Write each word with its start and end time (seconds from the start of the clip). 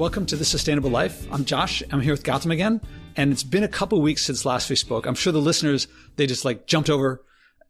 Welcome 0.00 0.24
to 0.26 0.36
The 0.36 0.46
Sustainable 0.46 0.88
Life. 0.88 1.30
I'm 1.30 1.44
Josh. 1.44 1.82
I'm 1.90 2.00
here 2.00 2.14
with 2.14 2.22
Gautam 2.22 2.50
again. 2.50 2.80
And 3.16 3.30
it's 3.30 3.42
been 3.42 3.64
a 3.64 3.68
couple 3.68 4.00
weeks 4.00 4.24
since 4.24 4.46
last 4.46 4.70
we 4.70 4.76
spoke. 4.76 5.04
I'm 5.04 5.14
sure 5.14 5.30
the 5.30 5.42
listeners, 5.42 5.88
they 6.16 6.26
just 6.26 6.42
like 6.42 6.66
jumped 6.66 6.88
over 6.88 7.22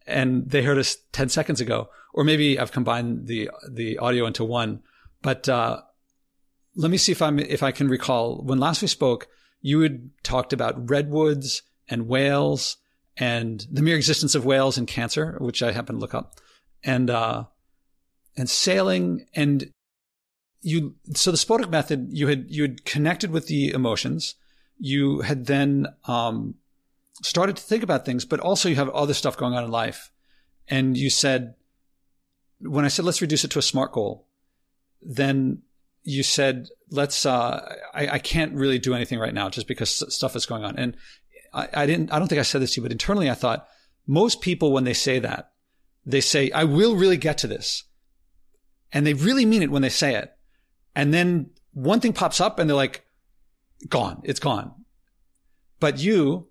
and 0.07 0.49
they 0.49 0.63
heard 0.63 0.79
us 0.79 0.97
10 1.11 1.29
seconds 1.29 1.61
ago. 1.61 1.89
Or 2.15 2.23
maybe 2.23 2.57
I've 2.57 2.71
combined 2.71 3.27
the, 3.27 3.51
the 3.69 3.99
audio 3.99 4.27
into 4.27 4.45
one. 4.45 4.81
But, 5.23 5.49
uh, 5.49 5.81
let 6.77 6.93
me 6.93 6.99
see 6.99 7.11
if 7.11 7.21
I'm, 7.21 7.41
if 7.41 7.65
I 7.65 7.73
can 7.73 7.89
recall 7.89 8.45
when 8.45 8.61
last 8.61 8.81
we 8.81 8.87
spoke, 8.87 9.27
you 9.61 9.81
had 9.81 10.11
talked 10.23 10.53
about 10.53 10.89
redwoods 10.89 11.63
and 11.89 12.07
whales 12.07 12.77
and 13.17 13.67
the 13.73 13.83
mere 13.83 13.97
existence 13.97 14.37
of 14.37 14.45
whales 14.45 14.79
and 14.79 14.87
cancer, 14.87 15.37
which 15.41 15.65
I 15.65 15.73
happen 15.73 15.97
to 15.97 16.01
look 16.01 16.15
up 16.15 16.35
and, 16.85 17.11
uh, 17.11 17.47
and 18.37 18.49
sailing 18.49 19.27
and 19.35 19.73
you 20.63 20.95
so 21.15 21.31
the 21.31 21.37
Spodek 21.37 21.71
method 21.71 22.09
you 22.11 22.29
had 22.29 22.47
you 22.49 22.63
had 22.63 22.85
connected 22.85 23.31
with 23.31 23.47
the 23.47 23.71
emotions. 23.71 24.35
You 24.79 25.21
had 25.21 25.47
then 25.47 25.89
um, 26.07 26.55
started 27.23 27.57
to 27.57 27.63
think 27.63 27.83
about 27.83 28.05
things 28.05 28.25
but 28.25 28.41
also 28.41 28.69
you 28.69 28.77
have 28.77 28.89
other 28.91 29.15
stuff 29.15 29.37
going 29.37 29.55
on 29.55 29.65
in 29.65 29.71
life. 29.71 30.11
And 30.69 30.97
you 30.97 31.11
said 31.11 31.55
when 32.61 32.85
i 32.85 32.89
said 32.89 33.05
let's 33.05 33.21
reduce 33.21 33.45
it 33.45 33.51
to 33.51 33.59
a 33.59 33.63
smart 33.63 33.93
goal 33.93 34.27
then 35.03 35.63
you 36.03 36.23
said 36.23 36.69
let's 36.91 37.25
uh, 37.27 37.75
I, 37.95 38.09
I, 38.09 38.19
can't 38.19 38.55
really 38.55 38.79
do 38.79 38.95
anything 38.95 39.19
right 39.19 39.35
now 39.35 39.49
just 39.49 39.67
because 39.67 40.15
stuff 40.15 40.37
is 40.37 40.47
going 40.47 40.65
on. 40.65 40.77
And 40.77 40.97
I, 41.53 41.69
I 41.73 41.87
didn't 41.87 42.13
i 42.13 42.19
don't 42.19 42.29
think 42.29 42.39
i 42.39 42.43
said 42.43 42.63
this 42.63 42.75
to 42.75 42.81
you 42.81 42.83
but 42.83 42.93
internally 42.93 43.31
i 43.31 43.35
thought 43.35 43.67
most 44.07 44.41
people 44.41 44.73
when 44.73 44.85
they 44.85 44.95
say 44.95 45.19
that 45.19 45.53
they 46.05 46.21
say 46.21 46.51
i 46.53 46.65
will 46.65 46.97
really 46.97 47.17
get 47.17 47.39
to 47.39 47.47
this. 47.47 47.85
And 48.93 49.07
they 49.07 49.15
really 49.15 49.47
mean 49.47 49.63
it 49.63 49.71
when 49.71 49.83
they 49.83 49.89
say 49.89 50.17
it 50.17 50.33
and 50.95 51.15
then 51.15 51.51
one 51.73 52.01
thing 52.01 52.13
pops 52.13 52.41
up 52.41 52.59
and 52.59 52.69
they're 52.69 52.77
like, 52.77 53.07
gone. 53.89 54.21
It's 54.25 54.41
gone. 54.41 54.73
But 55.79 55.99
you, 55.99 56.49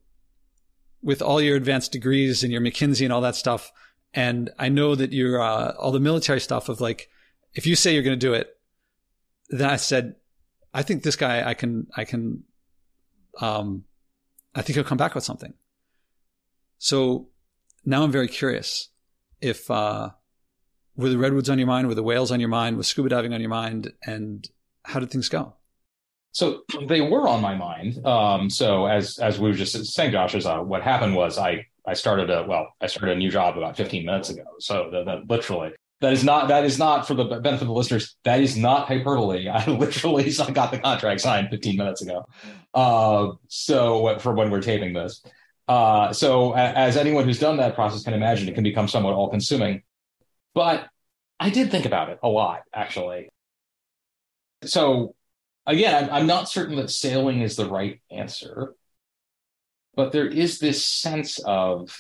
with 1.02 1.22
all 1.22 1.42
your 1.42 1.56
advanced 1.56 1.92
degrees 1.92 2.44
and 2.44 2.52
your 2.52 2.62
McKinsey 2.62 3.04
and 3.04 3.14
all 3.14 3.22
that 3.22 3.36
stuff, 3.36 3.72
and 4.14 4.50
I 4.58 4.70
know 4.70 4.96
that 4.96 5.14
you're 5.14 5.42
uh, 5.42 5.74
all 5.78 5.92
the 5.92 6.00
military 6.00 6.40
stuff 6.40 6.70
of 6.70 6.82
like, 6.82 7.10
if 7.54 7.68
you 7.68 7.76
say 7.76 7.94
you're 7.94 8.04
going 8.04 8.20
to 8.20 8.26
do 8.26 8.34
it, 8.34 8.58
then 9.50 9.70
I 9.70 9.76
said, 9.76 10.16
I 10.74 10.84
think 10.84 11.04
this 11.04 11.16
guy, 11.16 11.48
I 11.48 11.54
can, 11.54 11.88
I 11.96 12.06
can, 12.06 12.44
um, 13.40 13.86
I 14.56 14.62
think 14.62 14.76
he'll 14.76 14.84
come 14.84 14.98
back 14.98 15.16
with 15.16 15.24
something. 15.24 15.54
So 16.78 17.30
now 17.86 18.04
I'm 18.04 18.12
very 18.12 18.28
curious 18.28 18.90
if, 19.42 19.70
uh, 19.70 20.12
were 21.00 21.10
the 21.10 21.18
redwoods 21.18 21.50
on 21.50 21.58
your 21.58 21.68
mind? 21.68 21.88
Were 21.88 21.96
the 21.96 22.04
whales 22.04 22.32
on 22.32 22.40
your 22.40 22.50
mind? 22.50 22.76
Was 22.78 22.88
scuba 22.88 23.10
diving 23.10 23.34
on 23.34 23.40
your 23.40 23.50
mind? 23.50 23.94
And 24.06 24.48
how 24.84 25.00
did 25.00 25.10
things 25.10 25.30
go? 25.30 25.56
So 26.34 26.62
they 26.88 27.02
were 27.02 27.28
on 27.28 27.42
my 27.42 27.56
mind. 27.56 28.06
Um, 28.06 28.50
so 28.50 28.86
as 28.86 29.18
as 29.18 29.40
we 29.40 29.50
were 29.50 29.56
just 29.56 29.94
saying, 29.94 30.12
Josh, 30.12 30.36
is 30.36 30.46
uh, 30.46 30.60
what 30.60 30.84
happened 30.84 31.16
was 31.16 31.38
I 31.38 31.66
I 31.88 31.94
started 31.94 32.30
a 32.30 32.46
well 32.48 32.68
I 32.82 32.88
started 32.88 33.16
a 33.16 33.20
new 33.20 33.32
job 33.32 33.58
about 33.58 33.78
15 33.78 34.06
minutes 34.06 34.30
ago. 34.30 34.44
So 34.60 34.90
that, 34.92 35.06
that 35.06 35.30
literally 35.30 35.72
that 36.02 36.14
is 36.14 36.24
not 36.24 36.50
that 36.50 36.66
is 36.66 36.78
not 36.78 37.08
for 37.08 37.14
the 37.14 37.24
benefit 37.24 37.62
of 37.62 37.68
the 37.68 37.74
listeners. 37.74 38.18
That 38.26 38.42
is 38.42 38.58
not 38.58 38.88
hyperbole. 38.88 39.48
I 39.54 39.66
literally 39.66 40.32
got 40.54 40.72
the 40.72 40.80
contract 40.80 41.22
signed 41.22 41.48
15 41.50 41.78
minutes 41.78 42.02
ago. 42.02 42.26
Uh, 42.74 43.32
so 43.48 44.20
for 44.20 44.34
when 44.34 44.52
we're 44.52 44.62
taping 44.62 44.94
this. 44.94 45.24
Uh, 45.68 46.12
so 46.12 46.54
as 46.56 46.98
anyone 46.98 47.26
who's 47.26 47.40
done 47.40 47.58
that 47.58 47.76
process 47.76 48.04
can 48.04 48.16
imagine, 48.16 48.50
it 48.50 48.56
can 48.56 48.64
become 48.64 48.88
somewhat 48.88 49.14
all 49.14 49.30
consuming. 49.30 49.84
But 50.60 50.90
I 51.40 51.52
did 51.52 51.72
think 51.72 51.86
about 51.86 52.10
it 52.10 52.20
a 52.22 52.28
lot, 52.28 52.64
actually. 52.74 53.30
So 54.66 55.16
again, 55.66 56.10
I'm 56.12 56.28
not 56.28 56.50
certain 56.50 56.76
that 56.76 56.90
sailing 56.90 57.44
is 57.44 57.56
the 57.56 57.70
right 57.70 58.02
answer, 58.12 58.74
but 59.96 60.12
there 60.12 60.28
is 60.28 60.60
this 60.60 60.86
sense 60.86 61.40
of. 61.40 61.98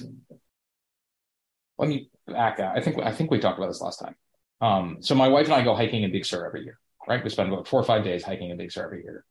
Let 1.78 1.88
me 1.88 2.09
back 2.28 2.59
out. 2.59 2.78
I 2.78 2.81
think 2.81 3.00
I 3.00 3.14
think 3.14 3.31
we 3.31 3.40
talked 3.40 3.58
about 3.58 3.68
this 3.68 3.80
last 3.80 4.02
time. 4.02 4.16
Um, 4.59 4.97
so 5.00 5.16
my 5.16 5.30
wife 5.30 5.46
and 5.46 5.53
I 5.53 5.62
go 5.62 5.74
hiking 5.74 6.03
in 6.03 6.12
Big 6.12 6.26
Sur 6.26 6.46
every 6.46 6.66
year, 6.66 6.78
right? 7.08 7.24
We 7.24 7.30
spend 7.30 7.53
about 7.53 7.66
four 7.66 7.80
or 7.80 7.86
five 7.86 8.03
days 8.03 8.24
hiking 8.24 8.50
in 8.50 8.58
Big 8.58 8.74
Sur 8.74 8.84
every 8.84 9.03
year, 9.03 9.24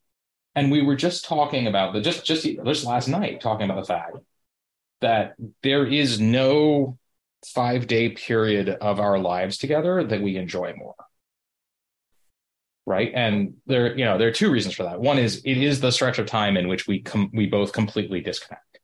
and 0.54 0.72
we 0.72 0.80
were 0.80 0.96
just 0.96 1.26
talking 1.26 1.66
about 1.66 1.92
the 1.92 2.00
just 2.00 2.24
just 2.24 2.46
just 2.64 2.86
last 2.86 3.08
night 3.08 3.42
talking 3.42 3.68
about 3.68 3.82
the 3.82 3.92
fact 3.92 4.16
that 5.02 5.34
there 5.62 5.84
is 5.84 6.18
no 6.18 6.96
five 7.46 7.86
day 7.86 8.10
period 8.10 8.68
of 8.68 9.00
our 9.00 9.18
lives 9.18 9.58
together 9.58 10.04
that 10.04 10.22
we 10.22 10.36
enjoy 10.36 10.74
more. 10.76 10.94
Right? 12.86 13.12
And 13.14 13.54
there 13.66 13.96
you 13.96 14.04
know 14.04 14.18
there 14.18 14.28
are 14.28 14.32
two 14.32 14.50
reasons 14.50 14.74
for 14.74 14.84
that. 14.84 15.00
One 15.00 15.18
is 15.18 15.42
it 15.44 15.58
is 15.58 15.80
the 15.80 15.92
stretch 15.92 16.18
of 16.18 16.26
time 16.26 16.56
in 16.56 16.68
which 16.68 16.86
we 16.86 17.02
com- 17.02 17.30
we 17.34 17.46
both 17.46 17.72
completely 17.72 18.20
disconnect. 18.20 18.80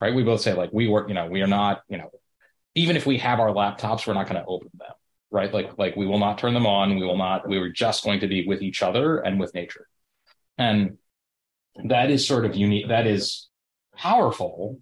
Right? 0.00 0.14
We 0.14 0.22
both 0.22 0.40
say 0.40 0.54
like 0.54 0.70
we 0.72 0.88
work 0.88 1.08
you 1.08 1.14
know 1.14 1.26
we 1.26 1.42
are 1.42 1.48
not 1.48 1.82
you 1.88 1.98
know 1.98 2.10
even 2.74 2.96
if 2.96 3.06
we 3.06 3.18
have 3.18 3.40
our 3.40 3.48
laptops 3.48 4.06
we're 4.06 4.14
not 4.14 4.28
going 4.28 4.40
to 4.40 4.48
open 4.48 4.70
them. 4.74 4.92
Right? 5.32 5.52
Like 5.52 5.76
like 5.78 5.96
we 5.96 6.06
will 6.06 6.18
not 6.18 6.38
turn 6.38 6.54
them 6.54 6.66
on. 6.66 6.96
We 6.96 7.04
will 7.04 7.18
not 7.18 7.48
we 7.48 7.58
were 7.58 7.70
just 7.70 8.04
going 8.04 8.20
to 8.20 8.28
be 8.28 8.46
with 8.46 8.62
each 8.62 8.82
other 8.82 9.18
and 9.18 9.40
with 9.40 9.54
nature. 9.54 9.86
And 10.56 10.98
that 11.84 12.10
is 12.10 12.26
sort 12.26 12.44
of 12.44 12.54
unique 12.54 12.88
that 12.88 13.06
is 13.06 13.48
powerful 13.96 14.80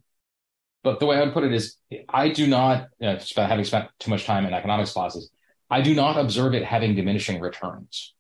but 0.82 1.00
the 1.00 1.06
way 1.06 1.16
I 1.16 1.24
would 1.24 1.32
put 1.32 1.44
it 1.44 1.52
is, 1.52 1.76
I 2.08 2.28
do 2.28 2.46
not, 2.46 2.88
having 3.00 3.64
spent 3.64 3.88
too 3.98 4.10
much 4.10 4.24
time 4.24 4.46
in 4.46 4.54
economics 4.54 4.92
classes, 4.92 5.30
I 5.70 5.82
do 5.82 5.94
not 5.94 6.18
observe 6.18 6.54
it 6.54 6.64
having 6.64 6.94
diminishing 6.94 7.40
returns. 7.40 8.14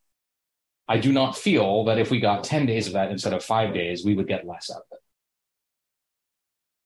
I 0.88 0.98
do 0.98 1.12
not 1.12 1.36
feel 1.36 1.84
that 1.84 1.98
if 1.98 2.10
we 2.10 2.20
got 2.20 2.44
10 2.44 2.66
days 2.66 2.86
of 2.86 2.94
that 2.94 3.10
instead 3.10 3.32
of 3.32 3.44
five 3.44 3.74
days, 3.74 4.04
we 4.04 4.14
would 4.14 4.26
get 4.26 4.46
less 4.46 4.70
out 4.70 4.78
of 4.78 4.82
it. 4.92 4.98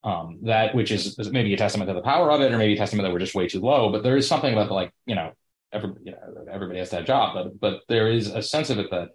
Um, 0.04 0.38
that 0.42 0.74
which 0.74 0.90
is 0.90 1.16
maybe 1.30 1.54
a 1.54 1.56
testament 1.56 1.88
to 1.88 1.94
the 1.94 2.02
power 2.02 2.32
of 2.32 2.40
it, 2.40 2.50
or 2.50 2.58
maybe 2.58 2.74
a 2.74 2.76
testament 2.76 3.06
that 3.06 3.12
we're 3.12 3.20
just 3.20 3.36
way 3.36 3.46
too 3.46 3.60
low. 3.60 3.92
But 3.92 4.02
there 4.02 4.16
is 4.16 4.26
something 4.26 4.52
about 4.52 4.66
the 4.66 4.74
like, 4.74 4.92
you 5.06 5.14
know, 5.14 5.32
every, 5.72 5.90
you 6.02 6.10
know 6.10 6.18
everybody 6.50 6.80
has 6.80 6.90
that 6.90 7.06
job, 7.06 7.34
but 7.34 7.60
but 7.60 7.82
there 7.88 8.10
is 8.10 8.26
a 8.26 8.42
sense 8.42 8.70
of 8.70 8.80
it 8.80 8.90
that 8.90 9.10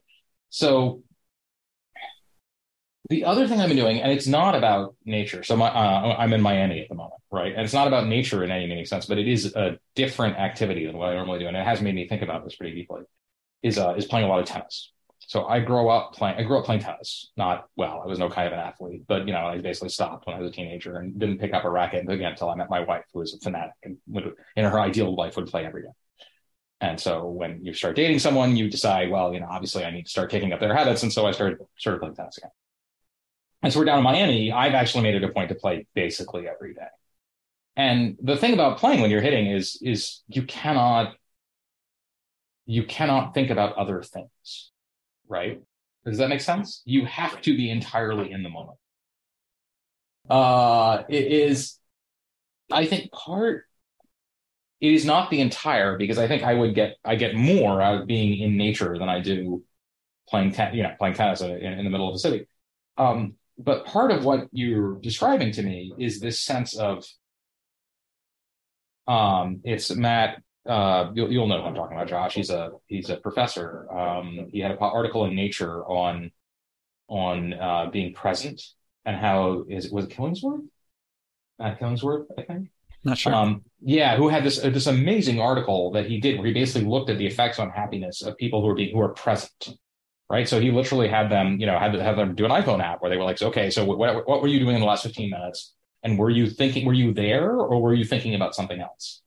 so 0.50 1.04
the 3.10 3.26
other 3.26 3.48
thing 3.48 3.60
I've 3.62 3.70
been 3.70 3.78
doing, 3.78 4.02
and 4.02 4.12
it's 4.12 4.28
not 4.28 4.56
about 4.56 4.96
nature. 5.06 5.44
So 5.44 5.56
my, 5.56 5.68
uh, 5.68 6.16
I'm 6.18 6.34
in 6.34 6.42
Miami 6.42 6.82
at 6.82 6.90
the 6.90 6.96
moment, 6.96 7.22
right? 7.32 7.54
And 7.54 7.62
it's 7.62 7.74
not 7.74 7.88
about 7.88 8.08
nature 8.08 8.44
in 8.44 8.52
any 8.52 8.68
meaning 8.68 8.86
sense, 8.86 9.06
but 9.06 9.18
it 9.18 9.28
is 9.28 9.56
a 9.56 9.80
different 9.96 10.38
activity 10.38 10.86
than 10.86 10.98
what 10.98 11.10
I 11.10 11.16
normally 11.16 11.40
do, 11.40 11.48
and 11.48 11.56
it 11.56 11.66
has 11.66 11.82
made 11.82 11.96
me 11.96 12.08
think 12.08 12.22
about 12.22 12.44
this 12.44 12.56
pretty 12.56 12.76
deeply. 12.76 13.02
Is 13.64 13.78
uh, 13.78 13.96
is 13.98 14.06
playing 14.06 14.26
a 14.26 14.30
lot 14.30 14.40
of 14.40 14.46
tennis. 14.46 14.92
So 15.20 15.46
I 15.46 15.60
grew 15.60 15.90
up 15.90 16.14
playing. 16.14 16.38
I 16.38 16.44
grew 16.44 16.60
up 16.60 16.66
playing 16.66 16.82
tennis. 16.82 17.32
Not 17.36 17.68
well. 17.76 18.02
I 18.04 18.08
was 18.08 18.20
no 18.20 18.30
kind 18.30 18.48
of 18.48 18.54
an 18.54 18.60
athlete, 18.60 19.04
but 19.08 19.26
you 19.26 19.34
know, 19.34 19.46
I 19.46 19.58
basically 19.58 19.90
stopped 19.90 20.28
when 20.28 20.36
I 20.36 20.40
was 20.40 20.52
a 20.52 20.54
teenager 20.54 20.98
and 20.98 21.20
didn't 21.20 21.40
pick 21.40 21.54
up 21.54 21.66
a 21.66 21.70
racket 21.70 22.10
again 22.10 22.32
until 22.32 22.50
I 22.50 22.56
met 22.56 22.70
my 22.70 22.82
wife, 22.82 23.04
who 23.14 23.20
was 23.20 23.34
a 23.34 23.40
fanatic 23.40 23.74
and 23.84 23.98
would, 24.08 24.34
in 24.56 24.66
her 24.66 24.80
ideal 24.80 25.16
life 25.16 25.36
would 25.36 25.48
play 25.48 25.66
every 25.66 25.82
day. 25.82 25.90
And 26.80 27.00
so 27.00 27.26
when 27.26 27.64
you 27.64 27.74
start 27.74 27.96
dating 27.96 28.20
someone, 28.20 28.56
you 28.56 28.70
decide, 28.70 29.10
well, 29.10 29.34
you 29.34 29.40
know, 29.40 29.48
obviously 29.50 29.84
I 29.84 29.92
need 29.92 30.04
to 30.04 30.10
start 30.10 30.30
taking 30.30 30.54
up 30.54 30.60
their 30.60 30.76
habits, 30.76 31.04
and 31.04 31.12
so 31.12 31.26
I 31.26 31.32
started 31.32 31.58
started 31.78 32.00
playing 32.00 32.16
tennis 32.16 32.38
again. 32.38 32.52
And 33.68 33.74
so 33.74 33.82
we're 33.82 33.86
down 33.86 33.98
in 33.98 34.04
Miami. 34.06 34.50
I've 34.50 34.76
actually 34.76 35.04
made 35.04 35.16
it 35.16 35.26
a 35.26 35.28
point 35.28 35.50
to 35.50 35.56
play 35.56 35.86
basically 35.94 36.48
every 36.48 36.74
day. 36.74 36.88
And 37.76 38.16
the 38.22 38.38
thing 38.38 38.54
about 38.54 38.78
playing 38.78 39.02
when 39.02 39.12
you're 39.12 39.20
hitting 39.20 39.48
is 39.48 39.78
is 39.82 40.24
you 40.30 40.44
cannot 40.44 41.16
you 42.66 42.86
cannot 42.86 43.34
think 43.34 43.50
about 43.50 43.76
other 43.76 44.02
things, 44.04 44.72
right? 45.28 45.60
Does 46.06 46.20
that 46.20 46.30
make 46.30 46.40
sense? 46.40 46.82
You 46.86 47.08
have 47.08 47.42
to 47.42 47.58
be 47.58 47.70
entirely 47.70 48.32
in 48.32 48.42
the 48.42 48.48
moment. 48.48 48.78
Uh, 50.30 51.04
it 51.10 51.26
is, 51.26 51.78
I 52.72 52.86
think, 52.86 53.12
part. 53.12 53.66
It 54.80 54.94
is 54.94 55.04
not 55.04 55.30
the 55.30 55.42
entire 55.42 55.98
because 55.98 56.18
I 56.18 56.30
think 56.30 56.44
I 56.44 56.54
would 56.54 56.74
get 56.74 56.96
I 57.04 57.16
get 57.16 57.36
more 57.36 57.82
out 57.82 58.00
of 58.00 58.08
being 58.08 58.40
in 58.40 58.56
nature 58.56 58.98
than 58.98 59.10
I 59.10 59.20
do 59.20 59.62
playing 60.30 60.54
ten, 60.54 60.74
you 60.74 60.84
know 60.84 60.96
playing 60.98 61.16
tennis 61.16 61.42
in, 61.42 61.52
in 61.52 61.84
the 61.84 61.90
middle 61.90 62.08
of 62.08 62.16
the 62.16 62.20
city. 62.20 62.48
Um, 62.96 63.34
but 63.58 63.86
part 63.86 64.12
of 64.12 64.26
what 64.26 64.48
you're 64.52 64.96
describing 65.00 65.52
to 65.54 65.64
me 65.64 65.94
is 65.98 66.20
this 66.20 66.42
sense 66.42 66.78
of 66.78 67.06
um, 69.08 69.62
it's 69.64 69.94
Matt. 69.96 70.42
Uh, 70.66 71.12
you'll, 71.14 71.32
you'll 71.32 71.48
know 71.48 71.62
who 71.62 71.68
I'm 71.68 71.76
talking 71.76 71.96
about, 71.96 72.10
Josh. 72.10 72.34
He's 72.34 72.50
a 72.50 72.72
he's 72.88 73.10
a 73.10 73.18
professor. 73.18 73.92
Um, 73.92 74.50
he 74.52 74.60
had 74.60 74.72
an 74.72 74.78
article 74.80 75.26
in 75.26 75.36
Nature 75.36 75.84
on 75.86 76.32
on 77.08 77.54
uh, 77.54 77.90
being 77.90 78.14
present 78.14 78.62
and 79.08 79.16
how 79.16 79.64
is 79.70 79.90
was 79.90 80.06
it 80.06 80.12
Killingsworth? 80.12 80.68
Matt 81.58 81.80
Killingsworth, 81.80 82.26
I 82.38 82.42
think. 82.44 82.70
Not 83.04 83.18
sure. 83.18 83.34
Um, 83.34 83.64
yeah, 83.82 84.18
who 84.18 84.28
had 84.28 84.44
this 84.44 84.64
uh, 84.64 84.70
this 84.70 84.86
amazing 84.86 85.40
article 85.40 85.92
that 85.92 86.06
he 86.06 86.20
did 86.20 86.38
where 86.38 86.48
he 86.48 86.54
basically 86.54 86.88
looked 86.88 87.10
at 87.10 87.18
the 87.18 87.26
effects 87.26 87.58
on 87.58 87.70
happiness 87.70 88.22
of 88.22 88.38
people 88.38 88.62
who 88.62 88.68
are 88.68 88.76
being 88.76 88.94
who 88.94 89.02
are 89.02 89.14
present 89.14 89.70
right? 90.30 90.48
So 90.48 90.60
he 90.60 90.72
literally 90.72 91.08
had 91.08 91.30
them, 91.30 91.60
you 91.60 91.66
know, 91.66 91.78
had 91.80 91.94
have 91.96 92.18
them 92.18 92.36
do 92.36 92.46
an 92.46 92.52
iPhone 92.52 92.82
app 92.82 93.02
where 93.02 93.10
they 93.10 93.18
were 93.18 93.24
like, 93.24 93.42
okay, 93.42 93.70
so 93.70 93.86
what, 93.86 94.28
what 94.28 94.42
were 94.42 94.48
you 94.48 94.60
doing 94.60 94.76
in 94.76 94.82
the 94.82 94.88
last 94.88 95.04
15 95.04 95.30
minutes? 95.30 95.74
And 96.04 96.18
were 96.18 96.30
you 96.30 96.50
thinking, 96.50 96.86
were 96.86 96.94
you 96.94 97.14
there 97.14 97.52
or 97.52 97.82
were 97.82 97.94
you 97.94 98.06
thinking 98.06 98.36
about 98.36 98.56
something 98.56 98.80
else? 98.80 99.22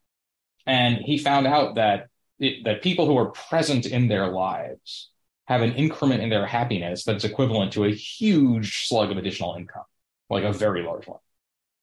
And 0.66 0.98
he 0.98 1.18
found 1.18 1.46
out 1.46 1.76
that 1.76 2.08
it, 2.38 2.64
that 2.64 2.82
people 2.82 3.06
who 3.06 3.16
are 3.16 3.30
present 3.30 3.86
in 3.86 4.08
their 4.08 4.28
lives 4.28 5.10
have 5.46 5.62
an 5.62 5.72
increment 5.72 6.22
in 6.22 6.30
their 6.30 6.46
happiness 6.46 7.04
that's 7.04 7.24
equivalent 7.24 7.72
to 7.72 7.84
a 7.84 7.90
huge 7.90 8.86
slug 8.86 9.10
of 9.10 9.16
additional 9.16 9.56
income, 9.56 9.84
like 10.28 10.44
a 10.44 10.52
very 10.52 10.82
large 10.82 11.06
one. 11.06 11.18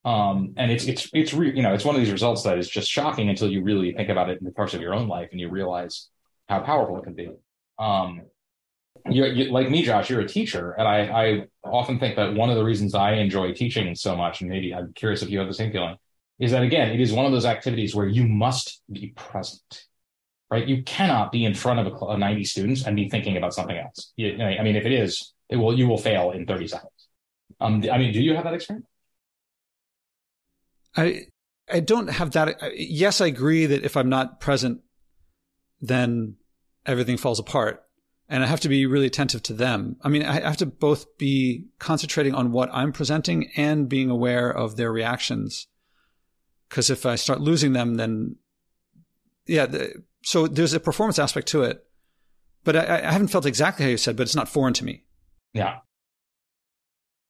Um, 0.06 0.54
and 0.56 0.72
it's 0.72 0.86
it's 0.86 1.10
it's 1.14 1.34
re- 1.34 1.54
you 1.54 1.62
know 1.62 1.74
it's 1.74 1.84
one 1.84 1.96
of 1.96 2.00
these 2.00 2.14
results 2.14 2.44
that 2.44 2.58
is 2.58 2.70
just 2.70 2.90
shocking 2.90 3.28
until 3.28 3.52
you 3.52 3.62
really 3.62 3.92
think 3.92 4.08
about 4.08 4.30
it 4.30 4.40
in 4.40 4.46
the 4.46 4.52
course 4.52 4.74
of 4.74 4.80
your 4.80 4.96
own 4.96 5.10
life 5.10 5.30
and 5.32 5.42
you 5.42 5.50
realize 5.50 6.08
how 6.48 6.62
powerful 6.62 6.98
it 6.98 7.04
can 7.04 7.14
be. 7.14 7.30
Um, 7.78 8.22
you're, 9.10 9.28
you, 9.28 9.52
like 9.52 9.70
me, 9.70 9.84
Josh, 9.84 10.10
you're 10.10 10.22
a 10.22 10.28
teacher, 10.28 10.72
and 10.72 10.88
I, 10.88 11.00
I 11.02 11.44
often 11.64 12.00
think 12.00 12.16
that 12.16 12.34
one 12.34 12.50
of 12.50 12.56
the 12.56 12.64
reasons 12.64 12.96
I 12.96 13.14
enjoy 13.14 13.54
teaching 13.54 13.96
so 13.96 14.16
much, 14.16 14.42
and 14.42 14.50
maybe 14.50 14.74
I'm 14.74 14.94
curious 14.94 15.22
if 15.22 15.30
you 15.30 15.40
have 15.40 15.48
the 15.48 15.54
same 15.54 15.72
feeling, 15.72 15.98
is 16.40 16.52
that 16.52 16.64
again, 16.64 16.92
it 16.92 17.02
is 17.02 17.12
one 17.12 17.26
of 17.26 17.32
those 17.32 17.46
activities 17.46 17.96
where 17.96 18.08
you 18.08 18.28
must 18.28 18.82
be 18.92 19.14
present, 19.16 19.86
right? 20.52 20.68
You 20.68 20.84
cannot 20.84 21.32
be 21.32 21.46
in 21.46 21.54
front 21.54 21.80
of 21.80 21.88
a, 21.88 22.06
a 22.06 22.18
90 22.18 22.44
students 22.46 22.86
and 22.86 22.96
be 22.96 23.10
thinking 23.10 23.38
about 23.38 23.54
something 23.54 23.78
else. 23.78 24.14
You, 24.16 24.38
I 24.42 24.62
mean, 24.64 24.76
if 24.76 24.86
it 24.86 24.92
is, 24.92 25.34
it 25.50 25.56
will 25.56 25.78
you 25.78 25.88
will 25.88 25.98
fail 25.98 26.32
in 26.32 26.46
30 26.46 26.68
seconds. 26.68 26.92
Um, 27.60 27.84
I 27.92 27.98
mean, 27.98 28.14
do 28.14 28.22
you 28.22 28.36
have 28.36 28.44
that 28.44 28.54
experience? 28.54 28.86
I 30.96 31.28
I 31.72 31.80
don't 31.80 32.08
have 32.08 32.32
that. 32.32 32.58
Yes, 32.76 33.20
I 33.22 33.28
agree 33.28 33.66
that 33.66 33.84
if 33.84 33.98
I'm 33.98 34.10
not 34.10 34.40
present, 34.40 34.82
then 35.82 36.36
everything 36.86 37.18
falls 37.18 37.40
apart 37.40 37.87
and 38.30 38.44
I 38.44 38.48
have 38.48 38.60
to 38.62 38.70
be 38.70 38.86
really 38.86 39.08
attentive 39.08 39.44
to 39.44 39.54
them. 39.54 39.98
I 40.02 40.10
mean, 40.10 40.24
I 40.24 40.42
have 40.42 40.58
to 40.58 40.66
both 40.66 41.18
be 41.18 41.66
concentrating 41.80 42.36
on 42.36 42.52
what 42.52 42.70
I'm 42.74 42.92
presenting 42.92 43.52
and 43.56 43.88
being 43.88 44.10
aware 44.10 44.50
of 44.50 44.76
their 44.76 44.92
reactions. 44.92 45.68
Because 46.70 46.90
if 46.90 47.06
I 47.06 47.16
start 47.16 47.40
losing 47.40 47.74
them, 47.74 47.96
then 47.96 48.36
yeah. 49.46 49.66
The, 49.66 50.04
so 50.24 50.48
there's 50.48 50.74
a 50.74 50.80
performance 50.80 51.20
aspect 51.20 51.48
to 51.50 51.64
it, 51.64 51.86
but 52.66 52.76
I, 52.76 52.98
I, 53.08 53.12
haven't 53.12 53.30
felt 53.30 53.46
exactly 53.46 53.86
how 53.86 53.92
you 53.92 53.98
said, 53.98 54.18
but 54.18 54.24
it's 54.24 54.36
not 54.36 54.50
foreign 54.50 54.74
to 54.74 54.84
me. 54.84 55.06
Yeah. 55.54 55.78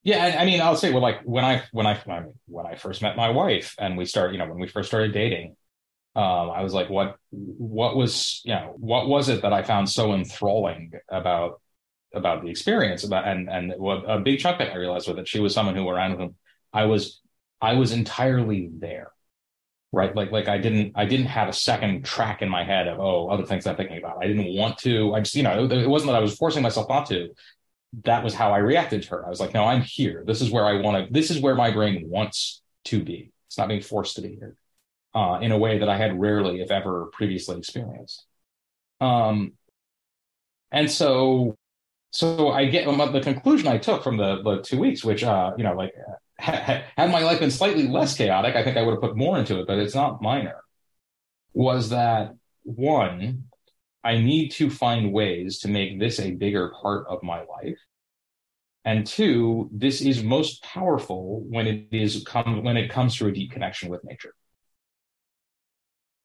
Yeah, 0.01 0.23
I, 0.23 0.41
I 0.41 0.45
mean, 0.45 0.61
I'll 0.61 0.75
say, 0.75 0.91
well, 0.91 1.01
like 1.01 1.21
when 1.23 1.45
I 1.45 1.63
when 1.73 1.85
I 1.85 2.01
when 2.47 2.65
I 2.65 2.75
first 2.75 3.03
met 3.03 3.15
my 3.15 3.29
wife 3.29 3.75
and 3.77 3.97
we 3.97 4.05
start, 4.05 4.31
you 4.31 4.39
know, 4.39 4.47
when 4.47 4.57
we 4.57 4.67
first 4.67 4.87
started 4.89 5.13
dating, 5.13 5.57
um, 6.17 6.49
I 6.49 6.63
was 6.63 6.73
like, 6.73 6.89
what 6.89 7.17
what 7.29 7.95
was 7.95 8.41
you 8.43 8.53
know 8.55 8.73
what 8.77 9.07
was 9.07 9.29
it 9.29 9.43
that 9.43 9.53
I 9.53 9.61
found 9.61 9.87
so 9.87 10.13
enthralling 10.13 10.93
about 11.09 11.61
about 12.11 12.41
the 12.41 12.49
experience 12.49 13.03
about 13.03 13.27
and 13.27 13.47
and 13.47 13.73
what 13.77 14.03
a 14.07 14.19
big 14.19 14.39
chunk 14.39 14.57
that 14.57 14.73
I 14.73 14.77
realized 14.77 15.07
was 15.07 15.17
that 15.17 15.27
she 15.27 15.39
was 15.39 15.53
someone 15.53 15.75
who 15.75 15.87
around 15.87 16.17
whom 16.17 16.35
I 16.73 16.85
was 16.85 17.21
I 17.61 17.73
was 17.75 17.91
entirely 17.91 18.67
there 18.73 19.11
right? 19.91 20.15
Like 20.15 20.31
like 20.31 20.47
I 20.47 20.57
didn't 20.57 20.93
I 20.95 21.05
didn't 21.05 21.27
have 21.27 21.49
a 21.49 21.53
second 21.53 22.03
track 22.03 22.41
in 22.41 22.49
my 22.49 22.63
head 22.63 22.87
of 22.87 22.99
oh 22.99 23.29
other 23.29 23.45
things 23.45 23.67
I'm 23.67 23.75
thinking 23.75 23.97
about. 23.99 24.17
I 24.19 24.27
didn't 24.27 24.55
want 24.55 24.79
to 24.79 25.13
I 25.13 25.19
just 25.19 25.35
you 25.35 25.43
know 25.43 25.65
it 25.65 25.87
wasn't 25.87 26.11
that 26.11 26.17
I 26.17 26.21
was 26.21 26.35
forcing 26.35 26.63
myself 26.63 26.89
not 26.89 27.05
to. 27.07 27.29
That 28.05 28.23
was 28.23 28.33
how 28.33 28.53
I 28.53 28.57
reacted 28.57 29.03
to 29.03 29.09
her. 29.11 29.25
I 29.25 29.29
was 29.29 29.39
like 29.39 29.53
no 29.53 29.65
I'm 29.65 29.81
here. 29.81 30.23
This 30.25 30.41
is 30.41 30.49
where 30.49 30.65
I 30.65 30.81
want 30.81 31.07
to 31.07 31.13
this 31.13 31.29
is 31.29 31.39
where 31.39 31.53
my 31.53 31.69
brain 31.69 32.09
wants 32.09 32.63
to 32.85 33.03
be. 33.03 33.31
It's 33.47 33.57
not 33.59 33.67
being 33.67 33.81
forced 33.81 34.15
to 34.15 34.23
be 34.23 34.29
here 34.29 34.57
uh, 35.13 35.39
in 35.41 35.51
a 35.51 35.57
way 35.57 35.79
that 35.79 35.89
I 35.89 35.97
had 35.97 36.19
rarely, 36.19 36.61
if 36.61 36.71
ever, 36.71 37.09
previously 37.13 37.57
experienced. 37.57 38.25
Um, 38.99 39.53
and 40.71 40.89
so, 40.89 41.55
so 42.11 42.49
I 42.49 42.65
get 42.65 42.87
um, 42.87 42.97
the 43.13 43.21
conclusion 43.21 43.67
I 43.67 43.77
took 43.77 44.03
from 44.03 44.17
the, 44.17 44.41
the 44.43 44.61
two 44.61 44.79
weeks, 44.79 45.03
which, 45.03 45.23
uh, 45.23 45.53
you 45.57 45.63
know, 45.63 45.73
like 45.73 45.93
had 46.37 46.85
my 46.97 47.21
life 47.23 47.39
been 47.39 47.51
slightly 47.51 47.87
less 47.87 48.15
chaotic, 48.17 48.55
I 48.55 48.63
think 48.63 48.77
I 48.77 48.83
would 48.83 48.91
have 48.91 49.01
put 49.01 49.17
more 49.17 49.37
into 49.37 49.59
it, 49.59 49.67
but 49.67 49.79
it's 49.79 49.95
not 49.95 50.21
minor. 50.21 50.57
Was 51.53 51.89
that 51.89 52.35
one, 52.63 53.45
I 54.03 54.17
need 54.17 54.49
to 54.53 54.69
find 54.69 55.11
ways 55.11 55.59
to 55.59 55.67
make 55.67 55.99
this 55.99 56.19
a 56.19 56.31
bigger 56.31 56.73
part 56.81 57.07
of 57.07 57.23
my 57.23 57.39
life. 57.39 57.79
And 58.85 59.05
two, 59.05 59.69
this 59.73 60.01
is 60.01 60.23
most 60.23 60.63
powerful 60.63 61.41
when 61.49 61.67
it 61.67 61.87
is 61.91 62.23
come 62.25 62.63
when 62.63 62.77
it 62.77 62.89
comes 62.89 63.17
to 63.17 63.27
a 63.27 63.31
deep 63.31 63.51
connection 63.51 63.89
with 63.89 64.03
nature 64.05 64.33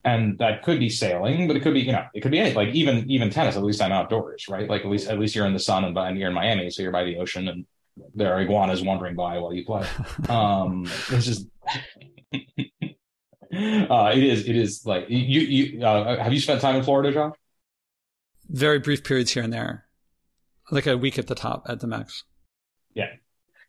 and 0.05 0.39
that 0.39 0.63
could 0.63 0.81
be 0.81 0.89
sailing, 0.89 1.47
but 1.47 1.57
it 1.57 1.61
could 1.61 1.75
be 1.75 1.81
you 1.81 1.93
know 1.93 2.05
it 2.15 2.21
could 2.21 2.33
be 2.33 2.39
anything. 2.39 2.57
Like 2.57 2.75
even 2.75 3.09
even 3.11 3.31
tennis. 3.31 3.57
At 3.57 3.63
least 3.63 3.81
I'm 3.81 3.93
outdoors, 3.93 4.49
right? 4.49 4.69
Like 4.69 4.83
at 4.85 4.91
least 4.91 5.09
at 5.09 5.19
least 5.19 5.35
you're 5.35 5.47
in 5.47 5.53
the 5.53 5.61
sun 5.61 5.85
and, 5.85 5.97
and 5.97 6.19
you're 6.19 6.29
in 6.29 6.35
Miami, 6.35 6.71
so 6.71 6.83
you're 6.83 6.93
by 6.93 7.05
the 7.05 7.19
ocean, 7.19 7.49
and 7.49 7.67
there 8.15 8.35
are 8.35 8.41
iguanas 8.41 8.83
wandering 8.83 9.15
by 9.15 9.39
while 9.39 9.53
you 9.53 9.65
play. 9.65 9.87
Um, 10.29 10.87
it's 11.11 11.27
just. 11.27 11.47
uh, 12.33 14.13
it 14.15 14.23
is. 14.23 14.49
It 14.49 14.57
is 14.57 14.85
like 14.85 15.07
you. 15.09 15.41
You 15.41 15.87
uh, 15.87 16.23
have 16.23 16.33
you 16.33 16.41
spent 16.41 16.61
time 16.61 16.77
in 16.77 16.83
Florida, 16.83 17.13
Josh? 17.13 17.35
Very 18.49 18.79
brief 18.79 19.05
periods 19.05 19.31
here 19.31 19.43
and 19.43 19.53
there, 19.53 19.87
like 20.71 20.87
a 20.87 20.99
week 20.99 21.19
at 21.19 21.29
the 21.29 21.35
top 21.35 21.67
at 21.69 21.81
the 21.81 21.87
max. 21.87 22.25
Yeah, 22.95 23.07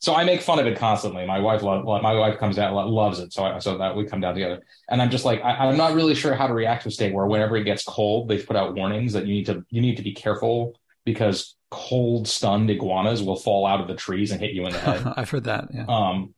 so 0.03 0.13
I 0.13 0.25
make 0.25 0.41
fun 0.41 0.59
of 0.59 0.67
it 0.67 0.77
constantly. 0.77 1.25
My 1.25 1.39
wife, 1.39 1.61
lo- 1.61 1.81
my 2.01 2.13
wife 2.13 2.38
comes 2.38 2.59
out, 2.59 2.73
loves 2.73 3.19
it. 3.19 3.31
So, 3.31 3.45
I, 3.45 3.59
so 3.59 3.77
that 3.77 3.95
we 3.95 4.03
come 4.03 4.19
down 4.19 4.33
together, 4.33 4.61
and 4.89 5.01
I'm 5.01 5.09
just 5.09 5.23
like, 5.23 5.41
I, 5.41 5.65
am 5.69 5.77
not 5.77 5.94
really 5.94 6.13
sure 6.13 6.35
how 6.35 6.45
to 6.45 6.53
react 6.53 6.83
to 6.83 6.89
a 6.89 6.91
state 6.91 7.13
where 7.13 7.25
whenever 7.25 7.55
it 7.55 7.63
gets 7.63 7.85
cold, 7.85 8.27
they've 8.27 8.45
put 8.45 8.57
out 8.57 8.75
warnings 8.75 9.13
that 9.13 9.25
you 9.25 9.33
need 9.33 9.45
to, 9.45 9.65
you 9.69 9.79
need 9.79 9.95
to 9.95 10.03
be 10.03 10.11
careful 10.11 10.77
because 11.05 11.55
cold 11.71 12.27
stunned 12.27 12.69
iguanas 12.69 13.23
will 13.23 13.38
fall 13.38 13.65
out 13.65 13.79
of 13.79 13.88
the 13.88 13.95
trees 13.95 14.31
and 14.31 14.41
hit 14.41 14.51
you 14.51 14.65
in 14.65 14.73
the 14.73 14.79
head. 14.79 15.13
I've 15.15 15.29
heard 15.29 15.45
that. 15.45 15.69
Yeah. 15.73 15.85
Um, 15.88 16.33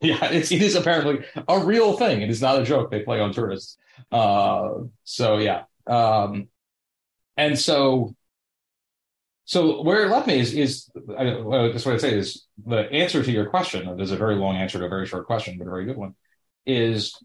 yeah, 0.00 0.24
it's, 0.32 0.50
it 0.50 0.60
is 0.60 0.74
apparently 0.74 1.24
a 1.46 1.64
real 1.64 1.96
thing. 1.96 2.22
It 2.22 2.30
is 2.30 2.42
not 2.42 2.60
a 2.60 2.64
joke 2.64 2.90
they 2.90 3.02
play 3.02 3.20
on 3.20 3.32
tourists. 3.32 3.76
Uh, 4.10 4.68
so 5.04 5.38
yeah. 5.38 5.62
Um, 5.86 6.48
and 7.36 7.56
so 7.56 8.16
so 9.50 9.82
where 9.82 10.04
it 10.04 10.10
left 10.10 10.28
me 10.28 10.38
is 10.38 10.54
is 10.54 10.88
well, 10.94 11.72
that's 11.72 11.84
what 11.84 11.96
I'd 11.96 12.00
say 12.00 12.14
is 12.14 12.46
the 12.64 12.88
answer 12.92 13.20
to 13.20 13.32
your 13.32 13.46
question. 13.46 13.96
There's 13.96 14.12
a 14.12 14.16
very 14.16 14.36
long 14.36 14.54
answer 14.54 14.78
to 14.78 14.84
a 14.84 14.88
very 14.88 15.06
short 15.06 15.26
question, 15.26 15.58
but 15.58 15.66
a 15.66 15.70
very 15.70 15.86
good 15.86 15.96
one. 15.96 16.14
Is 16.66 17.20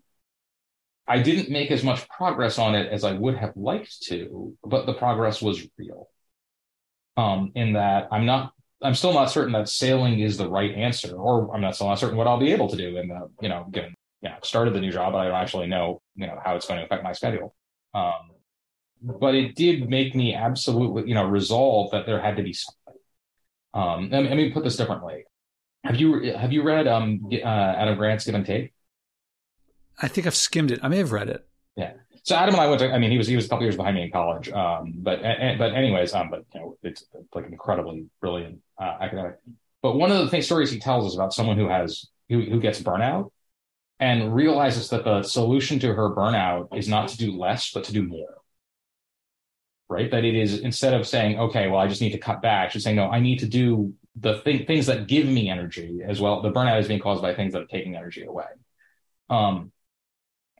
I 1.08 1.22
didn't 1.22 1.52
make 1.52 1.70
as 1.70 1.84
much 1.84 2.10
progress 2.10 2.58
on 2.58 2.74
it 2.74 2.92
as 2.92 3.04
I 3.04 3.12
would 3.12 3.38
have 3.38 3.56
liked 3.56 4.02
to, 4.08 4.58
but 4.64 4.88
the 4.88 4.96
progress 4.96 5.40
was 5.40 5.68
real. 5.78 6.08
Um, 7.16 7.52
in 7.54 7.74
that 7.74 8.08
I'm 8.12 8.26
not, 8.26 8.54
I'm 8.82 8.96
still 8.96 9.14
not 9.14 9.30
certain 9.30 9.54
that 9.54 9.70
sailing 9.70 10.20
is 10.20 10.36
the 10.36 10.50
right 10.50 10.74
answer, 10.74 11.16
or 11.16 11.54
I'm 11.54 11.62
not 11.62 11.76
still 11.76 11.90
not 11.90 12.00
certain 12.00 12.18
what 12.18 12.26
I'll 12.26 12.40
be 12.40 12.54
able 12.54 12.70
to 12.70 12.76
do 12.76 12.98
in 12.98 13.08
the, 13.08 13.30
you 13.40 13.50
know, 13.50 13.68
given, 13.72 13.94
you 14.22 14.30
know, 14.30 14.38
started 14.42 14.74
the 14.74 14.82
new 14.82 14.92
job, 14.92 15.14
but 15.14 15.20
I 15.20 15.26
don't 15.26 15.36
actually 15.36 15.68
know, 15.68 16.02
you 16.16 16.26
know, 16.26 16.40
how 16.44 16.56
it's 16.56 16.66
going 16.66 16.80
to 16.80 16.86
affect 16.86 17.04
my 17.04 17.14
schedule. 17.14 17.54
Um, 17.94 18.32
but 19.06 19.36
it 19.36 19.56
did 19.56 19.90
make 19.90 20.16
me 20.16 20.34
absolutely, 20.34 21.08
you 21.08 21.14
know, 21.14 21.26
resolve 21.26 21.92
that 21.92 22.06
there 22.06 22.20
had 22.20 22.38
to 22.38 22.44
be 22.44 22.54
something. 22.54 23.02
Um, 23.74 24.10
let 24.10 24.24
me, 24.24 24.30
let 24.30 24.38
me 24.38 24.52
put 24.52 24.64
this 24.64 24.78
differently. 24.78 25.26
Have 25.84 25.98
you 25.98 26.34
have 26.34 26.52
you 26.52 26.64
read 26.64 26.88
um, 26.88 27.30
uh, 27.32 27.38
Adam 27.46 27.98
Grant's 27.98 28.26
Give 28.26 28.34
and 28.34 28.46
Take? 28.46 28.74
I 30.02 30.08
think 30.08 30.26
I've 30.26 30.36
skimmed 30.36 30.72
it. 30.72 30.80
I 30.82 30.88
may 30.88 30.98
have 30.98 31.12
read 31.12 31.30
it. 31.30 31.48
Yeah. 31.76 31.94
So 32.24 32.36
Adam 32.36 32.56
and 32.56 32.62
I 32.62 32.68
went 32.68 32.80
to. 32.80 32.92
I 32.92 32.98
mean, 32.98 33.12
he 33.12 33.18
was 33.20 33.28
he 33.28 33.36
was 33.36 33.46
a 33.46 33.50
couple 33.50 33.64
years 33.64 33.76
behind 33.76 33.96
me 33.96 34.04
in 34.04 34.12
college. 34.12 34.50
Um, 34.50 34.94
but 34.98 35.22
but 35.22 35.76
anyways, 35.76 36.14
um, 36.16 36.32
but 36.32 36.46
you 36.56 36.60
know, 36.60 36.78
it's 36.82 37.06
like 37.36 37.46
an 37.46 37.54
incredibly 37.54 38.08
brilliant 38.20 38.60
uh, 38.82 38.98
academic. 39.00 39.36
But 39.84 39.98
one 39.98 40.12
of 40.12 40.18
the 40.18 40.30
things 40.30 40.46
stories 40.46 40.72
he 40.72 40.80
tells 40.80 41.06
us 41.06 41.14
about 41.14 41.34
someone 41.34 41.58
who 41.58 41.70
has 41.70 42.08
who, 42.30 42.42
who 42.42 42.60
gets 42.60 42.82
burnout 42.82 43.30
and 44.00 44.34
realizes 44.34 44.90
that 44.90 45.04
the 45.04 45.22
solution 45.22 45.78
to 45.80 45.94
her 45.94 46.16
burnout 46.16 46.76
is 46.76 46.88
not 46.88 47.10
to 47.10 47.18
do 47.18 47.38
less, 47.38 47.72
but 47.72 47.84
to 47.84 47.94
do 47.94 48.04
more 48.04 48.36
right? 49.90 50.10
That 50.10 50.26
it 50.26 50.36
is 50.36 50.60
instead 50.60 50.94
of 50.94 51.08
saying, 51.08 51.40
okay, 51.40 51.68
well, 51.68 51.80
I 51.80 51.88
just 51.88 52.02
need 52.02 52.12
to 52.12 52.18
cut 52.18 52.42
back, 52.42 52.72
she's 52.72 52.84
saying, 52.84 52.96
no, 52.96 53.10
I 53.10 53.20
need 53.20 53.40
to 53.40 53.48
do 53.48 53.94
the 54.16 54.40
th- 54.42 54.66
things 54.66 54.86
that 54.88 55.08
give 55.08 55.28
me 55.28 55.50
energy 55.50 56.00
as 56.06 56.22
well. 56.22 56.42
The 56.42 56.52
burnout 56.52 56.80
is 56.80 56.88
being 56.88 57.00
caused 57.00 57.22
by 57.22 57.36
things 57.36 57.54
that 57.54 57.64
are 57.64 57.68
taking 57.68 57.96
energy 57.96 58.24
away. 58.24 58.46
Um, 59.30 59.72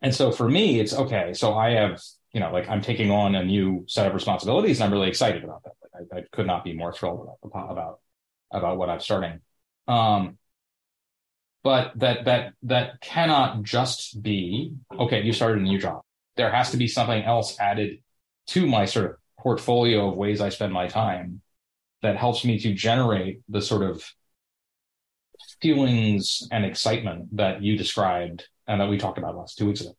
and 0.02 0.14
so 0.14 0.32
for 0.32 0.48
me, 0.48 0.80
it's 0.80 0.94
okay. 0.94 1.34
So 1.34 1.54
I 1.56 1.72
have, 1.72 2.02
you 2.32 2.40
know, 2.40 2.52
like 2.52 2.70
I'm 2.70 2.82
taking 2.82 3.12
on 3.12 3.36
a 3.36 3.44
new 3.44 3.86
set 3.88 4.08
of 4.08 4.14
responsibilities, 4.14 4.80
and 4.80 4.86
I'm 4.86 4.92
really 4.92 5.08
excited 5.08 5.44
about 5.44 5.64
that. 5.64 5.72
Like 5.94 6.08
I, 6.14 6.18
I, 6.18 6.24
could 6.32 6.46
not 6.46 6.64
be 6.64 6.74
more 6.74 6.92
thrilled 6.92 7.28
about 7.44 7.72
about 7.72 8.00
about 8.52 8.78
what 8.78 8.90
I'm 8.90 9.00
starting. 9.00 9.40
Um, 9.88 10.38
but 11.64 11.98
that 12.00 12.26
that 12.26 12.54
that 12.64 13.02
cannot 13.02 13.64
just 13.64 14.22
be 14.22 14.74
okay. 14.92 15.22
You 15.22 15.34
started 15.34 15.60
a 15.60 15.64
new 15.64 15.80
job. 15.80 16.02
There 16.36 16.52
has 16.52 16.72
to 16.72 16.78
be 16.78 16.88
something 16.88 17.24
else 17.24 17.58
added 17.60 18.00
to 18.48 18.68
my 18.68 18.86
sort 18.86 19.06
of 19.06 19.16
portfolio 19.40 20.10
of 20.10 20.16
ways 20.16 20.42
I 20.42 20.50
spend 20.50 20.74
my 20.74 20.88
time 20.88 21.42
that 22.02 22.18
helps 22.18 22.46
me 22.46 22.60
to 22.60 22.74
generate 22.74 23.42
the 23.50 23.62
sort 23.62 23.84
of 23.84 24.04
feelings 25.62 26.48
and 26.52 26.66
excitement 26.66 27.36
that 27.36 27.62
you 27.62 27.78
described 27.78 28.48
and 28.68 28.82
that 28.82 28.90
we 28.90 28.98
talked 28.98 29.18
about 29.18 29.36
last 29.36 29.58
two 29.58 29.68
weeks 29.68 29.82
ago. 29.82 29.96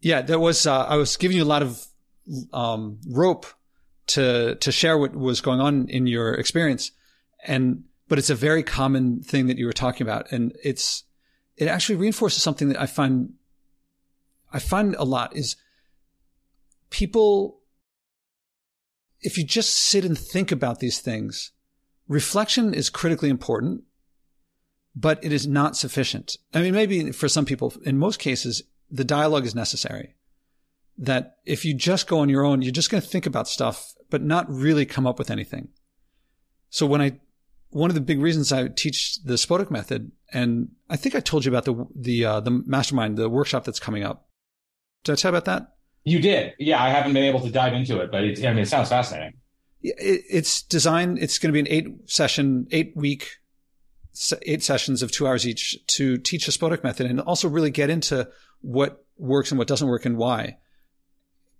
Yeah, 0.00 0.22
there 0.22 0.38
was. 0.38 0.66
Uh, 0.66 0.84
I 0.84 0.96
was 0.96 1.16
giving 1.16 1.36
you 1.36 1.44
a 1.44 1.52
lot 1.54 1.62
of 1.62 1.86
um, 2.52 2.98
rope 3.08 3.46
to 4.08 4.56
to 4.56 4.72
share 4.72 4.98
what 4.98 5.14
was 5.14 5.40
going 5.40 5.60
on 5.60 5.88
in 5.88 6.08
your 6.08 6.34
experience, 6.34 6.90
and 7.44 7.84
but 8.08 8.18
it's 8.18 8.30
a 8.30 8.34
very 8.34 8.64
common 8.64 9.22
thing 9.22 9.46
that 9.46 9.58
you 9.58 9.66
were 9.66 9.72
talking 9.72 10.04
about, 10.04 10.32
and 10.32 10.56
it's 10.64 11.04
it 11.56 11.68
actually 11.68 11.96
reinforces 11.96 12.42
something 12.42 12.68
that 12.68 12.80
I 12.80 12.86
find 12.86 13.34
I 14.52 14.58
find 14.58 14.96
a 14.96 15.04
lot 15.04 15.36
is 15.36 15.56
people 16.92 17.62
if 19.22 19.38
you 19.38 19.44
just 19.44 19.76
sit 19.76 20.04
and 20.04 20.18
think 20.18 20.52
about 20.52 20.80
these 20.80 20.98
things, 20.98 21.52
reflection 22.08 22.74
is 22.74 22.90
critically 22.90 23.30
important, 23.30 23.84
but 24.94 25.24
it 25.24 25.32
is 25.32 25.46
not 25.46 25.76
sufficient. 25.76 26.36
I 26.52 26.60
mean, 26.60 26.74
maybe 26.74 27.12
for 27.12 27.28
some 27.28 27.44
people, 27.44 27.72
in 27.84 27.98
most 27.98 28.18
cases, 28.18 28.62
the 28.90 29.04
dialogue 29.04 29.46
is 29.46 29.54
necessary. 29.54 30.16
That 30.98 31.36
if 31.46 31.64
you 31.64 31.74
just 31.74 32.06
go 32.06 32.18
on 32.18 32.28
your 32.28 32.44
own, 32.44 32.62
you're 32.62 32.72
just 32.72 32.90
going 32.90 33.02
to 33.02 33.08
think 33.08 33.24
about 33.24 33.48
stuff, 33.48 33.94
but 34.10 34.22
not 34.22 34.50
really 34.50 34.84
come 34.84 35.06
up 35.06 35.18
with 35.18 35.30
anything. 35.30 35.68
So 36.68 36.84
when 36.84 37.00
I, 37.00 37.20
one 37.70 37.90
of 37.90 37.94
the 37.94 38.00
big 38.00 38.20
reasons 38.20 38.52
I 38.52 38.68
teach 38.68 39.22
the 39.22 39.34
Spodek 39.34 39.70
method, 39.70 40.12
and 40.32 40.68
I 40.90 40.96
think 40.96 41.14
I 41.14 41.20
told 41.20 41.44
you 41.44 41.50
about 41.50 41.64
the, 41.64 41.86
the, 41.94 42.24
uh, 42.24 42.40
the 42.40 42.50
mastermind, 42.50 43.16
the 43.16 43.30
workshop 43.30 43.64
that's 43.64 43.80
coming 43.80 44.02
up. 44.02 44.28
Did 45.04 45.12
I 45.12 45.16
tell 45.16 45.32
you 45.32 45.38
about 45.38 45.46
that? 45.46 45.72
You 46.04 46.18
did. 46.18 46.54
Yeah. 46.58 46.82
I 46.82 46.90
haven't 46.90 47.12
been 47.12 47.24
able 47.24 47.40
to 47.40 47.50
dive 47.50 47.74
into 47.74 48.00
it, 48.00 48.10
but 48.10 48.24
it, 48.24 48.44
I 48.44 48.50
mean, 48.50 48.62
it 48.62 48.68
sounds 48.68 48.88
fascinating. 48.88 49.34
It, 49.82 50.24
it's 50.28 50.62
designed, 50.62 51.18
it's 51.18 51.38
going 51.38 51.52
to 51.52 51.52
be 51.52 51.60
an 51.60 51.68
eight 51.68 52.10
session, 52.10 52.66
eight 52.70 52.92
week 52.96 53.38
eight 54.42 54.62
sessions 54.62 55.02
of 55.02 55.10
two 55.10 55.26
hours 55.26 55.46
each 55.46 55.78
to 55.86 56.18
teach 56.18 56.46
the 56.46 56.52
Spodek 56.52 56.84
method 56.84 57.06
and 57.06 57.20
also 57.20 57.48
really 57.48 57.70
get 57.70 57.90
into 57.90 58.28
what 58.60 59.04
works 59.16 59.50
and 59.50 59.58
what 59.58 59.68
doesn't 59.68 59.88
work 59.88 60.04
and 60.04 60.16
why. 60.16 60.58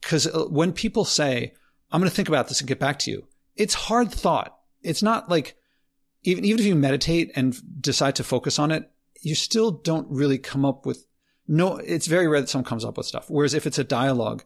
Because 0.00 0.26
uh, 0.26 0.44
when 0.44 0.72
people 0.72 1.04
say, 1.04 1.54
I'm 1.90 2.00
going 2.00 2.10
to 2.10 2.14
think 2.14 2.28
about 2.28 2.48
this 2.48 2.60
and 2.60 2.68
get 2.68 2.78
back 2.78 2.98
to 3.00 3.10
you, 3.10 3.26
it's 3.56 3.74
hard 3.74 4.12
thought. 4.12 4.58
It's 4.82 5.02
not 5.02 5.30
like 5.30 5.56
even, 6.24 6.44
even 6.44 6.60
if 6.60 6.66
you 6.66 6.74
meditate 6.74 7.32
and 7.34 7.56
decide 7.80 8.16
to 8.16 8.24
focus 8.24 8.58
on 8.58 8.70
it, 8.70 8.90
you 9.20 9.34
still 9.34 9.70
don't 9.70 10.08
really 10.10 10.38
come 10.38 10.64
up 10.64 10.84
with 10.84 11.06
no, 11.52 11.76
it's 11.76 12.06
very 12.06 12.26
rare 12.28 12.40
that 12.40 12.48
someone 12.48 12.64
comes 12.64 12.82
up 12.82 12.96
with 12.96 13.04
stuff. 13.04 13.26
Whereas 13.28 13.52
if 13.52 13.66
it's 13.66 13.78
a 13.78 13.84
dialogue 13.84 14.42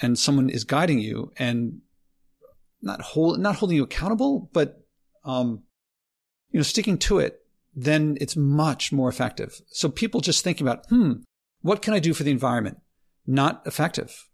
and 0.00 0.18
someone 0.18 0.48
is 0.48 0.64
guiding 0.64 1.00
you 1.00 1.30
and 1.36 1.82
not 2.80 3.02
hold, 3.02 3.38
not 3.38 3.56
holding 3.56 3.76
you 3.76 3.82
accountable, 3.82 4.48
but, 4.54 4.82
um, 5.22 5.64
you 6.50 6.58
know, 6.58 6.64
sticking 6.64 6.96
to 6.96 7.18
it, 7.18 7.40
then 7.74 8.16
it's 8.22 8.36
much 8.36 8.90
more 8.90 9.10
effective. 9.10 9.60
So 9.66 9.90
people 9.90 10.22
just 10.22 10.42
thinking 10.42 10.66
about, 10.66 10.86
hmm, 10.88 11.12
what 11.60 11.82
can 11.82 11.92
I 11.92 11.98
do 11.98 12.14
for 12.14 12.22
the 12.22 12.30
environment? 12.30 12.78
Not 13.26 13.62
effective. 13.66 14.26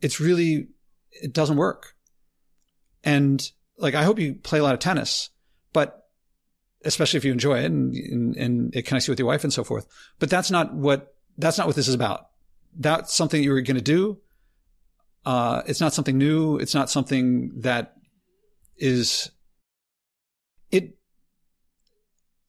It's 0.00 0.20
really, 0.20 0.68
it 1.10 1.32
doesn't 1.32 1.56
work. 1.56 1.94
And 3.02 3.42
like, 3.76 3.96
I 3.96 4.04
hope 4.04 4.20
you 4.20 4.36
play 4.36 4.60
a 4.60 4.62
lot 4.62 4.74
of 4.74 4.78
tennis, 4.78 5.30
but 5.72 6.00
especially 6.84 7.16
if 7.16 7.24
you 7.24 7.32
enjoy 7.32 7.58
it 7.58 7.64
and, 7.64 7.92
and, 7.92 8.36
and 8.36 8.76
it 8.76 8.86
connects 8.86 9.08
you 9.08 9.12
with 9.12 9.18
your 9.18 9.26
wife 9.26 9.42
and 9.42 9.52
so 9.52 9.64
forth. 9.64 9.88
But 10.20 10.30
that's 10.30 10.52
not 10.52 10.72
what, 10.72 11.10
that's 11.38 11.58
not 11.58 11.66
what 11.66 11.76
this 11.76 11.88
is 11.88 11.94
about. 11.94 12.28
That's 12.76 13.14
something 13.14 13.42
you 13.42 13.50
were 13.50 13.60
going 13.60 13.76
to 13.76 13.82
do. 13.82 14.18
Uh, 15.24 15.62
it's 15.66 15.80
not 15.80 15.94
something 15.94 16.18
new. 16.18 16.58
It's 16.58 16.74
not 16.74 16.90
something 16.90 17.52
that 17.60 17.94
is, 18.76 19.30
it, 20.70 20.96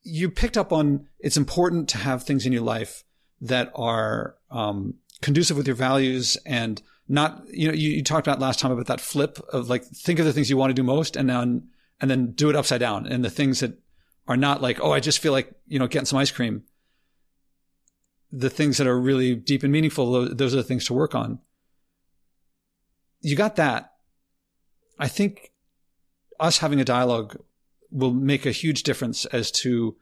you 0.03 0.29
picked 0.29 0.57
up 0.57 0.71
on 0.71 1.07
it's 1.19 1.37
important 1.37 1.89
to 1.89 1.97
have 1.97 2.23
things 2.23 2.45
in 2.45 2.53
your 2.53 2.61
life 2.61 3.03
that 3.41 3.71
are 3.75 4.35
um, 4.51 4.95
conducive 5.21 5.57
with 5.57 5.67
your 5.67 5.75
values 5.75 6.37
and 6.45 6.81
not 7.07 7.43
you 7.49 7.67
know 7.67 7.73
you, 7.73 7.91
you, 7.91 8.03
talked 8.03 8.27
about 8.27 8.39
last 8.39 8.59
time 8.59 8.71
about 8.71 8.87
that 8.87 9.01
flip 9.01 9.39
of 9.51 9.69
like 9.69 9.83
think 9.83 10.19
of 10.19 10.25
the 10.25 10.33
things 10.33 10.49
you 10.49 10.57
want 10.57 10.69
to 10.69 10.73
do 10.73 10.83
most 10.83 11.15
and 11.15 11.29
then 11.29 11.67
and 12.01 12.09
then 12.09 12.31
do 12.31 12.49
it 12.49 12.55
upside 12.55 12.79
down 12.79 13.05
and 13.05 13.23
the 13.23 13.29
things 13.29 13.59
that 13.59 13.77
are 14.27 14.37
not 14.37 14.61
like 14.61 14.79
oh 14.81 14.91
I 14.91 14.99
just 14.99 15.19
feel 15.19 15.31
like 15.31 15.51
you 15.67 15.77
know 15.77 15.87
getting 15.87 16.05
some 16.05 16.19
ice 16.19 16.31
cream 16.31 16.63
the 18.31 18.49
things 18.49 18.77
that 18.77 18.87
are 18.87 18.99
really 18.99 19.35
deep 19.35 19.63
and 19.63 19.71
meaningful 19.71 20.35
those 20.35 20.53
are 20.53 20.57
the 20.57 20.63
things 20.63 20.85
to 20.85 20.93
work 20.93 21.15
on 21.15 21.39
you 23.21 23.35
got 23.35 23.55
that 23.55 23.91
I 24.99 25.07
think 25.07 25.51
us 26.39 26.59
having 26.59 26.79
a 26.79 26.85
dialogue 26.85 27.37
will 27.91 28.11
make 28.11 28.45
a 28.45 28.51
huge 28.51 28.83
difference 28.83 29.25
as 29.25 29.51
to 29.51 29.95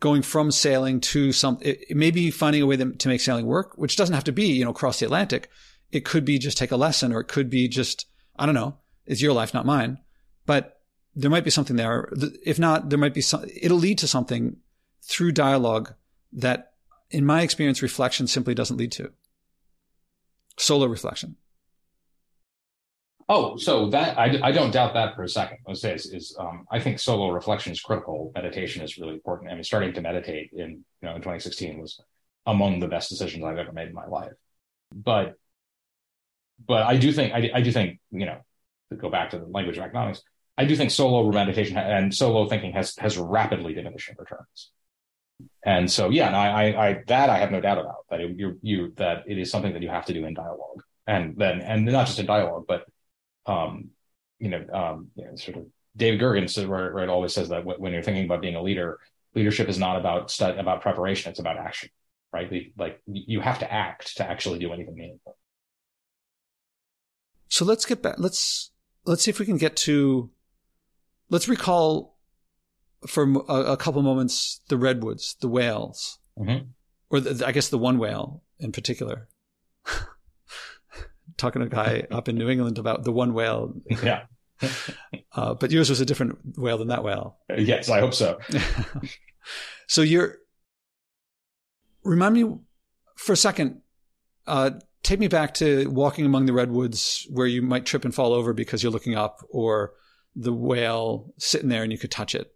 going 0.00 0.22
from 0.22 0.50
sailing 0.50 1.00
to 1.00 1.32
some, 1.32 1.58
maybe 1.90 2.30
finding 2.30 2.62
a 2.62 2.66
way 2.66 2.76
to 2.76 3.08
make 3.08 3.20
sailing 3.20 3.46
work, 3.46 3.72
which 3.76 3.96
doesn't 3.96 4.14
have 4.14 4.24
to 4.24 4.32
be, 4.32 4.46
you 4.46 4.64
know, 4.64 4.70
across 4.70 4.98
the 4.98 5.06
Atlantic. 5.06 5.48
It 5.90 6.04
could 6.04 6.24
be 6.24 6.38
just 6.38 6.58
take 6.58 6.72
a 6.72 6.76
lesson 6.76 7.12
or 7.12 7.20
it 7.20 7.28
could 7.28 7.48
be 7.48 7.68
just, 7.68 8.06
I 8.36 8.46
don't 8.46 8.54
know, 8.54 8.78
it's 9.06 9.22
your 9.22 9.32
life, 9.32 9.54
not 9.54 9.66
mine. 9.66 9.98
But 10.46 10.80
there 11.14 11.30
might 11.30 11.44
be 11.44 11.50
something 11.50 11.76
there. 11.76 12.12
If 12.44 12.58
not, 12.58 12.90
there 12.90 12.98
might 12.98 13.14
be 13.14 13.20
some, 13.20 13.44
it'll 13.60 13.78
lead 13.78 13.98
to 13.98 14.08
something 14.08 14.56
through 15.02 15.32
dialogue 15.32 15.94
that 16.32 16.72
in 17.14 17.24
my 17.24 17.42
experience, 17.42 17.80
reflection 17.80 18.26
simply 18.26 18.54
doesn't 18.54 18.76
lead 18.76 18.92
to. 18.92 19.12
Solo 20.58 20.86
reflection. 20.86 21.36
Oh, 23.28 23.56
so 23.56 23.88
that 23.90 24.18
I, 24.18 24.38
I 24.42 24.52
don't 24.52 24.70
doubt 24.70 24.94
that 24.94 25.14
for 25.14 25.22
a 25.22 25.28
second. 25.28 25.58
I 25.66 25.72
say 25.72 25.94
is, 25.94 26.06
is 26.12 26.36
um, 26.38 26.66
I 26.70 26.78
think 26.78 26.98
solo 26.98 27.30
reflection 27.30 27.72
is 27.72 27.80
critical. 27.80 28.32
Meditation 28.34 28.82
is 28.82 28.98
really 28.98 29.14
important. 29.14 29.50
I 29.50 29.54
mean, 29.54 29.64
starting 29.64 29.94
to 29.94 30.02
meditate 30.02 30.50
in 30.52 30.84
you 31.00 31.08
know 31.08 31.14
in 31.14 31.22
2016 31.22 31.80
was 31.80 32.00
among 32.44 32.80
the 32.80 32.88
best 32.88 33.08
decisions 33.08 33.44
I've 33.44 33.56
ever 33.56 33.72
made 33.72 33.88
in 33.88 33.94
my 33.94 34.06
life. 34.06 34.32
But 34.92 35.38
but 36.66 36.82
I 36.82 36.98
do 36.98 37.12
think 37.12 37.32
I, 37.32 37.50
I 37.54 37.60
do 37.62 37.72
think 37.72 37.98
you 38.10 38.26
know 38.26 38.40
to 38.90 38.96
go 38.96 39.08
back 39.08 39.30
to 39.30 39.38
the 39.38 39.46
language 39.46 39.78
of 39.78 39.84
economics, 39.84 40.22
I 40.58 40.66
do 40.66 40.76
think 40.76 40.90
solo 40.90 41.30
meditation 41.32 41.78
and 41.78 42.14
solo 42.14 42.46
thinking 42.46 42.72
has 42.72 42.94
has 42.96 43.16
rapidly 43.16 43.72
diminishing 43.72 44.16
returns. 44.18 44.70
And 45.64 45.90
so 45.90 46.10
yeah, 46.10 46.36
I, 46.36 46.48
I, 46.48 46.88
I 46.88 47.02
that 47.06 47.30
I 47.30 47.38
have 47.38 47.50
no 47.50 47.60
doubt 47.60 47.78
about 47.78 48.06
that 48.10 48.20
it, 48.20 48.36
you 48.38 48.58
you 48.62 48.92
that 48.96 49.24
it 49.26 49.38
is 49.38 49.50
something 49.50 49.72
that 49.72 49.82
you 49.82 49.88
have 49.88 50.06
to 50.06 50.14
do 50.14 50.24
in 50.24 50.34
dialogue 50.34 50.82
and 51.06 51.36
then 51.36 51.60
and 51.60 51.84
not 51.84 52.06
just 52.06 52.18
in 52.18 52.26
dialogue 52.26 52.64
but 52.68 52.84
um, 53.46 53.90
you 54.38 54.48
know, 54.48 54.64
um, 54.72 55.08
you 55.14 55.24
know, 55.24 55.36
sort 55.36 55.58
of 55.58 55.66
David 55.96 56.20
Gergen 56.20 56.68
right, 56.68 56.88
right, 56.88 57.08
always 57.08 57.32
says 57.32 57.48
that 57.50 57.64
when 57.64 57.92
you're 57.92 58.02
thinking 58.02 58.24
about 58.24 58.40
being 58.40 58.56
a 58.56 58.62
leader, 58.62 58.98
leadership 59.34 59.68
is 59.68 59.78
not 59.78 59.96
about 59.96 60.30
stud, 60.30 60.58
about 60.58 60.80
preparation; 60.80 61.30
it's 61.30 61.38
about 61.38 61.56
action, 61.56 61.88
right? 62.32 62.50
Like 62.76 63.00
you 63.06 63.40
have 63.40 63.60
to 63.60 63.72
act 63.72 64.16
to 64.16 64.28
actually 64.28 64.58
do 64.58 64.72
anything 64.72 64.94
meaningful. 64.94 65.36
So 67.48 67.64
let's 67.64 67.84
get 67.84 68.02
back. 68.02 68.16
Let's 68.18 68.72
let's 69.04 69.22
see 69.22 69.30
if 69.30 69.38
we 69.38 69.46
can 69.46 69.58
get 69.58 69.76
to. 69.78 70.30
Let's 71.30 71.48
recall 71.48 72.13
for 73.06 73.24
a, 73.48 73.72
a 73.72 73.76
couple 73.76 74.02
moments 74.02 74.60
the 74.68 74.76
redwoods, 74.76 75.36
the 75.40 75.48
whales, 75.48 76.18
mm-hmm. 76.38 76.66
or 77.10 77.20
the, 77.20 77.46
I 77.46 77.52
guess 77.52 77.68
the 77.68 77.78
one 77.78 77.98
whale 77.98 78.42
in 78.58 78.72
particular 78.72 79.28
talking 81.36 81.60
to 81.60 81.66
a 81.66 81.70
guy 81.70 82.06
up 82.10 82.28
in 82.28 82.36
New 82.36 82.48
England 82.48 82.78
about 82.78 83.04
the 83.04 83.12
one 83.12 83.34
whale. 83.34 83.74
Yeah. 84.02 84.24
uh, 85.32 85.54
but 85.54 85.70
yours 85.70 85.90
was 85.90 86.00
a 86.00 86.06
different 86.06 86.38
whale 86.56 86.78
than 86.78 86.88
that 86.88 87.04
whale. 87.04 87.38
Yes, 87.56 87.88
I 87.88 88.00
hope 88.00 88.14
so. 88.14 88.38
so 89.86 90.02
you're, 90.02 90.38
remind 92.04 92.34
me 92.34 92.58
for 93.16 93.32
a 93.32 93.36
second, 93.36 93.80
uh, 94.46 94.70
take 95.02 95.18
me 95.18 95.28
back 95.28 95.54
to 95.54 95.86
walking 95.88 96.24
among 96.24 96.46
the 96.46 96.52
redwoods 96.52 97.26
where 97.30 97.46
you 97.46 97.62
might 97.62 97.84
trip 97.84 98.04
and 98.04 98.14
fall 98.14 98.32
over 98.32 98.52
because 98.52 98.82
you're 98.82 98.92
looking 98.92 99.14
up 99.14 99.44
or 99.50 99.92
the 100.36 100.52
whale 100.52 101.32
sitting 101.38 101.68
there 101.68 101.82
and 101.82 101.92
you 101.92 101.98
could 101.98 102.10
touch 102.10 102.34
it. 102.34 102.54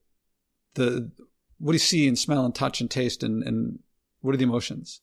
The, 0.78 1.10
what 1.58 1.72
do 1.72 1.74
you 1.74 1.80
see 1.80 2.06
and 2.06 2.16
smell 2.16 2.44
and 2.44 2.54
touch 2.54 2.80
and 2.80 2.90
taste 2.90 3.24
and, 3.24 3.42
and 3.42 3.80
what 4.20 4.32
are 4.32 4.38
the 4.38 4.44
emotions? 4.44 5.00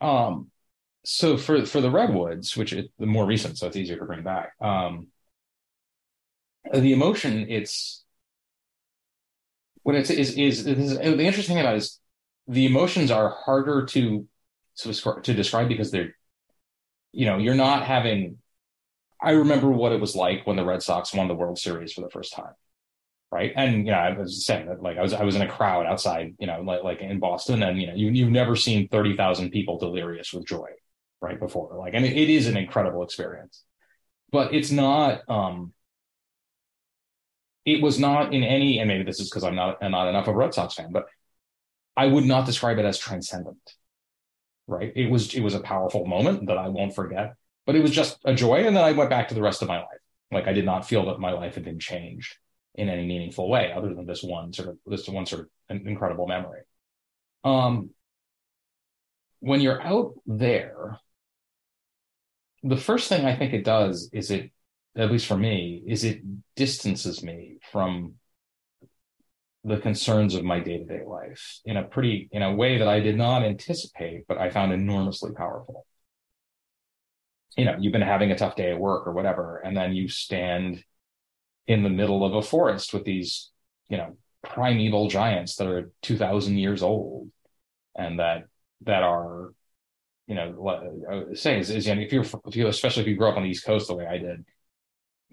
Um, 0.00 0.50
so 1.04 1.36
for 1.36 1.64
for 1.66 1.80
the 1.80 1.90
redwoods, 1.90 2.56
which 2.56 2.72
is 2.72 2.86
the 2.98 3.06
more 3.06 3.26
recent, 3.26 3.58
so 3.58 3.66
it's 3.66 3.76
easier 3.76 3.98
to 3.98 4.04
bring 4.06 4.22
back. 4.22 4.52
Um, 4.60 5.08
the 6.72 6.92
emotion, 6.94 7.46
it's 7.50 8.04
what 9.82 9.94
it's 9.94 10.08
is 10.10 10.36
is, 10.36 10.66
is 10.66 10.96
the 10.96 11.24
interesting 11.24 11.56
thing 11.56 11.64
about 11.64 11.76
is 11.76 12.00
the 12.48 12.64
emotions 12.64 13.10
are 13.10 13.36
harder 13.44 13.84
to, 13.86 14.26
to 14.76 15.34
describe 15.34 15.68
because 15.68 15.90
they're 15.90 16.16
you 17.12 17.26
know 17.26 17.36
you're 17.36 17.54
not 17.54 17.84
having. 17.84 18.38
I 19.22 19.32
remember 19.32 19.70
what 19.70 19.92
it 19.92 20.00
was 20.00 20.16
like 20.16 20.46
when 20.46 20.56
the 20.56 20.64
Red 20.64 20.82
Sox 20.82 21.14
won 21.14 21.28
the 21.28 21.34
World 21.34 21.58
Series 21.58 21.92
for 21.92 22.00
the 22.00 22.10
first 22.10 22.32
time 22.32 22.54
right? 23.34 23.52
And 23.56 23.84
you 23.86 23.92
know, 23.92 23.98
I 23.98 24.16
was 24.16 24.46
saying 24.46 24.66
that 24.68 24.80
like 24.80 24.96
I 24.96 25.02
was 25.02 25.12
I 25.12 25.24
was 25.24 25.34
in 25.36 25.42
a 25.42 25.48
crowd 25.48 25.86
outside, 25.86 26.36
you 26.38 26.46
know, 26.46 26.60
like 26.62 26.84
like 26.84 27.00
in 27.00 27.18
Boston, 27.18 27.62
and 27.64 27.80
you 27.80 27.88
know, 27.88 27.94
you 27.94 28.10
you've 28.10 28.30
never 28.30 28.54
seen 28.56 28.88
thirty 28.88 29.16
thousand 29.16 29.50
people 29.50 29.78
delirious 29.78 30.32
with 30.32 30.46
joy, 30.46 30.70
right 31.20 31.38
before. 31.40 31.76
Like, 31.76 31.94
and 31.94 32.04
it, 32.06 32.16
it 32.16 32.30
is 32.30 32.46
an 32.46 32.56
incredible 32.56 33.02
experience, 33.02 33.64
but 34.30 34.54
it's 34.54 34.70
not. 34.70 35.28
um 35.28 35.72
It 37.64 37.82
was 37.82 37.98
not 37.98 38.34
in 38.34 38.42
any, 38.44 38.78
and 38.78 38.88
maybe 38.88 39.04
this 39.04 39.20
is 39.20 39.30
because 39.30 39.44
I'm 39.44 39.56
not 39.56 39.78
I'm 39.82 39.90
not 39.90 40.08
enough 40.08 40.28
of 40.28 40.34
a 40.34 40.38
Red 40.38 40.54
Sox 40.54 40.74
fan, 40.74 40.92
but 40.92 41.06
I 41.96 42.06
would 42.06 42.24
not 42.24 42.46
describe 42.46 42.78
it 42.78 42.84
as 42.84 42.98
transcendent. 42.98 43.58
Right? 44.66 44.92
It 44.94 45.10
was 45.10 45.34
it 45.34 45.40
was 45.40 45.54
a 45.54 45.60
powerful 45.60 46.06
moment 46.06 46.46
that 46.48 46.58
I 46.58 46.68
won't 46.68 46.94
forget, 46.94 47.34
but 47.66 47.74
it 47.74 47.82
was 47.82 47.90
just 47.90 48.18
a 48.24 48.34
joy, 48.34 48.58
and 48.66 48.76
then 48.76 48.84
I 48.84 48.92
went 48.92 49.10
back 49.10 49.28
to 49.28 49.34
the 49.34 49.42
rest 49.42 49.62
of 49.62 49.68
my 49.68 49.78
life. 49.78 50.02
Like 50.30 50.46
I 50.46 50.52
did 50.52 50.64
not 50.64 50.86
feel 50.86 51.06
that 51.06 51.18
my 51.18 51.32
life 51.32 51.54
had 51.54 51.64
been 51.64 51.80
changed 51.80 52.36
in 52.74 52.88
any 52.88 53.06
meaningful 53.06 53.48
way, 53.48 53.72
other 53.72 53.94
than 53.94 54.06
this 54.06 54.22
one 54.22 54.52
sort 54.52 54.68
of 54.68 54.78
this 54.86 55.08
one 55.08 55.26
sort 55.26 55.50
of 55.70 55.86
incredible 55.86 56.26
memory. 56.26 56.62
Um, 57.44 57.90
when 59.40 59.60
you're 59.60 59.82
out 59.82 60.14
there, 60.26 60.98
the 62.62 62.76
first 62.76 63.08
thing 63.08 63.24
I 63.24 63.36
think 63.36 63.52
it 63.52 63.64
does 63.64 64.10
is 64.12 64.30
it 64.30 64.50
at 64.96 65.10
least 65.10 65.26
for 65.26 65.36
me, 65.36 65.82
is 65.86 66.04
it 66.04 66.22
distances 66.54 67.22
me 67.22 67.58
from 67.72 68.14
the 69.64 69.78
concerns 69.78 70.34
of 70.34 70.44
my 70.44 70.60
day-to-day 70.60 71.02
life 71.06 71.60
in 71.64 71.76
a 71.76 71.82
pretty 71.82 72.28
in 72.32 72.42
a 72.42 72.54
way 72.54 72.78
that 72.78 72.88
I 72.88 73.00
did 73.00 73.16
not 73.16 73.42
anticipate, 73.42 74.26
but 74.28 74.38
I 74.38 74.50
found 74.50 74.72
enormously 74.72 75.32
powerful. 75.32 75.86
You 77.56 77.64
know, 77.64 77.76
you've 77.78 77.92
been 77.92 78.02
having 78.02 78.30
a 78.30 78.36
tough 78.36 78.56
day 78.56 78.70
at 78.70 78.78
work 78.78 79.06
or 79.06 79.12
whatever, 79.12 79.58
and 79.58 79.76
then 79.76 79.92
you 79.92 80.08
stand 80.08 80.82
in 81.66 81.82
the 81.82 81.90
middle 81.90 82.24
of 82.24 82.34
a 82.34 82.42
forest 82.42 82.92
with 82.92 83.04
these, 83.04 83.50
you 83.88 83.96
know, 83.96 84.16
primeval 84.42 85.08
giants 85.08 85.56
that 85.56 85.66
are 85.66 85.90
2000 86.02 86.58
years 86.58 86.82
old 86.82 87.30
and 87.96 88.18
that 88.18 88.44
that 88.82 89.02
are 89.02 89.54
you 90.26 90.34
know 90.34 91.26
say 91.34 91.58
is, 91.58 91.70
is 91.70 91.86
you 91.86 91.94
know, 91.94 92.02
if 92.02 92.12
you're 92.12 92.26
if 92.46 92.54
you 92.54 92.66
especially 92.66 93.02
if 93.02 93.08
you 93.08 93.16
grow 93.16 93.30
up 93.30 93.38
on 93.38 93.42
the 93.42 93.48
east 93.48 93.64
coast 93.64 93.88
the 93.88 93.94
way 93.94 94.06
i 94.06 94.18
did 94.18 94.44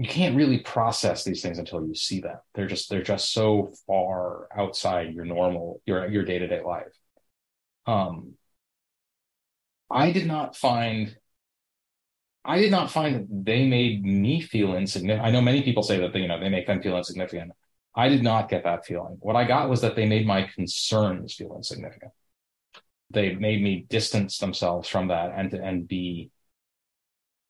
you 0.02 0.08
can't 0.08 0.36
really 0.36 0.58
process 0.58 1.24
these 1.24 1.44
things 1.44 1.60
until 1.60 1.86
you 1.86 1.94
see 1.94 2.22
them. 2.22 2.38
They're 2.56 2.66
just 2.66 2.90
they're 2.90 3.04
just 3.04 3.32
so 3.32 3.72
far 3.86 4.48
outside 4.56 5.14
your 5.14 5.26
normal 5.26 5.80
your 5.86 6.08
your 6.10 6.26
day-to-day 6.26 6.62
life. 6.62 6.98
Um 7.86 8.34
i 9.92 10.12
did 10.12 10.26
not 10.26 10.56
find 10.56 11.16
i 12.46 12.60
did 12.60 12.72
not 12.72 12.92
find 12.92 13.16
that 13.16 13.46
they 13.46 13.68
made 13.68 14.04
me 14.04 14.42
feel 14.42 14.76
insignificant 14.76 15.26
i 15.26 15.32
know 15.32 15.42
many 15.42 15.62
people 15.62 15.84
say 15.84 16.00
that 16.00 16.14
they, 16.14 16.20
you 16.20 16.28
know 16.28 16.40
they 16.40 16.50
make 16.50 16.68
them 16.68 16.82
feel 16.82 16.98
insignificant 16.98 17.52
I 17.96 18.08
did 18.08 18.24
not 18.24 18.50
get 18.50 18.64
that 18.64 18.86
feeling. 18.86 19.18
What 19.20 19.36
I 19.36 19.44
got 19.44 19.70
was 19.70 19.82
that 19.82 19.96
they 19.96 20.06
made 20.06 20.26
my 20.26 20.44
concerns 20.44 21.34
feel 21.34 21.56
insignificant. 21.56 22.12
They 23.10 23.36
made 23.36 23.62
me 23.62 23.86
distance 23.90 24.38
themselves 24.38 24.88
from 24.88 25.10
that 25.10 25.34
and 25.36 25.54
and 25.54 25.88
be. 25.88 26.32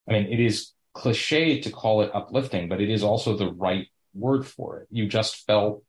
I 0.09 0.13
mean, 0.13 0.25
it 0.31 0.39
is 0.39 0.71
cliche 0.93 1.61
to 1.61 1.69
call 1.69 2.01
it 2.01 2.11
uplifting, 2.13 2.67
but 2.67 2.81
it 2.81 2.89
is 2.89 3.03
also 3.03 3.37
the 3.37 3.51
right 3.51 3.87
word 4.15 4.47
for 4.47 4.79
it. 4.79 4.87
You 4.89 5.07
just 5.07 5.45
felt 5.45 5.83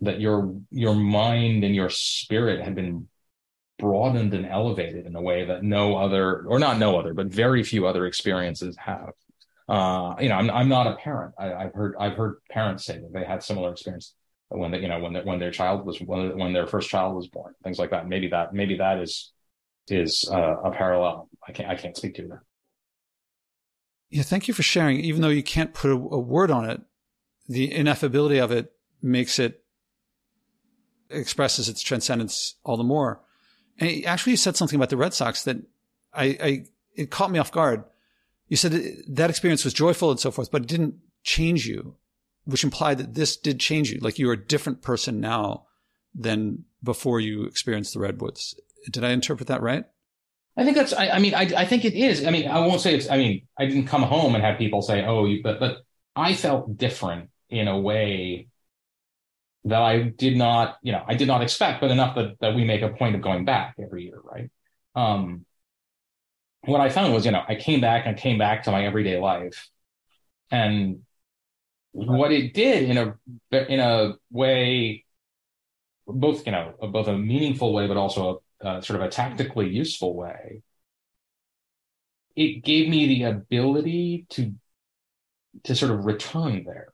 that 0.00 0.20
your 0.20 0.56
your 0.70 0.96
mind 0.96 1.62
and 1.62 1.74
your 1.74 1.90
spirit 1.90 2.60
had 2.60 2.74
been 2.74 3.08
broadened 3.78 4.34
and 4.34 4.46
elevated 4.46 5.06
in 5.06 5.16
a 5.16 5.22
way 5.22 5.46
that 5.46 5.62
no 5.62 5.96
other, 5.96 6.44
or 6.46 6.58
not 6.58 6.78
no 6.78 6.98
other, 6.98 7.14
but 7.14 7.26
very 7.26 7.62
few 7.62 7.86
other 7.86 8.06
experiences 8.06 8.76
have 8.76 9.12
uh, 9.68 10.14
you 10.20 10.28
know, 10.28 10.34
I'm, 10.34 10.50
I'm 10.50 10.68
not 10.68 10.86
a 10.86 10.96
parent. 10.96 11.34
I, 11.38 11.46
have 11.46 11.74
heard 11.74 11.94
I've 11.98 12.16
heard 12.16 12.36
parents 12.50 12.84
say 12.84 12.98
that 12.98 13.12
they 13.12 13.24
had 13.24 13.42
similar 13.42 13.72
experience 13.72 14.14
when 14.48 14.70
they, 14.70 14.80
you 14.80 14.88
know, 14.88 14.98
when 14.98 15.14
when 15.24 15.38
their 15.38 15.50
child 15.50 15.86
was 15.86 15.98
when, 16.00 16.36
when 16.38 16.52
their 16.52 16.66
first 16.66 16.90
child 16.90 17.14
was 17.14 17.28
born, 17.28 17.54
things 17.62 17.78
like 17.78 17.90
that. 17.90 18.06
Maybe 18.06 18.28
that 18.28 18.52
maybe 18.52 18.76
that 18.76 18.98
is 18.98 19.32
is 19.88 20.28
uh, 20.30 20.56
a 20.64 20.70
parallel. 20.70 21.30
I 21.46 21.52
can't 21.52 21.70
I 21.70 21.76
can't 21.76 21.96
speak 21.96 22.14
to 22.16 22.28
that. 22.28 22.40
Yeah, 24.10 24.22
thank 24.22 24.48
you 24.48 24.54
for 24.54 24.62
sharing. 24.62 25.00
Even 25.00 25.22
though 25.22 25.28
you 25.28 25.42
can't 25.42 25.72
put 25.72 25.90
a, 25.90 25.94
a 25.94 26.20
word 26.20 26.50
on 26.50 26.68
it, 26.68 26.82
the 27.48 27.70
ineffability 27.70 28.42
of 28.42 28.52
it 28.52 28.70
makes 29.00 29.38
it 29.38 29.64
expresses 31.08 31.70
its 31.70 31.80
transcendence 31.80 32.56
all 32.64 32.76
the 32.76 32.84
more. 32.84 33.22
And 33.78 34.04
actually, 34.06 34.32
you 34.32 34.36
said 34.36 34.56
something 34.56 34.76
about 34.76 34.90
the 34.90 34.96
Red 34.96 35.14
Sox 35.14 35.44
that 35.44 35.56
I, 36.12 36.24
I 36.24 36.64
it 36.94 37.10
caught 37.10 37.30
me 37.30 37.38
off 37.38 37.50
guard 37.50 37.84
you 38.48 38.56
said 38.56 38.72
that 39.08 39.30
experience 39.30 39.64
was 39.64 39.74
joyful 39.74 40.10
and 40.10 40.20
so 40.20 40.30
forth, 40.30 40.50
but 40.50 40.62
it 40.62 40.68
didn't 40.68 40.96
change 41.22 41.66
you, 41.66 41.96
which 42.44 42.64
implied 42.64 42.98
that 42.98 43.14
this 43.14 43.36
did 43.36 43.58
change 43.58 43.90
you. 43.90 44.00
Like 44.00 44.18
you're 44.18 44.32
a 44.32 44.46
different 44.46 44.82
person 44.82 45.20
now 45.20 45.66
than 46.14 46.64
before 46.82 47.20
you 47.20 47.44
experienced 47.44 47.94
the 47.94 48.00
redwoods. 48.00 48.54
Did 48.90 49.04
I 49.04 49.10
interpret 49.10 49.48
that 49.48 49.62
right? 49.62 49.84
I 50.56 50.64
think 50.64 50.76
that's. 50.76 50.92
I, 50.92 51.08
I 51.08 51.18
mean, 51.18 51.34
I, 51.34 51.50
I 51.56 51.64
think 51.64 51.84
it 51.84 51.94
is. 51.94 52.24
I 52.24 52.30
mean, 52.30 52.46
I 52.46 52.60
won't 52.60 52.80
say 52.80 52.94
it's. 52.94 53.10
I 53.10 53.16
mean, 53.16 53.46
I 53.58 53.66
didn't 53.66 53.86
come 53.86 54.02
home 54.02 54.34
and 54.34 54.44
have 54.44 54.56
people 54.56 54.82
say, 54.82 55.04
"Oh," 55.04 55.24
you, 55.24 55.42
but 55.42 55.58
but 55.58 55.78
I 56.14 56.34
felt 56.34 56.76
different 56.76 57.30
in 57.50 57.66
a 57.66 57.76
way 57.76 58.48
that 59.64 59.80
I 59.80 60.02
did 60.02 60.36
not, 60.36 60.76
you 60.82 60.92
know, 60.92 61.02
I 61.06 61.14
did 61.14 61.28
not 61.28 61.42
expect, 61.42 61.80
but 61.80 61.90
enough 61.90 62.14
that 62.16 62.38
that 62.40 62.54
we 62.54 62.64
make 62.64 62.82
a 62.82 62.90
point 62.90 63.14
of 63.14 63.22
going 63.22 63.44
back 63.44 63.76
every 63.82 64.04
year, 64.04 64.20
right? 64.22 64.50
Um, 64.94 65.46
what 66.62 66.80
I 66.80 66.88
found 66.90 67.12
was, 67.12 67.24
you 67.24 67.32
know, 67.32 67.42
I 67.46 67.56
came 67.56 67.80
back 67.80 68.06
and 68.06 68.16
came 68.16 68.38
back 68.38 68.64
to 68.64 68.70
my 68.70 68.84
everyday 68.84 69.18
life. 69.18 69.68
And 70.50 71.00
what 71.92 72.32
it 72.32 72.54
did 72.54 72.90
in 72.90 72.98
a 72.98 73.16
in 73.52 73.80
a 73.80 74.14
way, 74.30 75.04
both 76.06 76.46
you 76.46 76.52
know, 76.52 76.74
both 76.90 77.08
a 77.08 77.16
meaningful 77.16 77.72
way, 77.72 77.86
but 77.86 77.96
also 77.96 78.42
a, 78.60 78.76
a 78.78 78.82
sort 78.82 79.00
of 79.00 79.06
a 79.06 79.10
tactically 79.10 79.68
useful 79.68 80.14
way. 80.14 80.62
It 82.36 82.64
gave 82.64 82.88
me 82.88 83.06
the 83.06 83.22
ability 83.24 84.26
to 84.30 84.54
to 85.64 85.74
sort 85.74 85.92
of 85.92 86.04
return 86.04 86.64
there 86.64 86.93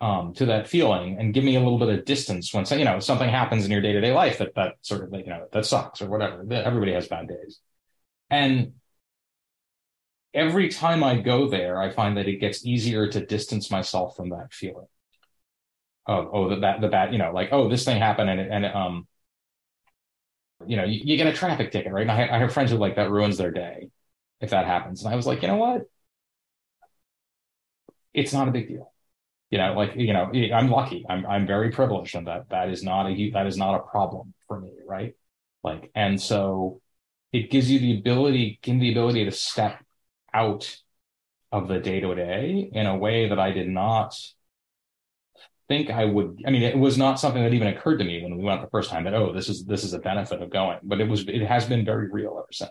um, 0.00 0.32
to 0.34 0.46
that 0.46 0.68
feeling 0.68 1.18
and 1.18 1.34
give 1.34 1.44
me 1.44 1.56
a 1.56 1.60
little 1.60 1.78
bit 1.78 1.90
of 1.90 2.04
distance 2.04 2.54
when 2.54 2.64
you 2.78 2.84
know 2.84 3.00
something 3.00 3.28
happens 3.28 3.64
in 3.64 3.70
your 3.70 3.82
day 3.82 3.92
to 3.92 4.00
day 4.00 4.12
life 4.12 4.38
that 4.38 4.54
that 4.54 4.76
sort 4.80 5.02
of 5.02 5.12
you 5.12 5.26
know 5.26 5.46
that 5.52 5.66
sucks 5.66 6.00
or 6.00 6.08
whatever. 6.08 6.44
Everybody 6.50 6.92
has 6.92 7.08
bad 7.08 7.28
days, 7.28 7.60
and 8.30 8.72
every 10.34 10.68
time 10.68 11.02
I 11.02 11.20
go 11.20 11.48
there, 11.48 11.80
I 11.80 11.90
find 11.90 12.16
that 12.16 12.28
it 12.28 12.40
gets 12.40 12.64
easier 12.64 13.08
to 13.08 13.24
distance 13.24 13.70
myself 13.70 14.16
from 14.16 14.30
that 14.30 14.52
feeling. 14.52 14.86
Oh, 16.06 16.28
oh, 16.32 16.48
the 16.48 16.56
bad, 16.56 16.80
the 16.80 16.88
bad, 16.88 17.12
you 17.12 17.18
know, 17.18 17.32
like, 17.32 17.50
oh, 17.52 17.68
this 17.68 17.84
thing 17.84 17.98
happened 17.98 18.30
and, 18.30 18.40
and, 18.40 18.66
um, 18.66 19.06
you 20.66 20.76
know, 20.76 20.84
you, 20.84 21.00
you 21.04 21.16
get 21.16 21.26
a 21.26 21.32
traffic 21.32 21.70
ticket, 21.70 21.92
right? 21.92 22.02
And 22.02 22.10
I, 22.10 22.36
I 22.36 22.38
have 22.38 22.52
friends 22.52 22.70
who 22.70 22.78
like 22.78 22.96
that 22.96 23.10
ruins 23.10 23.38
their 23.38 23.50
day 23.50 23.90
if 24.40 24.50
that 24.50 24.66
happens. 24.66 25.04
And 25.04 25.12
I 25.12 25.16
was 25.16 25.26
like, 25.26 25.42
you 25.42 25.48
know 25.48 25.56
what? 25.56 25.82
It's 28.12 28.32
not 28.32 28.48
a 28.48 28.50
big 28.50 28.68
deal. 28.68 28.92
You 29.50 29.58
know, 29.58 29.72
like, 29.74 29.92
you 29.96 30.12
know, 30.12 30.30
I'm 30.54 30.70
lucky. 30.70 31.04
I'm, 31.08 31.26
I'm 31.26 31.46
very 31.46 31.70
privileged 31.70 32.14
and 32.14 32.26
that 32.28 32.50
that 32.50 32.70
is 32.70 32.84
not 32.84 33.06
a, 33.06 33.30
that 33.32 33.46
is 33.46 33.56
not 33.56 33.74
a 33.74 33.80
problem 33.80 34.32
for 34.46 34.60
me. 34.60 34.72
Right. 34.86 35.14
Like, 35.64 35.90
and 35.94 36.20
so 36.20 36.80
it 37.32 37.50
gives 37.50 37.70
you 37.70 37.78
the 37.78 37.98
ability, 37.98 38.60
give 38.62 38.80
the 38.80 38.92
ability 38.92 39.24
to 39.24 39.32
step 39.32 39.84
out 40.32 40.76
of 41.52 41.68
the 41.68 41.80
day 41.80 42.00
to 42.00 42.14
day 42.14 42.70
in 42.72 42.86
a 42.86 42.96
way 42.96 43.28
that 43.28 43.40
I 43.40 43.50
did 43.50 43.68
not 43.68 44.16
think 45.70 45.90
I 45.90 46.04
would. 46.04 46.42
I 46.46 46.50
mean, 46.50 46.62
it 46.62 46.76
was 46.76 46.98
not 46.98 47.20
something 47.20 47.42
that 47.42 47.54
even 47.54 47.68
occurred 47.68 47.98
to 47.98 48.04
me 48.04 48.22
when 48.22 48.36
we 48.36 48.44
went 48.44 48.60
the 48.60 48.68
first 48.70 48.90
time 48.90 49.04
that 49.04 49.14
oh, 49.14 49.32
this 49.32 49.48
is 49.48 49.64
this 49.64 49.84
is 49.84 49.94
a 49.94 49.98
benefit 49.98 50.42
of 50.42 50.50
going, 50.50 50.78
but 50.82 51.00
it 51.00 51.08
was 51.08 51.26
it 51.28 51.42
has 51.42 51.64
been 51.64 51.84
very 51.84 52.08
real 52.10 52.36
ever 52.38 52.48
since. 52.52 52.70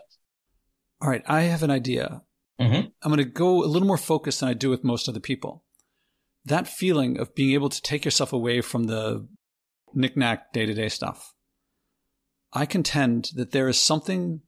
All 1.00 1.08
right, 1.08 1.22
I 1.26 1.42
have 1.42 1.62
an 1.62 1.70
idea. 1.70 2.22
Mm-hmm. 2.60 2.88
I'm 3.02 3.10
going 3.10 3.16
to 3.16 3.24
go 3.24 3.64
a 3.64 3.66
little 3.66 3.88
more 3.88 3.96
focused 3.96 4.40
than 4.40 4.50
I 4.50 4.52
do 4.52 4.68
with 4.68 4.84
most 4.84 5.08
of 5.08 5.14
the 5.14 5.20
people. 5.20 5.64
That 6.44 6.68
feeling 6.68 7.18
of 7.18 7.34
being 7.34 7.52
able 7.52 7.68
to 7.68 7.82
take 7.82 8.04
yourself 8.04 8.32
away 8.32 8.60
from 8.60 8.84
the 8.84 9.28
knickknack 9.94 10.52
day 10.52 10.66
to 10.66 10.74
day 10.74 10.88
stuff. 10.88 11.34
I 12.52 12.66
contend 12.66 13.30
that 13.34 13.52
there 13.52 13.68
is 13.68 13.78
something 13.78 14.40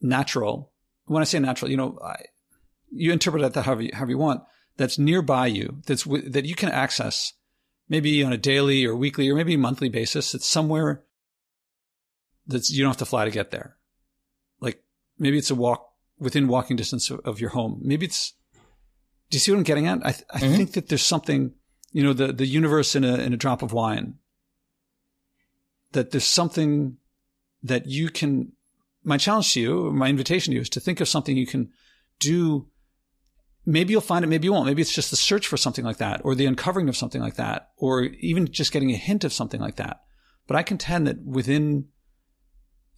natural. 0.00 0.72
When 1.06 1.22
I 1.22 1.24
say 1.24 1.38
natural, 1.38 1.70
you 1.70 1.76
know, 1.76 1.98
I, 2.02 2.16
you 2.90 3.12
interpret 3.12 3.52
that 3.52 3.64
however 3.64 3.82
you, 3.82 3.90
however 3.92 4.10
you 4.10 4.18
want. 4.18 4.42
That's 4.76 4.98
nearby 4.98 5.48
you. 5.48 5.82
That's 5.86 6.04
that 6.04 6.44
you 6.44 6.54
can 6.54 6.68
access, 6.68 7.32
maybe 7.88 8.22
on 8.22 8.32
a 8.32 8.38
daily 8.38 8.86
or 8.86 8.94
weekly 8.94 9.28
or 9.28 9.34
maybe 9.34 9.56
monthly 9.56 9.88
basis. 9.88 10.34
It's 10.34 10.46
somewhere 10.46 11.02
that 12.46 12.68
you 12.70 12.82
don't 12.82 12.90
have 12.90 12.98
to 12.98 13.04
fly 13.04 13.24
to 13.24 13.30
get 13.30 13.50
there. 13.50 13.76
Like 14.60 14.82
maybe 15.18 15.36
it's 15.36 15.50
a 15.50 15.56
walk 15.56 15.84
within 16.18 16.48
walking 16.48 16.76
distance 16.76 17.10
of, 17.10 17.20
of 17.24 17.40
your 17.40 17.50
home. 17.50 17.80
Maybe 17.82 18.06
it's. 18.06 18.34
Do 19.30 19.36
you 19.36 19.40
see 19.40 19.50
what 19.50 19.58
I'm 19.58 19.64
getting 19.64 19.86
at? 19.86 19.98
I, 20.04 20.12
th- 20.12 20.24
I 20.32 20.38
mm-hmm. 20.38 20.56
think 20.56 20.72
that 20.72 20.88
there's 20.88 21.02
something, 21.02 21.52
you 21.92 22.02
know, 22.02 22.12
the 22.12 22.32
the 22.32 22.46
universe 22.46 22.94
in 22.96 23.04
a 23.04 23.16
in 23.16 23.32
a 23.32 23.36
drop 23.36 23.62
of 23.62 23.72
wine. 23.72 24.14
That 25.92 26.10
there's 26.10 26.24
something 26.24 26.96
that 27.62 27.86
you 27.86 28.08
can 28.08 28.52
my 29.04 29.16
challenge 29.16 29.54
to 29.54 29.60
you, 29.60 29.90
my 29.92 30.08
invitation 30.08 30.52
to 30.52 30.56
you 30.56 30.60
is 30.62 30.68
to 30.70 30.80
think 30.80 31.00
of 31.00 31.08
something 31.08 31.36
you 31.36 31.46
can 31.46 31.70
do. 32.20 32.68
Maybe 33.64 33.92
you'll 33.92 34.00
find 34.00 34.24
it, 34.24 34.28
maybe 34.28 34.46
you 34.46 34.52
won't. 34.52 34.66
Maybe 34.66 34.82
it's 34.82 34.94
just 34.94 35.10
the 35.10 35.16
search 35.16 35.46
for 35.46 35.56
something 35.56 35.84
like 35.84 35.98
that 35.98 36.20
or 36.24 36.34
the 36.34 36.46
uncovering 36.46 36.88
of 36.88 36.96
something 36.96 37.20
like 37.20 37.36
that 37.36 37.70
or 37.76 38.04
even 38.20 38.50
just 38.50 38.72
getting 38.72 38.90
a 38.90 38.96
hint 38.96 39.24
of 39.24 39.32
something 39.32 39.60
like 39.60 39.76
that. 39.76 40.00
But 40.46 40.56
I 40.56 40.62
contend 40.62 41.06
that 41.06 41.22
within 41.22 41.88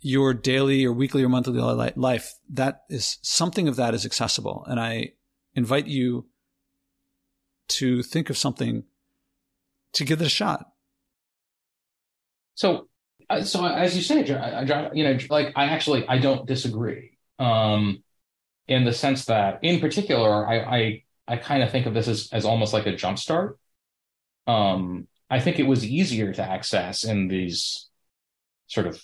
your 0.00 0.32
daily 0.32 0.84
or 0.84 0.92
weekly 0.92 1.22
or 1.22 1.28
monthly 1.28 1.60
life, 1.60 2.34
that 2.50 2.82
is 2.88 3.18
something 3.22 3.68
of 3.68 3.76
that 3.76 3.94
is 3.94 4.06
accessible. 4.06 4.64
And 4.68 4.78
I 4.80 5.12
invite 5.54 5.86
you 5.86 6.26
to 7.68 8.02
think 8.02 8.30
of 8.30 8.38
something 8.38 8.84
to 9.92 10.04
give 10.04 10.20
it 10.20 10.26
a 10.26 10.30
shot. 10.30 10.66
So 12.54 12.88
so 13.44 13.64
as 13.64 13.96
you 13.96 14.02
say, 14.02 14.24
you 14.24 15.04
know, 15.04 15.18
like 15.28 15.52
I 15.56 15.66
actually 15.66 16.06
I 16.08 16.18
don't 16.18 16.46
disagree. 16.46 17.18
Um, 17.38 18.02
in 18.66 18.84
the 18.84 18.92
sense 18.92 19.24
that, 19.26 19.58
in 19.62 19.80
particular, 19.80 20.46
I 20.46 20.58
I, 20.58 21.04
I 21.26 21.36
kind 21.36 21.62
of 21.62 21.70
think 21.70 21.86
of 21.86 21.94
this 21.94 22.08
as 22.08 22.28
as 22.32 22.44
almost 22.44 22.72
like 22.72 22.86
a 22.86 22.92
jumpstart. 22.92 23.54
Um, 24.46 25.08
I 25.28 25.40
think 25.40 25.58
it 25.58 25.66
was 25.66 25.84
easier 25.84 26.32
to 26.32 26.42
access 26.42 27.04
in 27.04 27.28
these 27.28 27.88
sort 28.66 28.86
of 28.86 29.02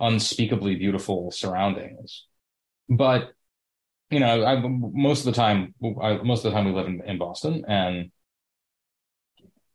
unspeakably 0.00 0.76
beautiful 0.76 1.30
surroundings, 1.30 2.26
but 2.88 3.32
you 4.12 4.20
know, 4.20 4.44
I, 4.44 4.60
most 4.60 5.20
of 5.20 5.26
the 5.26 5.32
time, 5.32 5.74
I, 6.02 6.14
most 6.22 6.44
of 6.44 6.50
the 6.50 6.56
time 6.56 6.66
we 6.66 6.72
live 6.72 6.86
in, 6.86 7.02
in 7.04 7.18
Boston, 7.18 7.64
and 7.66 8.10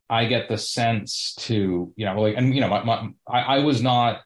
I 0.10 0.26
get 0.26 0.48
the 0.48 0.58
sense 0.58 1.36
to, 1.40 1.92
you 1.96 2.06
know, 2.06 2.22
like, 2.22 2.36
and 2.38 2.54
you 2.54 2.62
know, 2.62 2.70
my, 2.70 2.84
my 2.84 3.10
I, 3.28 3.42
I 3.42 3.60
was 3.60 3.82
not 3.82 4.22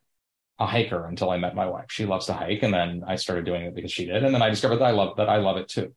a 0.59 0.65
hiker 0.65 1.07
until 1.07 1.29
I 1.31 1.37
met 1.37 1.55
my 1.55 1.65
wife. 1.65 1.85
She 1.89 2.05
loves 2.05 2.27
to 2.27 2.33
hike, 2.33 2.61
and 2.61 2.73
then 2.73 3.03
I 3.07 3.15
started 3.15 3.45
doing 3.45 3.63
it 3.65 3.75
because 3.75 3.91
she 3.91 4.05
did, 4.05 4.23
and 4.23 4.33
then 4.33 4.41
I 4.41 4.49
discovered 4.49 4.77
that 4.77 4.85
I 4.85 4.91
love 4.91 5.17
that 5.17 5.29
I 5.29 5.37
love 5.37 5.57
it 5.57 5.69
too. 5.69 5.95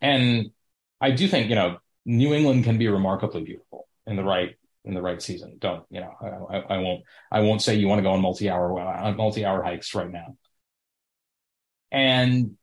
And 0.00 0.52
I 1.00 1.10
do 1.10 1.26
think, 1.28 1.48
you 1.48 1.56
know, 1.56 1.78
New 2.04 2.32
England 2.32 2.64
can 2.64 2.78
be 2.78 2.88
remarkably 2.88 3.42
beautiful 3.42 3.88
in 4.06 4.16
the 4.16 4.24
right 4.24 4.56
in 4.84 4.94
the 4.94 5.02
right 5.02 5.20
season. 5.20 5.56
Don't 5.58 5.84
you 5.90 6.00
know? 6.00 6.48
I, 6.50 6.74
I 6.74 6.78
won't 6.78 7.04
I 7.30 7.40
won't 7.40 7.60
say 7.60 7.74
you 7.74 7.88
want 7.88 7.98
to 7.98 8.02
go 8.04 8.12
on 8.12 8.22
multi 8.22 8.48
hour 8.48 8.78
uh, 8.78 9.12
multi 9.12 9.44
hour 9.44 9.62
hikes 9.62 9.94
right 9.94 10.10
now. 10.10 10.36
And 11.90 12.56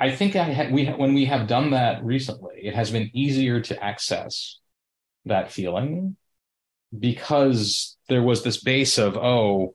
I 0.00 0.10
think 0.10 0.34
I 0.34 0.44
had, 0.44 0.72
we 0.72 0.86
when 0.86 1.12
we 1.12 1.26
have 1.26 1.46
done 1.46 1.70
that 1.72 2.02
recently, 2.02 2.54
it 2.62 2.74
has 2.74 2.90
been 2.90 3.10
easier 3.12 3.60
to 3.60 3.84
access 3.84 4.58
that 5.26 5.52
feeling 5.52 6.16
because 6.98 7.96
there 8.08 8.22
was 8.22 8.42
this 8.42 8.62
base 8.62 8.98
of 8.98 9.16
oh 9.16 9.74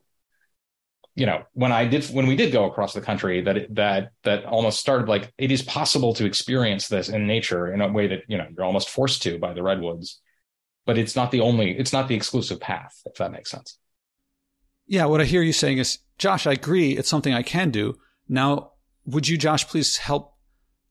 you 1.14 1.24
know 1.24 1.42
when 1.54 1.72
i 1.72 1.86
did 1.86 2.04
when 2.06 2.26
we 2.26 2.36
did 2.36 2.52
go 2.52 2.66
across 2.66 2.92
the 2.92 3.00
country 3.00 3.40
that 3.40 3.56
it, 3.56 3.74
that 3.74 4.10
that 4.22 4.44
almost 4.44 4.78
started 4.78 5.08
like 5.08 5.32
it 5.38 5.50
is 5.50 5.62
possible 5.62 6.12
to 6.12 6.26
experience 6.26 6.88
this 6.88 7.08
in 7.08 7.26
nature 7.26 7.72
in 7.72 7.80
a 7.80 7.90
way 7.90 8.06
that 8.06 8.22
you 8.28 8.36
know 8.36 8.46
you're 8.54 8.66
almost 8.66 8.90
forced 8.90 9.22
to 9.22 9.38
by 9.38 9.54
the 9.54 9.62
redwoods 9.62 10.20
but 10.84 10.98
it's 10.98 11.16
not 11.16 11.30
the 11.30 11.40
only 11.40 11.76
it's 11.78 11.92
not 11.92 12.06
the 12.06 12.14
exclusive 12.14 12.60
path 12.60 13.00
if 13.06 13.14
that 13.16 13.32
makes 13.32 13.50
sense. 13.50 13.78
Yeah 14.86 15.06
what 15.06 15.22
i 15.22 15.24
hear 15.24 15.42
you 15.42 15.54
saying 15.54 15.78
is 15.78 16.00
josh 16.18 16.46
i 16.46 16.52
agree. 16.52 16.92
It's 16.98 17.08
something 17.08 17.32
i 17.32 17.42
can 17.42 17.70
do. 17.70 17.94
Now 18.28 18.72
would 19.06 19.28
you 19.28 19.38
josh 19.38 19.66
please 19.66 19.96
help 19.96 20.34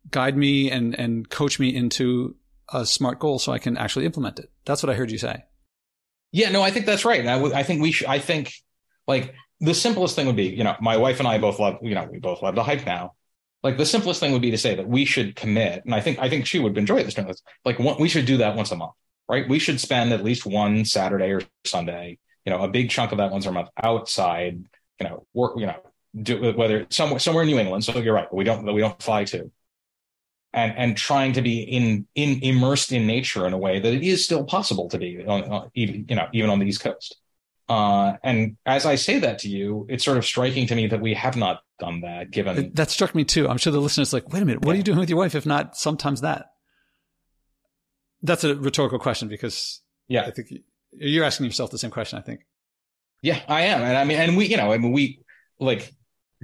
guide 0.09 0.37
me 0.37 0.71
and 0.71 0.97
and 0.99 1.29
coach 1.29 1.59
me 1.59 1.75
into 1.75 2.35
a 2.73 2.85
smart 2.85 3.19
goal 3.19 3.37
so 3.39 3.51
i 3.51 3.59
can 3.59 3.77
actually 3.77 4.05
implement 4.05 4.39
it 4.39 4.49
that's 4.65 4.81
what 4.81 4.89
i 4.89 4.95
heard 4.95 5.11
you 5.11 5.17
say 5.17 5.43
yeah 6.31 6.49
no 6.49 6.61
i 6.61 6.71
think 6.71 6.85
that's 6.85 7.05
right 7.05 7.21
I, 7.21 7.35
w- 7.35 7.53
I 7.53 7.63
think 7.63 7.81
we 7.81 7.91
should 7.91 8.07
i 8.07 8.19
think 8.19 8.53
like 9.07 9.35
the 9.59 9.73
simplest 9.73 10.15
thing 10.15 10.27
would 10.27 10.35
be, 10.35 10.47
you 10.47 10.63
know, 10.63 10.75
my 10.81 10.97
wife 10.97 11.19
and 11.19 11.27
I 11.27 11.37
both 11.37 11.59
love, 11.59 11.77
you 11.81 11.95
know, 11.95 12.07
we 12.11 12.19
both 12.19 12.41
love 12.41 12.55
to 12.55 12.63
hike 12.63 12.85
now. 12.85 13.13
Like 13.63 13.77
the 13.77 13.85
simplest 13.85 14.19
thing 14.19 14.31
would 14.31 14.41
be 14.41 14.51
to 14.51 14.57
say 14.57 14.75
that 14.75 14.87
we 14.87 15.05
should 15.05 15.35
commit, 15.35 15.83
and 15.85 15.95
I 15.95 15.99
think 15.99 16.19
I 16.19 16.29
think 16.29 16.45
she 16.45 16.59
would 16.59 16.77
enjoy 16.77 17.03
this. 17.03 17.15
Like 17.63 17.79
one, 17.79 17.99
we 17.99 18.09
should 18.09 18.25
do 18.25 18.37
that 18.37 18.55
once 18.55 18.71
a 18.71 18.75
month, 18.75 18.91
right? 19.27 19.49
We 19.49 19.57
should 19.57 19.79
spend 19.79 20.13
at 20.13 20.23
least 20.23 20.45
one 20.45 20.85
Saturday 20.85 21.31
or 21.31 21.41
Sunday, 21.63 22.19
you 22.45 22.51
know, 22.51 22.61
a 22.61 22.67
big 22.67 22.91
chunk 22.91 23.11
of 23.11 23.17
that 23.17 23.31
once 23.31 23.47
a 23.47 23.51
month 23.51 23.69
outside, 23.81 24.63
you 24.99 25.07
know, 25.07 25.25
work, 25.33 25.53
you 25.57 25.65
know, 25.65 25.79
do 26.21 26.53
whether 26.53 26.85
somewhere 26.89 27.19
somewhere 27.19 27.43
in 27.43 27.49
New 27.49 27.59
England. 27.59 27.83
So 27.83 27.97
you're 27.99 28.13
right, 28.13 28.27
But 28.29 28.35
we 28.35 28.43
don't 28.43 28.65
we 28.73 28.81
don't 28.81 29.01
fly 29.01 29.25
to, 29.25 29.51
and 30.53 30.73
and 30.77 30.97
trying 30.97 31.33
to 31.33 31.41
be 31.41 31.59
in 31.61 32.07
in 32.15 32.41
immersed 32.41 32.91
in 32.91 33.07
nature 33.07 33.45
in 33.47 33.53
a 33.53 33.57
way 33.57 33.79
that 33.79 33.93
it 33.93 34.03
is 34.03 34.23
still 34.23 34.43
possible 34.43 34.89
to 34.89 34.97
be 34.97 35.23
on, 35.25 35.43
on 35.43 35.71
even 35.75 36.05
you 36.09 36.15
know 36.15 36.27
even 36.33 36.49
on 36.49 36.59
the 36.59 36.65
East 36.65 36.81
Coast. 36.81 37.17
Uh, 37.67 38.13
and 38.23 38.57
as 38.65 38.85
I 38.85 38.93
say 38.93 39.19
that 39.19 39.39
to 39.39 39.49
you, 39.49 39.87
it's 39.89 40.05
sort 40.05 40.17
of 40.17 40.25
striking 40.25 40.67
to 40.67 40.75
me 40.75 40.87
that 40.87 41.01
we 41.01 41.15
have 41.15 41.35
not 41.35 41.61
done 41.79 42.01
that 42.01 42.29
given. 42.29 42.71
That 42.75 42.91
struck 42.91 43.15
me 43.15 43.23
too. 43.23 43.49
I'm 43.49 43.57
sure 43.57 43.73
the 43.73 43.81
listeners 43.81 44.13
like, 44.13 44.31
wait 44.31 44.43
a 44.43 44.45
minute, 44.45 44.61
what 44.61 44.71
yeah. 44.71 44.73
are 44.73 44.77
you 44.77 44.83
doing 44.83 44.99
with 44.99 45.09
your 45.09 45.17
wife? 45.17 45.33
If 45.33 45.47
not 45.47 45.75
sometimes 45.75 46.21
that. 46.21 46.51
That's 48.21 48.43
a 48.43 48.55
rhetorical 48.55 48.99
question 48.99 49.29
because 49.29 49.81
yeah, 50.07 50.23
I 50.25 50.31
think 50.31 50.49
you're 50.93 51.25
asking 51.25 51.47
yourself 51.47 51.71
the 51.71 51.77
same 51.77 51.91
question. 51.91 52.19
I 52.19 52.21
think. 52.21 52.41
Yeah, 53.21 53.41
I 53.47 53.61
am. 53.61 53.81
And 53.81 53.97
I 53.97 54.03
mean, 54.03 54.17
and 54.17 54.37
we, 54.37 54.45
you 54.45 54.57
know, 54.57 54.71
I 54.71 54.77
mean, 54.77 54.91
we 54.91 55.21
like, 55.59 55.91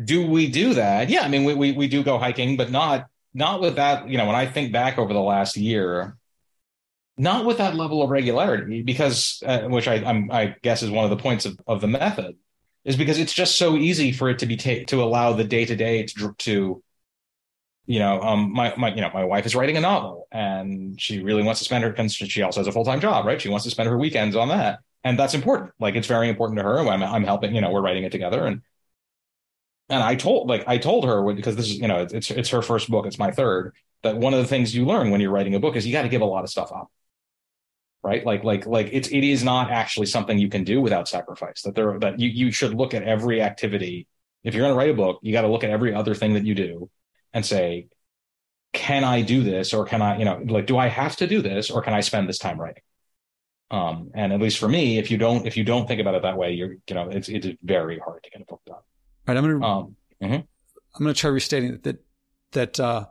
do 0.06 0.28
we 0.28 0.50
do 0.50 0.74
that? 0.76 1.10
Yeah. 1.10 1.22
I 1.22 1.28
mean, 1.28 1.44
we, 1.44 1.54
we, 1.54 1.72
we 1.74 1.88
do 1.88 2.04
go 2.04 2.18
hiking, 2.18 2.58
but 2.58 2.72
not, 2.72 3.08
not 3.34 3.62
with 3.62 3.76
that, 3.76 4.10
you 4.10 4.18
know, 4.18 4.26
when 4.26 4.36
I 4.36 4.46
think 4.46 4.72
back 4.72 4.98
over 4.98 5.14
the 5.14 5.22
last 5.22 5.58
year, 5.58 6.18
not 7.18 7.46
with 7.46 7.58
that 7.58 7.76
level 7.76 8.02
of 8.02 8.10
regularity, 8.10 8.82
because 8.82 9.44
uh, 9.46 9.62
which 9.64 9.88
I 9.88 9.96
I'm, 9.96 10.32
i 10.32 10.56
guess 10.64 10.82
is 10.82 10.90
one 10.90 11.04
of 11.04 11.10
the 11.10 11.22
points 11.22 11.46
of, 11.46 11.60
of 11.68 11.82
the 11.82 11.88
method, 11.88 12.36
is 12.84 12.96
because 12.96 13.20
it's 13.20 13.34
just 13.34 13.58
so 13.58 13.76
easy 13.76 14.12
for 14.12 14.30
it 14.30 14.40
to 14.40 14.46
be 14.46 14.58
ta- 14.58 14.86
to 14.88 15.04
allow 15.04 15.34
the 15.34 15.44
day 15.44 15.66
to 15.66 15.76
day 15.76 16.06
to 16.40 16.84
you 17.86 18.00
know 18.00 18.22
um 18.22 18.52
my 18.54 18.74
my 18.78 18.94
you 18.94 19.02
know 19.02 19.10
my 19.14 19.24
wife 19.24 19.46
is 19.46 19.56
writing 19.56 19.78
a 19.78 19.82
novel 19.82 20.28
and 20.32 21.00
she 21.02 21.22
really 21.22 21.44
wants 21.44 21.60
to 21.60 21.66
spend 21.66 21.84
her 21.84 22.10
she 22.10 22.42
also 22.42 22.60
has 22.60 22.68
a 22.68 22.72
full 22.72 22.86
time 22.86 23.00
job 23.00 23.26
right 23.26 23.42
she 23.42 23.50
wants 23.50 23.64
to 23.66 23.72
spend 23.72 23.90
her 23.90 23.98
weekends 23.98 24.36
on 24.36 24.50
that 24.50 24.80
and 25.04 25.18
that's 25.18 25.34
important 25.34 25.72
like 25.80 25.96
it's 25.96 26.08
very 26.08 26.30
important 26.30 26.58
to 26.58 26.64
her 26.64 26.80
I'm 26.80 27.02
I'm 27.04 27.24
helping 27.24 27.56
you 27.56 27.62
know 27.62 27.72
we're 27.72 27.82
writing 27.82 28.04
it 28.04 28.12
together 28.12 28.46
and 28.46 28.62
and 29.92 30.02
I 30.02 30.16
told 30.16 30.50
like 30.50 30.64
I 30.68 30.78
told 30.78 31.06
her 31.06 31.22
because 31.34 31.56
this 31.56 31.68
is 31.68 31.78
you 31.78 31.88
know 31.88 32.08
it's 32.10 32.32
it's 32.32 32.50
her 32.50 32.62
first 32.62 32.90
book 32.90 33.06
it's 33.06 33.20
my 33.20 33.32
third 33.32 33.74
that 34.04 34.18
one 34.18 34.34
of 34.34 34.40
the 34.40 34.48
things 34.48 34.74
you 34.76 34.86
learn 34.86 35.12
when 35.12 35.22
you're 35.22 35.32
writing 35.32 35.54
a 35.56 35.60
book 35.60 35.76
is 35.76 35.86
you 35.86 35.92
got 35.92 36.04
to 36.04 36.10
give 36.10 36.22
a 36.22 36.26
lot 36.26 36.44
of 36.44 36.50
stuff 36.50 36.72
up. 36.72 36.92
Right? 38.04 38.26
Like 38.26 38.44
like 38.44 38.66
like 38.66 38.90
it's 38.92 39.10
it 39.10 39.24
is 39.24 39.44
not 39.44 39.70
actually 39.70 40.08
something 40.08 40.40
you 40.40 40.50
can 40.50 40.64
do 40.64 40.82
without 40.82 41.08
sacrifice 41.08 41.62
that 41.64 41.76
there 41.76 42.00
that 42.00 42.20
you 42.20 42.30
you 42.30 42.52
should 42.52 42.74
look 42.74 42.96
at 42.96 43.04
every 43.04 43.42
activity. 43.44 44.08
If 44.44 44.56
you're 44.56 44.64
going 44.64 44.74
to 44.74 44.78
write 44.78 44.90
a 44.90 44.96
book 44.96 45.20
you 45.22 45.32
got 45.32 45.42
to 45.42 45.50
look 45.50 45.64
at 45.64 45.70
every 45.70 45.94
other 45.94 46.16
thing 46.16 46.34
that 46.34 46.44
you 46.44 46.56
do 46.56 46.90
and 47.32 47.46
say 47.46 47.88
can 48.74 49.04
i 49.04 49.22
do 49.22 49.44
this 49.44 49.74
or 49.74 49.86
can 49.86 50.02
i 50.02 50.18
you 50.18 50.26
know 50.26 50.42
like 50.48 50.66
do 50.66 50.78
i 50.78 50.88
have 50.88 51.16
to 51.18 51.28
do 51.28 51.42
this 51.42 51.70
or 51.70 51.82
can 51.82 51.94
i 51.94 52.00
spend 52.00 52.28
this 52.28 52.40
time 52.40 52.60
writing? 52.60 52.82
Um 53.70 54.12
and 54.16 54.34
at 54.34 54.42
least 54.42 54.58
for 54.58 54.68
me 54.68 54.98
if 54.98 55.12
you 55.12 55.18
don't 55.18 55.46
if 55.46 55.58
you 55.58 55.64
don't 55.64 55.88
think 55.88 56.02
about 56.02 56.16
it 56.16 56.24
that 56.24 56.38
way 56.38 56.54
you're 56.54 56.78
you 56.88 56.96
know 56.96 57.10
it's 57.10 57.30
it's 57.30 57.48
very 57.62 58.00
hard 58.00 58.24
to 58.24 58.32
get 58.32 58.42
a 58.42 58.46
book 58.46 58.62
done 58.66 58.78
right 59.32 59.38
i'm 59.38 59.44
gonna 59.44 59.66
um 59.66 59.96
mm-hmm. 60.22 60.34
i'm 60.34 60.46
gonna 61.00 61.14
try 61.14 61.30
restating 61.30 61.80
that 61.84 62.04
that 62.52 62.80
uh 62.80 63.06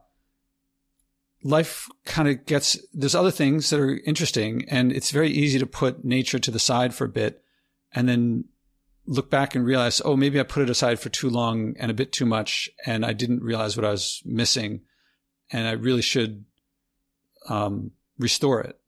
life 1.42 1.88
kind 2.04 2.28
of 2.28 2.44
gets 2.44 2.78
there's 2.92 3.14
other 3.14 3.30
things 3.30 3.70
that 3.70 3.80
are 3.80 3.98
interesting 4.04 4.68
and 4.68 4.92
it's 4.92 5.10
very 5.10 5.30
easy 5.30 5.58
to 5.58 5.66
put 5.66 6.04
nature 6.04 6.38
to 6.38 6.50
the 6.50 6.58
side 6.58 6.94
for 6.94 7.04
a 7.04 7.08
bit 7.08 7.42
and 7.92 8.08
then 8.08 8.44
look 9.06 9.30
back 9.30 9.54
and 9.54 9.64
realize 9.64 10.02
oh 10.04 10.16
maybe 10.16 10.38
i 10.38 10.42
put 10.42 10.62
it 10.62 10.70
aside 10.70 11.00
for 11.00 11.08
too 11.08 11.30
long 11.30 11.74
and 11.78 11.90
a 11.90 11.94
bit 11.94 12.12
too 12.12 12.26
much 12.26 12.68
and 12.84 13.06
i 13.06 13.12
didn't 13.12 13.42
realize 13.42 13.76
what 13.76 13.86
i 13.86 13.90
was 13.90 14.22
missing 14.26 14.82
and 15.50 15.66
i 15.66 15.72
really 15.72 16.02
should 16.02 16.44
um, 17.48 17.90
restore 18.18 18.60
it 18.60 18.78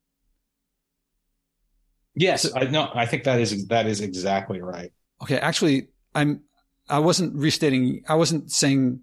yes 2.14 2.46
i 2.54 2.64
no 2.64 2.90
i 2.94 3.06
think 3.06 3.24
that 3.24 3.40
is 3.40 3.66
that 3.68 3.86
is 3.86 4.02
exactly 4.02 4.60
right 4.60 4.92
okay 5.22 5.38
actually 5.38 5.88
i'm 6.14 6.42
i 6.88 6.98
wasn't 6.98 7.34
restating 7.34 8.02
i 8.08 8.14
wasn't 8.14 8.50
saying 8.50 9.00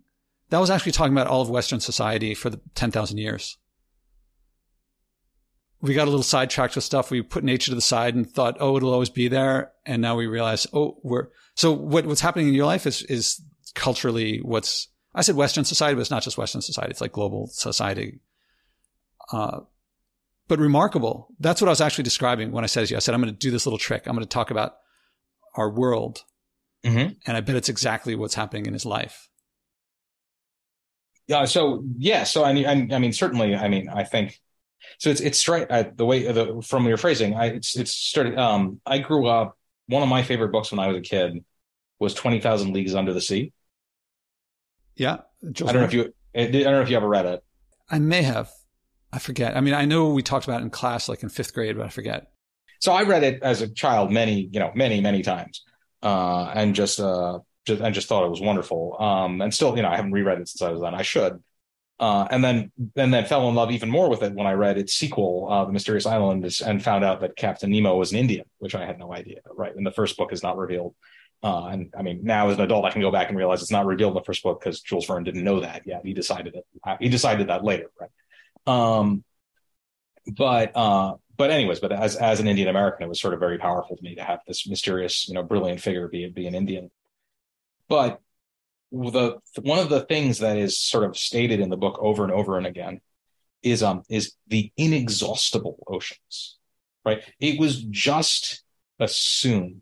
that 0.50 0.60
was 0.60 0.70
actually 0.70 0.92
talking 0.94 1.14
about 1.14 1.28
all 1.28 1.42
of 1.42 1.50
Western 1.50 1.80
society 1.80 2.34
for 2.34 2.50
the 2.50 2.60
10,000 2.76 3.18
years. 3.18 3.58
We 5.82 5.94
got 5.94 6.06
a 6.08 6.12
little 6.12 6.24
sidetracked 6.24 6.76
with 6.76 6.84
stuff. 6.84 7.12
We 7.12 7.22
put 7.22 7.44
nature 7.44 7.72
to 7.72 7.76
the 7.76 7.82
side 7.82 8.16
and 8.16 8.30
thought, 8.30 8.58
oh, 8.60 8.76
it'll 8.76 8.92
always 8.92 9.10
be 9.10 9.28
there. 9.28 9.72
And 9.86 10.02
now 10.02 10.16
we 10.16 10.28
realize, 10.28 10.68
oh, 10.74 10.98
we're, 11.04 11.28
so 11.56 11.72
what, 11.72 12.06
what's 12.06 12.22
happening 12.22 12.50
in 12.50 12.54
your 12.54 12.66
life 12.66 12.86
is, 12.86 13.02
is 13.04 13.42
culturally 13.76 14.40
what's, 14.40 14.88
I 15.16 15.22
said 15.22 15.36
Western 15.36 15.64
society, 15.64 15.96
but 15.96 16.02
it's 16.02 16.12
not 16.12 16.24
just 16.24 16.38
Western 16.38 16.62
society. 16.62 16.92
It's 16.92 17.02
like 17.02 17.14
global 17.14 17.48
society. 17.48 18.20
Uh, 19.32 19.62
but 20.48 20.60
remarkable. 20.60 21.28
That's 21.40 21.62
what 21.62 21.68
I 21.68 21.72
was 21.72 21.82
actually 21.82 22.04
describing 22.04 22.52
when 22.52 22.64
I 22.64 22.68
said, 22.68 22.90
you. 22.90 22.98
I 22.98 23.00
said, 23.00 23.14
I'm 23.14 23.22
going 23.22 23.34
to 23.34 23.40
do 23.40 23.52
this 23.52 23.66
little 23.66 23.80
trick. 23.80 24.06
I'm 24.06 24.16
going 24.16 24.26
to 24.26 24.30
talk 24.30 24.52
about 24.52 24.78
our 25.56 25.70
world. 25.70 26.24
Mm-hmm. 26.84 27.14
And 27.26 27.38
I 27.38 27.42
bet 27.42 27.56
it's 27.56 27.70
exactly 27.70 28.16
what's 28.16 28.36
happening 28.36 28.66
in 28.66 28.74
his 28.74 28.86
life. 28.86 29.28
Yeah. 31.28 31.46
So 31.46 31.84
yeah. 31.98 32.24
So 32.24 32.44
I 32.44 32.54
mean, 32.54 32.66
I, 32.66 32.96
I 32.96 33.00
mean, 33.00 33.14
certainly. 33.14 33.56
I 33.56 33.68
mean, 33.68 33.90
I 33.90 34.04
think 34.04 34.40
so. 34.98 35.10
It's 35.10 35.22
it's 35.22 35.38
straight 35.38 35.70
uh, 35.70 35.86
the 35.94 36.06
way 36.06 36.32
the 36.32 36.62
from 36.66 36.86
your 36.88 36.98
phrasing. 36.98 37.36
I 37.36 37.48
it's 37.48 37.76
it's 37.76 37.92
started. 37.92 38.38
Um, 38.38 38.82
I 38.86 39.00
grew 39.00 39.28
up. 39.28 39.58
One 39.88 40.04
of 40.04 40.10
my 40.10 40.24
favorite 40.24 40.52
books 40.52 40.72
when 40.72 40.80
I 40.80 40.88
was 40.88 40.98
a 40.98 41.02
kid 41.02 41.44
was 42.00 42.14
Twenty 42.14 42.40
Thousand 42.40 42.74
Leagues 42.74 42.96
Under 42.96 43.14
the 43.14 43.22
Sea. 43.22 43.52
Yeah, 44.96 45.18
Jules 45.52 45.70
I 45.70 45.74
don't 45.74 45.82
know 45.82 45.88
if 45.88 45.94
you. 45.94 46.14
I 46.36 46.46
don't 46.46 46.74
know 46.74 46.82
if 46.82 46.90
you 46.90 46.98
ever 46.98 47.08
read 47.08 47.26
it. 47.26 47.44
I 47.90 48.00
may 48.00 48.22
have. 48.22 48.52
I 49.12 49.20
forget. 49.20 49.58
I 49.58 49.62
mean, 49.62 49.74
I 49.74 49.86
know 49.86 50.10
we 50.10 50.22
talked 50.22 50.46
about 50.46 50.62
it 50.62 50.64
in 50.64 50.70
class, 50.70 51.10
like 51.10 51.24
in 51.24 51.30
fifth 51.30 51.54
grade, 51.54 51.76
but 51.78 51.86
I 51.86 51.90
forget. 51.90 52.32
So 52.80 52.92
I 52.92 53.04
read 53.04 53.24
it 53.24 53.42
as 53.42 53.62
a 53.62 53.68
child 53.68 54.12
many, 54.12 54.50
you 54.52 54.60
know, 54.60 54.72
many, 54.76 55.02
many 55.02 55.22
times, 55.22 55.64
uh, 56.02 56.52
and 56.54 56.76
just 56.76 57.00
uh, 57.00 57.40
just, 57.66 57.82
and 57.82 57.94
just 57.94 58.08
thought 58.08 58.26
it 58.26 58.30
was 58.30 58.42
wonderful. 58.42 58.96
Um, 59.00 59.42
and 59.42 59.54
still, 59.54 59.76
you 59.76 59.82
know, 59.82 59.90
I 59.90 59.96
haven't 59.96 60.12
reread 60.12 60.40
it 60.40 60.48
since 60.48 60.62
I 60.62 60.72
was 60.72 60.82
then. 60.82 60.96
I 60.96 61.02
should. 61.02 61.44
Uh, 62.00 62.26
and 62.32 62.42
then 62.42 62.72
and 62.96 63.14
then 63.14 63.26
fell 63.26 63.50
in 63.50 63.56
love 63.56 63.72
even 63.72 63.90
more 63.90 64.10
with 64.10 64.24
it 64.24 64.34
when 64.34 64.48
I 64.48 64.54
read 64.54 64.78
its 64.78 64.94
sequel, 64.94 65.48
uh, 65.52 65.66
The 65.66 65.74
Mysterious 65.74 66.06
Island, 66.06 66.50
and 66.66 66.82
found 66.82 67.04
out 67.04 67.20
that 67.22 67.36
Captain 67.36 67.70
Nemo 67.70 67.98
was 67.98 68.14
an 68.14 68.20
Indian, 68.20 68.46
which 68.60 68.74
I 68.74 68.86
had 68.86 68.98
no 68.98 69.14
idea. 69.14 69.42
Right, 69.54 69.76
and 69.76 69.86
the 69.86 69.92
first 69.92 70.16
book 70.16 70.32
is 70.32 70.42
not 70.42 70.58
revealed. 70.58 70.96
Uh, 71.44 71.68
and 71.68 71.94
I 71.98 72.02
mean, 72.02 72.22
now 72.24 72.50
as 72.50 72.58
an 72.58 72.64
adult, 72.64 72.86
I 72.86 72.92
can 72.92 73.02
go 73.02 73.12
back 73.12 73.30
and 73.30 73.38
realize 73.38 73.62
it's 73.62 73.72
not 73.72 73.86
revealed 73.86 74.12
in 74.12 74.16
the 74.16 74.24
first 74.24 74.44
book 74.44 74.60
because 74.60 74.82
Jules 74.82 75.06
Verne 75.08 75.24
didn't 75.24 75.44
know 75.44 75.60
that 75.60 75.84
yet. 75.86 76.02
He 76.06 76.14
decided 76.14 76.56
it. 76.56 76.66
Uh, 76.86 76.98
he 77.00 77.10
decided 77.10 77.48
that 77.48 77.64
later, 77.64 77.92
right? 78.00 78.10
Um, 78.66 79.24
but 80.38 80.76
uh, 80.76 81.16
but 81.40 81.52
anyways, 81.52 81.80
but 81.80 81.94
as 81.94 82.18
as 82.18 82.42
an 82.42 82.50
Indian 82.50 82.68
American, 82.68 83.06
it 83.06 83.08
was 83.10 83.22
sort 83.22 83.34
of 83.34 83.40
very 83.40 83.58
powerful 83.58 83.96
to 83.96 84.04
me 84.04 84.14
to 84.16 84.24
have 84.24 84.42
this 84.46 84.68
mysterious, 84.68 85.26
you 85.30 85.34
know, 85.34 85.42
brilliant 85.42 85.80
figure 85.80 86.10
be 86.10 86.30
be 86.30 86.46
an 86.46 86.54
Indian. 86.54 86.92
But 87.88 88.20
the 88.92 89.40
one 89.62 89.80
of 89.80 89.88
the 89.88 90.02
things 90.02 90.40
that 90.40 90.58
is 90.58 90.78
sort 90.78 91.06
of 91.06 91.18
stated 91.18 91.62
in 91.62 91.70
the 91.70 91.78
book 91.78 91.98
over 92.02 92.26
and 92.26 92.34
over 92.34 92.58
and 92.58 92.68
again 92.68 93.00
is 93.64 93.82
um 93.82 94.04
is 94.10 94.34
the 94.48 94.72
inexhaustible 94.78 95.82
oceans 95.88 96.58
right? 97.06 97.24
It 97.40 97.60
was 97.60 97.82
just 97.84 98.64
assumed 99.00 99.82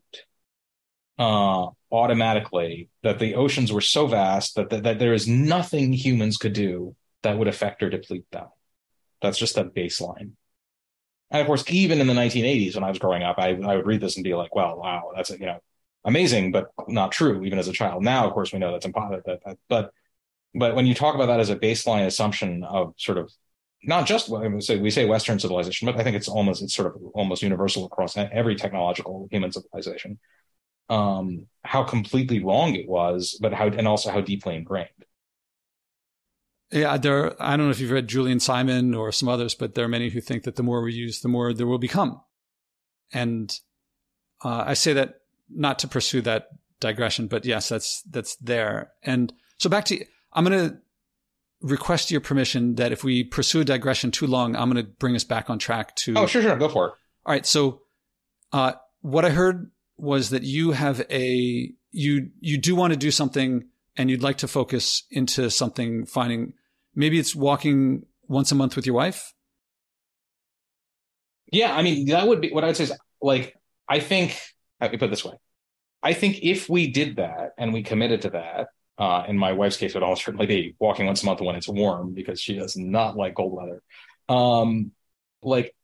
uh 1.18 1.68
automatically 1.92 2.90
that 3.02 3.18
the 3.18 3.34
oceans 3.34 3.72
were 3.74 3.82
so 3.82 4.06
vast 4.06 4.56
that, 4.56 4.70
that, 4.70 4.84
that 4.84 5.00
there 5.00 5.14
is 5.14 5.28
nothing 5.28 5.94
humans 5.94 6.38
could 6.38 6.54
do 6.54 6.96
that 7.24 7.38
would 7.40 7.48
affect 7.48 7.82
or 7.82 7.90
deplete 7.90 8.30
them. 8.32 8.48
That's 9.22 9.40
just 9.40 9.58
a 9.58 9.64
baseline 9.64 10.34
and 11.32 11.42
of 11.42 11.48
course 11.48 11.64
even 11.70 12.00
in 12.00 12.08
the 12.08 12.14
1980s 12.14 12.76
when 12.76 12.84
i 12.84 12.90
was 12.90 13.00
growing 13.00 13.24
up 13.24 13.38
i, 13.38 13.50
I 13.50 13.76
would 13.76 13.86
read 13.86 14.02
this 14.02 14.16
and 14.16 14.24
be 14.24 14.34
like 14.34 14.56
well 14.56 14.78
wow 14.78 15.12
that's 15.16 15.30
you 15.30 15.46
know 15.46 15.60
amazing 16.06 16.52
but 16.52 16.68
not 16.88 17.12
true 17.12 17.44
even 17.44 17.60
as 17.60 17.68
a 17.68 17.74
child 17.74 18.04
now 18.04 18.28
of 18.28 18.34
course 18.34 18.54
we 18.54 18.60
know 18.60 18.72
that's 18.72 18.86
impossible 18.86 19.22
but 19.68 19.92
but 20.56 20.76
when 20.76 20.86
you 20.86 20.94
talk 20.94 21.16
about 21.16 21.28
that 21.28 21.40
as 21.40 21.50
a 21.50 21.56
baseline 21.56 22.06
assumption 22.06 22.64
of 22.64 22.94
sort 22.98 23.18
of 23.18 23.32
not 23.84 24.08
just 24.08 24.30
we 24.30 24.62
say 24.62 24.78
we 24.78 24.90
say 24.90 25.06
Western 25.06 25.40
civilization, 25.40 25.86
but 25.86 25.98
I 25.98 26.04
think 26.04 26.16
it's 26.16 26.28
almost 26.28 26.62
it's 26.62 26.74
sort 26.74 26.96
of 26.96 27.02
almost 27.14 27.42
universal 27.42 27.86
across 27.86 28.18
every 28.18 28.56
technological 28.56 29.28
human 29.32 29.52
civilization. 29.52 30.20
Um, 30.90 31.48
how 31.64 31.84
completely 31.84 32.44
wrong 32.44 32.76
it 32.76 32.88
was, 32.88 33.38
but 33.42 33.54
how 33.54 33.68
and 33.68 33.88
also 33.88 34.10
how 34.10 34.22
deeply 34.22 34.56
ingrained. 34.56 34.90
Yeah, 36.72 36.98
there. 36.98 37.42
I 37.42 37.56
don't 37.56 37.68
know 37.68 37.72
if 37.72 37.80
you've 37.80 37.92
read 37.92 38.08
Julian 38.08 38.40
Simon 38.40 38.94
or 38.94 39.12
some 39.12 39.30
others, 39.30 39.56
but 39.56 39.76
there 39.76 39.86
are 39.86 39.90
many 39.90 40.10
who 40.10 40.20
think 40.20 40.44
that 40.44 40.56
the 40.56 40.64
more 40.64 40.82
we 40.82 40.94
use, 40.94 41.22
the 41.22 41.30
more 41.30 41.54
there 41.54 41.68
will 41.68 41.78
become. 41.78 42.22
And 43.14 43.58
uh, 44.44 44.66
I 44.68 44.74
say 44.74 44.94
that 44.94 45.22
not 45.50 45.80
to 45.80 45.88
pursue 45.88 46.22
that 46.22 46.50
digression, 46.80 47.28
but 47.28 47.46
yes, 47.46 47.70
that's 47.70 48.02
that's 48.04 48.36
there. 48.38 48.92
And 49.02 49.32
so 49.58 49.70
back 49.70 49.86
to 49.86 50.04
I'm 50.34 50.44
going 50.44 50.70
to 50.70 50.78
request 51.62 52.12
your 52.12 52.22
permission 52.22 52.76
that 52.76 52.92
if 52.92 53.04
we 53.04 53.24
pursue 53.24 53.62
a 53.62 53.66
digression 53.66 54.12
too 54.12 54.28
long, 54.28 54.56
I'm 54.56 54.72
going 54.72 54.84
to 54.84 54.92
bring 54.92 55.16
us 55.16 55.24
back 55.24 55.50
on 55.50 55.60
track 55.60 55.96
to. 55.98 56.14
Oh, 56.16 56.26
sure, 56.28 56.42
sure. 56.42 56.56
Go 56.58 56.70
for 56.70 56.88
it. 56.88 56.94
All 57.26 57.34
right. 57.34 57.46
So, 57.46 57.82
uh, 58.54 58.74
what 59.02 59.26
I 59.26 59.30
heard 59.30 59.72
was 59.98 60.30
that 60.30 60.44
you 60.44 60.72
have 60.72 61.02
a, 61.10 61.72
you, 61.92 62.30
you 62.40 62.58
do 62.58 62.76
want 62.76 62.94
to 62.94 62.98
do 62.98 63.12
something 63.12 63.66
and 63.98 64.10
you'd 64.10 64.24
like 64.24 64.38
to 64.38 64.48
focus 64.48 65.04
into 65.10 65.50
something 65.50 66.06
finding, 66.06 66.54
maybe 66.96 67.20
it's 67.20 67.36
walking 67.36 68.06
once 68.28 68.52
a 68.52 68.56
month 68.56 68.76
with 68.76 68.86
your 68.86 68.96
wife. 68.96 69.34
Yeah. 71.52 71.76
I 71.76 71.82
mean, 71.82 72.08
that 72.08 72.28
would 72.28 72.42
be 72.42 72.52
what 72.52 72.64
I 72.64 72.68
would 72.68 72.78
say 72.78 72.86
is 72.86 72.94
like, 73.22 73.56
I 73.90 74.00
think, 74.00 74.40
let 74.80 74.92
me 74.92 74.98
put 74.98 75.06
it 75.06 75.10
this 75.10 75.26
way. 75.26 75.36
I 76.04 76.14
think 76.14 76.40
if 76.44 76.70
we 76.70 76.92
did 76.92 77.16
that 77.16 77.54
and 77.58 77.74
we 77.74 77.84
committed 77.84 78.22
to 78.22 78.30
that, 78.32 78.68
uh, 78.98 79.24
in 79.28 79.38
my 79.38 79.54
wife's 79.54 79.78
case, 79.78 79.92
it 79.92 79.96
would 79.96 80.04
almost 80.04 80.26
certainly 80.26 80.46
be 80.46 80.76
walking 80.80 81.06
once 81.06 81.24
a 81.24 81.26
month 81.26 81.42
when 81.42 81.56
it's 81.56 81.68
warm 81.68 82.14
because 82.14 82.42
she 82.42 82.56
does 82.56 82.76
not 82.76 83.16
like 83.16 83.36
cold 83.36 83.54
weather. 83.54 83.82
Um, 84.28 84.92
like, 85.42 85.76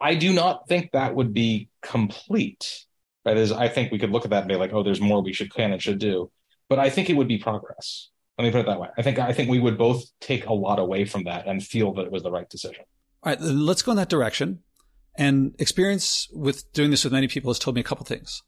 I 0.00 0.14
do 0.14 0.32
not 0.32 0.68
think 0.68 0.92
that 0.92 1.14
would 1.14 1.32
be 1.32 1.68
complete. 1.80 2.84
Right? 3.24 3.36
Is 3.36 3.52
I 3.52 3.68
think 3.68 3.92
we 3.92 3.98
could 3.98 4.10
look 4.10 4.24
at 4.24 4.30
that 4.30 4.40
and 4.40 4.48
be 4.48 4.56
like, 4.56 4.72
oh, 4.72 4.82
there's 4.82 5.00
more 5.00 5.22
we 5.22 5.32
should 5.32 5.54
can 5.54 5.72
and 5.72 5.82
should 5.82 5.98
do. 5.98 6.30
But 6.72 6.78
I 6.78 6.88
think 6.88 7.10
it 7.10 7.16
would 7.18 7.28
be 7.28 7.36
progress. 7.36 8.08
Let 8.38 8.44
me 8.44 8.50
put 8.50 8.60
it 8.60 8.66
that 8.66 8.80
way. 8.80 8.88
I 8.96 9.02
think 9.02 9.18
I 9.18 9.34
think 9.34 9.50
we 9.50 9.60
would 9.60 9.76
both 9.76 10.04
take 10.22 10.46
a 10.46 10.54
lot 10.54 10.78
away 10.78 11.04
from 11.04 11.24
that 11.24 11.46
and 11.46 11.62
feel 11.62 11.92
that 11.92 12.06
it 12.06 12.10
was 12.10 12.22
the 12.22 12.30
right 12.30 12.48
decision. 12.48 12.84
All 13.22 13.30
right, 13.30 13.40
let's 13.42 13.82
go 13.82 13.92
in 13.92 13.98
that 13.98 14.08
direction. 14.08 14.60
And 15.14 15.54
experience 15.58 16.28
with 16.32 16.72
doing 16.72 16.90
this 16.90 17.04
with 17.04 17.12
many 17.12 17.28
people 17.28 17.50
has 17.50 17.58
told 17.58 17.74
me 17.74 17.82
a 17.82 17.84
couple 17.84 18.06
things. 18.06 18.40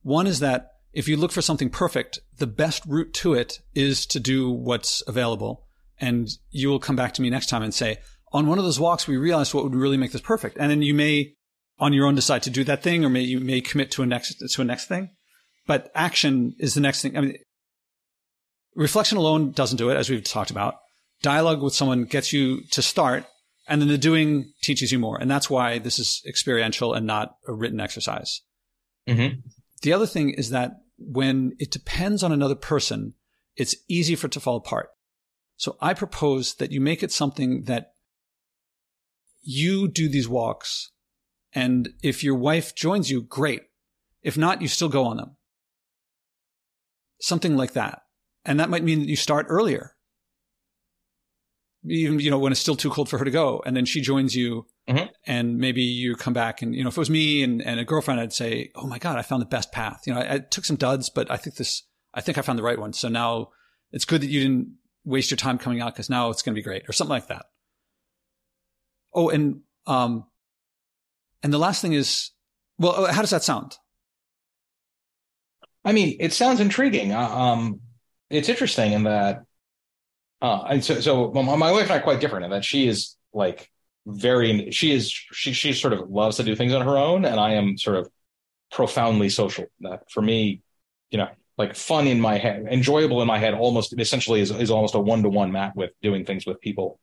One 0.00 0.26
is 0.26 0.40
that 0.40 0.68
if 0.94 1.06
you 1.06 1.18
look 1.18 1.32
for 1.32 1.42
something 1.42 1.68
perfect, 1.68 2.18
the 2.38 2.46
best 2.46 2.82
route 2.86 3.12
to 3.12 3.34
it 3.34 3.58
is 3.74 4.06
to 4.06 4.20
do 4.20 4.50
what's 4.50 5.02
available. 5.06 5.66
And 6.00 6.30
you 6.50 6.70
will 6.70 6.78
come 6.78 6.96
back 6.96 7.12
to 7.14 7.22
me 7.22 7.28
next 7.28 7.50
time 7.50 7.62
and 7.62 7.74
say, 7.74 7.98
on 8.32 8.46
one 8.46 8.56
of 8.56 8.64
those 8.64 8.80
walks, 8.80 9.06
we 9.06 9.18
realized 9.18 9.52
what 9.52 9.64
would 9.64 9.74
really 9.74 9.98
make 9.98 10.12
this 10.12 10.22
perfect. 10.22 10.56
And 10.58 10.70
then 10.70 10.80
you 10.80 10.94
may 10.94 11.34
on 11.78 11.92
your 11.92 12.06
own 12.06 12.14
decide 12.14 12.42
to 12.44 12.50
do 12.50 12.64
that 12.64 12.82
thing, 12.82 13.04
or 13.04 13.10
may 13.10 13.20
you 13.20 13.38
may 13.38 13.60
commit 13.60 13.90
to 13.90 14.02
a 14.02 14.06
next, 14.06 14.36
to 14.38 14.62
a 14.62 14.64
next 14.64 14.86
thing. 14.86 15.10
But 15.66 15.90
action 15.94 16.54
is 16.58 16.74
the 16.74 16.80
next 16.80 17.02
thing. 17.02 17.18
I 17.18 17.20
mean, 17.20 17.36
reflection 18.76 19.18
alone 19.18 19.50
doesn't 19.50 19.78
do 19.78 19.90
it, 19.90 19.96
as 19.96 20.08
we've 20.08 20.22
talked 20.22 20.50
about. 20.50 20.76
Dialogue 21.22 21.62
with 21.62 21.74
someone 21.74 22.04
gets 22.04 22.32
you 22.32 22.60
to 22.70 22.82
start, 22.82 23.24
and 23.66 23.80
then 23.80 23.88
the 23.88 23.98
doing 23.98 24.52
teaches 24.62 24.92
you 24.92 24.98
more. 24.98 25.18
And 25.20 25.30
that's 25.30 25.50
why 25.50 25.78
this 25.78 25.98
is 25.98 26.22
experiential 26.26 26.94
and 26.94 27.06
not 27.06 27.36
a 27.48 27.52
written 27.52 27.80
exercise. 27.80 28.42
Mm-hmm. 29.08 29.40
The 29.82 29.92
other 29.92 30.06
thing 30.06 30.30
is 30.30 30.50
that 30.50 30.72
when 30.98 31.52
it 31.58 31.70
depends 31.70 32.22
on 32.22 32.32
another 32.32 32.54
person, 32.54 33.14
it's 33.56 33.76
easy 33.88 34.14
for 34.14 34.26
it 34.26 34.32
to 34.34 34.40
fall 34.40 34.56
apart. 34.56 34.90
So 35.56 35.76
I 35.80 35.94
propose 35.94 36.54
that 36.56 36.70
you 36.70 36.80
make 36.80 37.02
it 37.02 37.10
something 37.10 37.64
that 37.64 37.92
you 39.42 39.88
do 39.88 40.08
these 40.08 40.28
walks. 40.28 40.90
And 41.54 41.90
if 42.02 42.22
your 42.22 42.34
wife 42.34 42.74
joins 42.74 43.10
you, 43.10 43.22
great. 43.22 43.62
If 44.22 44.36
not, 44.36 44.60
you 44.60 44.68
still 44.68 44.88
go 44.88 45.04
on 45.04 45.16
them. 45.16 45.36
Something 47.20 47.56
like 47.56 47.72
that. 47.72 48.02
And 48.46 48.58
that 48.60 48.70
might 48.70 48.82
mean 48.82 49.00
that 49.00 49.08
you 49.08 49.16
start 49.16 49.46
earlier. 49.50 49.94
Even, 51.84 52.18
you 52.18 52.30
know, 52.30 52.38
when 52.38 52.52
it's 52.52 52.60
still 52.60 52.76
too 52.76 52.90
cold 52.90 53.10
for 53.10 53.18
her 53.18 53.24
to 53.24 53.30
go. 53.30 53.62
And 53.66 53.76
then 53.76 53.84
she 53.84 54.00
joins 54.00 54.34
you 54.34 54.66
Mm-hmm. 54.88 55.06
And 55.26 55.58
maybe 55.58 55.82
you 55.82 56.14
come 56.14 56.32
back 56.32 56.62
and, 56.62 56.74
you 56.74 56.84
know, 56.84 56.88
if 56.88 56.96
it 56.96 57.00
was 57.00 57.10
me 57.10 57.42
and, 57.42 57.60
and 57.60 57.80
a 57.80 57.84
girlfriend, 57.84 58.20
I'd 58.20 58.32
say, 58.32 58.70
Oh 58.76 58.86
my 58.86 58.98
God, 58.98 59.18
I 59.18 59.22
found 59.22 59.42
the 59.42 59.46
best 59.46 59.72
path. 59.72 60.02
You 60.06 60.14
know, 60.14 60.20
I, 60.20 60.34
I, 60.34 60.38
took 60.38 60.64
some 60.64 60.76
duds, 60.76 61.10
but 61.10 61.30
I 61.30 61.36
think 61.36 61.56
this, 61.56 61.82
I 62.14 62.20
think 62.20 62.38
I 62.38 62.42
found 62.42 62.58
the 62.58 62.62
right 62.62 62.78
one. 62.78 62.92
So 62.92 63.08
now 63.08 63.48
it's 63.90 64.04
good 64.04 64.20
that 64.20 64.28
you 64.28 64.40
didn't 64.40 64.76
waste 65.04 65.30
your 65.30 65.36
time 65.36 65.58
coming 65.58 65.80
out 65.80 65.92
because 65.92 66.08
now 66.08 66.30
it's 66.30 66.42
going 66.42 66.54
to 66.54 66.58
be 66.58 66.62
great 66.62 66.84
or 66.88 66.92
something 66.92 67.10
like 67.10 67.26
that. 67.28 67.46
Oh, 69.12 69.28
and, 69.28 69.62
um, 69.86 70.26
and 71.42 71.52
the 71.52 71.58
last 71.58 71.82
thing 71.82 71.92
is, 71.92 72.30
well, 72.78 73.06
how 73.06 73.22
does 73.22 73.30
that 73.30 73.42
sound? 73.42 73.76
I 75.84 75.92
mean, 75.92 76.16
it 76.20 76.32
sounds 76.32 76.60
intriguing. 76.60 77.12
Uh, 77.12 77.28
um, 77.28 77.80
it's 78.30 78.48
interesting 78.48 78.92
in 78.92 79.04
that, 79.04 79.44
uh, 80.42 80.64
and 80.68 80.84
so, 80.84 81.00
so 81.00 81.30
my 81.32 81.72
wife 81.72 81.84
and 81.84 81.92
I 81.92 81.98
are 81.98 82.02
quite 82.02 82.20
different 82.20 82.44
in 82.44 82.50
that 82.50 82.64
she 82.64 82.88
is 82.88 83.16
like 83.32 83.70
very 84.06 84.70
she 84.70 84.92
is 84.92 85.10
she 85.10 85.52
she 85.52 85.72
sort 85.72 85.92
of 85.92 86.08
loves 86.08 86.36
to 86.36 86.44
do 86.44 86.54
things 86.54 86.72
on 86.72 86.86
her 86.86 86.96
own 86.96 87.24
and 87.24 87.40
i 87.40 87.54
am 87.54 87.76
sort 87.76 87.96
of 87.96 88.08
profoundly 88.70 89.28
social. 89.28 89.66
That 89.80 90.10
for 90.10 90.22
me 90.22 90.62
you 91.10 91.18
know 91.18 91.28
like 91.58 91.74
fun 91.74 92.06
in 92.06 92.20
my 92.20 92.38
head 92.38 92.66
enjoyable 92.70 93.20
in 93.20 93.28
my 93.28 93.38
head 93.38 93.54
almost 93.54 93.98
essentially 93.98 94.40
is, 94.40 94.50
is 94.50 94.70
almost 94.70 94.94
a 94.94 95.00
one-to-one 95.00 95.50
map 95.50 95.74
with 95.74 95.90
doing 96.02 96.24
things 96.24 96.46
with 96.46 96.60
people. 96.60 97.00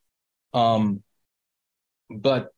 Um 0.53 1.03
but 2.09 2.53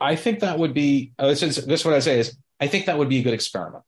i 0.00 0.16
think 0.16 0.40
that 0.40 0.58
would 0.58 0.74
be 0.74 1.12
uh, 1.18 1.28
this 1.28 1.42
is 1.42 1.64
this 1.66 1.84
what 1.84 1.94
i 1.94 2.00
say 2.00 2.18
is 2.18 2.36
i 2.60 2.66
think 2.66 2.86
that 2.86 2.98
would 2.98 3.08
be 3.08 3.20
a 3.20 3.22
good 3.22 3.34
experiment. 3.34 3.84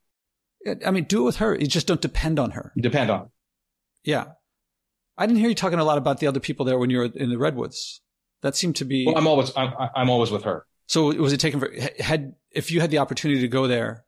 I 0.85 0.91
mean 0.91 1.03
do 1.03 1.21
it 1.21 1.25
with 1.25 1.35
her. 1.37 1.55
You 1.55 1.67
just 1.67 1.87
don't 1.87 2.01
depend 2.01 2.39
on 2.39 2.51
her. 2.51 2.73
Depend 2.77 3.11
on 3.11 3.29
yeah 4.05 4.25
i 5.17 5.25
didn't 5.25 5.39
hear 5.39 5.49
you 5.49 5.55
talking 5.55 5.79
a 5.79 5.83
lot 5.83 5.97
about 5.97 6.19
the 6.19 6.27
other 6.27 6.39
people 6.39 6.65
there 6.65 6.77
when 6.77 6.89
you 6.89 6.99
were 6.99 7.09
in 7.13 7.29
the 7.29 7.37
redwoods 7.37 8.01
that 8.45 8.55
seemed 8.55 8.75
to 8.77 8.85
be. 8.85 9.05
Well, 9.07 9.17
I'm 9.17 9.27
always 9.27 9.51
I'm, 9.57 9.73
I'm 9.95 10.09
always 10.09 10.29
with 10.29 10.43
her. 10.43 10.65
So 10.87 11.11
was 11.15 11.33
it 11.33 11.39
taken 11.39 11.59
for 11.59 11.73
had 11.99 12.35
if 12.51 12.71
you 12.71 12.79
had 12.79 12.91
the 12.91 12.99
opportunity 12.99 13.41
to 13.41 13.47
go 13.47 13.65
there, 13.67 14.05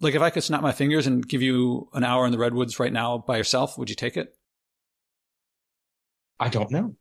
like 0.00 0.14
if 0.14 0.22
I 0.22 0.30
could 0.30 0.42
snap 0.42 0.62
my 0.62 0.72
fingers 0.72 1.06
and 1.06 1.26
give 1.26 1.42
you 1.42 1.90
an 1.92 2.02
hour 2.02 2.24
in 2.24 2.32
the 2.32 2.38
redwoods 2.38 2.80
right 2.80 2.92
now 2.92 3.18
by 3.18 3.36
yourself, 3.36 3.76
would 3.76 3.90
you 3.90 3.94
take 3.94 4.16
it? 4.16 4.34
I 6.40 6.48
don't 6.48 6.70
know. 6.70 6.96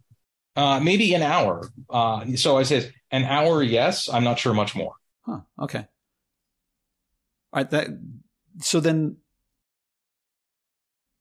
Uh, 0.57 0.81
maybe 0.81 1.13
an 1.13 1.23
hour. 1.23 1.69
Uh, 1.89 2.35
so 2.35 2.57
I 2.57 2.63
said 2.63 2.93
an 3.11 3.23
hour, 3.23 3.63
yes. 3.63 4.09
I'm 4.09 4.25
not 4.25 4.37
sure 4.37 4.53
much 4.53 4.75
more. 4.75 4.93
Huh. 5.25 5.39
Okay. 5.59 5.79
All 5.79 5.85
right. 7.53 7.69
That. 7.69 7.87
So 8.59 8.81
then, 8.81 9.17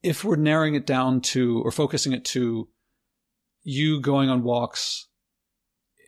if 0.03 0.25
we're 0.25 0.37
narrowing 0.37 0.75
it 0.75 0.87
down 0.87 1.21
to 1.21 1.63
or 1.63 1.71
focusing 1.71 2.13
it 2.13 2.25
to 2.25 2.69
you 3.63 4.01
going 4.01 4.29
on 4.29 4.43
walks 4.43 5.07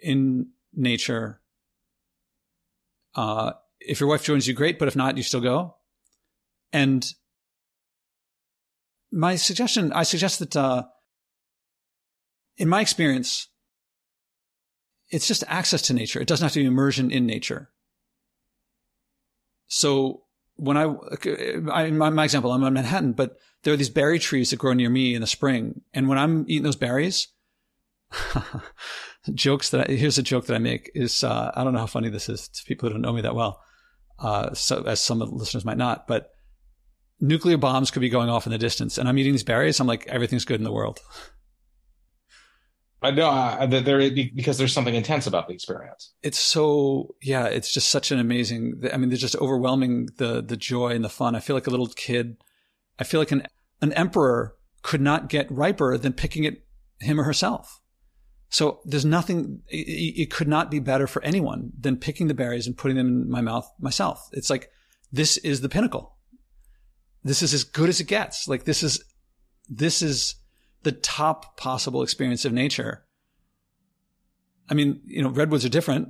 in 0.02 0.48
nature. 0.74 1.40
Uh, 3.14 3.52
if 3.80 4.00
your 4.00 4.08
wife 4.08 4.24
joins 4.24 4.48
you, 4.48 4.54
great, 4.54 4.78
but 4.78 4.88
if 4.88 4.96
not, 4.96 5.16
you 5.16 5.22
still 5.22 5.40
go. 5.40 5.76
And 6.72 7.06
my 9.12 9.36
suggestion, 9.36 9.92
I 9.92 10.02
suggest 10.02 10.40
that, 10.40 10.56
uh, 10.56 10.84
in 12.56 12.68
my 12.68 12.80
experience, 12.80 13.48
it's 15.10 15.28
just 15.28 15.44
access 15.46 15.82
to 15.82 15.94
nature. 15.94 16.20
It 16.20 16.26
doesn't 16.26 16.44
have 16.44 16.52
to 16.52 16.60
be 16.60 16.66
immersion 16.66 17.10
in 17.10 17.26
nature. 17.26 17.70
So 19.68 20.24
when 20.56 20.76
I, 20.76 20.94
I 21.72 21.90
my, 21.90 22.10
my 22.10 22.24
example, 22.24 22.52
I'm 22.52 22.62
in 22.62 22.74
Manhattan, 22.74 23.12
but 23.12 23.36
there 23.62 23.74
are 23.74 23.76
these 23.76 23.90
berry 23.90 24.18
trees 24.18 24.50
that 24.50 24.58
grow 24.58 24.72
near 24.72 24.90
me 24.90 25.14
in 25.14 25.20
the 25.20 25.26
spring. 25.26 25.82
And 25.92 26.08
when 26.08 26.18
I'm 26.18 26.44
eating 26.48 26.62
those 26.62 26.76
berries, 26.76 27.28
jokes 29.34 29.70
that 29.70 29.90
I, 29.90 29.92
here's 29.94 30.18
a 30.18 30.22
joke 30.22 30.46
that 30.46 30.54
I 30.54 30.58
make 30.58 30.90
is 30.94 31.24
uh, 31.24 31.50
I 31.54 31.64
don't 31.64 31.72
know 31.72 31.80
how 31.80 31.86
funny 31.86 32.08
this 32.08 32.28
is 32.28 32.48
to 32.48 32.64
people 32.64 32.88
who 32.88 32.94
don't 32.94 33.02
know 33.02 33.12
me 33.12 33.22
that 33.22 33.34
well, 33.34 33.60
uh, 34.18 34.54
so 34.54 34.82
as 34.84 35.00
some 35.00 35.22
of 35.22 35.30
the 35.30 35.34
listeners 35.34 35.64
might 35.64 35.78
not, 35.78 36.06
but 36.06 36.30
nuclear 37.20 37.56
bombs 37.56 37.90
could 37.90 38.00
be 38.00 38.08
going 38.08 38.28
off 38.28 38.46
in 38.46 38.52
the 38.52 38.58
distance, 38.58 38.98
and 38.98 39.08
I'm 39.08 39.18
eating 39.18 39.32
these 39.32 39.42
berries. 39.42 39.80
I'm 39.80 39.86
like, 39.86 40.06
everything's 40.06 40.44
good 40.44 40.60
in 40.60 40.64
the 40.64 40.72
world. 40.72 41.00
I 43.04 43.10
know 43.10 43.28
uh, 43.28 43.66
there 43.66 44.10
because 44.10 44.56
there's 44.56 44.72
something 44.72 44.94
intense 44.94 45.26
about 45.26 45.46
the 45.46 45.52
experience. 45.54 46.12
It's 46.22 46.38
so 46.38 47.14
yeah, 47.20 47.46
it's 47.46 47.70
just 47.70 47.90
such 47.90 48.10
an 48.10 48.18
amazing. 48.18 48.82
I 48.92 48.96
mean, 48.96 49.10
they're 49.10 49.18
just 49.18 49.36
overwhelming 49.36 50.08
the 50.16 50.42
the 50.42 50.56
joy 50.56 50.92
and 50.92 51.04
the 51.04 51.10
fun. 51.10 51.36
I 51.36 51.40
feel 51.40 51.54
like 51.54 51.66
a 51.66 51.70
little 51.70 51.88
kid. 51.88 52.38
I 52.98 53.04
feel 53.04 53.20
like 53.20 53.30
an 53.30 53.46
an 53.82 53.92
emperor 53.92 54.56
could 54.82 55.02
not 55.02 55.28
get 55.28 55.50
riper 55.50 55.98
than 55.98 56.14
picking 56.14 56.44
it 56.44 56.66
him 56.98 57.20
or 57.20 57.24
herself. 57.24 57.80
So 58.48 58.80
there's 58.86 59.04
nothing. 59.04 59.60
It, 59.68 60.22
it 60.22 60.30
could 60.30 60.48
not 60.48 60.70
be 60.70 60.78
better 60.78 61.06
for 61.06 61.22
anyone 61.22 61.72
than 61.78 61.98
picking 61.98 62.28
the 62.28 62.34
berries 62.34 62.66
and 62.66 62.76
putting 62.76 62.96
them 62.96 63.06
in 63.06 63.30
my 63.30 63.42
mouth 63.42 63.70
myself. 63.78 64.30
It's 64.32 64.48
like 64.48 64.70
this 65.12 65.36
is 65.38 65.60
the 65.60 65.68
pinnacle. 65.68 66.16
This 67.22 67.42
is 67.42 67.52
as 67.52 67.64
good 67.64 67.90
as 67.90 68.00
it 68.00 68.06
gets. 68.06 68.48
Like 68.48 68.64
this 68.64 68.82
is 68.82 69.04
this 69.68 70.00
is 70.00 70.36
the 70.84 70.92
top 70.92 71.56
possible 71.56 72.02
experience 72.02 72.44
of 72.44 72.52
nature. 72.52 73.04
I 74.68 74.74
mean, 74.74 75.00
you 75.06 75.22
know, 75.22 75.30
redwoods 75.30 75.64
are 75.64 75.70
different. 75.70 76.08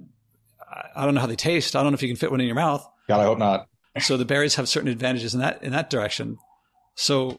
I 0.94 1.04
don't 1.04 1.14
know 1.14 1.20
how 1.20 1.26
they 1.26 1.36
taste. 1.36 1.74
I 1.74 1.82
don't 1.82 1.92
know 1.92 1.96
if 1.96 2.02
you 2.02 2.08
can 2.08 2.16
fit 2.16 2.30
one 2.30 2.40
in 2.40 2.46
your 2.46 2.56
mouth. 2.56 2.86
God, 3.08 3.20
I 3.20 3.24
hope 3.24 3.38
not. 3.38 3.68
so 4.00 4.16
the 4.16 4.24
berries 4.24 4.56
have 4.56 4.68
certain 4.68 4.88
advantages 4.88 5.34
in 5.34 5.40
that 5.40 5.62
in 5.62 5.72
that 5.72 5.90
direction. 5.90 6.36
So 6.96 7.38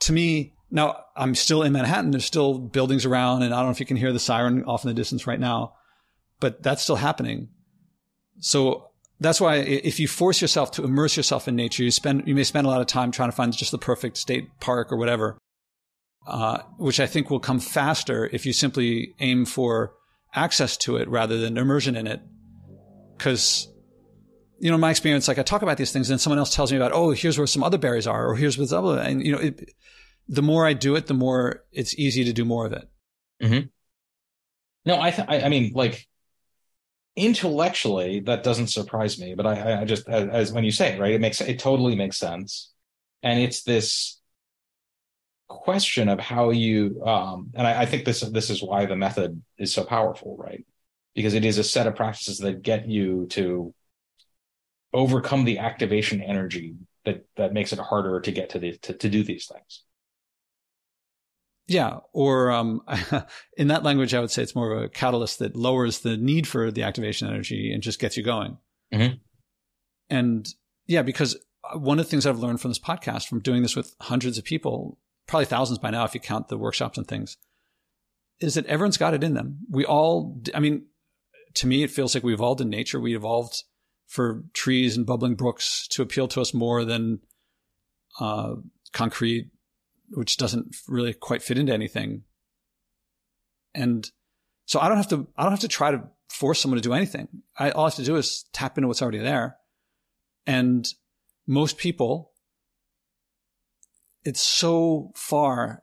to 0.00 0.12
me, 0.12 0.54
now 0.70 1.04
I'm 1.16 1.34
still 1.34 1.62
in 1.62 1.72
Manhattan. 1.72 2.10
There's 2.10 2.24
still 2.24 2.58
buildings 2.58 3.04
around, 3.04 3.42
and 3.42 3.52
I 3.52 3.58
don't 3.58 3.66
know 3.66 3.72
if 3.72 3.80
you 3.80 3.86
can 3.86 3.96
hear 3.96 4.12
the 4.12 4.18
siren 4.18 4.64
off 4.64 4.84
in 4.84 4.88
the 4.88 4.94
distance 4.94 5.26
right 5.26 5.40
now, 5.40 5.74
but 6.40 6.62
that's 6.62 6.82
still 6.82 6.96
happening. 6.96 7.48
So 8.40 8.90
that's 9.20 9.40
why 9.40 9.56
if 9.56 10.00
you 10.00 10.08
force 10.08 10.42
yourself 10.42 10.72
to 10.72 10.84
immerse 10.84 11.16
yourself 11.16 11.48
in 11.48 11.56
nature, 11.56 11.84
you 11.84 11.90
spend 11.90 12.24
you 12.26 12.34
may 12.34 12.44
spend 12.44 12.66
a 12.66 12.70
lot 12.70 12.82
of 12.82 12.86
time 12.86 13.10
trying 13.10 13.30
to 13.30 13.36
find 13.36 13.56
just 13.56 13.70
the 13.70 13.78
perfect 13.78 14.18
state 14.18 14.48
park 14.60 14.92
or 14.92 14.96
whatever 14.96 15.38
uh, 16.26 16.58
which 16.78 17.00
I 17.00 17.06
think 17.06 17.30
will 17.30 17.40
come 17.40 17.60
faster 17.60 18.28
if 18.32 18.46
you 18.46 18.52
simply 18.52 19.14
aim 19.20 19.44
for 19.44 19.94
access 20.34 20.76
to 20.78 20.96
it 20.96 21.08
rather 21.08 21.38
than 21.38 21.58
immersion 21.58 21.96
in 21.96 22.06
it. 22.06 22.20
Because, 23.16 23.68
you 24.58 24.70
know, 24.70 24.78
my 24.78 24.90
experience, 24.90 25.28
like 25.28 25.38
I 25.38 25.42
talk 25.42 25.62
about 25.62 25.76
these 25.76 25.92
things 25.92 26.10
and 26.10 26.20
someone 26.20 26.38
else 26.38 26.54
tells 26.54 26.72
me 26.72 26.76
about, 26.76 26.92
oh, 26.92 27.10
here's 27.10 27.38
where 27.38 27.46
some 27.46 27.62
other 27.62 27.78
berries 27.78 28.06
are, 28.06 28.28
or 28.28 28.34
here's 28.34 28.58
what's 28.58 28.72
other, 28.72 28.98
and 28.98 29.24
you 29.24 29.32
know, 29.32 29.38
it, 29.38 29.72
the 30.28 30.42
more 30.42 30.66
I 30.66 30.72
do 30.72 30.96
it, 30.96 31.06
the 31.06 31.14
more 31.14 31.64
it's 31.72 31.98
easy 31.98 32.24
to 32.24 32.32
do 32.32 32.44
more 32.44 32.66
of 32.66 32.72
it. 32.72 32.88
Mm-hmm. 33.42 33.66
No, 34.86 35.00
I, 35.00 35.10
th- 35.10 35.28
I, 35.28 35.42
I 35.42 35.48
mean, 35.48 35.72
like 35.74 36.08
intellectually, 37.14 38.20
that 38.20 38.42
doesn't 38.42 38.68
surprise 38.68 39.18
me, 39.18 39.34
but 39.34 39.46
I, 39.46 39.82
I 39.82 39.84
just, 39.84 40.08
as, 40.08 40.28
as 40.28 40.52
when 40.52 40.64
you 40.64 40.72
say 40.72 40.94
it, 40.94 41.00
right, 41.00 41.12
it 41.12 41.20
makes 41.20 41.40
it 41.40 41.58
totally 41.58 41.94
makes 41.94 42.18
sense, 42.18 42.72
and 43.22 43.38
it's 43.38 43.64
this 43.64 44.20
question 45.52 46.08
of 46.08 46.20
how 46.20 46.50
you 46.50 47.02
um, 47.04 47.50
and 47.54 47.66
I, 47.66 47.82
I, 47.82 47.86
think 47.86 48.04
this 48.04 48.20
this 48.20 48.50
is 48.50 48.62
why 48.62 48.86
the 48.86 48.96
method 48.96 49.42
is 49.58 49.72
so 49.72 49.84
powerful 49.84 50.36
right? 50.36 50.64
Because 51.14 51.34
it 51.34 51.44
is 51.44 51.58
a 51.58 51.64
set 51.64 51.86
of 51.86 51.94
practices 51.94 52.38
that 52.38 52.62
get 52.62 52.88
you 52.88 53.26
to 53.30 53.74
overcome 54.92 55.44
the 55.44 55.58
activation 55.58 56.22
energy 56.22 56.74
that 57.04 57.24
that 57.36 57.52
makes 57.52 57.72
it 57.72 57.78
harder 57.78 58.20
to 58.20 58.32
get 58.32 58.50
to 58.50 58.58
the 58.58 58.76
to, 58.78 58.92
to 58.94 59.08
do 59.08 59.22
these 59.22 59.46
things. 59.46 59.84
Yeah 61.66 61.98
or 62.12 62.50
um, 62.50 62.82
in 63.56 63.68
that 63.68 63.84
language 63.84 64.14
i 64.14 64.20
would 64.20 64.30
say 64.30 64.42
it's 64.42 64.54
more 64.54 64.72
of 64.72 64.82
a 64.82 64.88
catalyst 64.88 65.38
that 65.38 65.56
lowers 65.56 66.00
the 66.00 66.16
need 66.16 66.46
for 66.46 66.70
the 66.70 66.82
activation 66.82 67.28
energy 67.28 67.72
and 67.72 67.82
just 67.82 68.00
gets 68.00 68.16
you 68.16 68.22
going. 68.22 68.58
Mm-hmm. 68.92 69.14
and 70.10 70.54
yeah 70.86 71.00
because 71.00 71.34
one 71.74 71.98
of 71.98 72.04
the 72.04 72.10
things 72.10 72.26
i've 72.26 72.38
learned 72.38 72.60
from 72.60 72.70
this 72.70 72.78
podcast 72.78 73.26
from 73.26 73.40
doing 73.40 73.62
this 73.62 73.74
with 73.74 73.94
hundreds 74.00 74.36
of 74.36 74.44
people 74.44 74.98
probably 75.26 75.46
thousands 75.46 75.78
by 75.78 75.90
now 75.90 76.04
if 76.04 76.14
you 76.14 76.20
count 76.20 76.48
the 76.48 76.58
workshops 76.58 76.98
and 76.98 77.06
things, 77.06 77.36
is 78.40 78.54
that 78.54 78.66
everyone's 78.66 78.96
got 78.96 79.14
it 79.14 79.24
in 79.24 79.34
them. 79.34 79.58
We 79.70 79.84
all, 79.84 80.40
I 80.54 80.60
mean, 80.60 80.86
to 81.54 81.66
me, 81.66 81.82
it 81.82 81.90
feels 81.90 82.14
like 82.14 82.24
we 82.24 82.34
evolved 82.34 82.60
in 82.60 82.68
nature. 82.68 83.00
We 83.00 83.14
evolved 83.14 83.62
for 84.06 84.44
trees 84.52 84.96
and 84.96 85.06
bubbling 85.06 85.36
brooks 85.36 85.86
to 85.88 86.02
appeal 86.02 86.28
to 86.28 86.40
us 86.40 86.52
more 86.52 86.84
than 86.84 87.20
uh, 88.20 88.54
concrete, 88.92 89.50
which 90.10 90.36
doesn't 90.36 90.76
really 90.88 91.14
quite 91.14 91.42
fit 91.42 91.58
into 91.58 91.72
anything. 91.72 92.22
And 93.74 94.10
so 94.66 94.80
I 94.80 94.88
don't 94.88 94.98
have 94.98 95.08
to, 95.08 95.26
I 95.36 95.42
don't 95.44 95.52
have 95.52 95.60
to 95.60 95.68
try 95.68 95.90
to 95.92 96.02
force 96.28 96.60
someone 96.60 96.76
to 96.76 96.86
do 96.86 96.94
anything. 96.94 97.28
I, 97.58 97.70
all 97.70 97.84
I 97.84 97.88
have 97.88 97.94
to 97.96 98.04
do 98.04 98.16
is 98.16 98.44
tap 98.52 98.76
into 98.76 98.88
what's 98.88 99.02
already 99.02 99.18
there. 99.18 99.56
And 100.46 100.86
most 101.46 101.78
people 101.78 102.31
it's 104.24 104.40
so 104.40 105.12
far 105.14 105.82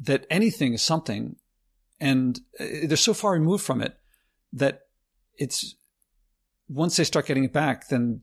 that 0.00 0.26
anything 0.30 0.74
is 0.74 0.82
something 0.82 1.36
and 2.00 2.40
uh, 2.60 2.64
they're 2.84 2.96
so 2.96 3.14
far 3.14 3.32
removed 3.32 3.64
from 3.64 3.82
it 3.82 3.96
that 4.52 4.82
it's 5.34 5.76
once 6.68 6.96
they 6.96 7.04
start 7.04 7.26
getting 7.26 7.44
it 7.44 7.52
back 7.52 7.88
then 7.88 8.22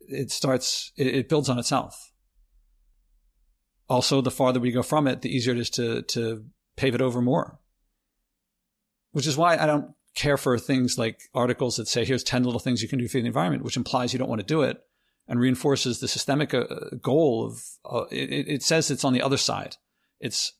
it 0.00 0.30
starts 0.30 0.92
it, 0.96 1.28
builds 1.28 1.48
on 1.48 1.58
itself. 1.58 2.12
Also 3.88 4.20
the 4.20 4.30
farther 4.30 4.60
we 4.60 4.72
go 4.72 4.82
from 4.82 5.06
it 5.06 5.22
the 5.22 5.34
easier 5.34 5.54
it 5.54 5.58
is 5.58 5.70
to 5.70 6.02
to 6.02 6.44
pave 6.76 6.94
it 6.94 7.02
over 7.02 7.20
more. 7.20 7.60
Which 9.12 9.26
is 9.26 9.36
why 9.36 9.56
i 9.56 9.66
don't 9.66 9.92
care 10.14 10.36
for 10.36 10.58
things 10.58 10.98
like 10.98 11.20
articles 11.34 11.76
that 11.76 11.88
say 11.88 12.04
here's 12.04 12.22
10 12.22 12.44
little 12.44 12.60
things 12.60 12.82
you 12.82 12.88
can 12.88 12.98
do 12.98 13.08
for 13.08 13.20
the 13.20 13.26
environment 13.26 13.64
which 13.64 13.76
implies 13.76 14.12
you 14.12 14.18
don't 14.18 14.28
want 14.28 14.40
to 14.40 14.46
do 14.46 14.62
it 14.62 14.80
and 15.26 15.40
reinforces 15.40 16.00
the 16.00 16.08
systemic 16.08 16.52
uh, 16.52 16.64
goal 17.00 17.46
of 17.46 17.62
uh, 17.90 18.06
it, 18.10 18.48
it, 18.48 18.62
says 18.62 18.90
it's 18.90 19.04
on 19.04 19.12
the 19.12 19.22
other 19.22 19.36
side. 19.36 19.76
It's 20.20 20.52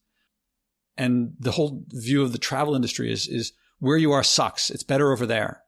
and 0.96 1.34
the 1.38 1.52
whole 1.52 1.84
view 1.88 2.22
of 2.22 2.32
the 2.32 2.38
travel 2.38 2.74
industry 2.74 3.12
is 3.12 3.28
is 3.28 3.52
where 3.78 3.96
you 3.96 4.12
are 4.12 4.22
sucks. 4.22 4.70
It's 4.70 4.82
better 4.82 5.12
over 5.12 5.26
there, 5.26 5.62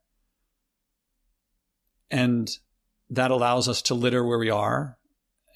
and 2.10 2.50
that 3.10 3.30
allows 3.30 3.68
us 3.68 3.82
to 3.82 3.94
litter 3.94 4.24
where 4.24 4.38
we 4.38 4.50
are, 4.50 4.96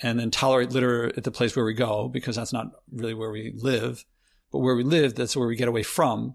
and 0.02 0.18
then 0.18 0.30
tolerate 0.30 0.72
litter 0.72 1.06
at 1.16 1.24
the 1.24 1.30
place 1.30 1.56
where 1.56 1.64
we 1.64 1.74
go 1.74 2.08
because 2.08 2.36
that's 2.36 2.52
not 2.52 2.66
really 2.92 3.14
where 3.14 3.30
we 3.30 3.52
live, 3.56 4.04
but 4.52 4.58
where 4.58 4.76
we 4.76 4.84
live, 4.84 5.14
that's 5.14 5.36
where 5.36 5.48
we 5.48 5.56
get 5.56 5.68
away 5.68 5.82
from. 5.82 6.34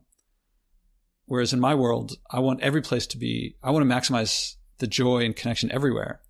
Whereas 1.27 1.53
in 1.53 1.59
my 1.59 1.73
world, 1.73 2.17
I 2.29 2.39
want 2.39 2.61
every 2.61 2.81
place 2.81 3.07
to 3.07 3.17
be. 3.17 3.55
I 3.63 3.71
want 3.71 3.87
to 3.87 3.95
maximize 3.95 4.55
the 4.77 4.87
joy 4.87 5.23
and 5.23 5.35
connection 5.35 5.71
everywhere 5.71 6.21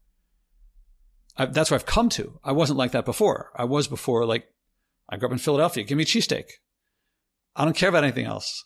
I, 1.37 1.45
that's 1.45 1.69
where 1.69 1.79
I've 1.79 1.85
come 1.85 2.09
to. 2.09 2.39
I 2.43 2.51
wasn't 2.51 2.79
like 2.79 2.91
that 2.91 3.05
before. 3.05 3.51
I 3.55 3.65
was 3.65 3.87
before 3.87 4.25
like 4.25 4.47
I 5.09 5.17
grew 5.17 5.27
up 5.27 5.33
in 5.33 5.37
Philadelphia. 5.37 5.83
Give 5.83 5.97
me 5.97 6.03
a 6.03 6.07
cheesesteak. 6.07 6.45
I 7.55 7.65
don't 7.65 7.75
care 7.75 7.89
about 7.89 8.03
anything 8.03 8.25
else. 8.25 8.63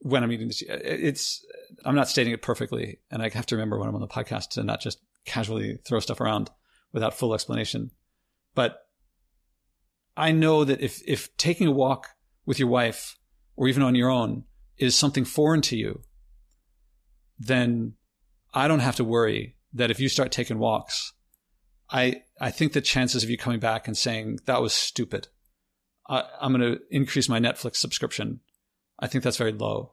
When 0.00 0.24
I'm 0.24 0.32
eating 0.32 0.48
this, 0.48 0.62
uh, 0.68 0.78
it's 0.82 1.44
I'm 1.84 1.94
not 1.94 2.08
stating 2.08 2.32
it 2.32 2.42
perfectly, 2.42 2.98
and 3.10 3.22
I 3.22 3.28
have 3.28 3.46
to 3.46 3.56
remember 3.56 3.78
when 3.78 3.88
I'm 3.88 3.94
on 3.94 4.00
the 4.00 4.08
podcast 4.08 4.50
to 4.50 4.64
not 4.64 4.80
just 4.80 4.98
casually 5.24 5.78
throw 5.86 6.00
stuff 6.00 6.20
around 6.20 6.50
without 6.92 7.14
full 7.14 7.34
explanation. 7.34 7.90
But 8.54 8.78
I 10.16 10.32
know 10.32 10.64
that 10.64 10.80
if 10.80 11.00
if 11.06 11.36
taking 11.36 11.68
a 11.68 11.72
walk 11.72 12.08
with 12.44 12.58
your 12.58 12.68
wife 12.68 13.16
or 13.56 13.68
even 13.68 13.82
on 13.82 13.94
your 13.94 14.10
own 14.10 14.44
is 14.76 14.96
something 14.96 15.24
foreign 15.24 15.60
to 15.62 15.76
you, 15.76 16.02
then 17.38 17.94
I 18.52 18.66
don't 18.66 18.80
have 18.80 18.96
to 18.96 19.04
worry 19.04 19.56
that 19.72 19.90
if 19.90 20.00
you 20.00 20.08
start 20.08 20.32
taking 20.32 20.58
walks, 20.58 21.12
I 21.90 22.22
I 22.40 22.50
think 22.50 22.72
the 22.72 22.80
chances 22.80 23.22
of 23.22 23.30
you 23.30 23.38
coming 23.38 23.60
back 23.60 23.86
and 23.86 23.96
saying 23.96 24.40
that 24.46 24.62
was 24.62 24.72
stupid, 24.72 25.28
I, 26.08 26.24
I'm 26.40 26.52
going 26.52 26.72
to 26.72 26.80
increase 26.90 27.28
my 27.28 27.38
Netflix 27.38 27.76
subscription. 27.76 28.40
I 28.98 29.06
think 29.06 29.24
that's 29.24 29.36
very 29.36 29.52
low. 29.52 29.92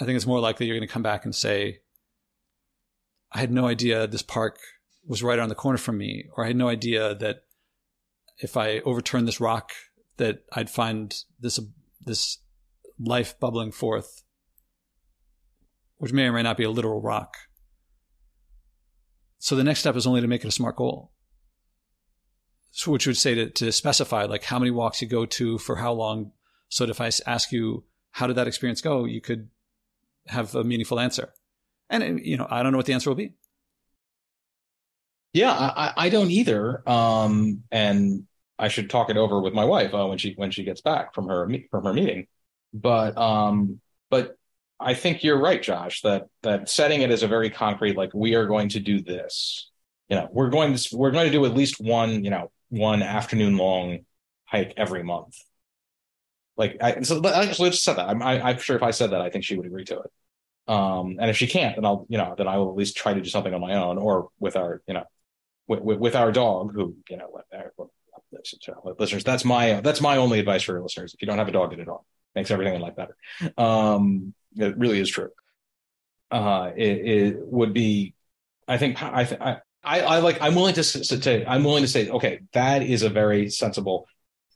I 0.00 0.04
think 0.04 0.16
it's 0.16 0.26
more 0.26 0.40
likely 0.40 0.66
you're 0.66 0.76
going 0.76 0.88
to 0.88 0.92
come 0.92 1.02
back 1.02 1.24
and 1.24 1.34
say, 1.34 1.80
I 3.32 3.38
had 3.38 3.52
no 3.52 3.66
idea 3.66 4.06
this 4.06 4.22
park 4.22 4.58
was 5.06 5.22
right 5.22 5.38
around 5.38 5.50
the 5.50 5.54
corner 5.54 5.78
from 5.78 5.98
me, 5.98 6.24
or 6.36 6.44
I 6.44 6.48
had 6.48 6.56
no 6.56 6.68
idea 6.68 7.14
that 7.16 7.44
if 8.38 8.56
I 8.56 8.80
overturned 8.80 9.28
this 9.28 9.40
rock, 9.40 9.72
that 10.16 10.44
I'd 10.52 10.70
find 10.70 11.14
this 11.38 11.60
this 12.00 12.38
life 12.98 13.38
bubbling 13.38 13.72
forth, 13.72 14.22
which 15.96 16.12
may 16.12 16.26
or 16.26 16.32
may 16.32 16.42
not 16.42 16.56
be 16.56 16.64
a 16.64 16.70
literal 16.70 17.00
rock. 17.00 17.36
So 19.44 19.56
the 19.56 19.62
next 19.62 19.80
step 19.80 19.94
is 19.94 20.06
only 20.06 20.22
to 20.22 20.26
make 20.26 20.42
it 20.42 20.48
a 20.48 20.50
smart 20.50 20.74
goal. 20.74 21.12
So 22.70 22.90
which 22.90 23.06
would 23.06 23.18
say 23.18 23.34
to, 23.34 23.50
to 23.50 23.72
specify 23.72 24.24
like 24.24 24.42
how 24.42 24.58
many 24.58 24.70
walks 24.70 25.02
you 25.02 25.06
go 25.06 25.26
to 25.26 25.58
for 25.58 25.76
how 25.76 25.92
long. 25.92 26.32
So 26.70 26.86
that 26.86 26.90
if 26.90 26.98
I 26.98 27.10
ask 27.30 27.52
you, 27.52 27.84
how 28.12 28.26
did 28.26 28.36
that 28.36 28.46
experience 28.46 28.80
go? 28.80 29.04
You 29.04 29.20
could 29.20 29.50
have 30.28 30.54
a 30.54 30.64
meaningful 30.64 30.98
answer. 30.98 31.34
And, 31.90 32.24
you 32.24 32.38
know, 32.38 32.46
I 32.48 32.62
don't 32.62 32.72
know 32.72 32.78
what 32.78 32.86
the 32.86 32.94
answer 32.94 33.10
will 33.10 33.16
be. 33.16 33.34
Yeah, 35.34 35.52
I, 35.52 35.92
I 35.94 36.08
don't 36.08 36.30
either. 36.30 36.82
Um, 36.88 37.64
and 37.70 38.24
I 38.58 38.68
should 38.68 38.88
talk 38.88 39.10
it 39.10 39.18
over 39.18 39.42
with 39.42 39.52
my 39.52 39.66
wife 39.66 39.92
uh, 39.92 40.06
when 40.06 40.16
she 40.16 40.32
when 40.38 40.52
she 40.52 40.64
gets 40.64 40.80
back 40.80 41.14
from 41.14 41.28
her 41.28 41.46
from 41.70 41.84
her 41.84 41.92
meeting. 41.92 42.28
But 42.72 43.18
um, 43.18 43.78
but 44.08 44.38
I 44.80 44.94
think 44.94 45.22
you're 45.22 45.40
right, 45.40 45.62
Josh, 45.62 46.02
that 46.02 46.26
that 46.42 46.68
setting 46.68 47.02
it 47.02 47.10
as 47.10 47.22
a 47.22 47.28
very 47.28 47.50
concrete, 47.50 47.96
like 47.96 48.12
we 48.12 48.34
are 48.34 48.46
going 48.46 48.70
to 48.70 48.80
do 48.80 49.00
this, 49.00 49.70
you 50.08 50.16
know, 50.16 50.28
we're 50.32 50.50
going 50.50 50.74
to 50.74 50.96
we're 50.96 51.12
going 51.12 51.26
to 51.26 51.32
do 51.32 51.44
at 51.44 51.54
least 51.54 51.80
one, 51.80 52.24
you 52.24 52.30
know, 52.30 52.50
one 52.68 53.02
afternoon 53.02 53.56
long 53.56 54.00
hike 54.44 54.74
every 54.76 55.02
month. 55.02 55.36
Like, 56.56 56.76
I, 56.80 57.02
so 57.02 57.20
I 57.24 57.46
just, 57.46 57.82
said 57.82 57.96
that. 57.96 58.08
I'm, 58.08 58.22
I, 58.22 58.40
I'm 58.40 58.58
sure 58.58 58.76
if 58.76 58.82
I 58.82 58.92
said 58.92 59.10
that, 59.10 59.20
I 59.20 59.28
think 59.30 59.44
she 59.44 59.56
would 59.56 59.66
agree 59.66 59.84
to 59.86 60.00
it. 60.00 60.10
Um, 60.72 61.16
and 61.20 61.28
if 61.28 61.36
she 61.36 61.46
can't, 61.46 61.74
then 61.74 61.84
I'll, 61.84 62.06
you 62.08 62.16
know, 62.16 62.34
then 62.38 62.46
I 62.46 62.58
will 62.58 62.70
at 62.70 62.76
least 62.76 62.96
try 62.96 63.12
to 63.12 63.20
do 63.20 63.28
something 63.28 63.52
on 63.52 63.60
my 63.60 63.74
own 63.74 63.98
or 63.98 64.28
with 64.38 64.56
our, 64.56 64.80
you 64.86 64.94
know, 64.94 65.04
with, 65.66 65.80
with, 65.80 65.98
with 65.98 66.14
our 66.14 66.30
dog 66.30 66.72
who, 66.72 66.96
you 67.10 67.16
know, 67.16 67.28
listeners, 68.98 69.24
that's 69.24 69.44
my, 69.44 69.80
that's 69.80 70.00
my 70.00 70.16
only 70.16 70.38
advice 70.38 70.62
for 70.62 70.72
your 70.72 70.82
listeners. 70.82 71.12
If 71.12 71.22
you 71.22 71.26
don't 71.26 71.38
have 71.38 71.48
a 71.48 71.52
dog, 71.52 71.70
get 71.70 71.80
a 71.80 71.84
dog. 71.84 72.02
Makes 72.36 72.50
everything 72.50 72.74
in 72.74 72.80
life 72.80 72.96
better. 72.96 73.16
Um, 73.58 74.34
it 74.56 74.76
really 74.76 75.00
is 75.00 75.08
true. 75.08 75.30
Uh, 76.30 76.70
it, 76.76 76.82
it 76.82 77.36
would 77.38 77.72
be, 77.72 78.14
I 78.66 78.78
think, 78.78 79.02
I, 79.02 79.22
I, 79.40 79.56
I, 79.84 80.00
I 80.00 80.18
like, 80.18 80.38
I'm 80.40 80.54
willing 80.54 80.74
to, 80.74 80.82
to, 80.82 81.50
I'm 81.50 81.64
willing 81.64 81.82
to 81.82 81.88
say, 81.88 82.08
okay, 82.08 82.40
that 82.52 82.82
is 82.82 83.02
a 83.02 83.10
very 83.10 83.50
sensible, 83.50 84.06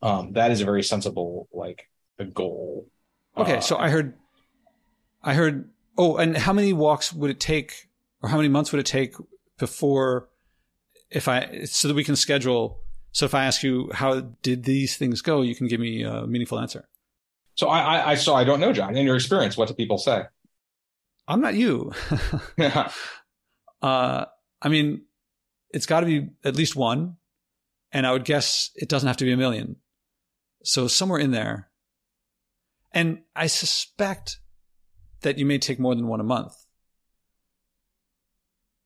um, 0.03 0.33
that 0.33 0.51
is 0.51 0.61
a 0.61 0.65
very 0.65 0.83
sensible, 0.83 1.49
like, 1.53 1.89
a 2.19 2.25
goal. 2.25 2.87
Okay. 3.37 3.59
Uh, 3.59 3.61
so 3.61 3.77
I 3.77 3.91
heard, 3.91 4.15
I 5.23 5.35
heard 5.35 5.71
Oh, 6.01 6.17
and 6.17 6.37
how 6.37 6.53
many 6.53 6.73
walks 6.73 7.13
would 7.13 7.29
it 7.29 7.41
take, 7.41 7.89
or 8.23 8.29
how 8.29 8.37
many 8.37 8.49
months 8.49 8.71
would 8.71 8.79
it 8.79 8.87
take 8.87 9.17
before, 9.59 10.29
if 11.11 11.27
I, 11.27 11.65
so 11.65 11.89
that 11.89 11.95
we 11.95 12.05
can 12.05 12.15
schedule? 12.15 12.79
So 13.11 13.27
if 13.27 13.35
I 13.35 13.47
ask 13.47 13.65
you 13.65 13.91
how 13.93 14.21
did 14.43 14.63
these 14.63 14.97
things 14.97 15.23
go, 15.23 15.43
you 15.43 15.57
can 15.57 15.67
give 15.67 15.81
me 15.81 16.05
a 16.05 16.25
meaningful 16.25 16.61
answer. 16.61 16.89
So 17.59 17.67
I, 17.67 17.81
I, 17.81 18.11
I 18.11 18.15
so 18.15 18.37
I 18.37 18.45
don't 18.45 18.61
know, 18.61 18.73
John. 18.73 18.97
In 18.97 19.05
your 19.05 19.17
experience, 19.17 19.57
what 19.57 19.67
do 19.67 19.75
people 19.75 19.99
say? 19.99 20.23
I'm 21.27 21.41
not 21.41 21.57
you. 21.57 21.91
yeah. 22.57 22.93
Uh, 23.83 24.27
I 24.63 24.69
mean, 24.69 25.03
it's 25.71 25.85
got 25.85 26.01
to 26.01 26.07
be 26.07 26.29
at 26.45 26.55
least 26.55 26.77
one, 26.77 27.17
and 27.91 28.07
I 28.07 28.13
would 28.13 28.25
guess 28.25 28.71
it 28.77 28.89
doesn't 28.89 29.09
have 29.09 29.17
to 29.17 29.25
be 29.25 29.33
a 29.33 29.37
million. 29.37 29.75
So 30.63 30.87
somewhere 30.87 31.19
in 31.19 31.33
there, 31.33 31.69
and 32.93 33.23
I 33.35 33.49
suspect 33.49 34.39
that 35.23 35.37
you 35.37 35.45
may 35.45 35.59
take 35.59 35.81
more 35.81 35.97
than 35.97 36.07
one 36.07 36.21
a 36.21 36.25
month. 36.25 36.55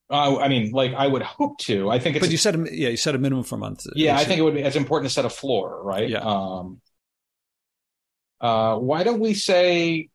Uh, 0.09 0.39
I 0.39 0.49
mean, 0.49 0.71
like 0.73 0.95
I 0.95 1.07
would 1.09 1.23
hope 1.23 1.59
to. 1.59 1.91
I 1.91 1.99
think, 1.99 2.19
but 2.19 2.31
you 2.31 2.39
said, 2.39 2.57
yeah, 2.73 2.89
you 2.89 2.97
said 2.97 3.15
a 3.15 3.19
minimum 3.19 3.45
for 3.45 3.57
a 3.57 3.59
month. 3.59 3.87
Yeah, 3.95 4.17
I 4.17 4.25
think 4.25 4.39
it 4.39 4.43
would 4.43 4.55
be. 4.55 4.63
It's 4.63 4.77
important 4.77 5.11
to 5.11 5.15
set 5.15 5.27
a 5.27 5.31
floor, 5.31 5.83
right? 5.85 6.09
Yeah. 6.09 6.21
Um, 6.21 6.81
uh, 8.43 8.77
why 8.77 9.05
don't 9.05 9.21
we 9.21 9.35
say, 9.35 10.09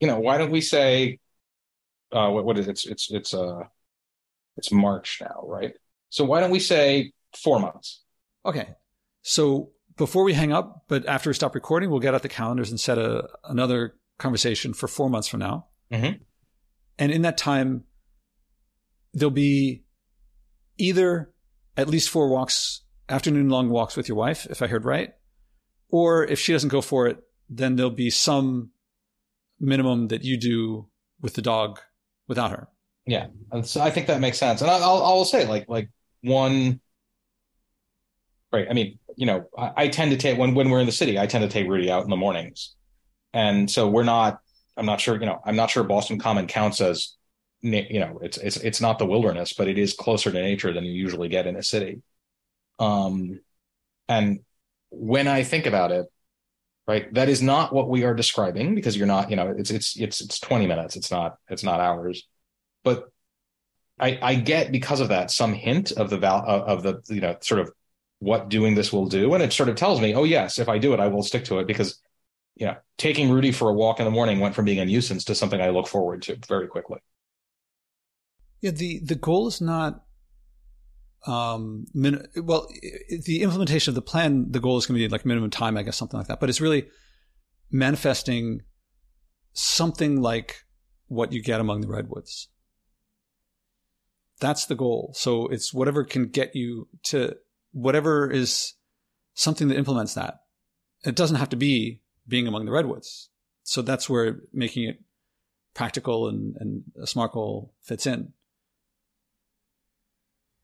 you 0.00 0.08
know, 0.08 0.18
why 0.18 0.38
don't 0.38 0.50
we 0.50 0.62
say, 0.62 1.18
uh, 2.10 2.30
what, 2.30 2.44
what 2.44 2.58
is 2.58 2.66
it? 2.66 2.70
it's 2.70 2.86
it's 2.86 3.10
it's 3.10 3.34
uh, 3.34 3.60
it's 4.56 4.72
March 4.72 5.18
now, 5.20 5.42
right? 5.44 5.74
So 6.08 6.24
why 6.24 6.40
don't 6.40 6.50
we 6.50 6.60
say 6.60 7.12
four 7.36 7.60
months? 7.60 8.02
Okay. 8.44 8.68
So 9.22 9.70
before 9.96 10.24
we 10.24 10.32
hang 10.32 10.52
up, 10.52 10.84
but 10.88 11.06
after 11.06 11.30
we 11.30 11.34
stop 11.34 11.54
recording, 11.54 11.90
we'll 11.90 12.00
get 12.00 12.14
out 12.14 12.22
the 12.22 12.28
calendars 12.28 12.70
and 12.70 12.80
set 12.80 12.96
a 12.96 13.28
another 13.44 13.96
conversation 14.18 14.72
for 14.72 14.88
four 14.88 15.10
months 15.10 15.28
from 15.28 15.40
now. 15.40 15.66
Mm-hmm. 15.92 16.22
And 16.98 17.12
in 17.12 17.22
that 17.22 17.36
time, 17.36 17.84
there'll 19.12 19.30
be 19.30 19.84
either 20.78 21.32
at 21.76 21.88
least 21.88 22.08
four 22.08 22.28
walks, 22.28 22.82
afternoon 23.08 23.50
long 23.50 23.68
walks 23.68 23.96
with 23.96 24.08
your 24.08 24.16
wife, 24.16 24.46
if 24.48 24.62
I 24.62 24.66
heard 24.66 24.84
right. 24.84 25.12
Or 25.88 26.24
if 26.24 26.38
she 26.38 26.52
doesn't 26.52 26.68
go 26.68 26.80
for 26.80 27.06
it, 27.06 27.22
then 27.48 27.76
there'll 27.76 27.90
be 27.90 28.10
some 28.10 28.70
minimum 29.60 30.08
that 30.08 30.24
you 30.24 30.36
do 30.36 30.88
with 31.20 31.34
the 31.34 31.42
dog 31.42 31.80
without 32.28 32.50
her. 32.50 32.68
Yeah. 33.06 33.28
So 33.62 33.80
I 33.80 33.90
think 33.90 34.08
that 34.08 34.20
makes 34.20 34.38
sense. 34.38 34.60
And 34.60 34.70
I'll, 34.70 35.02
I'll 35.02 35.24
say 35.24 35.46
like, 35.46 35.68
like 35.68 35.88
one, 36.22 36.80
right. 38.52 38.66
I 38.68 38.72
mean, 38.72 38.98
you 39.16 39.26
know, 39.26 39.44
I, 39.56 39.72
I 39.76 39.88
tend 39.88 40.10
to 40.10 40.16
take 40.16 40.38
when, 40.38 40.54
when 40.54 40.70
we're 40.70 40.80
in 40.80 40.86
the 40.86 40.92
city, 40.92 41.18
I 41.18 41.26
tend 41.26 41.42
to 41.42 41.48
take 41.48 41.68
Rudy 41.68 41.90
out 41.90 42.02
in 42.04 42.10
the 42.10 42.16
mornings 42.16 42.74
and 43.36 43.70
so 43.70 43.86
we're 43.86 44.02
not 44.02 44.40
i'm 44.76 44.86
not 44.86 45.00
sure 45.00 45.14
you 45.20 45.26
know 45.26 45.40
i'm 45.44 45.56
not 45.56 45.70
sure 45.70 45.84
boston 45.84 46.18
common 46.18 46.46
counts 46.46 46.80
as 46.80 47.14
you 47.60 48.00
know 48.00 48.18
it's 48.22 48.38
it's 48.38 48.56
it's 48.56 48.80
not 48.80 48.98
the 48.98 49.06
wilderness 49.06 49.52
but 49.52 49.68
it 49.68 49.78
is 49.78 49.92
closer 49.92 50.32
to 50.32 50.40
nature 50.40 50.72
than 50.72 50.84
you 50.84 50.92
usually 50.92 51.28
get 51.28 51.46
in 51.46 51.54
a 51.56 51.62
city 51.62 52.00
um 52.78 53.38
and 54.08 54.40
when 54.90 55.26
i 55.26 55.42
think 55.42 55.66
about 55.66 55.92
it 55.92 56.06
right 56.86 57.12
that 57.14 57.28
is 57.28 57.42
not 57.42 57.72
what 57.72 57.88
we 57.88 58.04
are 58.04 58.14
describing 58.14 58.74
because 58.74 58.96
you're 58.96 59.06
not 59.06 59.30
you 59.30 59.36
know 59.36 59.54
it's 59.56 59.70
it's 59.70 59.96
it's 59.96 60.20
it's 60.20 60.38
20 60.40 60.66
minutes. 60.66 60.96
It's 60.96 61.10
not 61.10 61.36
it's 61.48 61.64
not 61.64 61.80
hours. 61.80 62.26
But 62.84 63.10
i 63.98 64.18
i 64.22 64.34
get 64.34 64.70
because 64.70 65.00
of 65.00 65.08
that 65.08 65.30
some 65.30 65.52
hint 65.52 65.90
of 65.92 66.10
the 66.10 66.18
val 66.18 66.44
of 66.46 66.82
the 66.82 67.02
you 67.08 67.20
know 67.20 67.36
sort 67.40 67.60
of 67.60 67.72
what 68.20 68.48
doing 68.48 68.74
this 68.74 68.92
will 68.92 69.06
do. 69.06 69.34
And 69.34 69.42
it 69.42 69.52
sort 69.52 69.68
of 69.68 69.76
tells 69.76 70.00
me 70.00 70.14
oh 70.14 70.24
yes 70.24 70.58
if 70.58 70.68
i 70.68 70.78
do 70.78 70.92
it 70.94 71.00
i 71.00 71.08
will 71.08 71.22
stick 71.22 71.44
to 71.46 71.58
it 71.58 71.66
because 71.66 71.98
you 72.56 72.66
know, 72.66 72.76
taking 72.96 73.30
Rudy 73.30 73.52
for 73.52 73.68
a 73.68 73.74
walk 73.74 74.00
in 74.00 74.06
the 74.06 74.10
morning 74.10 74.40
went 74.40 74.54
from 74.54 74.64
being 74.64 74.80
a 74.80 74.84
nuisance 74.84 75.24
to 75.24 75.34
something 75.34 75.60
I 75.60 75.68
look 75.68 75.86
forward 75.86 76.22
to 76.22 76.36
very 76.48 76.66
quickly. 76.66 76.98
Yeah, 78.62 78.70
the 78.70 79.00
the 79.00 79.14
goal 79.14 79.46
is 79.46 79.60
not 79.60 80.02
um 81.26 81.86
min- 81.94 82.26
well 82.36 82.68
the 83.24 83.42
implementation 83.42 83.90
of 83.90 83.94
the 83.94 84.02
plan 84.02 84.50
the 84.50 84.60
goal 84.60 84.76
is 84.76 84.86
going 84.86 84.98
to 84.98 85.04
be 85.04 85.08
like 85.08 85.26
minimum 85.26 85.50
time 85.50 85.76
I 85.76 85.82
guess 85.82 85.96
something 85.96 86.18
like 86.18 86.28
that 86.28 86.40
but 86.40 86.48
it's 86.48 86.60
really 86.60 86.88
manifesting 87.70 88.62
something 89.52 90.20
like 90.20 90.62
what 91.08 91.32
you 91.32 91.42
get 91.42 91.60
among 91.60 91.80
the 91.80 91.88
redwoods 91.88 92.48
that's 94.38 94.66
the 94.66 94.74
goal 94.74 95.12
so 95.16 95.48
it's 95.48 95.72
whatever 95.72 96.04
can 96.04 96.28
get 96.28 96.54
you 96.54 96.88
to 97.04 97.36
whatever 97.72 98.30
is 98.30 98.74
something 99.34 99.68
that 99.68 99.78
implements 99.78 100.14
that 100.14 100.40
it 101.04 101.14
doesn't 101.14 101.36
have 101.36 101.48
to 101.50 101.56
be 101.56 102.02
being 102.26 102.46
among 102.46 102.66
the 102.66 102.72
redwoods. 102.72 103.30
So 103.62 103.82
that's 103.82 104.08
where 104.08 104.40
making 104.52 104.88
it 104.88 104.98
practical 105.74 106.28
and, 106.28 106.56
and 106.58 106.82
a 107.00 107.06
SMART 107.06 107.32
goal 107.32 107.74
fits 107.82 108.06
in. 108.06 108.32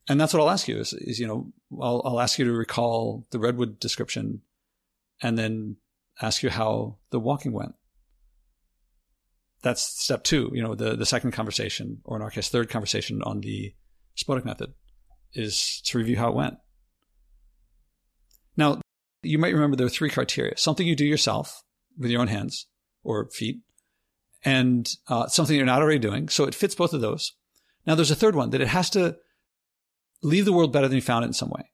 And 0.09 0.21
that's 0.21 0.35
what 0.35 0.41
I'll 0.41 0.51
ask 0.51 0.67
you 0.69 0.79
is, 0.79 0.93
is 0.93 1.21
you 1.21 1.27
know, 1.27 1.53
I'll, 1.81 2.03
I'll 2.05 2.21
ask 2.21 2.39
you 2.39 2.45
to 2.45 2.53
recall 2.53 3.27
the 3.31 3.39
redwood 3.39 3.79
description 3.79 4.43
and 5.23 5.39
then 5.39 5.77
ask 6.21 6.43
you 6.43 6.51
how 6.51 6.99
the 7.11 7.21
walking 7.21 7.53
went. 7.53 7.75
That's 9.63 9.83
step 9.83 10.25
two, 10.25 10.51
you 10.53 10.63
know, 10.63 10.75
the, 10.75 10.97
the 10.97 11.07
second 11.07 11.31
conversation, 11.31 11.99
or 12.05 12.17
in 12.17 12.23
our 12.23 12.31
case, 12.31 12.49
third 12.49 12.69
conversation 12.69 13.23
on 13.23 13.41
the 13.41 13.75
Spodek 14.17 14.45
method 14.45 14.75
is 15.35 15.81
to 15.85 15.99
review 15.99 16.17
how 16.17 16.31
it 16.31 16.35
went. 16.35 16.55
Now, 18.57 18.81
you 19.23 19.39
might 19.39 19.55
remember 19.55 19.77
there 19.77 19.87
are 19.87 19.91
three 19.91 20.11
criteria 20.11 20.59
something 20.59 20.87
you 20.87 20.97
do 20.97 21.07
yourself 21.07 21.63
with 21.97 22.11
your 22.11 22.21
own 22.21 22.29
hands 22.29 22.67
or 23.05 23.31
feet, 23.31 23.61
and 24.45 24.93
uh, 25.07 25.29
something 25.29 25.57
you're 25.57 25.65
not 25.65 25.81
already 25.81 26.01
doing. 26.01 26.29
So 26.29 26.45
it 26.45 26.57
fits 26.57 26.75
both 26.75 26.93
of 26.93 27.01
those. 27.01 27.33
Now, 27.87 27.95
there's 27.95 28.11
a 28.11 28.17
third 28.17 28.35
one 28.35 28.51
that 28.51 28.61
it 28.61 28.69
has 28.69 28.91
to 28.91 29.17
leave 30.23 30.45
the 30.45 30.53
world 30.53 30.73
better 30.73 30.89
than 30.89 30.97
you 30.97 31.03
found 31.03 31.25
it 31.25 31.29
in 31.29 31.33
some 31.33 31.51
way, 31.51 31.71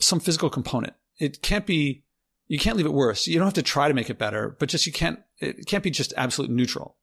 some 0.00 0.20
physical 0.20 0.50
component. 0.50 0.94
It 1.18 1.42
can't 1.42 1.66
be, 1.66 2.04
you 2.48 2.58
can't 2.58 2.76
leave 2.76 2.86
it 2.86 2.92
worse. 2.92 3.26
You 3.26 3.38
don't 3.38 3.46
have 3.46 3.54
to 3.54 3.62
try 3.62 3.88
to 3.88 3.94
make 3.94 4.10
it 4.10 4.18
better, 4.18 4.56
but 4.58 4.68
just 4.68 4.86
you 4.86 4.92
can't, 4.92 5.20
it 5.38 5.66
can't 5.66 5.84
be 5.84 5.90
just 5.90 6.12
absolute 6.16 6.50
neutral 6.50 6.96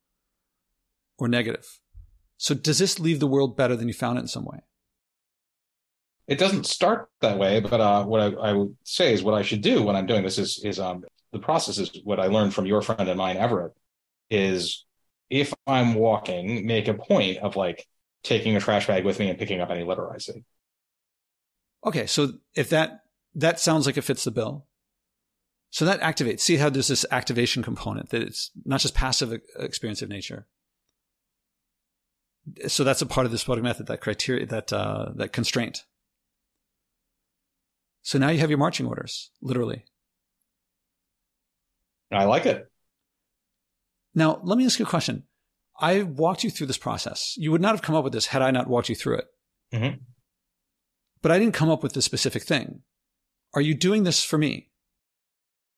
or 1.18 1.28
negative. 1.28 1.80
So 2.36 2.54
does 2.54 2.78
this 2.78 2.98
leave 2.98 3.20
the 3.20 3.26
world 3.26 3.56
better 3.56 3.76
than 3.76 3.88
you 3.88 3.94
found 3.94 4.18
it 4.18 4.22
in 4.22 4.28
some 4.28 4.44
way? 4.44 4.60
it 6.30 6.38
doesn't 6.38 6.64
start 6.64 7.08
that 7.20 7.38
way, 7.38 7.58
but 7.58 7.80
uh, 7.80 8.04
what 8.04 8.20
I, 8.20 8.26
I, 8.50 8.52
would 8.52 8.76
say 8.84 9.12
is 9.12 9.20
what 9.20 9.34
I 9.34 9.42
should 9.42 9.62
do 9.62 9.82
when 9.82 9.96
I'm 9.96 10.06
doing 10.06 10.22
this 10.22 10.38
is 10.38 10.62
is 10.64 10.78
um, 10.78 11.02
the 11.32 11.40
process 11.40 11.78
is 11.78 11.90
what 12.04 12.20
I 12.20 12.28
learned 12.28 12.54
from 12.54 12.66
your 12.66 12.82
friend 12.82 13.08
and 13.08 13.18
mine, 13.18 13.36
Everett, 13.36 13.72
is 14.30 14.86
if 15.28 15.52
I'm 15.66 15.94
walking, 15.94 16.68
make 16.68 16.86
a 16.86 16.94
point 16.94 17.38
of 17.38 17.56
like 17.56 17.84
taking 18.22 18.56
a 18.56 18.60
trash 18.60 18.86
bag 18.86 19.04
with 19.04 19.18
me 19.18 19.28
and 19.28 19.38
picking 19.38 19.60
up 19.60 19.70
any 19.70 19.84
litter 19.84 20.12
I 20.12 20.18
see. 20.18 20.44
Okay, 21.84 22.06
so 22.06 22.32
if 22.54 22.68
that 22.70 23.02
that 23.34 23.60
sounds 23.60 23.86
like 23.86 23.96
it 23.96 24.02
fits 24.02 24.24
the 24.24 24.30
bill, 24.30 24.66
so 25.70 25.84
that 25.84 26.00
activates. 26.00 26.40
See 26.40 26.56
how 26.56 26.68
there's 26.68 26.88
this 26.88 27.06
activation 27.10 27.62
component 27.62 28.10
that 28.10 28.22
it's 28.22 28.50
not 28.64 28.80
just 28.80 28.94
passive 28.94 29.40
experience 29.58 30.02
of 30.02 30.08
nature. 30.08 30.46
So 32.66 32.84
that's 32.84 33.02
a 33.02 33.06
part 33.06 33.26
of 33.26 33.32
the 33.32 33.38
Spodek 33.38 33.62
method, 33.62 33.86
that 33.86 34.00
criteria, 34.00 34.46
that 34.46 34.72
uh, 34.72 35.10
that 35.14 35.32
constraint. 35.32 35.84
So 38.02 38.18
now 38.18 38.30
you 38.30 38.40
have 38.40 38.50
your 38.50 38.58
marching 38.58 38.86
orders, 38.86 39.30
literally. 39.40 39.84
I 42.10 42.24
like 42.24 42.46
it. 42.46 42.70
Now, 44.14 44.40
let 44.42 44.58
me 44.58 44.64
ask 44.64 44.78
you 44.78 44.84
a 44.84 44.88
question. 44.88 45.24
I 45.80 46.02
walked 46.02 46.44
you 46.44 46.50
through 46.50 46.66
this 46.68 46.78
process. 46.78 47.34
You 47.36 47.50
would 47.52 47.60
not 47.60 47.72
have 47.72 47.82
come 47.82 47.96
up 47.96 48.04
with 48.04 48.12
this 48.12 48.26
had 48.26 48.42
I 48.42 48.50
not 48.50 48.68
walked 48.68 48.88
you 48.88 48.94
through 48.94 49.18
it. 49.18 49.24
Mm-hmm. 49.72 49.96
But 51.22 51.32
I 51.32 51.38
didn't 51.38 51.54
come 51.54 51.70
up 51.70 51.82
with 51.82 51.94
this 51.94 52.04
specific 52.04 52.42
thing. 52.42 52.82
Are 53.54 53.60
you 53.60 53.74
doing 53.74 54.04
this 54.04 54.22
for 54.22 54.38
me? 54.38 54.68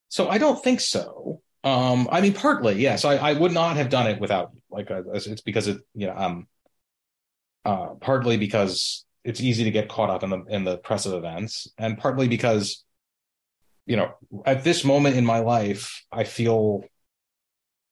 So 0.09 0.29
I 0.29 0.39
don't 0.39 0.63
think 0.63 0.81
so. 0.81 1.41
Um, 1.65 2.09
I 2.11 2.21
mean, 2.21 2.33
partly, 2.33 2.75
yes. 2.75 3.05
I, 3.05 3.17
I 3.17 3.33
would 3.33 3.53
not 3.53 3.77
have 3.77 3.89
done 3.89 4.09
it 4.09 4.21
without 4.21 4.51
you. 4.53 4.61
Like, 4.71 4.91
uh, 4.91 5.03
it's 5.15 5.41
because 5.41 5.69
it, 5.69 5.79
you 5.95 6.09
know, 6.09 6.15
um, 6.17 6.47
uh, 7.65 7.95
partly 8.01 8.37
because 8.37 9.05
it's 9.25 9.41
easy 9.41 9.65
to 9.65 9.71
get 9.71 9.89
caught 9.89 10.11
up 10.11 10.23
in 10.25 10.31
the 10.31 10.43
in 10.49 10.65
the 10.65 10.79
press 10.79 11.07
of 11.07 11.13
events, 11.13 11.69
and 11.79 11.97
partly 11.97 12.27
because, 12.27 12.85
you 13.87 13.97
know, 13.97 14.13
at 14.45 14.65
this 14.65 14.85
moment 14.85 15.17
in 15.17 15.25
my 15.25 15.39
life, 15.39 16.05
I 16.11 16.25
feel, 16.25 16.83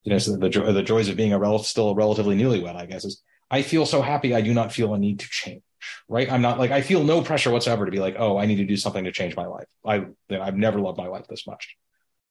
you 0.03 0.13
know, 0.13 0.19
so 0.19 0.37
the 0.37 0.49
joy, 0.49 0.73
the 0.73 0.83
joys 0.83 1.09
of 1.09 1.17
being 1.17 1.33
a 1.33 1.39
rel- 1.39 1.59
still 1.59 1.91
a 1.91 1.95
relatively 1.95 2.37
newlywed, 2.37 2.75
I 2.75 2.87
guess, 2.87 3.05
is 3.05 3.23
I 3.51 3.63
feel 3.63 3.85
so 3.85 4.01
happy. 4.03 4.35
I 4.35 4.41
do 4.41 4.55
not 4.55 4.73
feel 4.73 4.95
a 4.95 4.99
need 4.99 5.21
to 5.21 5.29
change. 5.29 5.63
Right? 6.09 6.31
I'm 6.31 6.43
not 6.43 6.59
like 6.59 6.71
I 6.71 6.83
feel 6.83 7.05
no 7.05 7.23
pressure 7.23 7.51
whatsoever 7.51 7.87
to 7.87 7.91
be 7.91 8.01
like, 8.01 8.17
oh, 8.19 8.37
I 8.37 8.47
need 8.47 8.57
to 8.57 8.67
do 8.67 8.77
something 8.77 9.05
to 9.05 9.13
change 9.13 9.35
my 9.35 9.47
life. 9.47 9.67
I 9.85 10.07
I've 10.31 10.57
never 10.57 10.79
loved 10.79 10.99
my 10.99 11.07
life 11.07 11.27
this 11.29 11.47
much, 11.47 11.77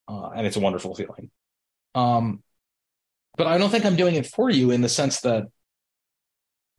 uh, 0.07 0.29
and 0.29 0.45
it's 0.45 0.55
a 0.55 0.59
wonderful 0.59 0.93
feeling. 0.93 1.31
Um, 1.95 2.43
but 3.37 3.47
I 3.47 3.57
don't 3.57 3.71
think 3.71 3.85
I'm 3.85 3.95
doing 3.95 4.15
it 4.15 4.27
for 4.27 4.49
you 4.49 4.69
in 4.69 4.81
the 4.81 4.89
sense 4.89 5.21
that 5.21 5.45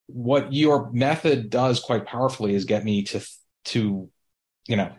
what 0.07 0.53
your 0.53 0.91
method 0.93 1.51
does 1.51 1.80
quite 1.80 2.07
powerfully 2.07 2.55
is 2.55 2.64
get 2.64 2.84
me 2.84 3.03
to 3.05 3.20
to 3.64 4.09
you 4.68 4.76
know 4.76 4.93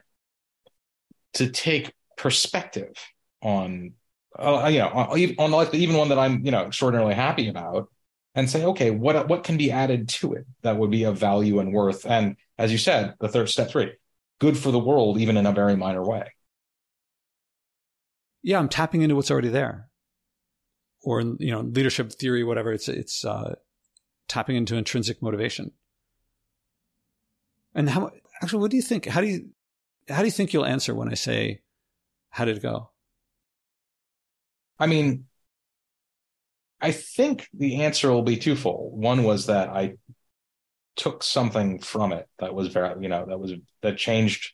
to 1.34 1.50
take 1.50 1.94
perspective 2.18 2.94
on 3.42 3.94
uh, 4.38 4.70
you 4.72 4.80
know 4.80 4.88
on, 4.88 5.52
life 5.52 5.74
even 5.74 5.96
one 5.96 6.10
that 6.10 6.20
i'm 6.20 6.46
you 6.46 6.52
know 6.52 6.66
extraordinarily 6.66 7.14
happy 7.14 7.50
about 7.50 7.90
and 8.36 8.50
say 8.50 8.64
okay 8.64 8.92
what 8.92 9.28
what 9.28 9.44
can 9.44 9.58
be 9.58 9.72
added 9.72 10.08
to 10.10 10.34
it 10.34 10.46
that 10.62 10.78
would 10.78 10.92
be 10.92 11.04
of 11.04 11.18
value 11.18 11.60
and 11.60 11.74
worth 11.74 12.06
and 12.06 12.36
as 12.58 12.72
you 12.72 12.78
said 12.78 13.14
the 13.20 13.28
third 13.28 13.50
step 13.50 13.70
three 13.70 13.92
good 14.40 14.58
for 14.58 14.72
the 14.72 14.80
world 14.80 15.18
even 15.18 15.38
in 15.38 15.46
a 15.46 15.52
very 15.52 15.76
minor 15.76 16.04
way 16.04 16.32
yeah 18.42 18.58
i'm 18.58 18.70
tapping 18.70 19.02
into 19.02 19.16
what's 19.16 19.32
already 19.32 19.50
there 19.50 19.90
or 21.04 21.22
you 21.22 21.52
know 21.52 21.62
leadership 21.62 22.12
theory 22.12 22.44
whatever 22.44 22.72
it's 22.72 22.88
it's 22.88 23.26
uh 23.26 23.54
tapping 24.32 24.56
into 24.56 24.78
intrinsic 24.78 25.22
motivation. 25.22 25.72
And 27.76 27.90
how 27.90 28.12
actually 28.42 28.62
what 28.62 28.72
do 28.72 28.78
you 28.78 28.82
think? 28.82 29.06
How 29.06 29.20
do 29.20 29.28
you 29.28 29.50
how 30.08 30.20
do 30.20 30.26
you 30.26 30.32
think 30.32 30.54
you'll 30.54 30.66
answer 30.66 30.96
when 30.96 31.10
I 31.10 31.16
say 31.16 31.60
how 32.30 32.46
did 32.46 32.58
it 32.58 32.64
go? 32.64 32.91
I 34.82 34.88
mean, 34.88 35.26
I 36.82 36.92
think 36.92 37.48
the 37.54 37.84
answer 37.84 38.12
will 38.12 38.24
be 38.24 38.38
twofold. 38.38 39.00
One 39.00 39.24
was 39.24 39.46
that 39.46 39.70
I 39.70 39.94
took 40.96 41.22
something 41.22 41.80
from 41.80 42.12
it 42.12 42.28
that 42.40 42.56
was 42.56 42.70
very, 42.70 43.00
you 43.00 43.08
know, 43.08 43.24
that 43.28 43.40
was 43.40 43.54
that 43.84 43.98
changed, 43.98 44.54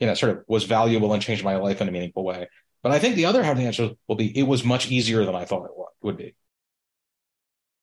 you 0.00 0.08
know, 0.08 0.14
sort 0.14 0.32
of 0.32 0.44
was 0.48 0.64
valuable 0.64 1.12
and 1.12 1.22
changed 1.22 1.44
my 1.44 1.56
life 1.56 1.80
in 1.80 1.88
a 1.88 1.92
meaningful 1.92 2.24
way. 2.24 2.48
But 2.82 2.90
I 2.90 2.98
think 2.98 3.14
the 3.14 3.26
other 3.26 3.44
half 3.44 3.52
of 3.52 3.58
the 3.58 3.66
answer 3.66 3.90
will 4.08 4.16
be 4.16 4.36
it 4.36 4.42
was 4.42 4.64
much 4.64 4.90
easier 4.90 5.24
than 5.24 5.36
I 5.36 5.44
thought 5.44 5.66
it 5.66 5.70
would 6.02 6.16
be. 6.16 6.34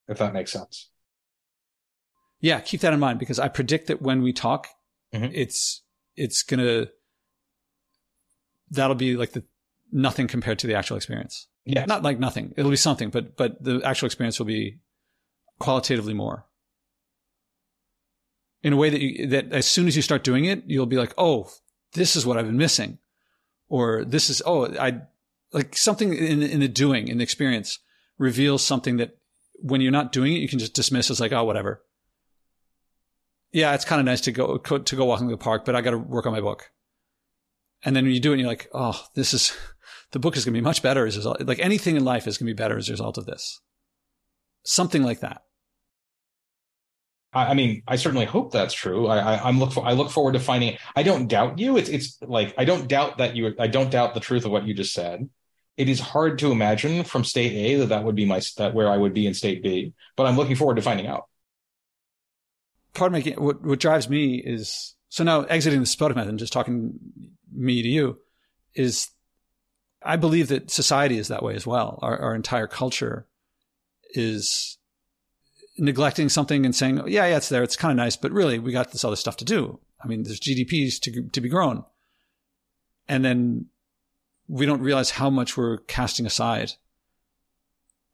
If 0.10 0.18
that 0.18 0.34
makes 0.34 0.52
sense. 0.52 0.90
Yeah, 2.42 2.60
keep 2.60 2.82
that 2.82 2.94
in 2.94 3.00
mind 3.00 3.20
because 3.20 3.40
I 3.40 3.48
predict 3.48 3.88
that 3.88 4.02
when 4.02 4.22
we 4.22 4.34
talk, 4.34 4.68
mm-hmm. 5.14 5.32
it's 5.34 5.82
it's 6.18 6.44
gonna 6.44 6.88
that'll 8.70 8.96
be 8.96 9.16
like 9.16 9.32
the 9.32 9.46
nothing 9.94 10.28
compared 10.28 10.60
to 10.60 10.68
the 10.68 10.76
actual 10.76 10.98
experience. 10.98 11.48
Yeah, 11.66 11.86
not 11.86 12.04
like 12.04 12.20
nothing. 12.20 12.54
It'll 12.58 12.72
be 12.72 12.78
something, 12.78 13.10
but 13.10 13.36
but 13.36 13.64
the 13.64 13.82
actual 13.84 14.06
experience 14.06 14.40
will 14.40 14.46
be 14.46 14.80
qualitatively 15.60 16.14
more. 16.14 16.46
In 18.62 18.74
a 18.74 18.78
way 18.78 18.90
that 18.90 19.02
you, 19.02 19.28
that 19.28 19.52
as 19.52 19.66
soon 19.66 19.88
as 19.88 19.96
you 19.96 20.02
start 20.02 20.24
doing 20.24 20.46
it, 20.46 20.64
you'll 20.66 20.86
be 20.86 20.98
like, 20.98 21.14
oh, 21.18 21.50
this 21.94 22.16
is 22.16 22.26
what 22.26 22.38
I've 22.38 22.46
been 22.46 22.58
missing, 22.58 23.00
or 23.68 24.06
this 24.06 24.30
is 24.30 24.42
oh, 24.46 24.74
I 24.78 25.02
like 25.52 25.76
something 25.76 26.14
in 26.14 26.44
in 26.44 26.60
the 26.60 26.68
doing 26.68 27.08
in 27.08 27.18
the 27.18 27.24
experience 27.24 27.80
reveals 28.18 28.64
something 28.64 28.98
that 28.98 29.18
when 29.56 29.82
you're 29.82 29.92
not 29.92 30.12
doing 30.12 30.34
it, 30.34 30.40
you 30.40 30.48
can 30.48 30.60
just 30.60 30.74
dismiss 30.74 31.10
as 31.10 31.20
like, 31.20 31.32
oh, 31.32 31.44
whatever 31.44 31.82
yeah, 33.56 33.74
it's 33.74 33.86
kind 33.86 34.02
of 34.02 34.06
nice 34.06 34.20
to 34.22 34.34
go 34.34 34.58
to 34.58 34.96
go 34.98 35.06
walking 35.06 35.30
the 35.30 35.38
park, 35.38 35.64
but 35.64 35.78
I 35.78 35.82
got 35.82 35.92
to 35.92 35.98
work 35.98 36.26
on 36.26 36.34
my 36.34 36.42
book. 36.42 36.72
And 37.86 37.96
then 37.96 38.04
when 38.04 38.14
you 38.14 38.20
do 38.20 38.32
it, 38.32 38.34
and 38.34 38.42
you're 38.42 38.50
like, 38.50 38.68
oh, 38.74 39.02
this 39.14 39.34
is 39.34 39.56
the 40.12 40.20
book 40.20 40.38
is 40.38 40.46
going 40.46 40.54
to 40.54 40.60
be 40.60 40.64
much 40.64 40.82
better 40.82 41.06
as 41.06 41.16
a 41.16 41.20
result. 41.20 41.42
Like 41.42 41.60
anything 41.60 41.96
in 41.96 42.06
life 42.06 42.28
is 42.28 42.38
going 42.38 42.48
to 42.48 42.54
be 42.54 42.58
better 42.58 42.78
as 42.78 42.90
a 42.90 42.94
result 42.94 43.18
of 43.18 43.26
this. 43.26 43.60
Something 44.64 45.04
like 45.04 45.20
that. 45.20 45.42
I 47.34 47.54
mean, 47.54 47.84
I 47.86 47.98
certainly 47.98 48.26
hope 48.26 48.54
that's 48.54 48.74
true. 48.74 49.08
I, 49.08 49.36
I 49.36 49.50
am 49.50 49.60
look 49.60 49.74
for 49.74 49.86
I 49.86 49.92
look 49.92 50.10
forward 50.10 50.34
to 50.34 50.40
finding. 50.40 50.78
I 50.96 51.04
don't 51.04 51.28
doubt 51.28 51.60
you. 51.60 51.76
It's 51.76 51.90
it's 51.90 52.18
like 52.22 52.54
I 52.58 52.64
don't 52.64 52.88
doubt 52.88 53.18
that 53.18 53.36
you. 53.36 53.54
I 53.60 53.68
don't 53.68 53.92
doubt 53.92 54.14
the 54.14 54.22
truth 54.22 54.46
of 54.46 54.52
what 54.52 54.66
you 54.66 54.74
just 54.74 54.94
said. 54.94 55.30
It 55.76 55.90
is 55.90 56.00
hard 56.00 56.40
to 56.40 56.54
imagine 56.54 57.04
from 57.04 57.26
state 57.26 57.52
A 57.52 57.80
that 57.80 57.88
that 57.88 58.06
would 58.06 58.16
be 58.16 58.24
my 58.24 58.42
that 58.56 58.74
where 58.74 58.90
I 58.90 58.96
would 58.96 59.14
be 59.14 59.28
in 59.28 59.34
state 59.34 59.62
B. 59.62 59.94
But 60.16 60.28
I'm 60.28 60.38
looking 60.38 60.56
forward 60.56 60.76
to 60.76 60.82
finding 60.82 61.08
out 61.08 61.26
part 62.96 63.14
of 63.14 63.26
my 63.26 63.32
what 63.38 63.64
what 63.64 63.80
drives 63.80 64.10
me 64.10 64.42
is 64.44 64.96
so 65.10 65.24
now 65.24 65.42
exiting 65.44 65.82
the 65.82 65.86
Spodek 65.86 66.16
method 66.16 66.30
and 66.30 66.40
just 66.40 66.54
talking 66.54 66.98
me 67.54 67.84
to 67.84 67.88
you 67.88 68.18
is 68.74 69.10
I 70.06 70.16
believe 70.16 70.48
that 70.50 70.72
society 70.72 71.18
is 71.18 71.28
that 71.28 71.44
way 71.44 71.56
as 71.56 71.66
well. 71.66 72.00
Our, 72.02 72.18
our 72.20 72.36
entire 72.36 72.68
culture 72.68 73.28
is 74.12 74.78
neglecting 75.78 76.30
something 76.30 76.66
and 76.66 76.76
saying, 76.76 77.00
oh, 77.00 77.06
yeah, 77.06 77.26
yeah, 77.26 77.38
it's 77.38 77.50
there. 77.50 77.64
It's 77.64 77.76
kind 77.76 77.92
of 77.92 77.98
nice, 77.98 78.16
but 78.16 78.32
really 78.32 78.60
we 78.60 78.72
got 78.72 78.92
this 78.92 79.04
other 79.04 79.16
stuff 79.16 79.38
to 79.38 79.46
do. 79.46 79.80
I 80.04 80.08
mean, 80.08 80.24
there's 80.24 80.40
GDPs 80.40 81.00
to, 81.02 81.28
to 81.30 81.42
be 81.42 81.50
grown. 81.50 81.84
And 83.08 83.26
then 83.26 83.68
we 84.48 84.66
don't 84.66 84.82
realize 84.82 85.12
how 85.12 85.30
much 85.30 85.58
we're 85.58 85.78
casting 85.80 86.26
aside 86.26 86.74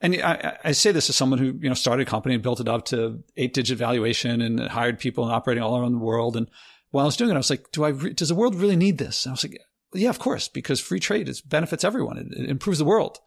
and 0.02 0.16
I, 0.16 0.58
I, 0.64 0.72
say 0.72 0.92
this 0.92 1.10
as 1.10 1.16
someone 1.16 1.38
who 1.40 1.58
you 1.62 1.70
know 1.70 1.76
started 1.76 2.08
a 2.08 2.10
company 2.10 2.34
and 2.34 2.44
built 2.44 2.60
it 2.60 2.68
up 2.68 2.86
to 2.86 3.24
eight 3.38 3.54
digit 3.54 3.78
valuation 3.78 4.42
and 4.42 4.60
hired 4.60 5.00
people 5.00 5.24
and 5.24 5.34
operating 5.34 5.64
all 5.64 5.78
around 5.78 5.94
the 5.94 6.00
world. 6.00 6.36
And 6.36 6.50
while 6.90 7.06
I 7.06 7.08
was 7.08 7.16
doing 7.16 7.30
it, 7.30 7.36
I 7.36 7.38
was 7.38 7.52
like, 7.52 7.72
do 7.72 7.84
I? 7.84 7.90
Re- 7.90 8.14
does 8.14 8.30
the 8.30 8.36
world 8.36 8.56
really 8.56 8.76
need 8.76 8.98
this? 8.98 9.26
And 9.26 9.32
I 9.32 9.34
was 9.34 9.44
like, 9.44 9.62
yeah, 9.94 10.10
of 10.10 10.20
course, 10.20 10.48
because 10.48 10.80
free 10.80 11.00
trade 11.00 11.28
is 11.28 11.42
benefits 11.42 11.84
everyone. 11.84 12.18
It, 12.18 12.28
it, 12.32 12.50
improves 12.50 12.80
the 12.80 12.86
world. 12.86 13.20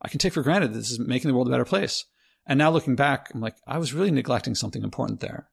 I 0.00 0.08
can 0.08 0.18
take 0.18 0.32
for 0.32 0.42
granted 0.42 0.72
this 0.72 0.90
is 0.90 0.98
making 0.98 1.28
the 1.28 1.34
world 1.34 1.48
a 1.48 1.50
better 1.50 1.64
place. 1.64 2.04
And 2.46 2.58
now 2.58 2.70
looking 2.70 2.96
back, 2.96 3.30
I'm 3.32 3.40
like, 3.40 3.56
I 3.66 3.78
was 3.78 3.94
really 3.94 4.10
neglecting 4.10 4.54
something 4.54 4.82
important 4.82 5.20
there. 5.20 5.48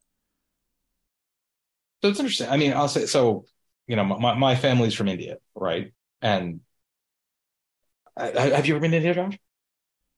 So 2.02 2.10
it's 2.10 2.20
interesting. 2.20 2.50
I 2.50 2.58
mean, 2.58 2.74
I'll 2.74 2.88
say 2.88 3.06
so. 3.06 3.46
You 3.88 3.96
know, 3.96 4.04
my 4.04 4.36
my 4.36 4.56
family's 4.56 4.94
from 4.94 5.08
India, 5.08 5.38
right? 5.56 5.94
And 6.22 6.62
I, 8.16 8.32
uh, 8.32 8.56
have 8.56 8.68
you 8.68 8.76
ever 8.76 8.82
been 8.82 8.92
to 8.92 8.98
India, 8.98 9.14
Josh? 9.14 9.38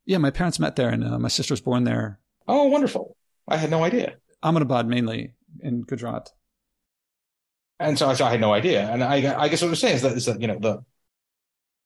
Yeah, 0.05 0.17
my 0.17 0.31
parents 0.31 0.59
met 0.59 0.75
there, 0.75 0.89
and 0.89 1.03
uh, 1.03 1.19
my 1.19 1.29
sister 1.29 1.53
was 1.53 1.61
born 1.61 1.85
there. 1.85 2.19
Oh, 2.47 2.65
wonderful! 2.65 3.15
I 3.47 3.57
had 3.57 3.71
no 3.71 3.83
idea. 3.83 4.15
Ahmedabad, 4.43 4.87
mainly 4.87 5.33
in 5.61 5.83
Gujarat. 5.83 6.31
And 7.81 7.97
so, 7.97 8.09
I 8.09 8.31
had 8.31 8.39
no 8.41 8.53
idea. 8.53 8.87
And 8.89 9.03
I, 9.03 9.41
I 9.41 9.49
guess 9.49 9.61
what 9.61 9.69
I'm 9.69 9.75
saying 9.75 9.95
is 9.95 10.01
that 10.03 10.13
is 10.13 10.25
that 10.25 10.39
you 10.41 10.47
know 10.47 10.59
the 10.59 10.83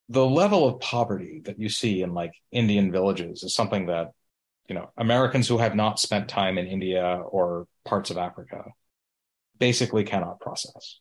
the 0.09 0.25
level 0.25 0.67
of 0.67 0.79
poverty 0.79 1.41
that 1.45 1.59
you 1.59 1.69
see 1.69 2.01
in 2.01 2.13
like 2.13 2.33
Indian 2.51 2.91
villages 2.91 3.43
is 3.43 3.55
something 3.55 3.87
that 3.87 4.11
you 4.67 4.75
know 4.75 4.91
Americans 4.97 5.47
who 5.47 5.57
have 5.57 5.75
not 5.75 5.99
spent 5.99 6.29
time 6.29 6.57
in 6.57 6.67
India 6.67 7.03
or 7.03 7.67
parts 7.85 8.11
of 8.11 8.17
Africa 8.17 8.63
basically 9.57 10.03
cannot 10.03 10.39
process. 10.39 10.99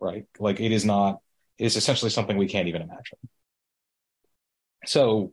Right? 0.00 0.24
Like 0.38 0.60
it 0.60 0.72
is 0.72 0.84
not. 0.84 1.20
It 1.58 1.66
is 1.66 1.76
essentially 1.76 2.10
something 2.10 2.36
we 2.36 2.48
can't 2.48 2.68
even 2.68 2.82
imagine. 2.82 3.18
So 4.84 5.32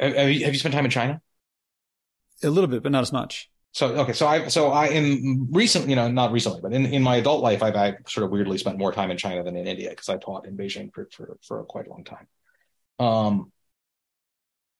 have 0.00 0.30
you, 0.30 0.44
have 0.44 0.54
you 0.54 0.58
spent 0.58 0.74
time 0.74 0.86
in 0.86 0.90
China? 0.90 1.20
A 2.42 2.48
little 2.48 2.68
bit, 2.68 2.82
but 2.82 2.90
not 2.90 3.02
as 3.02 3.12
much. 3.12 3.49
So 3.72 3.88
okay, 3.98 4.12
so 4.12 4.26
I 4.26 4.48
so 4.48 4.70
I 4.70 4.88
in 4.88 5.48
recent, 5.52 5.88
you 5.88 5.94
know, 5.94 6.10
not 6.10 6.32
recently, 6.32 6.60
but 6.60 6.72
in, 6.72 6.86
in 6.86 7.02
my 7.02 7.16
adult 7.16 7.42
life, 7.42 7.62
I've 7.62 7.76
I 7.76 7.94
sort 8.08 8.24
of 8.24 8.30
weirdly 8.30 8.58
spent 8.58 8.78
more 8.78 8.92
time 8.92 9.10
in 9.10 9.16
China 9.16 9.44
than 9.44 9.56
in 9.56 9.68
India 9.68 9.90
because 9.90 10.08
I 10.08 10.16
taught 10.16 10.46
in 10.46 10.56
Beijing 10.56 10.92
for, 10.92 11.08
for 11.12 11.38
for 11.46 11.64
quite 11.64 11.86
a 11.86 11.90
long 11.90 12.04
time. 12.04 12.26
Um, 12.98 13.52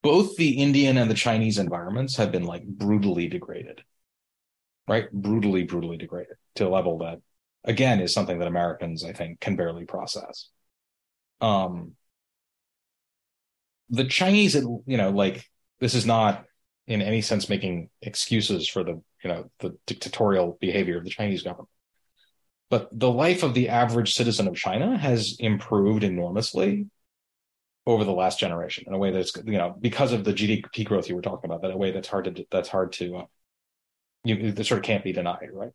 both 0.03 0.35
the 0.35 0.59
Indian 0.59 0.97
and 0.97 1.09
the 1.09 1.15
Chinese 1.15 1.57
environments 1.57 2.17
have 2.17 2.31
been 2.31 2.43
like 2.43 2.65
brutally 2.65 3.27
degraded, 3.27 3.81
right? 4.87 5.11
Brutally, 5.11 5.63
brutally 5.63 5.97
degraded 5.97 6.35
to 6.55 6.67
a 6.67 6.69
level 6.69 6.97
that, 6.99 7.19
again, 7.63 8.01
is 8.01 8.13
something 8.13 8.39
that 8.39 8.47
Americans 8.47 9.05
I 9.05 9.13
think 9.13 9.39
can 9.39 9.55
barely 9.55 9.85
process. 9.85 10.49
Um, 11.39 11.93
the 13.89 14.05
Chinese, 14.05 14.55
you 14.55 14.97
know, 14.97 15.11
like 15.11 15.45
this 15.79 15.93
is 15.93 16.05
not 16.05 16.45
in 16.87 17.01
any 17.01 17.21
sense 17.21 17.49
making 17.49 17.89
excuses 18.01 18.67
for 18.67 18.83
the, 18.83 19.01
you 19.23 19.29
know, 19.29 19.49
the 19.59 19.77
dictatorial 19.85 20.57
behavior 20.59 20.97
of 20.97 21.03
the 21.03 21.09
Chinese 21.09 21.43
government. 21.43 21.69
But 22.69 22.89
the 22.97 23.11
life 23.11 23.43
of 23.43 23.53
the 23.53 23.69
average 23.69 24.13
citizen 24.13 24.47
of 24.47 24.55
China 24.55 24.97
has 24.97 25.35
improved 25.39 26.03
enormously 26.03 26.87
over 27.85 28.03
the 28.03 28.13
last 28.13 28.39
generation 28.39 28.85
in 28.87 28.93
a 28.93 28.97
way 28.97 29.11
that's, 29.11 29.35
you 29.45 29.57
know, 29.57 29.75
because 29.79 30.13
of 30.13 30.23
the 30.23 30.33
GDP 30.33 30.85
growth 30.85 31.09
you 31.09 31.15
were 31.15 31.21
talking 31.21 31.49
about, 31.49 31.61
that 31.61 31.71
a 31.71 31.77
way 31.77 31.91
that's 31.91 32.07
hard 32.07 32.25
to, 32.25 32.45
that's 32.49 32.69
hard 32.69 32.93
to, 32.93 33.17
uh, 33.17 33.25
you, 34.23 34.51
that 34.51 34.65
sort 34.65 34.79
of 34.79 34.83
can't 34.83 35.03
be 35.03 35.13
denied, 35.13 35.49
right? 35.51 35.71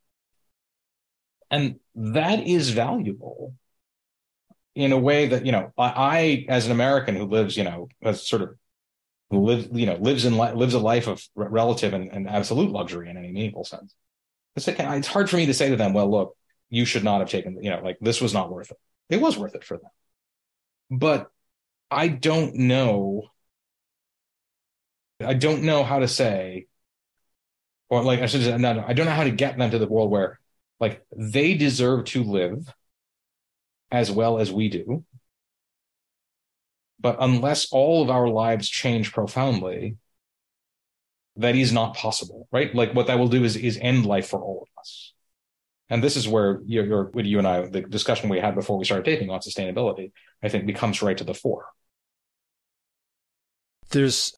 And 1.51 1.81
that 1.95 2.47
is 2.47 2.71
valuable 2.71 3.55
in 4.77 4.93
a 4.93 4.99
way 4.99 5.27
that 5.27 5.45
you 5.45 5.53
know 5.53 5.73
I, 5.77 5.89
I, 5.97 6.47
as 6.49 6.67
an 6.67 6.73
American 6.73 7.17
who 7.17 7.25
lives 7.25 7.57
you 7.57 7.65
know 7.65 7.89
as 8.03 8.29
sort 8.29 8.43
of 8.43 8.51
live 9.31 9.69
you 9.73 9.87
know 9.87 9.97
lives 9.97 10.25
in 10.25 10.37
lives 10.37 10.75
a 10.75 10.79
life 10.79 11.09
of 11.09 11.23
relative 11.35 11.93
and, 11.93 12.13
and 12.13 12.29
absolute 12.29 12.71
luxury 12.71 13.11
in 13.11 13.17
any 13.17 13.33
meaningful 13.33 13.65
sense 13.65 13.95
it's, 14.57 14.67
like, 14.67 14.81
it's 14.81 15.07
hard 15.07 15.29
for 15.29 15.37
me 15.37 15.47
to 15.47 15.55
say 15.55 15.69
to 15.69 15.77
them, 15.77 15.93
well, 15.93 16.11
look, 16.11 16.37
you 16.71 16.85
should 16.85 17.05
not 17.05 17.21
have 17.21 17.29
taken, 17.29 17.63
you 17.63 17.71
know, 17.71 17.81
like 17.83 17.99
this 18.01 18.21
was 18.21 18.33
not 18.35 18.51
worth 18.51 18.71
it. 18.71 18.79
It 19.11 19.21
was 19.21 19.39
worth 19.39 19.55
it 19.55 19.63
for 19.63 19.77
them. 19.77 19.91
But 20.91 21.31
I 21.91 22.09
don't 22.09 22.55
know. 22.57 23.31
I 25.21 25.35
don't 25.35 25.63
know 25.63 25.85
how 25.85 26.01
to 26.01 26.09
say, 26.09 26.67
or 27.89 28.03
like 28.03 28.21
I 28.21 28.27
should 28.27 28.43
say, 28.43 28.57
no, 28.57 28.73
no, 28.73 28.85
I 28.87 28.95
don't 28.95 29.07
know 29.07 29.13
how 29.13 29.25
to 29.25 29.31
get 29.31 29.57
them 29.57 29.71
to 29.71 29.79
the 29.79 29.87
world 29.87 30.11
where 30.11 30.41
like 30.81 31.05
they 31.17 31.55
deserve 31.55 32.07
to 32.07 32.25
live 32.25 32.67
as 33.91 34.11
well 34.11 34.39
as 34.39 34.51
we 34.53 34.69
do. 34.69 35.05
But 36.99 37.17
unless 37.21 37.71
all 37.71 38.03
of 38.03 38.11
our 38.11 38.29
lives 38.29 38.69
change 38.69 39.13
profoundly, 39.13 39.97
that 41.37 41.55
is 41.55 41.73
not 41.73 41.95
possible, 41.95 42.49
right? 42.51 42.75
Like 42.75 42.95
what 42.95 43.07
that 43.09 43.19
will 43.19 43.29
do 43.29 43.45
is 43.45 43.57
is 43.57 43.79
end 43.81 44.07
life 44.07 44.29
for 44.29 44.41
all 44.41 44.63
of 44.63 44.81
us. 44.81 45.13
And 45.89 46.03
this 46.03 46.17
is 46.17 46.27
where 46.27 46.61
you're 46.67 47.11
with 47.11 47.27
you 47.27 47.39
and 47.39 47.47
I, 47.47 47.67
the 47.67 47.83
discussion 47.83 48.29
we 48.29 48.41
had 48.41 48.55
before 48.55 48.77
we 48.77 48.85
started 48.85 49.05
taping 49.05 49.31
on 49.31 49.41
sustainability, 49.41 50.13
I 50.43 50.49
think 50.49 50.67
becomes 50.67 51.01
right 51.03 51.17
to 51.17 51.25
the 51.25 51.35
fore. 51.35 51.67
There's 53.91 54.35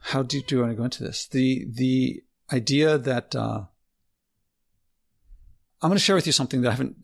how 0.00 0.22
deep 0.22 0.46
do 0.46 0.56
you 0.56 0.60
want 0.60 0.72
to 0.72 0.76
go 0.76 0.84
into 0.84 1.02
this? 1.02 1.26
The 1.26 1.66
the 1.68 2.22
idea 2.52 2.98
that 2.98 3.34
uh, 3.34 3.64
I'm 5.82 5.90
going 5.90 5.96
to 5.96 6.02
share 6.02 6.16
with 6.16 6.26
you 6.26 6.32
something 6.32 6.62
that 6.62 6.68
I 6.68 6.72
haven't. 6.72 6.96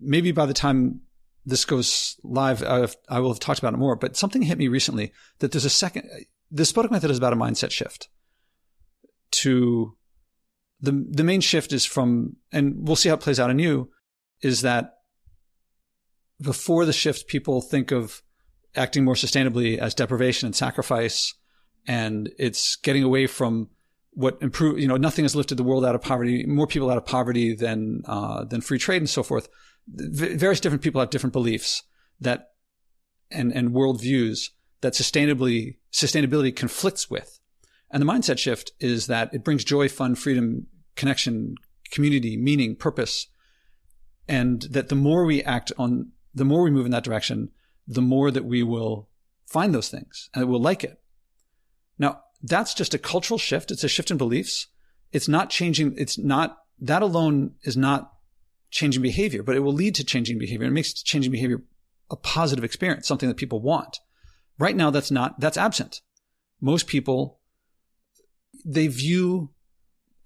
Maybe 0.00 0.32
by 0.32 0.46
the 0.46 0.54
time 0.54 1.02
this 1.50 1.64
goes 1.64 2.16
live, 2.22 2.62
I've, 2.62 2.96
I 3.08 3.20
will 3.20 3.32
have 3.32 3.40
talked 3.40 3.58
about 3.58 3.74
it 3.74 3.78
more. 3.78 3.96
But 3.96 4.16
something 4.16 4.42
hit 4.42 4.58
me 4.58 4.68
recently 4.68 5.12
that 5.40 5.52
there's 5.52 5.64
a 5.64 5.70
second. 5.70 6.08
The 6.50 6.62
Spodek 6.62 6.90
method 6.90 7.10
is 7.10 7.18
about 7.18 7.32
a 7.32 7.36
mindset 7.36 7.70
shift. 7.70 8.08
To 9.32 9.96
the 10.80 11.06
the 11.08 11.24
main 11.24 11.40
shift 11.40 11.72
is 11.72 11.84
from, 11.84 12.36
and 12.52 12.74
we'll 12.78 12.96
see 12.96 13.08
how 13.08 13.14
it 13.14 13.20
plays 13.20 13.38
out 13.38 13.50
in 13.50 13.58
you, 13.58 13.90
is 14.42 14.62
that 14.62 14.94
before 16.40 16.84
the 16.84 16.92
shift, 16.92 17.28
people 17.28 17.60
think 17.60 17.92
of 17.92 18.22
acting 18.74 19.04
more 19.04 19.14
sustainably 19.14 19.78
as 19.78 19.94
deprivation 19.94 20.46
and 20.46 20.56
sacrifice, 20.56 21.34
and 21.86 22.30
it's 22.38 22.76
getting 22.76 23.04
away 23.04 23.26
from 23.26 23.68
what 24.12 24.38
improve. 24.40 24.80
You 24.80 24.88
know, 24.88 24.96
nothing 24.96 25.24
has 25.24 25.36
lifted 25.36 25.56
the 25.56 25.62
world 25.62 25.84
out 25.84 25.94
of 25.94 26.02
poverty, 26.02 26.44
more 26.46 26.66
people 26.66 26.90
out 26.90 26.96
of 26.96 27.06
poverty 27.06 27.54
than 27.54 28.02
uh, 28.06 28.44
than 28.44 28.60
free 28.60 28.78
trade 28.78 29.02
and 29.02 29.10
so 29.10 29.22
forth. 29.22 29.48
Various 29.88 30.60
different 30.60 30.82
people 30.82 31.00
have 31.00 31.10
different 31.10 31.32
beliefs 31.32 31.82
that 32.20 32.50
and 33.30 33.52
and 33.52 33.70
worldviews 33.70 34.50
that 34.80 34.94
sustainably 34.94 35.76
sustainability 35.92 36.54
conflicts 36.54 37.10
with. 37.10 37.38
And 37.90 38.00
the 38.00 38.06
mindset 38.06 38.38
shift 38.38 38.72
is 38.78 39.08
that 39.08 39.34
it 39.34 39.44
brings 39.44 39.64
joy, 39.64 39.88
fun, 39.88 40.14
freedom, 40.14 40.66
connection, 40.96 41.56
community, 41.90 42.36
meaning, 42.36 42.76
purpose. 42.76 43.26
And 44.28 44.62
that 44.62 44.88
the 44.88 44.94
more 44.94 45.24
we 45.24 45.42
act 45.42 45.72
on, 45.76 46.12
the 46.32 46.44
more 46.44 46.62
we 46.62 46.70
move 46.70 46.86
in 46.86 46.92
that 46.92 47.04
direction, 47.04 47.50
the 47.86 48.02
more 48.02 48.30
that 48.30 48.44
we 48.44 48.62
will 48.62 49.08
find 49.46 49.74
those 49.74 49.88
things 49.88 50.30
and 50.32 50.48
we'll 50.48 50.60
like 50.60 50.84
it. 50.84 51.00
Now, 51.98 52.20
that's 52.42 52.72
just 52.72 52.94
a 52.94 52.98
cultural 52.98 53.38
shift. 53.38 53.72
It's 53.72 53.84
a 53.84 53.88
shift 53.88 54.10
in 54.10 54.16
beliefs. 54.16 54.68
It's 55.12 55.28
not 55.28 55.50
changing. 55.50 55.94
It's 55.98 56.16
not, 56.16 56.58
that 56.78 57.02
alone 57.02 57.54
is 57.64 57.76
not 57.76 58.12
changing 58.70 59.02
behavior, 59.02 59.42
but 59.42 59.56
it 59.56 59.60
will 59.60 59.72
lead 59.72 59.94
to 59.96 60.04
changing 60.04 60.38
behavior. 60.38 60.66
It 60.66 60.72
makes 60.72 60.92
changing 60.92 61.32
behavior 61.32 61.62
a 62.10 62.16
positive 62.16 62.64
experience, 62.64 63.06
something 63.06 63.28
that 63.28 63.36
people 63.36 63.60
want. 63.60 63.98
Right 64.58 64.76
now, 64.76 64.90
that's 64.90 65.10
not, 65.10 65.40
that's 65.40 65.56
absent. 65.56 66.00
Most 66.60 66.86
people, 66.86 67.40
they 68.64 68.88
view 68.88 69.50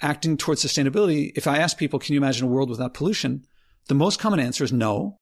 acting 0.00 0.36
towards 0.36 0.64
sustainability. 0.64 1.32
If 1.36 1.46
I 1.46 1.58
ask 1.58 1.78
people, 1.78 1.98
can 1.98 2.14
you 2.14 2.20
imagine 2.20 2.46
a 2.46 2.50
world 2.50 2.70
without 2.70 2.94
pollution? 2.94 3.44
The 3.88 3.94
most 3.94 4.18
common 4.18 4.40
answer 4.40 4.64
is 4.64 4.72
no. 4.72 5.18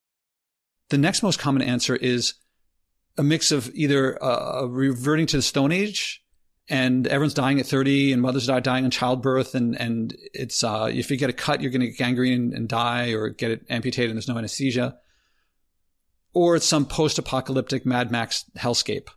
The 0.91 0.99
next 0.99 1.23
most 1.23 1.39
common 1.39 1.63
answer 1.63 1.97
is 1.97 2.35
a 3.19 3.23
mix 3.23 3.53
of 3.53 3.71
either 3.75 4.23
uh, 4.23 4.67
reverting 4.67 5.27
to 5.27 5.37
the 5.37 5.43
Stone 5.43 5.73
Age 5.73 6.22
and 6.73 7.07
everyone's 7.07 7.35
dying 7.35 7.61
at 7.61 7.67
30 7.67 8.15
and 8.15 8.23
mothers 8.23 8.49
are 8.49 8.59
dying 8.59 8.87
in 8.87 8.91
childbirth 8.91 9.55
and, 9.55 9.79
and 9.79 10.17
it's, 10.33 10.65
uh, 10.65 10.89
if 10.91 11.11
you 11.11 11.19
get 11.19 11.29
a 11.29 11.35
cut, 11.35 11.61
you're 11.61 11.71
going 11.71 11.83
to 11.83 11.89
get 11.89 11.99
gangrene 11.99 12.33
and, 12.33 12.55
and 12.55 12.67
die 12.67 13.11
or 13.11 13.29
get 13.29 13.51
it 13.51 13.67
amputated 13.69 14.09
and 14.09 14.17
there's 14.17 14.27
no 14.27 14.39
anesthesia. 14.39 14.97
Or 16.33 16.57
it's 16.57 16.65
some 16.65 16.87
post-apocalyptic 16.87 17.85
Mad 17.85 18.11
Max 18.11 18.47
hellscape. 18.57 19.09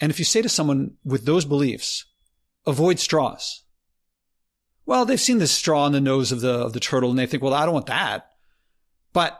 And 0.00 0.10
if 0.10 0.18
you 0.18 0.24
say 0.24 0.40
to 0.40 0.48
someone 0.48 0.92
with 1.04 1.26
those 1.26 1.44
beliefs, 1.44 2.06
avoid 2.66 2.98
straws. 2.98 3.64
Well, 4.86 5.04
they've 5.04 5.20
seen 5.20 5.36
this 5.36 5.52
straw 5.52 5.84
in 5.84 5.92
the 5.92 6.00
nose 6.00 6.32
of 6.32 6.40
the, 6.40 6.54
of 6.54 6.72
the 6.72 6.80
turtle 6.80 7.10
and 7.10 7.18
they 7.18 7.26
think, 7.26 7.42
well, 7.42 7.52
I 7.52 7.66
don't 7.66 7.74
want 7.74 7.86
that. 7.88 8.30
But 9.12 9.38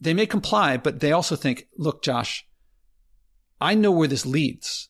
they 0.00 0.12
may 0.12 0.26
comply, 0.26 0.76
but 0.76 0.98
they 0.98 1.12
also 1.12 1.36
think, 1.36 1.68
look, 1.78 2.02
Josh, 2.02 2.44
I 3.60 3.76
know 3.76 3.92
where 3.92 4.08
this 4.08 4.26
leads. 4.26 4.88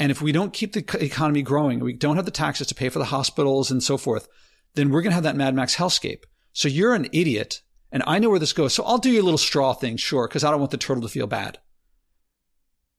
And 0.00 0.10
if 0.10 0.22
we 0.22 0.32
don't 0.32 0.54
keep 0.54 0.72
the 0.72 0.84
economy 0.98 1.42
growing, 1.42 1.78
we 1.78 1.92
don't 1.92 2.16
have 2.16 2.24
the 2.24 2.30
taxes 2.30 2.66
to 2.68 2.74
pay 2.74 2.88
for 2.88 2.98
the 2.98 3.04
hospitals 3.04 3.70
and 3.70 3.82
so 3.82 3.98
forth, 3.98 4.28
then 4.74 4.88
we're 4.88 5.02
going 5.02 5.10
to 5.10 5.14
have 5.14 5.24
that 5.24 5.36
Mad 5.36 5.54
Max 5.54 5.76
hellscape. 5.76 6.24
So 6.54 6.68
you're 6.68 6.94
an 6.94 7.08
idiot 7.12 7.60
and 7.92 8.02
I 8.06 8.18
know 8.18 8.30
where 8.30 8.38
this 8.38 8.54
goes. 8.54 8.72
So 8.72 8.82
I'll 8.84 8.98
do 8.98 9.10
your 9.10 9.22
little 9.22 9.38
straw 9.38 9.74
thing, 9.74 9.98
sure, 9.98 10.26
because 10.26 10.42
I 10.42 10.50
don't 10.50 10.58
want 10.58 10.70
the 10.70 10.78
turtle 10.78 11.02
to 11.02 11.08
feel 11.08 11.26
bad. 11.26 11.58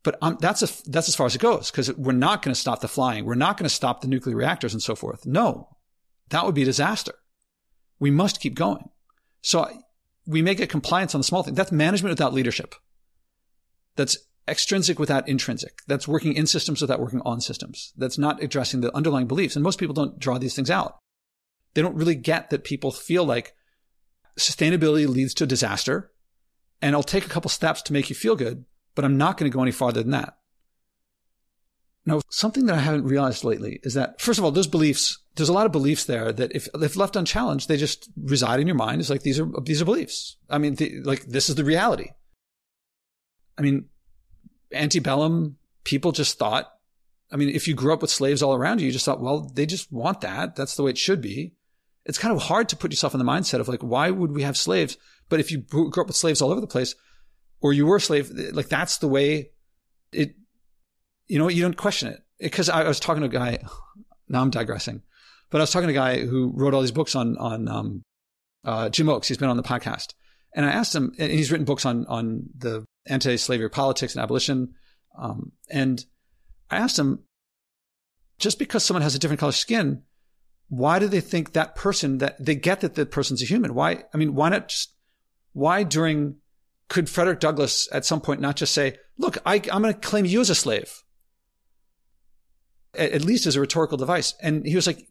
But 0.04 0.20
um, 0.22 0.38
that's 0.40 0.62
a, 0.62 0.90
that's 0.90 1.10
as 1.10 1.16
far 1.16 1.26
as 1.26 1.36
it 1.36 1.42
goes 1.42 1.72
because 1.72 1.92
we're 1.96 2.12
not 2.12 2.44
going 2.44 2.54
to 2.54 2.60
stop 2.60 2.82
the 2.82 2.88
flying. 2.88 3.26
We're 3.26 3.34
not 3.34 3.58
going 3.58 3.68
to 3.68 3.74
stop 3.74 4.02
the 4.02 4.08
nuclear 4.08 4.36
reactors 4.36 4.74
and 4.74 4.82
so 4.82 4.96
forth. 4.96 5.26
No, 5.26 5.70
that 6.30 6.46
would 6.46 6.56
be 6.56 6.64
a 6.64 6.66
disaster. 6.66 7.14
We 8.00 8.12
must 8.12 8.42
keep 8.42 8.54
going. 8.54 8.90
So 9.42 9.68
we 10.28 10.44
may 10.44 10.54
get 10.54 10.70
compliance 10.70 11.16
on 11.16 11.20
the 11.22 11.26
small 11.26 11.42
thing. 11.42 11.56
That's 11.56 11.72
management 11.72 12.12
without 12.12 12.34
leadership. 12.34 12.76
That's 13.96 14.18
extrinsic 14.48 15.00
without 15.00 15.28
intrinsic. 15.28 15.80
That's 15.88 16.08
working 16.08 16.34
in 16.34 16.48
systems 16.48 16.82
without 16.82 17.00
working 17.00 17.22
on 17.24 17.42
systems. 17.42 17.94
That's 17.96 18.18
not 18.18 18.42
addressing 18.44 18.82
the 18.82 18.96
underlying 18.96 19.28
beliefs. 19.28 19.56
And 19.56 19.64
most 19.64 19.80
people 19.80 19.94
don't 19.94 20.20
draw 20.20 20.38
these 20.38 20.56
things 20.56 20.70
out. 20.70 20.98
They 21.74 21.82
don't 21.82 21.96
really 21.96 22.16
get 22.16 22.50
that 22.50 22.64
people 22.64 22.92
feel 22.92 23.24
like 23.24 23.54
sustainability 24.40 25.08
leads 25.08 25.34
to 25.36 25.46
disaster 25.46 26.12
and 26.82 26.96
I'll 26.96 27.04
take 27.04 27.26
a 27.26 27.30
couple 27.30 27.50
steps 27.50 27.82
to 27.84 27.94
make 27.94 28.10
you 28.10 28.16
feel 28.16 28.36
good, 28.36 28.66
but 28.96 29.06
I'm 29.06 29.18
not 29.18 29.38
going 29.38 29.50
to 29.50 29.56
go 29.56 29.62
any 29.62 29.72
farther 29.72 30.02
than 30.02 30.12
that. 30.12 30.34
Now, 32.04 32.22
something 32.32 32.66
that 32.66 32.76
I 32.76 32.82
haven't 32.82 33.06
realized 33.06 33.44
lately 33.44 33.80
is 33.84 33.94
that, 33.94 34.20
first 34.20 34.40
of 34.40 34.46
all, 34.46 34.50
those 34.50 34.68
beliefs, 34.68 35.20
there's 35.36 35.50
a 35.50 35.54
lot 35.54 35.68
of 35.68 35.72
beliefs 35.72 36.06
there 36.06 36.34
that 36.34 36.52
if, 36.56 36.68
if 36.74 36.96
left 36.96 37.16
unchallenged, 37.16 37.68
they 37.68 37.78
just 37.78 38.10
reside 38.18 38.60
in 38.60 38.66
your 38.66 38.76
mind. 38.76 39.00
It's 39.00 39.12
like, 39.12 39.22
these 39.22 39.40
are, 39.40 39.48
these 39.64 39.82
are 39.84 39.86
beliefs. 39.86 40.38
I 40.50 40.58
mean, 40.58 40.76
the, 40.76 41.02
like, 41.04 41.24
this 41.26 41.48
is 41.48 41.56
the 41.56 41.64
reality. 41.64 42.10
I 43.56 43.62
mean, 43.62 43.86
antebellum, 44.74 45.58
people 45.84 46.12
just 46.12 46.38
thought, 46.38 46.72
I 47.32 47.38
mean, 47.38 47.50
if 47.50 47.68
you 47.68 47.74
grew 47.74 47.94
up 47.94 48.02
with 48.02 48.12
slaves 48.12 48.44
all 48.44 48.54
around 48.54 48.82
you, 48.82 48.88
you 48.88 48.92
just 48.92 49.06
thought, 49.06 49.22
well, 49.22 49.50
they 49.54 49.66
just 49.66 49.92
want 49.92 50.22
that. 50.22 50.56
That's 50.56 50.76
the 50.76 50.84
way 50.84 50.92
it 50.92 50.98
should 50.98 51.22
be. 51.22 51.54
It's 52.06 52.18
kind 52.18 52.36
of 52.36 52.42
hard 52.44 52.68
to 52.70 52.76
put 52.76 52.92
yourself 52.92 53.14
in 53.14 53.20
the 53.20 53.26
mindset 53.26 53.60
of 53.60 53.68
like, 53.68 53.82
why 53.82 54.10
would 54.12 54.32
we 54.32 54.44
have 54.44 54.58
slaves? 54.58 54.98
But 55.30 55.40
if 55.40 55.52
you 55.52 55.60
grew 55.60 55.90
up 55.90 56.08
with 56.08 56.16
slaves 56.16 56.42
all 56.42 56.52
over 56.52 56.60
the 56.60 56.68
place, 56.68 56.96
or 57.62 57.74
you 57.74 57.86
were 57.86 57.98
a 57.98 58.02
slave, 58.02 58.32
like 58.54 58.70
that's 58.70 58.98
the 58.98 59.08
way 59.08 59.52
it, 60.12 60.36
you 61.28 61.40
know, 61.40 61.48
you 61.48 61.62
don't 61.62 61.78
question 61.78 62.10
it. 62.10 62.22
Because 62.40 62.70
I 62.70 62.88
was 62.88 63.00
talking 63.00 63.22
to 63.22 63.28
a 63.28 63.32
guy, 63.32 63.60
now 64.28 64.42
I'm 64.42 64.50
digressing, 64.50 65.04
but 65.52 65.60
I 65.60 65.64
was 65.64 65.72
talking 65.72 65.88
to 65.88 65.94
a 65.94 65.96
guy 65.96 66.26
who 66.26 66.52
wrote 66.56 66.74
all 66.74 66.82
these 66.82 66.92
books 66.92 67.16
on, 67.16 67.38
on, 67.38 67.68
um, 67.68 68.04
uh, 68.66 68.90
Jim 68.90 69.10
Oakes. 69.10 69.28
He's 69.28 69.38
been 69.38 69.50
on 69.50 69.58
the 69.58 69.64
podcast. 69.64 70.14
And 70.54 70.66
I 70.66 70.70
asked 70.70 70.94
him, 70.94 71.14
and 71.18 71.32
he's 71.32 71.52
written 71.52 71.66
books 71.66 71.86
on, 71.86 72.06
on 72.08 72.50
the 72.58 72.86
anti-slavery 73.08 73.70
politics 73.70 74.16
and 74.16 74.24
abolition. 74.24 74.74
Um, 75.18 75.52
and 75.70 76.04
I 76.70 76.78
asked 76.78 76.98
him, 76.98 77.24
just 78.40 78.60
because 78.60 78.84
someone 78.84 79.04
has 79.04 79.16
a 79.16 79.20
different 79.20 79.40
color 79.40 79.52
skin, 79.52 80.04
why 80.70 81.00
do 81.00 81.08
they 81.08 81.22
think 81.22 81.54
that 81.54 81.76
person 81.76 82.20
that 82.20 82.44
they 82.44 82.56
get 82.56 82.82
that 82.82 82.96
the 82.96 83.06
person's 83.06 83.42
a 83.42 83.46
human? 83.46 83.74
Why? 83.74 84.04
I 84.14 84.18
mean, 84.18 84.36
why 84.36 84.50
not 84.50 84.70
just, 84.70 84.96
why 85.54 85.84
during, 85.84 86.38
could 86.88 87.10
Frederick 87.10 87.40
Douglass 87.40 87.90
at 87.92 88.06
some 88.06 88.22
point 88.22 88.42
not 88.42 88.56
just 88.56 88.74
say, 88.74 88.98
look, 89.18 89.38
I, 89.46 89.56
am 89.56 89.82
going 89.82 89.94
to 89.94 90.00
claim 90.00 90.26
you 90.26 90.42
as 90.42 90.50
a 90.50 90.56
slave? 90.56 91.04
At, 92.96 93.12
at 93.12 93.26
least 93.26 93.46
as 93.46 93.56
a 93.56 93.60
rhetorical 93.60 93.98
device. 93.98 94.34
And 94.42 94.66
he 94.66 94.76
was 94.76 94.88
like, 94.88 95.06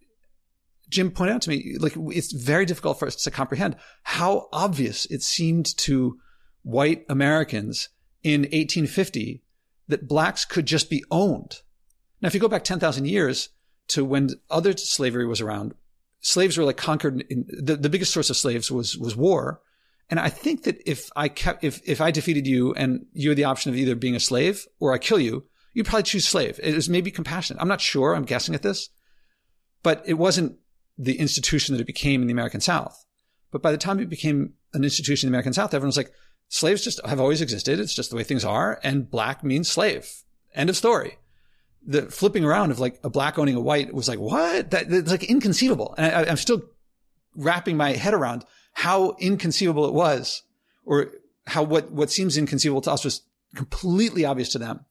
Jim 0.89 1.11
pointed 1.11 1.35
out 1.35 1.43
to 1.43 1.51
me, 1.51 1.77
like, 1.79 1.93
it's 1.97 2.33
very 2.33 2.65
difficult 2.65 2.99
for 2.99 3.07
us 3.07 3.17
to 3.17 3.31
comprehend 3.31 3.77
how 4.03 4.49
obvious 4.53 5.07
it 5.07 5.23
seemed 5.23 5.77
to 5.77 6.19
white 6.63 7.05
Americans 7.09 7.89
in 8.23 8.43
1850 8.43 9.43
that 9.89 10.09
blacks 10.09 10.45
could 10.45 10.67
just 10.67 10.91
be 10.91 11.05
owned. 11.11 11.61
Now, 12.21 12.29
if 12.29 12.35
you 12.35 12.41
go 12.41 12.49
back 12.49 12.65
10,000 12.65 13.07
years 13.07 13.51
to 13.89 14.05
when 14.05 14.31
other 14.51 14.77
slavery 14.77 15.27
was 15.27 15.41
around, 15.41 15.75
slaves 16.21 16.57
were 16.57 16.65
like 16.65 16.77
conquered. 16.77 17.25
In, 17.29 17.47
the, 17.49 17.77
the 17.77 17.89
biggest 17.89 18.13
source 18.13 18.31
of 18.31 18.37
slaves 18.37 18.71
was, 18.71 18.97
was 18.97 19.17
war. 19.17 19.61
And 20.09 20.21
I 20.21 20.29
think 20.29 20.65
that 20.65 20.81
if 20.87 21.11
I 21.15 21.29
kept, 21.29 21.65
if, 21.65 21.81
if 21.89 22.01
I 22.01 22.11
defeated 22.11 22.47
you 22.47 22.75
and 22.75 23.07
you 23.13 23.31
had 23.31 23.39
the 23.39 23.45
option 23.45 23.71
of 23.71 23.77
either 23.77 23.95
being 23.95 24.17
a 24.17 24.21
slave 24.21 24.67
or 24.81 24.93
I 24.93 24.99
kill 24.99 25.21
you, 25.21 25.45
you'd 25.73 25.87
probably 25.87 26.03
choose 26.03 26.27
slave. 26.27 26.59
It 26.63 26.75
was 26.75 26.89
maybe 26.89 27.11
compassionate. 27.11 27.63
I'm 27.63 27.69
not 27.69 27.81
sure. 27.81 28.15
I'm 28.15 28.25
guessing 28.25 28.55
at 28.55 28.63
this, 28.63 28.91
but 29.83 30.03
it 30.05 30.15
wasn't 30.15 30.57
the 30.99 31.19
institution 31.19 31.75
that 31.75 31.81
it 31.81 31.87
became 31.87 32.21
in 32.23 32.27
the 32.27 32.33
American 32.33 32.61
South. 32.61 33.05
But 33.51 33.63
by 33.63 33.73
the 33.73 33.79
time 33.79 33.99
it 33.99 34.09
became 34.09 34.55
an 34.75 34.85
institution 34.85 35.27
in 35.27 35.33
the 35.33 35.37
American 35.37 35.53
South, 35.53 35.73
everyone 35.73 35.89
was 35.89 35.97
like, 35.97 36.13
slaves 36.51 36.85
just 36.85 37.05
have 37.07 37.21
always 37.21 37.41
existed. 37.41 37.81
It's 37.81 37.95
just 37.95 38.11
the 38.11 38.17
way 38.17 38.25
things 38.25 38.45
are. 38.45 38.79
And 38.83 39.11
black 39.11 39.43
means 39.43 39.71
slave. 39.71 40.11
End 40.55 40.69
of 40.69 40.77
story. 40.77 41.17
The 41.87 42.03
flipping 42.03 42.45
around 42.45 42.73
of 42.73 42.81
like 42.81 42.99
a 43.03 43.09
black 43.09 43.39
owning 43.39 43.55
a 43.55 43.61
white 43.61 43.95
was 43.95 44.09
like, 44.09 44.19
what? 44.19 44.73
That, 44.73 44.91
that's 44.91 45.11
like 45.11 45.25
inconceivable. 45.25 45.95
And 45.97 46.15
I, 46.15 46.31
I'm 46.31 46.37
still 46.37 46.63
wrapping 47.35 47.77
my 47.77 47.93
head 47.93 48.13
around 48.13 48.45
how 48.73 49.15
inconceivable 49.19 49.87
it 49.87 49.95
was 49.95 50.43
or 50.85 51.13
how 51.47 51.63
what, 51.63 51.93
what 51.93 52.11
seems 52.11 52.37
inconceivable 52.37 52.83
to 52.83 52.91
us 52.91 53.05
was 53.05 53.23
completely 53.55 54.25
obvious 54.25 54.51
to 54.51 54.59
them. 54.59 54.85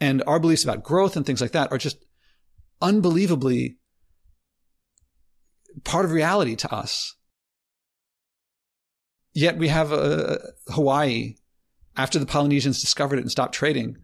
And 0.00 0.22
our 0.26 0.38
beliefs 0.38 0.62
about 0.62 0.84
growth 0.84 1.16
and 1.16 1.26
things 1.26 1.40
like 1.40 1.52
that 1.52 1.72
are 1.72 1.78
just 1.78 1.98
unbelievably 2.80 3.76
part 5.82 6.04
of 6.04 6.12
reality 6.12 6.54
to 6.56 6.72
us. 6.72 7.16
Yet 9.36 9.58
we 9.58 9.68
have 9.68 9.92
uh, 9.92 10.38
Hawaii, 10.68 11.34
after 11.94 12.18
the 12.18 12.24
Polynesians 12.24 12.80
discovered 12.80 13.18
it 13.18 13.20
and 13.20 13.30
stopped 13.30 13.54
trading, 13.54 13.98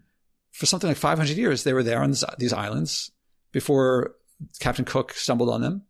for 0.51 0.67
something 0.67 0.89
like 0.89 0.99
500 0.99 1.39
years, 1.39 1.65
they 1.65 1.73
were 1.73 1.83
there 1.83 2.03
on 2.03 2.11
this, 2.11 2.23
these 2.37 2.53
islands 2.53 3.11
before 3.51 4.15
Captain 4.61 4.85
Cook 4.85 5.15
stumbled 5.15 5.49
on 5.49 5.63
them. 5.63 5.85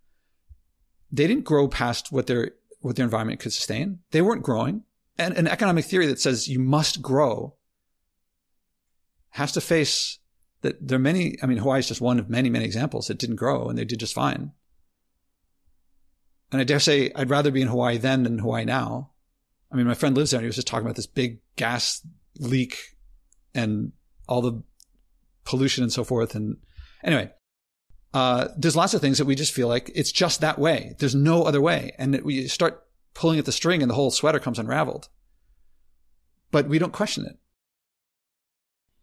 They 1.11 1.27
didn't 1.27 1.43
grow 1.43 1.67
past 1.67 2.13
what 2.13 2.29
their 2.29 2.53
what 2.83 2.95
their 2.95 3.05
environment 3.05 3.41
could 3.41 3.53
sustain. 3.53 3.99
They 4.13 4.23
weren't 4.23 4.45
growing. 4.45 4.85
And 5.19 5.37
an 5.37 5.49
economic 5.49 5.87
theory 5.87 6.07
that 6.07 6.21
says 6.21 6.47
you 6.47 6.61
must 6.61 7.03
grow 7.03 7.57
has 9.31 9.51
to 9.53 9.61
face 9.61 10.21
that 10.61 10.87
there 10.87 10.97
are 10.97 11.01
many. 11.01 11.37
I 11.43 11.47
mean, 11.47 11.59
Hawaii 11.59 11.81
is 11.81 11.89
just 11.89 12.01
one 12.01 12.21
of 12.21 12.31
many, 12.31 12.49
many 12.49 12.65
examples 12.65 13.09
that 13.09 13.19
didn't 13.19 13.37
grow 13.37 13.69
and 13.69 13.77
they 13.77 13.85
did 13.85 13.99
just 13.99 14.15
fine. 14.15 14.53
And 16.53 16.61
I 16.61 16.65
dare 16.65 16.79
say 16.79 17.11
I'd 17.17 17.29
rather 17.29 17.51
be 17.51 17.63
in 17.63 17.67
Hawaii 17.67 17.99
then 17.99 18.23
than 18.23 18.39
Hawaii 18.39 18.65
now. 18.65 19.09
I 19.73 19.77
mean, 19.77 19.87
my 19.87 19.95
friend 19.95 20.15
lives 20.15 20.31
there 20.31 20.39
and 20.39 20.45
he 20.45 20.49
was 20.49 20.57
just 20.57 20.67
talking 20.67 20.85
about 20.85 20.97
this 20.97 21.07
big 21.07 21.41
gas 21.57 22.07
leak 22.39 22.79
and 23.55 23.93
all 24.29 24.43
the 24.43 24.63
pollution 25.45 25.83
and 25.83 25.93
so 25.93 26.05
forth. 26.05 26.35
And 26.35 26.59
anyway, 27.03 27.31
uh, 28.13 28.49
there's 28.57 28.77
lots 28.77 28.93
of 28.93 29.01
things 29.01 29.19
that 29.19 29.25
we 29.25 29.35
just 29.35 29.55
feel 29.55 29.69
like 29.69 29.91
it's 29.95 30.13
just 30.13 30.41
that 30.41 30.59
way. 30.59 30.95
There's 30.99 31.15
no 31.15 31.45
other 31.45 31.61
way. 31.61 31.95
And 31.99 32.21
we 32.23 32.49
start 32.49 32.85
pulling 33.15 33.39
at 33.39 33.47
the 33.47 33.53
string 33.53 33.81
and 33.83 33.91
the 33.91 33.95
whole 33.95 34.11
sweater 34.11 34.39
comes 34.39 34.59
unraveled. 34.59 35.09
But 36.51 36.69
we 36.69 36.79
don't 36.79 36.93
question 36.93 37.25
it. 37.25 37.39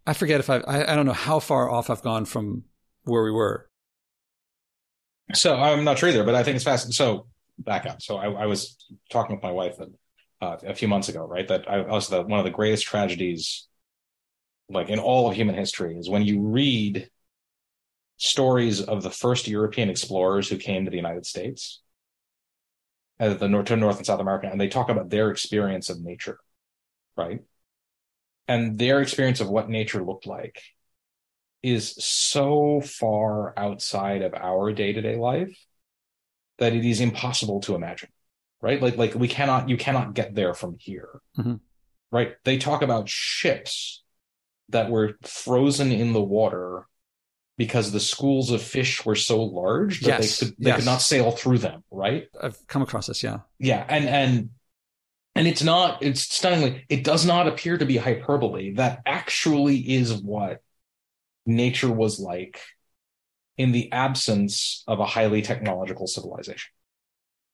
I 0.05 0.13
forget 0.13 0.39
if 0.39 0.49
I've, 0.49 0.63
I, 0.67 0.83
I 0.83 0.95
don't 0.95 1.05
know 1.07 1.13
how 1.13 1.39
far 1.39 1.69
off 1.69 1.89
I've 1.89 2.03
gone 2.03 2.25
from 2.25 2.63
where 3.03 3.23
we 3.23 3.31
were. 3.31 3.67
So 5.33 5.55
I'm 5.55 5.83
not 5.83 5.97
sure 5.97 6.09
either, 6.09 6.23
but 6.23 6.35
I 6.35 6.43
think 6.43 6.55
it's 6.55 6.63
fast. 6.63 6.91
So 6.93 7.27
back 7.57 7.85
up. 7.87 8.01
So 8.01 8.17
I, 8.17 8.43
I 8.43 8.45
was 8.45 8.75
talking 9.11 9.35
with 9.35 9.43
my 9.43 9.51
wife 9.51 9.77
uh, 10.41 10.57
a 10.65 10.75
few 10.75 10.87
months 10.87 11.09
ago, 11.09 11.25
right? 11.25 11.47
That 11.47 11.69
I 11.69 11.81
was 11.81 12.07
the, 12.07 12.21
one 12.21 12.39
of 12.39 12.45
the 12.45 12.51
greatest 12.51 12.85
tragedies, 12.85 13.67
like 14.69 14.89
in 14.89 14.99
all 14.99 15.29
of 15.29 15.35
human 15.35 15.55
history, 15.55 15.97
is 15.97 16.09
when 16.09 16.23
you 16.23 16.41
read 16.41 17.09
stories 18.17 18.81
of 18.81 19.03
the 19.03 19.09
first 19.09 19.47
European 19.47 19.89
explorers 19.89 20.49
who 20.49 20.57
came 20.57 20.85
to 20.85 20.91
the 20.91 20.97
United 20.97 21.25
States, 21.25 21.81
uh, 23.19 23.33
the 23.33 23.49
North 23.49 23.67
to 23.67 23.75
North 23.75 23.97
and 23.97 24.05
South 24.05 24.19
America, 24.19 24.49
and 24.51 24.59
they 24.59 24.67
talk 24.67 24.89
about 24.89 25.09
their 25.09 25.31
experience 25.31 25.89
of 25.89 26.01
nature, 26.01 26.39
right? 27.17 27.41
And 28.47 28.77
their 28.79 29.01
experience 29.01 29.41
of 29.41 29.49
what 29.49 29.69
nature 29.69 30.03
looked 30.03 30.25
like 30.25 30.61
is 31.61 31.93
so 32.03 32.81
far 32.81 33.53
outside 33.57 34.21
of 34.21 34.33
our 34.33 34.71
day 34.71 34.93
to 34.93 35.01
day 35.01 35.17
life 35.17 35.57
that 36.57 36.73
it 36.73 36.85
is 36.85 37.01
impossible 37.01 37.61
to 37.61 37.75
imagine 37.75 38.09
right 38.61 38.81
like 38.81 38.97
like 38.97 39.15
we 39.15 39.27
cannot 39.27 39.69
you 39.69 39.77
cannot 39.77 40.13
get 40.13 40.35
there 40.35 40.53
from 40.53 40.75
here 40.79 41.21
mm-hmm. 41.37 41.55
right 42.11 42.33
they 42.43 42.57
talk 42.57 42.81
about 42.81 43.09
ships 43.09 44.03
that 44.69 44.89
were 44.89 45.17
frozen 45.23 45.91
in 45.91 46.13
the 46.13 46.21
water 46.21 46.87
because 47.57 47.91
the 47.91 47.99
schools 47.99 48.51
of 48.51 48.61
fish 48.61 49.05
were 49.05 49.15
so 49.15 49.43
large 49.43 50.01
that 50.01 50.21
yes. 50.21 50.39
they 50.39 50.45
could 50.45 50.55
they 50.59 50.69
yes. 50.69 50.77
could 50.77 50.85
not 50.85 51.01
sail 51.01 51.31
through 51.31 51.57
them 51.57 51.83
right 51.91 52.27
i've 52.41 52.57
come 52.67 52.81
across 52.81 53.07
this 53.07 53.23
yeah 53.23 53.39
yeah 53.57 53.85
and 53.87 54.07
and 54.07 54.49
and 55.35 55.47
it's 55.47 55.63
not 55.63 56.01
it's 56.03 56.21
stunningly 56.21 56.85
it 56.89 57.03
does 57.03 57.25
not 57.25 57.47
appear 57.47 57.77
to 57.77 57.85
be 57.85 57.97
hyperbole 57.97 58.73
that 58.73 59.01
actually 59.05 59.77
is 59.77 60.13
what 60.13 60.61
nature 61.45 61.91
was 61.91 62.19
like 62.19 62.61
in 63.57 63.71
the 63.73 63.91
absence 63.91 64.83
of 64.87 64.99
a 64.99 65.05
highly 65.05 65.41
technological 65.41 66.07
civilization. 66.07 66.71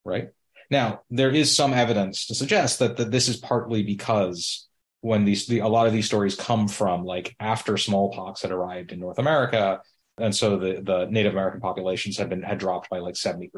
Right? 0.03 0.29
Now, 0.69 1.01
there 1.09 1.31
is 1.31 1.55
some 1.55 1.73
evidence 1.73 2.27
to 2.27 2.35
suggest 2.35 2.79
that, 2.79 2.97
that 2.97 3.11
this 3.11 3.27
is 3.27 3.37
partly 3.37 3.83
because 3.83 4.67
when 5.01 5.25
these 5.25 5.45
the, 5.45 5.59
a 5.59 5.67
lot 5.67 5.87
of 5.87 5.93
these 5.93 6.07
stories 6.07 6.35
come 6.35 6.67
from 6.67 7.03
like 7.03 7.35
after 7.39 7.77
smallpox 7.77 8.41
had 8.41 8.51
arrived 8.51 8.91
in 8.91 8.99
North 8.99 9.19
America, 9.19 9.81
and 10.17 10.35
so 10.35 10.57
the, 10.57 10.81
the 10.81 11.05
Native 11.05 11.33
American 11.33 11.61
populations 11.61 12.17
had 12.17 12.29
been 12.29 12.41
had 12.41 12.57
dropped 12.57 12.89
by 12.89 12.99
like 12.99 13.15
70%. 13.15 13.49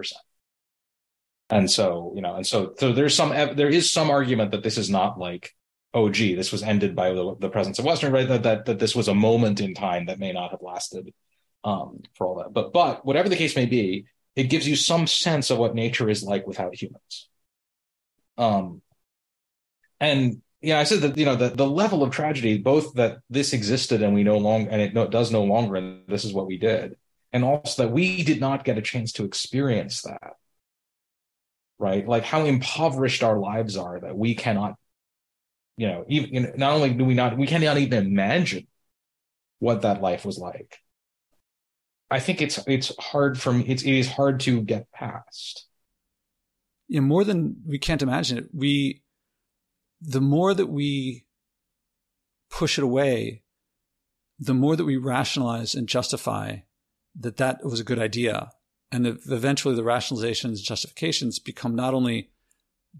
And 1.49 1.71
so, 1.71 2.11
you 2.15 2.21
know, 2.21 2.35
and 2.35 2.45
so 2.45 2.73
so 2.77 2.91
there's 2.91 3.15
some 3.15 3.29
there 3.55 3.69
is 3.69 3.91
some 3.91 4.09
argument 4.09 4.51
that 4.51 4.63
this 4.63 4.77
is 4.77 4.89
not 4.89 5.17
like 5.17 5.55
oh 5.93 6.09
gee 6.09 6.35
this 6.35 6.51
was 6.51 6.63
ended 6.63 6.95
by 6.95 7.11
the, 7.11 7.35
the 7.39 7.49
presence 7.49 7.79
of 7.79 7.85
western 7.85 8.13
right 8.13 8.27
that, 8.27 8.43
that 8.43 8.65
that 8.65 8.79
this 8.79 8.95
was 8.95 9.07
a 9.07 9.15
moment 9.15 9.61
in 9.61 9.73
time 9.73 10.05
that 10.05 10.19
may 10.19 10.31
not 10.31 10.51
have 10.51 10.61
lasted 10.61 11.13
um, 11.63 12.01
for 12.13 12.27
all 12.27 12.35
that 12.35 12.53
but 12.53 12.73
but 12.73 13.05
whatever 13.05 13.29
the 13.29 13.35
case 13.35 13.55
may 13.55 13.65
be 13.65 14.05
it 14.37 14.49
gives 14.49 14.67
you 14.67 14.75
some 14.75 15.07
sense 15.07 15.49
of 15.49 15.57
what 15.57 15.75
nature 15.75 16.09
is 16.09 16.23
like 16.23 16.47
without 16.47 16.79
humans 16.79 17.27
um 18.37 18.81
and 19.99 20.41
yeah 20.61 20.79
i 20.79 20.83
said 20.83 21.01
that 21.01 21.17
you 21.17 21.25
know 21.25 21.35
the, 21.35 21.49
the 21.49 21.65
level 21.65 22.03
of 22.03 22.11
tragedy 22.11 22.57
both 22.57 22.93
that 22.93 23.17
this 23.29 23.53
existed 23.53 24.01
and 24.01 24.13
we 24.13 24.23
no 24.23 24.37
longer 24.37 24.69
and 24.69 24.81
it, 24.81 24.93
no, 24.93 25.07
does 25.07 25.31
no 25.31 25.43
longer 25.43 25.75
and 25.75 26.07
this 26.07 26.23
is 26.23 26.33
what 26.33 26.47
we 26.47 26.57
did 26.57 26.95
and 27.33 27.43
also 27.43 27.83
that 27.83 27.91
we 27.91 28.23
did 28.23 28.39
not 28.39 28.63
get 28.63 28.77
a 28.77 28.81
chance 28.81 29.11
to 29.11 29.25
experience 29.25 30.01
that 30.03 30.33
right 31.79 32.07
like 32.07 32.23
how 32.23 32.45
impoverished 32.45 33.23
our 33.23 33.37
lives 33.37 33.75
are 33.75 33.99
that 33.99 34.17
we 34.17 34.35
cannot 34.35 34.75
you 35.77 35.87
know, 35.87 36.05
even 36.07 36.33
you 36.33 36.39
know, 36.41 36.51
not 36.57 36.73
only 36.73 36.93
do 36.93 37.05
we 37.05 37.13
not, 37.13 37.37
we 37.37 37.47
cannot 37.47 37.77
even 37.77 38.07
imagine 38.07 38.67
what 39.59 39.83
that 39.83 40.01
life 40.01 40.25
was 40.25 40.37
like. 40.37 40.79
I 42.09 42.19
think 42.19 42.41
it's 42.41 42.59
it's 42.67 42.95
hard 42.99 43.37
me. 43.53 43.65
It's 43.67 43.83
it 43.83 43.93
is 43.93 44.09
hard 44.09 44.39
to 44.41 44.61
get 44.61 44.91
past. 44.91 45.65
Yeah, 46.87 47.01
more 47.01 47.23
than 47.23 47.57
we 47.65 47.79
can't 47.79 48.01
imagine 48.01 48.37
it. 48.37 48.49
We, 48.53 49.03
the 49.99 50.21
more 50.21 50.53
that 50.53 50.67
we 50.67 51.25
push 52.49 52.77
it 52.77 52.83
away, 52.83 53.43
the 54.39 54.53
more 54.53 54.77
that 54.77 54.85
we 54.85 54.95
rationalize 54.95 55.75
and 55.75 55.89
justify 55.89 56.59
that 57.19 57.37
that 57.37 57.65
was 57.65 57.81
a 57.81 57.83
good 57.83 57.99
idea, 57.99 58.51
and 58.89 59.05
eventually 59.05 59.75
the 59.75 59.81
rationalizations, 59.81 60.61
justifications 60.61 61.39
become 61.39 61.75
not 61.75 61.93
only 61.93 62.31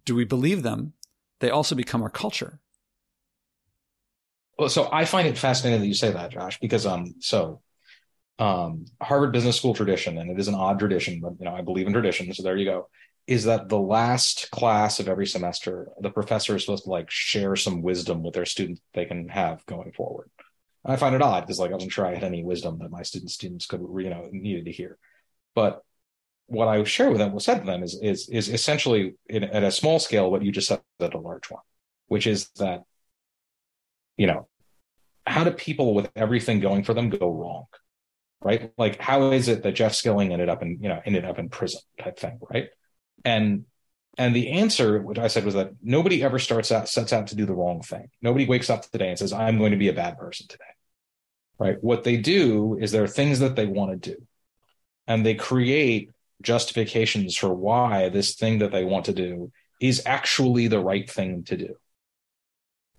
do 0.04 0.16
we 0.16 0.26
believe 0.26 0.64
them, 0.64 0.94
they 1.40 1.50
also 1.50 1.76
become 1.76 2.04
our 2.04 2.10
culture 2.10 2.60
well, 4.58 4.70
so 4.70 4.90
I 4.92 5.06
find 5.06 5.28
it 5.28 5.38
fascinating 5.38 5.82
that 5.82 5.88
you 5.88 5.94
say 5.94 6.12
that, 6.12 6.32
Josh, 6.32 6.60
because 6.60 6.86
um, 6.86 7.16
so 7.20 7.62
um, 8.40 8.86
Harvard 9.02 9.32
Business 9.32 9.58
School 9.58 9.74
tradition, 9.74 10.18
and 10.18 10.30
it 10.30 10.40
is 10.40 10.48
an 10.48 10.56
odd 10.56 10.80
tradition, 10.80 11.20
but 11.20 11.34
you 11.40 11.46
know 11.46 11.56
I 11.56 11.62
believe 11.62 11.88
in 11.88 11.94
tradition, 11.94 12.32
so 12.34 12.44
there 12.44 12.58
you 12.58 12.66
go. 12.66 12.90
Is 13.26 13.46
that 13.46 13.68
the 13.68 13.80
last 13.80 14.50
class 14.52 15.00
of 15.00 15.10
every 15.10 15.28
semester, 15.28 15.90
the 16.00 16.10
professor 16.10 16.56
is 16.56 16.64
supposed 16.64 16.86
to 16.86 16.90
like 16.90 17.10
share 17.10 17.56
some 17.56 17.82
wisdom 17.82 18.24
with 18.24 18.34
their 18.34 18.46
students 18.46 18.82
they 18.94 19.06
can 19.06 19.28
have 19.28 19.66
going 19.66 19.92
forward. 19.92 20.30
And 20.86 20.94
I 20.94 20.96
find 20.96 21.14
it 21.16 21.22
odd 21.22 21.42
because 21.42 21.60
like 21.60 21.72
I 21.72 21.74
wasn't 21.74 21.92
sure 21.92 22.06
I 22.06 22.14
had 22.14 22.24
any 22.24 22.44
wisdom 22.44 22.80
that 22.80 22.92
my 22.92 23.04
students 23.04 23.34
students 23.34 23.66
could 23.66 23.82
you 23.82 24.10
know 24.10 24.30
needed 24.32 24.66
to 24.66 24.72
hear, 24.72 24.98
but 25.56 25.84
what 26.48 26.70
I 26.70 26.82
share 26.86 27.10
with 27.10 27.18
them, 27.18 27.30
what 27.30 27.36
was 27.36 27.46
said 27.46 27.60
to 27.60 27.66
them 27.66 27.84
is 27.84 28.00
is 28.02 28.30
is 28.30 28.50
essentially 28.50 29.16
in, 29.28 29.44
at 29.44 29.64
a 29.64 29.72
small 29.72 30.00
scale 30.00 30.32
what 30.32 30.44
you 30.44 30.52
just 30.52 30.68
said 30.68 30.82
at 31.00 31.14
a 31.14 31.20
large 31.20 31.50
one, 31.50 31.64
which 32.08 32.28
is 32.28 32.50
that 32.58 32.84
you 34.16 34.28
know, 34.28 34.48
how 35.26 35.44
do 35.44 35.52
people 35.52 35.94
with 35.94 36.10
everything 36.16 36.60
going 36.60 36.84
for 36.84 36.94
them 36.94 37.10
go 37.10 37.32
wrong? 37.32 37.66
Right? 38.42 38.72
Like, 38.78 39.02
how 39.02 39.32
is 39.32 39.48
it 39.48 39.64
that 39.64 39.74
Jeff 39.74 39.94
Skilling 39.94 40.32
ended 40.32 40.50
up 40.50 40.62
in, 40.62 40.80
you 40.82 40.90
know, 40.90 41.02
ended 41.06 41.26
up 41.26 41.40
in 41.40 41.50
prison 41.50 41.82
type 42.02 42.20
thing, 42.20 42.40
right? 42.50 42.70
And 43.26 43.66
and 44.20 44.36
the 44.36 44.52
answer, 44.52 45.00
which 45.02 45.20
I 45.20 45.28
said, 45.28 45.46
was 45.46 45.54
that 45.54 45.72
nobody 45.82 46.24
ever 46.24 46.40
starts 46.40 46.72
out 46.72 46.90
sets 46.90 47.14
out 47.14 47.28
to 47.28 47.36
do 47.36 47.46
the 47.46 47.54
wrong 47.54 47.82
thing. 47.82 48.10
Nobody 48.22 48.46
wakes 48.46 48.70
up 48.70 48.84
today 48.90 49.10
and 49.10 49.20
says, 49.20 49.34
I'm 49.34 49.58
going 49.58 49.72
to 49.72 49.78
be 49.78 49.90
a 49.90 49.94
bad 49.94 50.18
person 50.18 50.48
today. 50.48 50.64
Right. 51.60 51.78
What 51.82 52.04
they 52.04 52.18
do 52.18 52.78
is 52.80 52.92
there 52.92 53.04
are 53.04 53.08
things 53.08 53.40
that 53.40 53.56
they 53.56 53.66
want 53.66 53.92
to 54.04 54.12
do. 54.12 54.22
And 55.08 55.26
they 55.26 55.36
create 55.36 56.12
justifications 56.42 57.36
for 57.36 57.54
why 57.54 58.10
this 58.10 58.36
thing 58.36 58.60
that 58.60 58.72
they 58.72 58.84
want 58.84 59.06
to 59.06 59.14
do 59.14 59.52
is 59.82 60.04
actually 60.06 60.68
the 60.68 60.80
right 60.80 61.10
thing 61.10 61.44
to 61.46 61.58
do. 61.58 61.76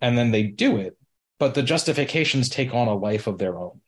And 0.01 0.17
then 0.17 0.31
they 0.31 0.43
do 0.43 0.77
it 0.77 0.97
but 1.39 1.53
the 1.53 1.63
justifications 1.63 2.49
take 2.49 2.73
on 2.75 2.87
a 2.87 2.93
life 2.93 3.25
of 3.25 3.37
their 3.37 3.57
own. 3.57 3.81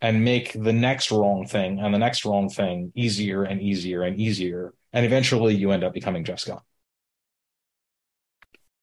And 0.00 0.24
make 0.24 0.52
the 0.52 0.72
next 0.72 1.10
wrong 1.10 1.46
thing 1.46 1.80
and 1.80 1.92
the 1.92 1.98
next 1.98 2.24
wrong 2.24 2.48
thing 2.48 2.92
easier 2.94 3.42
and 3.42 3.60
easier 3.60 4.02
and 4.02 4.18
easier. 4.20 4.74
And 4.92 5.04
eventually 5.04 5.54
you 5.54 5.72
end 5.72 5.84
up 5.84 5.92
becoming 5.92 6.24
Jeff 6.24 6.40
Scott. 6.40 6.62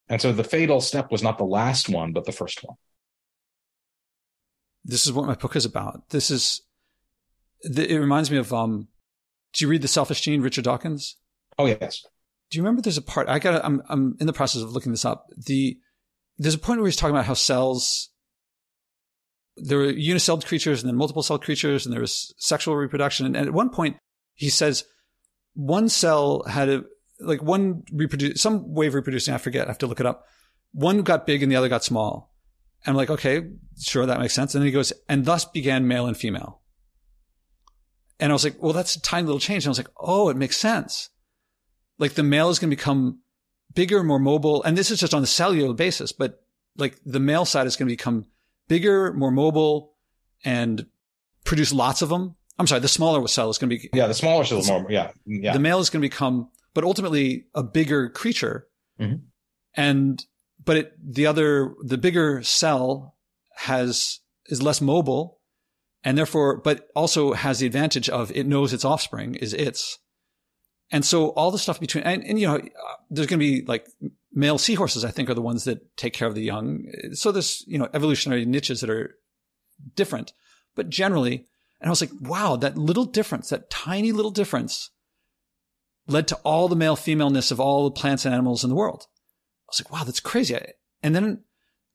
And 0.08 0.22
so 0.22 0.32
the 0.32 0.44
fatal 0.44 0.82
step 0.82 1.12
was 1.12 1.24
not 1.24 1.38
the 1.38 1.46
last 1.46 1.90
one, 1.90 2.14
but 2.14 2.26
the 2.26 2.32
first 2.32 2.64
one. 2.64 2.78
This 4.84 5.08
is 5.08 5.14
what 5.14 5.26
my 5.26 5.34
book 5.34 5.56
is 5.56 5.66
about. 5.66 6.10
This 6.10 6.30
is, 6.30 6.62
it 7.64 8.00
reminds 8.00 8.30
me 8.30 8.38
of, 8.38 8.54
um, 8.54 8.88
do 9.54 9.66
you 9.66 9.70
read 9.70 9.82
The 9.82 9.88
Selfish 9.88 10.22
Gene, 10.22 10.42
Richard 10.42 10.66
Dawkins? 10.66 11.16
Oh, 11.58 11.66
yes. 11.66 12.06
Do 12.52 12.58
you 12.58 12.64
remember 12.64 12.82
there's 12.84 12.98
a 12.98 13.02
part, 13.02 13.28
I 13.28 13.40
got 13.40 13.66
I'm, 13.66 13.82
I'm 13.90 14.16
in 14.20 14.28
the 14.28 14.34
process 14.34 14.62
of 14.62 14.72
looking 14.74 14.92
this 14.92 15.06
up. 15.06 15.28
The, 15.36 15.80
there's 16.38 16.54
a 16.54 16.60
point 16.60 16.82
where 16.82 16.88
he's 16.88 16.98
talking 16.98 17.16
about 17.16 17.26
how 17.26 17.34
cells 17.34 18.10
there 19.58 19.78
were 19.78 19.94
unicelled 19.94 20.46
creatures 20.46 20.82
and 20.82 20.90
then 20.90 20.98
multiple 20.98 21.24
cell 21.24 21.40
creatures 21.40 21.86
and 21.86 21.94
there 21.94 22.02
was 22.02 22.34
sexual 22.38 22.76
reproduction. 22.76 23.26
And, 23.26 23.36
at 23.36 23.54
one 23.54 23.70
point 23.70 23.98
he 24.34 24.50
says 24.50 24.86
one 25.54 25.90
cell 25.90 26.44
had 26.44 26.70
a, 26.70 26.84
like 27.20 27.42
one 27.42 27.84
reproduce, 27.92 28.42
some 28.42 28.74
way 28.74 28.88
of 28.88 28.94
reproducing. 28.94 29.34
I 29.34 29.38
forget. 29.38 29.68
I 29.68 29.70
have 29.70 29.78
to 29.80 29.88
look 29.88 30.02
it 30.02 30.06
up. 30.06 30.26
One 30.74 31.02
got 31.04 31.26
big 31.26 31.42
and 31.42 31.52
the 31.52 31.56
other 31.56 31.70
got 31.70 31.84
small. 31.84 32.34
And 32.86 32.92
I'm 32.92 32.98
like, 32.98 33.10
okay, 33.10 33.48
sure. 33.80 34.06
That 34.06 34.20
makes 34.20 34.34
sense. 34.34 34.54
And 34.54 34.62
then 34.62 34.68
he 34.68 34.74
goes, 34.74 34.92
and 35.08 35.24
thus 35.24 35.46
began 35.46 35.88
male 35.88 36.06
and 36.06 36.18
female. 36.18 36.62
And 38.20 38.32
I 38.32 38.34
was 38.34 38.44
like, 38.44 38.62
well, 38.62 38.74
that's 38.74 38.96
a 38.96 39.02
tiny 39.02 39.26
little 39.26 39.40
change. 39.40 39.64
And 39.64 39.70
I 39.70 39.72
was 39.72 39.80
like, 39.80 39.92
oh, 39.98 40.30
it 40.30 40.38
makes 40.38 40.58
sense. 40.58 41.10
Like 41.98 42.14
the 42.14 42.24
male 42.24 42.50
is 42.50 42.60
going 42.60 42.70
to 42.70 42.76
become 42.76 43.20
bigger, 43.74 44.04
more 44.04 44.20
mobile. 44.20 44.64
And 44.64 44.78
this 44.78 44.92
is 44.92 45.00
just 45.00 45.14
on 45.14 45.22
the 45.22 45.28
cellular 45.28 45.74
basis, 45.74 46.12
but 46.12 46.42
like 46.78 46.98
the 47.06 47.20
male 47.20 47.46
side 47.46 47.68
is 47.68 47.76
going 47.76 47.88
to 47.88 47.94
become 47.94 48.26
bigger, 48.68 49.14
more 49.14 49.32
mobile, 49.32 49.94
and 50.44 50.86
produce 51.44 51.74
lots 51.74 52.02
of 52.02 52.10
them. 52.10 52.36
I'm 52.58 52.68
sorry, 52.68 52.82
the 52.82 52.88
smaller 52.88 53.28
cell 53.28 53.50
is 53.50 53.58
going 53.58 53.70
to 53.70 53.78
be. 53.78 53.90
Yeah, 53.94 54.08
the 54.08 54.14
smaller 54.14 54.46
cell 54.46 54.60
is 54.60 54.70
more. 54.70 54.86
Yeah, 54.90 55.12
yeah. 55.26 55.54
The 55.54 55.60
male 55.60 55.80
is 55.80 55.90
going 55.90 56.02
to 56.02 56.08
become, 56.08 56.50
but 56.74 56.84
ultimately 56.84 57.46
a 57.54 57.64
bigger 57.64 58.10
creature. 58.10 58.68
Mm-hmm. 59.00 59.18
And, 59.76 60.26
but 60.64 60.78
it, 60.78 60.94
the 61.04 61.26
other, 61.26 61.76
the 61.84 61.98
bigger 61.98 62.42
cell 62.44 63.16
has, 63.56 64.20
is 64.48 64.62
less 64.62 64.80
mobile 64.80 65.40
and 66.04 66.18
therefore, 66.18 66.62
but 66.62 66.88
also 66.96 67.34
has 67.34 67.60
the 67.60 67.66
advantage 67.66 68.10
of 68.10 68.32
it 68.32 68.46
knows 68.46 68.72
its 68.72 68.86
offspring 68.86 69.36
is 69.36 69.54
its. 69.54 70.00
And 70.92 71.04
so 71.04 71.30
all 71.30 71.52
the 71.52 71.58
stuff 71.58 71.80
between, 71.80 72.04
and, 72.04 72.24
and 72.24 72.40
you 72.40 72.48
know, 72.48 72.62
there's 73.10 73.28
going 73.28 73.40
to 73.40 73.46
be 73.46 73.66
like 73.66 73.88
male 74.36 74.58
seahorses, 74.58 75.06
I 75.06 75.12
think, 75.12 75.30
are 75.30 75.34
the 75.34 75.42
ones 75.42 75.64
that 75.64 75.98
take 75.98 76.14
care 76.14 76.28
of 76.28 76.36
the 76.36 76.44
young. 76.44 76.92
So 77.14 77.32
there's, 77.32 77.64
you 77.66 77.80
know, 77.80 77.90
evolutionary 77.94 78.46
niches 78.46 78.82
that 78.82 78.90
are 78.90 79.16
different, 79.96 80.34
but 80.76 80.90
generally, 80.90 81.48
and 81.80 81.88
I 81.88 81.90
was 81.90 82.02
like, 82.02 82.12
wow, 82.20 82.58
that 82.58 82.78
little 82.78 83.06
difference, 83.06 83.50
that 83.50 83.70
tiny 83.70 84.12
little 84.12 84.32
difference 84.32 84.92
led 86.08 86.28
to 86.28 86.36
all 86.44 86.68
the 86.68 86.76
male 86.76 86.96
femaleness 86.96 87.50
of 87.50 87.60
all 87.60 87.86
the 87.86 87.92
plants 87.92 88.26
and 88.26 88.34
animals 88.34 88.64
in 88.64 88.70
the 88.70 88.76
world. 88.76 89.08
I 89.08 89.70
was 89.70 89.82
like, 89.82 89.92
wow, 89.92 90.04
that's 90.04 90.20
crazy. 90.20 90.58
And 91.02 91.16
then, 91.16 91.44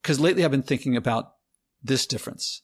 cause 0.02 0.18
lately 0.18 0.44
I've 0.44 0.50
been 0.50 0.62
thinking 0.62 0.96
about 0.96 1.32
this 1.82 2.06
difference. 2.06 2.62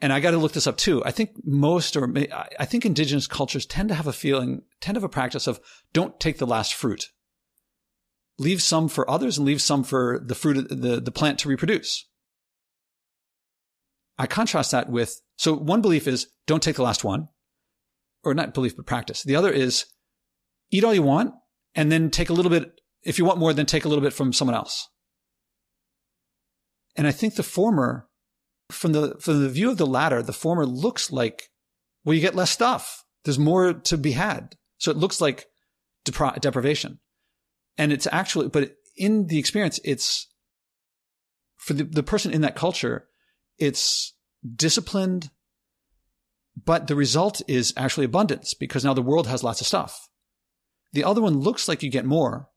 And 0.00 0.12
I 0.12 0.20
got 0.20 0.32
to 0.32 0.38
look 0.38 0.52
this 0.52 0.66
up 0.66 0.76
too. 0.76 1.04
I 1.04 1.12
think 1.12 1.30
most 1.44 1.96
or 1.96 2.12
I 2.58 2.64
think 2.64 2.84
indigenous 2.84 3.26
cultures 3.26 3.64
tend 3.64 3.88
to 3.90 3.94
have 3.94 4.06
a 4.06 4.12
feeling, 4.12 4.62
tend 4.80 4.96
to 4.96 4.98
have 4.98 5.04
a 5.04 5.08
practice 5.08 5.46
of 5.46 5.60
don't 5.92 6.18
take 6.18 6.38
the 6.38 6.46
last 6.46 6.74
fruit 6.74 7.10
leave 8.38 8.62
some 8.62 8.88
for 8.88 9.08
others 9.08 9.38
and 9.38 9.46
leave 9.46 9.62
some 9.62 9.84
for 9.84 10.20
the 10.24 10.34
fruit, 10.34 10.68
the, 10.68 11.00
the 11.00 11.12
plant 11.12 11.38
to 11.40 11.48
reproduce. 11.48 12.06
I 14.18 14.26
contrast 14.26 14.70
that 14.70 14.88
with, 14.88 15.20
so 15.36 15.54
one 15.54 15.80
belief 15.82 16.06
is 16.06 16.28
don't 16.46 16.62
take 16.62 16.76
the 16.76 16.82
last 16.82 17.04
one, 17.04 17.28
or 18.22 18.34
not 18.34 18.54
belief, 18.54 18.76
but 18.76 18.86
practice. 18.86 19.22
The 19.22 19.36
other 19.36 19.50
is 19.50 19.86
eat 20.70 20.84
all 20.84 20.94
you 20.94 21.02
want 21.02 21.34
and 21.74 21.90
then 21.90 22.10
take 22.10 22.30
a 22.30 22.32
little 22.32 22.50
bit, 22.50 22.80
if 23.02 23.18
you 23.18 23.24
want 23.24 23.38
more, 23.38 23.52
then 23.52 23.66
take 23.66 23.84
a 23.84 23.88
little 23.88 24.02
bit 24.02 24.12
from 24.12 24.32
someone 24.32 24.54
else. 24.54 24.88
And 26.96 27.06
I 27.06 27.12
think 27.12 27.34
the 27.34 27.42
former, 27.42 28.08
from 28.70 28.92
the, 28.92 29.16
from 29.20 29.42
the 29.42 29.48
view 29.48 29.70
of 29.70 29.78
the 29.78 29.86
latter, 29.86 30.22
the 30.22 30.32
former 30.32 30.64
looks 30.64 31.10
like, 31.10 31.50
well, 32.04 32.14
you 32.14 32.20
get 32.20 32.36
less 32.36 32.50
stuff. 32.50 33.04
There's 33.24 33.38
more 33.38 33.72
to 33.72 33.98
be 33.98 34.12
had. 34.12 34.56
So 34.78 34.90
it 34.90 34.96
looks 34.96 35.20
like 35.20 35.46
depri- 36.06 36.40
deprivation. 36.40 37.00
And 37.76 37.92
it's 37.92 38.06
actually, 38.10 38.48
but 38.48 38.76
in 38.96 39.26
the 39.26 39.38
experience, 39.38 39.80
it's 39.84 40.28
for 41.56 41.74
the, 41.74 41.84
the 41.84 42.02
person 42.02 42.32
in 42.32 42.42
that 42.42 42.56
culture, 42.56 43.08
it's 43.58 44.12
disciplined, 44.54 45.30
but 46.62 46.86
the 46.86 46.94
result 46.94 47.42
is 47.48 47.72
actually 47.76 48.04
abundance 48.04 48.54
because 48.54 48.84
now 48.84 48.94
the 48.94 49.02
world 49.02 49.26
has 49.26 49.42
lots 49.42 49.60
of 49.60 49.66
stuff. 49.66 50.08
The 50.92 51.04
other 51.04 51.20
one 51.20 51.40
looks 51.40 51.66
like 51.66 51.82
you 51.82 51.90
get 51.90 52.04
more, 52.04 52.48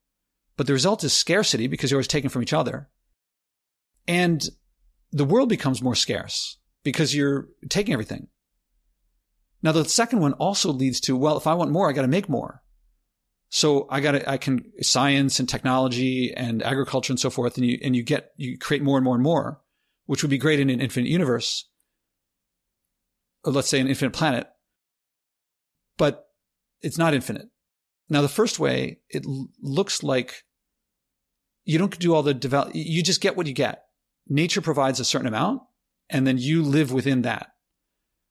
but 0.55 0.67
the 0.67 0.73
result 0.73 1.03
is 1.03 1.13
scarcity 1.13 1.67
because 1.67 1.89
you're 1.89 1.97
always 1.97 2.07
taking 2.07 2.29
from 2.29 2.43
each 2.43 2.53
other. 2.53 2.89
And 4.07 4.43
the 5.11 5.25
world 5.25 5.49
becomes 5.49 5.81
more 5.81 5.95
scarce 5.95 6.57
because 6.83 7.15
you're 7.15 7.47
taking 7.69 7.93
everything. 7.93 8.27
Now, 9.63 9.71
the 9.71 9.85
second 9.85 10.19
one 10.19 10.33
also 10.33 10.71
leads 10.71 10.99
to, 11.01 11.15
well, 11.15 11.37
if 11.37 11.47
I 11.47 11.55
want 11.55 11.71
more, 11.71 11.89
I 11.89 11.93
got 11.93 12.03
to 12.03 12.07
make 12.07 12.29
more. 12.29 12.61
So 13.49 13.87
I 13.89 14.01
got 14.01 14.27
I 14.27 14.37
can 14.37 14.71
science 14.81 15.39
and 15.39 15.47
technology 15.47 16.33
and 16.35 16.61
agriculture 16.63 17.13
and 17.13 17.19
so 17.19 17.29
forth. 17.29 17.57
And 17.57 17.65
you, 17.65 17.79
and 17.81 17.95
you 17.95 18.03
get, 18.03 18.31
you 18.35 18.57
create 18.57 18.83
more 18.83 18.97
and 18.97 19.05
more 19.05 19.15
and 19.15 19.23
more, 19.23 19.61
which 20.05 20.21
would 20.21 20.29
be 20.29 20.37
great 20.37 20.59
in 20.59 20.69
an 20.69 20.81
infinite 20.81 21.09
universe. 21.09 21.69
Or 23.43 23.53
let's 23.53 23.69
say 23.69 23.79
an 23.79 23.87
infinite 23.87 24.11
planet, 24.11 24.47
but 25.97 26.25
it's 26.81 26.97
not 26.97 27.13
infinite. 27.13 27.47
Now, 28.09 28.21
the 28.21 28.29
first 28.29 28.59
way, 28.59 28.99
it 29.09 29.25
looks 29.61 30.03
like 30.03 30.43
you 31.63 31.77
don't 31.77 31.97
do 31.99 32.13
all 32.13 32.23
the 32.23 32.33
develop, 32.33 32.71
you 32.73 33.03
just 33.03 33.21
get 33.21 33.35
what 33.35 33.47
you 33.47 33.53
get. 33.53 33.83
Nature 34.27 34.61
provides 34.61 34.99
a 34.99 35.05
certain 35.05 35.27
amount 35.27 35.61
and 36.09 36.25
then 36.25 36.37
you 36.37 36.63
live 36.63 36.91
within 36.91 37.21
that. 37.23 37.51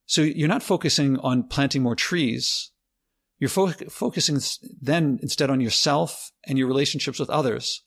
So 0.06 0.22
you're 0.22 0.48
not 0.48 0.62
focusing 0.62 1.18
on 1.18 1.48
planting 1.48 1.82
more 1.82 1.96
trees 1.96 2.70
you're 3.38 3.50
fo- 3.50 3.72
focusing 3.90 4.40
then 4.80 5.18
instead 5.22 5.50
on 5.50 5.60
yourself 5.60 6.32
and 6.44 6.58
your 6.58 6.68
relationships 6.68 7.18
with 7.18 7.30
others 7.30 7.82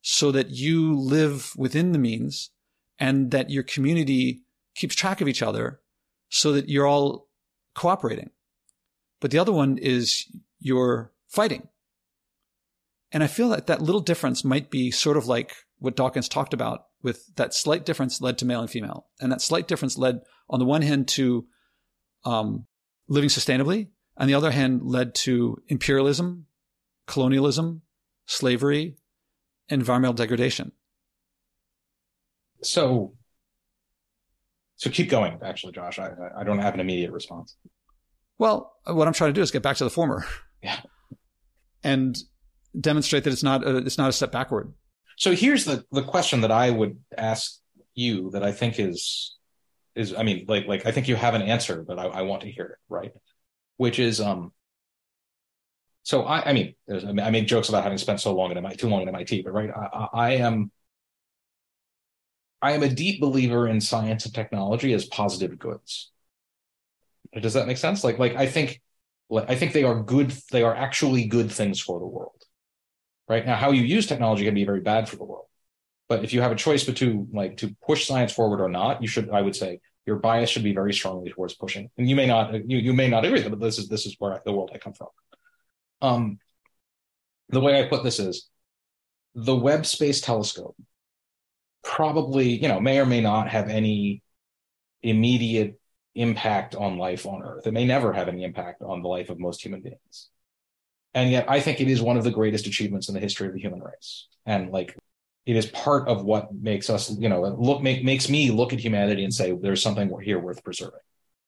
so 0.00 0.32
that 0.32 0.50
you 0.50 0.98
live 0.98 1.52
within 1.56 1.92
the 1.92 1.98
means 1.98 2.50
and 2.98 3.30
that 3.30 3.50
your 3.50 3.62
community 3.62 4.42
keeps 4.74 4.94
track 4.94 5.20
of 5.20 5.28
each 5.28 5.42
other 5.42 5.80
so 6.28 6.52
that 6.52 6.68
you're 6.68 6.86
all 6.86 7.28
cooperating. 7.74 8.30
But 9.20 9.30
the 9.30 9.38
other 9.38 9.52
one 9.52 9.78
is 9.78 10.26
you're 10.60 11.12
fighting. 11.28 11.68
And 13.10 13.22
I 13.22 13.26
feel 13.26 13.48
that 13.50 13.66
that 13.66 13.80
little 13.80 14.00
difference 14.00 14.44
might 14.44 14.70
be 14.70 14.90
sort 14.90 15.16
of 15.16 15.26
like 15.26 15.54
what 15.78 15.96
Dawkins 15.96 16.28
talked 16.28 16.52
about 16.52 16.86
with 17.02 17.34
that 17.36 17.54
slight 17.54 17.86
difference 17.86 18.20
led 18.20 18.38
to 18.38 18.44
male 18.44 18.60
and 18.60 18.70
female. 18.70 19.06
And 19.20 19.32
that 19.32 19.40
slight 19.40 19.68
difference 19.68 19.96
led 19.96 20.20
on 20.50 20.58
the 20.58 20.64
one 20.64 20.82
hand 20.82 21.08
to 21.08 21.46
um, 22.24 22.66
living 23.08 23.30
sustainably 23.30 23.88
on 24.18 24.26
the 24.26 24.34
other 24.34 24.50
hand, 24.50 24.82
led 24.82 25.14
to 25.14 25.62
imperialism, 25.68 26.46
colonialism, 27.06 27.82
slavery, 28.26 28.96
environmental 29.68 30.14
degradation. 30.14 30.72
So, 32.62 33.14
so 34.76 34.90
keep 34.90 35.08
going. 35.08 35.38
Actually, 35.42 35.72
Josh, 35.72 36.00
I, 36.00 36.10
I 36.36 36.42
don't 36.42 36.58
have 36.58 36.74
an 36.74 36.80
immediate 36.80 37.12
response. 37.12 37.56
Well, 38.38 38.74
what 38.84 39.06
I'm 39.06 39.14
trying 39.14 39.30
to 39.30 39.34
do 39.34 39.40
is 39.40 39.52
get 39.52 39.62
back 39.62 39.76
to 39.76 39.84
the 39.84 39.90
former. 39.90 40.26
Yeah. 40.62 40.80
And 41.84 42.18
demonstrate 42.78 43.22
that 43.22 43.32
it's 43.32 43.44
not 43.44 43.64
a, 43.64 43.76
it's 43.76 43.98
not 43.98 44.08
a 44.08 44.12
step 44.12 44.32
backward. 44.32 44.74
So 45.16 45.32
here's 45.32 45.64
the 45.64 45.84
the 45.92 46.02
question 46.02 46.40
that 46.40 46.50
I 46.50 46.70
would 46.70 46.98
ask 47.16 47.60
you 47.94 48.30
that 48.32 48.42
I 48.42 48.50
think 48.50 48.80
is 48.80 49.36
is 49.94 50.12
I 50.12 50.24
mean 50.24 50.44
like 50.48 50.66
like 50.66 50.84
I 50.84 50.90
think 50.90 51.06
you 51.06 51.14
have 51.14 51.34
an 51.34 51.42
answer, 51.42 51.84
but 51.86 52.00
I, 52.00 52.06
I 52.06 52.22
want 52.22 52.42
to 52.42 52.50
hear 52.50 52.64
it. 52.64 52.78
Right 52.88 53.12
which 53.78 53.98
is 53.98 54.20
um 54.20 54.52
so 56.08 56.22
I, 56.22 56.48
I 56.48 56.52
mean, 56.54 56.74
I 56.90 57.28
make 57.28 57.46
jokes 57.46 57.68
about 57.68 57.82
having 57.82 57.98
spent 57.98 58.18
so 58.18 58.34
long 58.34 58.50
at 58.50 58.56
MIT, 58.56 58.76
too 58.76 58.88
long 58.88 59.02
at 59.02 59.08
MIT, 59.08 59.42
but 59.42 59.52
right, 59.52 59.68
I, 59.68 60.08
I, 60.14 60.30
am, 60.36 60.70
I 62.62 62.72
am 62.72 62.82
a 62.82 62.88
deep 62.88 63.20
believer 63.20 63.68
in 63.68 63.78
science 63.82 64.24
and 64.24 64.34
technology 64.34 64.94
as 64.94 65.04
positive 65.04 65.58
goods. 65.58 66.10
Does 67.38 67.52
that 67.52 67.66
make 67.66 67.76
sense? 67.76 68.04
Like, 68.04 68.18
like 68.18 68.36
I 68.36 68.46
think, 68.46 68.80
like, 69.28 69.50
I 69.50 69.54
think 69.54 69.74
they 69.74 69.84
are 69.84 70.02
good. 70.02 70.32
They 70.50 70.62
are 70.62 70.74
actually 70.74 71.26
good 71.26 71.52
things 71.52 71.78
for 71.78 71.98
the 71.98 72.06
world. 72.06 72.42
Right 73.28 73.44
now, 73.44 73.56
how 73.56 73.72
you 73.72 73.82
use 73.82 74.06
technology 74.06 74.46
can 74.46 74.54
be 74.54 74.64
very 74.64 74.80
bad 74.80 75.10
for 75.10 75.16
the 75.16 75.24
world. 75.24 75.44
But 76.08 76.24
if 76.24 76.32
you 76.32 76.40
have 76.40 76.52
a 76.52 76.56
choice 76.56 76.84
between 76.84 77.28
like 77.34 77.58
to 77.58 77.76
push 77.86 78.06
science 78.06 78.32
forward 78.32 78.62
or 78.62 78.70
not, 78.70 79.02
you 79.02 79.08
should, 79.08 79.28
I 79.28 79.42
would 79.42 79.54
say, 79.54 79.80
your 80.08 80.16
bias 80.16 80.48
should 80.48 80.64
be 80.64 80.72
very 80.72 80.94
strongly 80.94 81.30
towards 81.30 81.52
pushing. 81.52 81.90
And 81.98 82.08
you 82.08 82.16
may 82.16 82.26
not 82.26 82.54
you, 82.54 82.78
you 82.78 82.94
may 82.94 83.08
not 83.08 83.26
agree 83.26 83.40
with 83.40 83.46
it, 83.46 83.50
but 83.50 83.60
this 83.60 83.78
is 83.78 83.88
this 83.88 84.06
is 84.06 84.16
where 84.18 84.32
I, 84.32 84.38
the 84.42 84.52
world 84.52 84.70
I 84.74 84.78
come 84.78 84.94
from. 84.94 85.08
Um, 86.00 86.38
the 87.50 87.60
way 87.60 87.78
I 87.78 87.88
put 87.88 88.04
this 88.04 88.18
is 88.18 88.48
the 89.34 89.54
Webb 89.54 89.84
Space 89.84 90.22
Telescope 90.22 90.76
probably 91.84 92.48
you 92.48 92.68
know 92.68 92.80
may 92.80 92.98
or 92.98 93.04
may 93.04 93.20
not 93.20 93.48
have 93.50 93.68
any 93.68 94.22
immediate 95.02 95.78
impact 96.14 96.74
on 96.74 96.96
life 96.96 97.26
on 97.26 97.42
Earth. 97.42 97.66
It 97.66 97.74
may 97.74 97.84
never 97.84 98.14
have 98.14 98.28
any 98.28 98.44
impact 98.44 98.80
on 98.80 99.02
the 99.02 99.08
life 99.08 99.28
of 99.28 99.38
most 99.38 99.62
human 99.62 99.82
beings. 99.82 100.30
And 101.12 101.30
yet 101.30 101.50
I 101.50 101.60
think 101.60 101.82
it 101.82 101.88
is 101.88 102.00
one 102.00 102.16
of 102.16 102.24
the 102.24 102.30
greatest 102.30 102.66
achievements 102.66 103.08
in 103.08 103.14
the 103.14 103.20
history 103.20 103.46
of 103.46 103.52
the 103.52 103.60
human 103.60 103.82
race. 103.82 104.26
And 104.46 104.70
like 104.70 104.96
it 105.48 105.56
is 105.56 105.64
part 105.64 106.06
of 106.08 106.26
what 106.26 106.54
makes 106.54 106.90
us, 106.90 107.10
you 107.18 107.26
know, 107.26 107.40
look 107.40 107.80
make, 107.80 108.04
makes 108.04 108.28
me 108.28 108.50
look 108.50 108.74
at 108.74 108.80
humanity 108.80 109.24
and 109.24 109.32
say 109.32 109.50
there's 109.52 109.82
something 109.82 110.14
here 110.22 110.38
worth 110.38 110.62
preserving. 110.62 111.00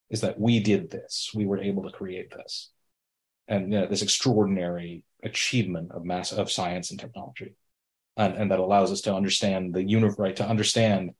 Is 0.08 0.22
that 0.22 0.40
we 0.40 0.58
did 0.58 0.90
this. 0.90 1.30
We 1.34 1.44
were 1.44 1.60
able 1.60 1.82
to 1.82 1.90
create 1.90 2.30
this. 2.30 2.70
And 3.46 3.70
you 3.70 3.78
know, 3.78 3.86
this 3.86 4.00
extraordinary 4.00 5.04
achievement 5.22 5.92
of 5.92 6.06
mass 6.06 6.32
of 6.32 6.50
science 6.50 6.90
and 6.90 6.98
technology. 6.98 7.52
And, 8.16 8.36
and 8.36 8.50
that 8.50 8.58
allows 8.58 8.90
us 8.90 9.02
to 9.02 9.14
understand 9.14 9.74
the 9.74 9.82
universe, 9.82 10.18
right? 10.18 10.36
To 10.36 10.48
understand 10.48 11.10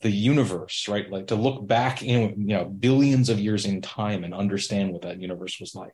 the 0.00 0.10
universe, 0.10 0.88
right? 0.88 1.10
Like 1.10 1.26
to 1.26 1.36
look 1.36 1.66
back 1.66 2.02
in, 2.02 2.48
you 2.48 2.56
know, 2.56 2.64
billions 2.64 3.28
of 3.28 3.38
years 3.38 3.66
in 3.66 3.82
time 3.82 4.24
and 4.24 4.32
understand 4.32 4.92
what 4.92 5.02
that 5.02 5.20
universe 5.20 5.60
was 5.60 5.74
like. 5.74 5.92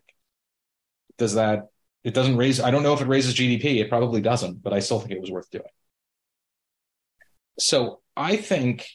Does 1.16 1.34
that, 1.34 1.70
it 2.05 2.14
doesn't 2.14 2.36
raise, 2.36 2.61
I 2.61 2.70
don't 2.70 2.84
know 2.84 2.92
if 2.92 3.01
it 3.01 3.09
raises 3.09 3.34
GDP. 3.34 3.80
It 3.80 3.88
probably 3.88 4.20
doesn't, 4.20 4.62
but 4.62 4.72
I 4.72 4.78
still 4.78 5.01
think 5.01 5.11
it 5.11 5.20
was 5.20 5.32
worth 5.32 5.51
doing. 5.51 5.64
So 7.59 8.01
I 8.17 8.37
think, 8.37 8.87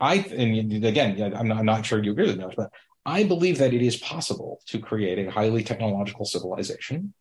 I, 0.00 0.16
and 0.16 0.84
again, 0.84 1.34
I'm 1.36 1.48
not, 1.48 1.58
I'm 1.58 1.66
not 1.66 1.86
sure 1.86 2.02
you 2.02 2.12
agree 2.12 2.26
with 2.26 2.38
me, 2.38 2.46
but 2.56 2.70
I 3.04 3.24
believe 3.24 3.58
that 3.58 3.74
it 3.74 3.82
is 3.82 3.96
possible 3.96 4.60
to 4.66 4.78
create 4.78 5.26
a 5.26 5.30
highly 5.30 5.64
technological 5.64 6.24
civilization 6.24 7.14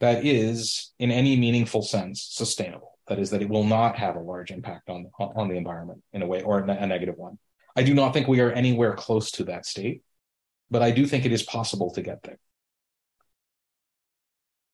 that 0.00 0.24
is, 0.24 0.92
in 0.98 1.10
any 1.10 1.36
meaningful 1.36 1.82
sense, 1.82 2.22
sustainable. 2.30 2.98
That 3.08 3.18
is, 3.18 3.30
that 3.30 3.42
it 3.42 3.48
will 3.48 3.64
not 3.64 3.96
have 3.96 4.16
a 4.16 4.20
large 4.20 4.50
impact 4.50 4.90
on, 4.90 5.10
on 5.18 5.48
the 5.48 5.56
environment 5.56 6.02
in 6.12 6.22
a 6.22 6.26
way 6.26 6.42
or 6.42 6.58
a 6.58 6.86
negative 6.86 7.16
one. 7.16 7.38
I 7.74 7.82
do 7.82 7.94
not 7.94 8.12
think 8.12 8.28
we 8.28 8.40
are 8.40 8.52
anywhere 8.52 8.94
close 8.94 9.30
to 9.32 9.44
that 9.44 9.64
state, 9.64 10.02
but 10.70 10.82
I 10.82 10.90
do 10.90 11.06
think 11.06 11.24
it 11.24 11.32
is 11.32 11.42
possible 11.42 11.90
to 11.94 12.02
get 12.02 12.22
there. 12.22 12.38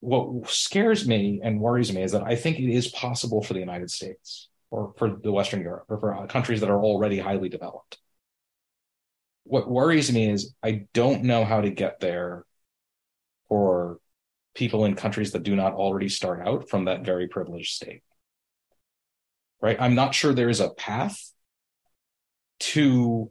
What 0.00 0.50
scares 0.50 1.06
me 1.06 1.40
and 1.42 1.60
worries 1.60 1.92
me 1.92 2.02
is 2.02 2.12
that 2.12 2.24
I 2.24 2.34
think 2.34 2.58
it 2.58 2.70
is 2.70 2.88
possible 2.88 3.42
for 3.42 3.54
the 3.54 3.60
United 3.60 3.90
States 3.90 4.48
or 4.74 4.92
for 4.96 5.08
the 5.22 5.32
Western 5.32 5.60
Europe 5.60 5.84
or 5.88 5.98
for 5.98 6.14
uh, 6.14 6.26
countries 6.26 6.60
that 6.60 6.70
are 6.70 6.82
already 6.82 7.18
highly 7.18 7.48
developed. 7.48 7.98
What 9.44 9.70
worries 9.70 10.12
me 10.12 10.30
is 10.30 10.54
I 10.62 10.86
don't 10.92 11.24
know 11.24 11.44
how 11.44 11.60
to 11.60 11.70
get 11.70 12.00
there 12.00 12.44
for 13.48 13.98
people 14.54 14.84
in 14.84 14.94
countries 14.94 15.32
that 15.32 15.42
do 15.42 15.54
not 15.54 15.74
already 15.74 16.08
start 16.08 16.46
out 16.46 16.68
from 16.68 16.86
that 16.86 17.04
very 17.04 17.28
privileged 17.28 17.74
state 17.74 18.02
right? 19.64 19.80
I'm 19.80 19.94
not 19.94 20.14
sure 20.14 20.34
there 20.34 20.50
is 20.50 20.60
a 20.60 20.68
path 20.68 21.32
to, 22.60 23.30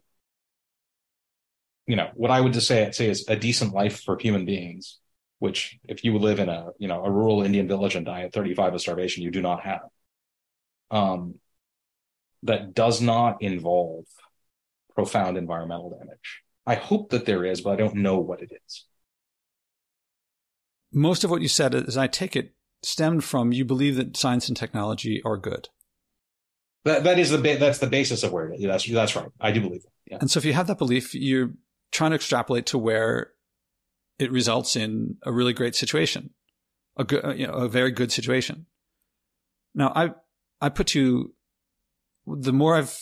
you 1.86 1.96
know, 1.96 2.10
what 2.16 2.32
I 2.32 2.42
would 2.42 2.54
just 2.54 2.68
say, 2.68 2.90
say 2.92 3.08
is 3.08 3.26
a 3.28 3.36
decent 3.36 3.72
life 3.72 4.02
for 4.02 4.18
human 4.18 4.44
beings, 4.44 4.98
which 5.38 5.78
if 5.88 6.04
you 6.04 6.18
live 6.18 6.40
in 6.40 6.50
a, 6.50 6.70
you 6.80 6.88
know, 6.88 7.06
a 7.06 7.12
rural 7.12 7.44
Indian 7.44 7.68
village 7.68 7.94
and 7.94 8.04
die 8.04 8.24
at 8.24 8.34
35 8.34 8.74
of 8.74 8.82
starvation, 8.82 9.22
you 9.22 9.30
do 9.30 9.44
not 9.44 9.62
have. 9.62 9.82
Um, 10.92 11.36
that 12.44 12.74
does 12.74 13.02
not 13.02 13.42
involve 13.42 14.06
profound 14.96 15.38
environmental 15.38 15.98
damage. 15.98 16.44
I 16.66 16.76
hope 16.76 17.10
that 17.10 17.26
there 17.26 17.46
is, 17.46 17.62
but 17.62 17.72
I 17.72 17.76
don't 17.76 17.96
know 17.96 18.20
what 18.20 18.42
it 18.42 18.52
is. 18.66 18.86
Most 20.92 21.24
of 21.24 21.32
what 21.32 21.42
you 21.42 21.48
said, 21.48 21.74
as 21.74 21.98
I 21.98 22.08
take 22.08 22.36
it, 22.36 22.54
stemmed 22.84 23.24
from 23.24 23.52
you 23.52 23.66
believe 23.66 23.96
that 23.96 24.16
science 24.16 24.48
and 24.48 24.56
technology 24.56 25.22
are 25.26 25.38
good. 25.38 25.70
That 26.86 27.06
that 27.06 27.18
is 27.18 27.32
the 27.32 27.38
ba- 27.38 27.58
that's 27.58 27.80
the 27.80 27.88
basis 27.88 28.24
of 28.24 28.32
where 28.32 28.50
it 28.50 28.60
is. 28.60 28.66
That's 28.66 28.90
that's 28.90 29.16
right. 29.16 29.30
I 29.40 29.52
do 29.52 29.62
believe 29.62 29.84
that. 29.84 29.90
Yeah. 30.06 30.18
And 30.20 30.30
so 30.30 30.38
if 30.38 30.46
you 30.46 30.54
have 30.54 30.68
that 30.68 30.78
belief, 30.78 31.16
you're 31.16 31.54
trying 31.92 32.12
to 32.12 32.16
extrapolate 32.16 32.66
to 32.68 32.78
where 32.78 33.32
it 34.20 34.32
results 34.32 34.76
in 34.76 35.18
a 35.24 35.32
really 35.32 35.54
great 35.54 35.76
situation, 35.76 36.32
a 36.98 37.04
good, 37.04 37.40
you 37.40 37.48
know, 37.48 37.54
a 37.54 37.70
very 37.70 37.92
good 37.92 38.12
situation. 38.12 38.66
Now, 39.74 39.92
I 39.96 40.12
I 40.64 40.70
put 40.70 40.96
you. 40.96 41.36
The 42.26 42.54
more 42.54 42.76
I've 42.76 42.98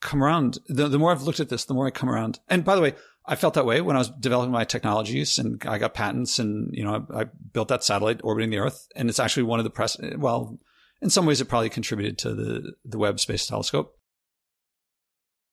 come 0.00 0.22
around, 0.22 0.58
the, 0.68 0.86
the 0.86 0.98
more 0.98 1.10
I've 1.10 1.22
looked 1.22 1.40
at 1.40 1.48
this, 1.48 1.64
the 1.64 1.74
more 1.74 1.86
I 1.86 1.90
come 1.90 2.10
around. 2.10 2.38
And 2.48 2.62
by 2.62 2.76
the 2.76 2.82
way, 2.82 2.94
I 3.26 3.36
felt 3.36 3.54
that 3.54 3.64
way 3.64 3.80
when 3.80 3.96
I 3.96 4.00
was 4.00 4.10
developing 4.10 4.52
my 4.52 4.64
technologies 4.64 5.38
and 5.38 5.62
I 5.66 5.78
got 5.78 5.94
patents 5.94 6.38
and, 6.38 6.68
you 6.72 6.84
know, 6.84 7.06
I, 7.14 7.22
I 7.22 7.24
built 7.52 7.68
that 7.68 7.82
satellite 7.82 8.20
orbiting 8.22 8.50
the 8.50 8.58
earth. 8.58 8.86
And 8.94 9.08
it's 9.08 9.18
actually 9.18 9.44
one 9.44 9.58
of 9.58 9.64
the 9.64 9.70
press, 9.70 9.96
well, 10.18 10.58
in 11.00 11.08
some 11.08 11.24
ways, 11.24 11.40
it 11.40 11.46
probably 11.46 11.70
contributed 11.70 12.18
to 12.18 12.34
the, 12.34 12.74
the 12.84 12.98
Webb 12.98 13.18
Space 13.18 13.46
Telescope. 13.46 13.98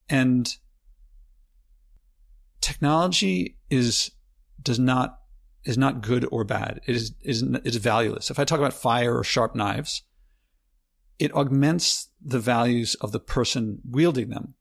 And 0.10 0.54
technology 2.60 3.58
is 3.70 4.12
does 4.62 4.80
not 4.80 5.18
is 5.64 5.78
not 5.78 6.02
good 6.02 6.28
or 6.32 6.44
bad. 6.44 6.82
It 6.88 6.96
is 6.96 7.14
is 7.22 7.44
is 7.64 7.78
valueless. 7.78 8.30
If 8.30 8.40
I 8.40 8.44
talk 8.44 8.60
about 8.60 8.74
fire 8.74 9.18
or 9.18 9.24
sharp 9.24 9.56
knives, 9.56 10.04
it 11.22 11.32
augments 11.36 12.10
the 12.20 12.40
values 12.40 12.96
of 12.96 13.12
the 13.12 13.20
person 13.20 13.80
wielding 13.88 14.30
them, 14.30 14.56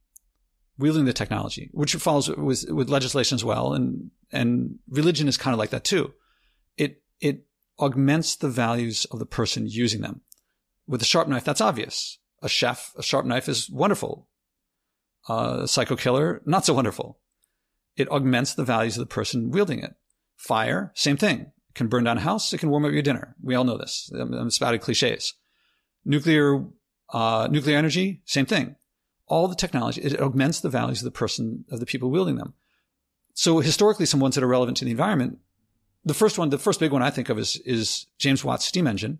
wielding 0.76 1.06
the 1.06 1.14
technology, 1.14 1.70
which 1.72 1.94
follows 1.94 2.28
with 2.28 2.66
with 2.68 2.90
legislation 2.90 3.34
as 3.34 3.44
well, 3.44 3.72
and 3.72 4.10
and 4.30 4.78
religion 4.86 5.26
is 5.26 5.38
kind 5.38 5.54
of 5.54 5.58
like 5.58 5.70
that 5.70 5.84
too. 5.84 6.12
It 6.76 7.02
it 7.18 7.46
augments 7.78 8.36
the 8.36 8.50
values 8.50 9.06
of 9.06 9.18
the 9.18 9.26
person 9.26 9.66
using 9.66 10.02
them. 10.02 10.20
With 10.86 11.00
a 11.00 11.06
sharp 11.06 11.28
knife, 11.28 11.44
that's 11.44 11.62
obvious. 11.62 12.18
A 12.42 12.48
chef, 12.48 12.92
a 12.94 13.02
sharp 13.02 13.24
knife 13.24 13.48
is 13.48 13.70
wonderful. 13.70 14.28
A 15.30 15.66
psycho 15.66 15.96
killer, 15.96 16.42
not 16.44 16.66
so 16.66 16.74
wonderful. 16.74 17.20
It 17.96 18.10
augments 18.10 18.52
the 18.52 18.64
values 18.64 18.98
of 18.98 19.00
the 19.00 19.14
person 19.14 19.50
wielding 19.50 19.78
it. 19.78 19.94
Fire, 20.36 20.92
same 20.94 21.16
thing. 21.16 21.40
It 21.40 21.74
can 21.74 21.88
burn 21.88 22.04
down 22.04 22.18
a 22.18 22.20
house. 22.20 22.52
It 22.52 22.58
can 22.58 22.68
warm 22.68 22.84
up 22.84 22.92
your 22.92 23.02
dinner. 23.02 23.34
We 23.42 23.54
all 23.54 23.64
know 23.64 23.78
this. 23.78 24.10
I'm 24.14 24.50
spouting 24.50 24.80
cliches. 24.80 25.32
Nuclear, 26.04 26.64
uh, 27.12 27.48
nuclear 27.50 27.76
energy, 27.76 28.22
same 28.24 28.46
thing. 28.46 28.76
All 29.26 29.48
the 29.48 29.54
technology, 29.54 30.00
it 30.00 30.20
augments 30.20 30.60
the 30.60 30.68
values 30.68 31.00
of 31.00 31.04
the 31.04 31.10
person, 31.10 31.64
of 31.70 31.80
the 31.80 31.86
people 31.86 32.10
wielding 32.10 32.36
them. 32.36 32.54
So 33.34 33.60
historically, 33.60 34.06
some 34.06 34.20
ones 34.20 34.34
that 34.34 34.44
are 34.44 34.48
relevant 34.48 34.76
to 34.78 34.84
the 34.84 34.90
environment. 34.90 35.38
The 36.04 36.14
first 36.14 36.38
one, 36.38 36.50
the 36.50 36.58
first 36.58 36.80
big 36.80 36.92
one 36.92 37.02
I 37.02 37.10
think 37.10 37.28
of 37.28 37.38
is, 37.38 37.56
is 37.64 38.06
James 38.18 38.44
Watt's 38.44 38.64
steam 38.64 38.86
engine, 38.86 39.18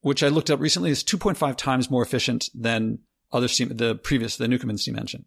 which 0.00 0.22
I 0.22 0.28
looked 0.28 0.50
up 0.50 0.60
recently, 0.60 0.90
is 0.90 1.04
2.5 1.04 1.56
times 1.56 1.90
more 1.90 2.02
efficient 2.02 2.48
than 2.54 3.00
other 3.32 3.48
steam, 3.48 3.76
the 3.76 3.96
previous, 3.96 4.36
the 4.36 4.48
Newcomen 4.48 4.78
steam 4.78 4.98
engine. 4.98 5.24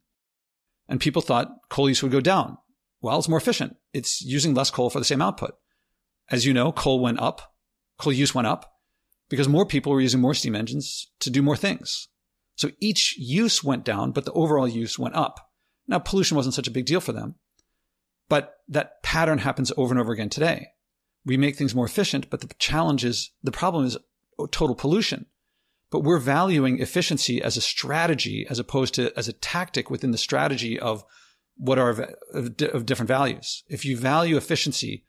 And 0.88 1.00
people 1.00 1.22
thought 1.22 1.52
coal 1.70 1.90
use 1.90 2.02
would 2.02 2.12
go 2.12 2.22
down. 2.22 2.58
Well, 3.02 3.18
it's 3.20 3.30
more 3.30 3.38
efficient. 3.38 3.76
It's 3.94 4.22
using 4.22 4.54
less 4.54 4.72
coal 4.72 4.90
for 4.90 5.00
the 5.00 5.06
same 5.06 5.22
output. 5.22 5.56
As 6.30 6.46
you 6.46 6.54
know, 6.54 6.72
coal 6.72 7.00
went 7.00 7.20
up, 7.20 7.54
coal 7.98 8.14
use 8.14 8.34
went 8.34 8.48
up 8.48 8.79
because 9.30 9.48
more 9.48 9.66
people 9.66 9.92
were 9.92 10.02
using 10.02 10.20
more 10.20 10.34
steam 10.34 10.56
engines 10.56 11.08
to 11.20 11.30
do 11.30 11.42
more 11.42 11.56
things. 11.56 12.08
So 12.56 12.72
each 12.80 13.16
use 13.18 13.64
went 13.64 13.86
down, 13.86 14.12
but 14.12 14.26
the 14.26 14.34
overall 14.34 14.68
use 14.68 15.00
went 15.00 15.16
up. 15.16 15.40
Now, 15.88 16.00
pollution 16.00 16.36
wasn't 16.36 16.56
such 16.56 16.68
a 16.68 16.72
big 16.72 16.86
deal 16.86 17.00
for 17.00 17.14
them, 17.14 17.36
but 18.28 18.56
that 18.68 19.02
pattern 19.02 19.40
happens 19.40 19.72
over 19.78 19.94
and 19.94 20.00
over 20.00 20.12
again 20.12 20.30
today. 20.30 20.68
We 21.26 21.38
make 21.38 21.56
things 21.56 21.74
more 21.74 21.86
efficient, 21.86 22.30
but 22.30 22.42
the 22.42 22.54
challenge 22.60 23.06
is, 23.06 23.32
the 23.44 23.52
problem 23.52 23.86
is 23.86 23.98
total 24.52 24.76
pollution. 24.76 25.26
But 25.92 26.04
we're 26.04 26.20
valuing 26.20 26.80
efficiency 26.80 27.42
as 27.42 27.58
a 27.58 27.62
strategy 27.62 28.46
as 28.50 28.60
opposed 28.60 28.94
to 28.96 29.18
as 29.18 29.28
a 29.28 29.34
tactic 29.34 29.90
within 29.90 30.12
the 30.12 30.18
strategy 30.18 30.80
of 30.80 31.04
what 31.58 31.80
are 31.80 32.16
of, 32.34 32.56
different 32.56 33.08
values. 33.08 33.64
If 33.68 33.86
you 33.86 33.98
value 33.98 34.38
efficiency 34.38 35.04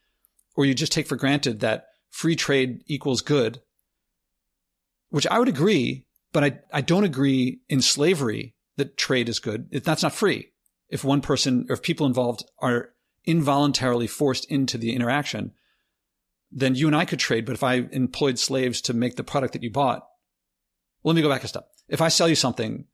or 0.57 0.64
you 0.64 0.75
just 0.75 0.93
take 0.93 1.07
for 1.07 1.16
granted 1.16 1.61
that 1.61 1.87
free 2.09 2.35
trade 2.35 2.83
equals 2.87 3.23
good, 3.23 3.61
which 5.11 5.27
I 5.27 5.39
would 5.39 5.49
agree, 5.49 6.07
but 6.33 6.45
I, 6.45 6.59
I 6.73 6.81
don't 6.81 7.05
agree 7.05 7.61
in 7.69 7.83
slavery 7.83 8.55
that 8.77 8.97
trade 8.97 9.29
is 9.29 9.39
good. 9.39 9.69
If 9.71 9.85
that's 9.85 10.03
not 10.03 10.15
free. 10.15 10.53
If 10.89 11.05
one 11.05 11.21
person 11.21 11.67
or 11.69 11.75
if 11.75 11.83
people 11.83 12.07
involved 12.07 12.45
are 12.59 12.91
involuntarily 13.25 14.07
forced 14.07 14.51
into 14.51 14.79
the 14.79 14.95
interaction, 14.95 15.53
then 16.51 16.75
you 16.75 16.87
and 16.87 16.97
I 16.97 17.05
could 17.05 17.19
trade. 17.19 17.47
But 17.47 17.55
if 17.55 17.63
I 17.63 17.75
employed 17.93 18.39
slaves 18.39 18.81
to 18.83 18.95
make 18.95 19.17
the 19.17 19.23
product 19.23 19.53
that 19.53 19.63
you 19.63 19.71
bought, 19.71 20.07
well, 21.03 21.15
let 21.15 21.17
me 21.17 21.23
go 21.23 21.29
back 21.29 21.45
a 21.45 21.49
step. 21.49 21.69
If 21.89 22.01
I 22.01 22.09
sell 22.09 22.29
you 22.29 22.35
something, 22.35 22.87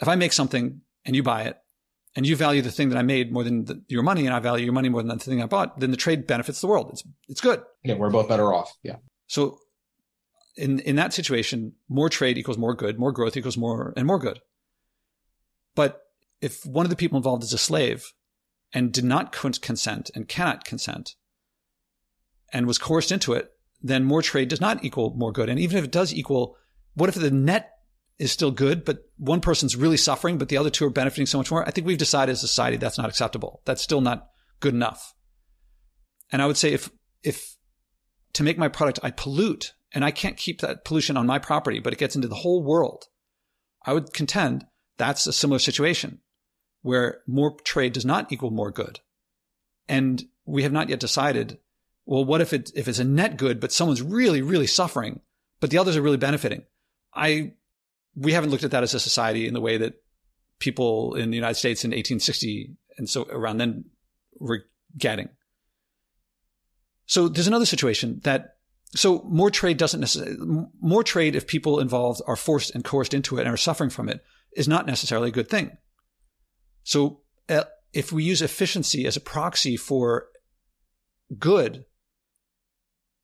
if 0.00 0.08
I 0.08 0.14
make 0.14 0.32
something 0.32 0.82
and 1.04 1.16
you 1.16 1.22
buy 1.22 1.44
it 1.44 1.58
and 2.16 2.26
you 2.26 2.36
value 2.36 2.62
the 2.62 2.70
thing 2.70 2.90
that 2.90 2.98
I 2.98 3.02
made 3.02 3.32
more 3.32 3.44
than 3.44 3.64
the, 3.64 3.82
your 3.88 4.02
money 4.02 4.26
and 4.26 4.34
I 4.34 4.40
value 4.40 4.64
your 4.64 4.74
money 4.74 4.88
more 4.88 5.02
than 5.02 5.16
the 5.16 5.24
thing 5.24 5.42
I 5.42 5.46
bought, 5.46 5.80
then 5.80 5.90
the 5.90 5.96
trade 5.96 6.26
benefits 6.26 6.60
the 6.60 6.66
world. 6.66 6.90
It's, 6.92 7.02
it's 7.28 7.40
good. 7.40 7.62
Yeah. 7.82 7.94
We're 7.94 8.10
both 8.10 8.28
better 8.28 8.52
off. 8.52 8.76
Yeah. 8.82 8.96
So 9.26 9.58
in, 10.58 10.80
in 10.80 10.96
that 10.96 11.12
situation, 11.12 11.72
more 11.88 12.08
trade 12.08 12.36
equals 12.36 12.58
more 12.58 12.74
good, 12.74 12.98
more 12.98 13.12
growth 13.12 13.36
equals 13.36 13.56
more 13.56 13.92
and 13.96 14.06
more 14.06 14.18
good. 14.18 14.40
But 15.74 16.00
if 16.40 16.66
one 16.66 16.84
of 16.84 16.90
the 16.90 16.96
people 16.96 17.16
involved 17.16 17.42
is 17.44 17.52
a 17.52 17.58
slave 17.58 18.12
and 18.72 18.92
did 18.92 19.04
not 19.04 19.32
consent 19.32 20.10
and 20.14 20.28
cannot 20.28 20.64
consent, 20.64 21.14
and 22.52 22.66
was 22.66 22.78
coerced 22.78 23.12
into 23.12 23.32
it, 23.32 23.50
then 23.80 24.04
more 24.04 24.22
trade 24.22 24.48
does 24.48 24.60
not 24.60 24.84
equal 24.84 25.14
more 25.14 25.32
good. 25.32 25.48
And 25.48 25.60
even 25.60 25.78
if 25.78 25.84
it 25.84 25.92
does 25.92 26.12
equal, 26.12 26.56
what 26.94 27.08
if 27.08 27.14
the 27.14 27.30
net 27.30 27.70
is 28.18 28.32
still 28.32 28.50
good, 28.50 28.84
but 28.84 28.98
one 29.16 29.40
person's 29.40 29.76
really 29.76 29.96
suffering, 29.96 30.38
but 30.38 30.48
the 30.48 30.56
other 30.56 30.70
two 30.70 30.84
are 30.86 30.90
benefiting 30.90 31.26
so 31.26 31.38
much 31.38 31.50
more. 31.50 31.66
I 31.66 31.70
think 31.70 31.86
we've 31.86 31.98
decided 31.98 32.32
as 32.32 32.42
a 32.42 32.48
society 32.48 32.76
that's 32.76 32.98
not 32.98 33.08
acceptable. 33.08 33.62
That's 33.64 33.82
still 33.82 34.00
not 34.00 34.28
good 34.60 34.74
enough. 34.74 35.14
And 36.32 36.42
I 36.42 36.46
would 36.46 36.56
say 36.56 36.72
if, 36.72 36.90
if 37.22 37.56
to 38.32 38.42
make 38.42 38.58
my 38.58 38.68
product, 38.68 38.98
I 39.02 39.10
pollute 39.10 39.74
and 39.92 40.04
I 40.04 40.10
can't 40.10 40.36
keep 40.36 40.60
that 40.60 40.84
pollution 40.84 41.16
on 41.16 41.26
my 41.26 41.38
property, 41.38 41.80
but 41.80 41.92
it 41.92 41.98
gets 41.98 42.16
into 42.16 42.28
the 42.28 42.36
whole 42.36 42.62
world, 42.62 43.06
I 43.84 43.92
would 43.92 44.12
contend 44.12 44.66
that's 44.98 45.26
a 45.26 45.32
similar 45.32 45.58
situation 45.58 46.20
where 46.82 47.20
more 47.26 47.56
trade 47.60 47.92
does 47.92 48.04
not 48.04 48.32
equal 48.32 48.50
more 48.50 48.70
good. 48.70 49.00
And 49.88 50.24
we 50.44 50.62
have 50.62 50.72
not 50.72 50.88
yet 50.88 51.00
decided, 51.00 51.58
well, 52.04 52.24
what 52.24 52.40
if 52.40 52.52
it, 52.52 52.70
if 52.74 52.88
it's 52.88 52.98
a 52.98 53.04
net 53.04 53.36
good, 53.36 53.60
but 53.60 53.72
someone's 53.72 54.02
really, 54.02 54.42
really 54.42 54.66
suffering, 54.66 55.20
but 55.60 55.70
the 55.70 55.78
others 55.78 55.96
are 55.96 56.02
really 56.02 56.16
benefiting? 56.16 56.64
I, 57.14 57.52
we 58.14 58.32
haven't 58.32 58.50
looked 58.50 58.64
at 58.64 58.72
that 58.72 58.82
as 58.82 58.94
a 58.94 59.00
society 59.00 59.46
in 59.46 59.54
the 59.54 59.60
way 59.60 59.78
that 59.78 59.94
people 60.58 61.14
in 61.14 61.30
the 61.30 61.36
United 61.36 61.54
States 61.54 61.84
in 61.84 61.90
1860 61.90 62.76
and 62.98 63.08
so 63.08 63.26
around 63.30 63.58
then 63.58 63.84
were 64.38 64.64
getting. 64.96 65.28
So 67.06 67.28
there's 67.28 67.46
another 67.46 67.66
situation 67.66 68.20
that 68.24 68.57
so 68.94 69.22
more 69.28 69.50
trade 69.50 69.76
doesn't 69.76 70.00
necessarily 70.00 70.36
more 70.80 71.04
trade 71.04 71.36
if 71.36 71.46
people 71.46 71.78
involved 71.78 72.22
are 72.26 72.36
forced 72.36 72.74
and 72.74 72.84
coerced 72.84 73.14
into 73.14 73.38
it 73.38 73.42
and 73.42 73.50
are 73.50 73.56
suffering 73.56 73.90
from 73.90 74.08
it 74.08 74.22
is 74.56 74.66
not 74.66 74.86
necessarily 74.86 75.28
a 75.28 75.32
good 75.32 75.48
thing. 75.48 75.76
So 76.84 77.20
if 77.92 78.12
we 78.12 78.24
use 78.24 78.42
efficiency 78.42 79.06
as 79.06 79.16
a 79.16 79.20
proxy 79.20 79.76
for 79.76 80.28
good, 81.38 81.84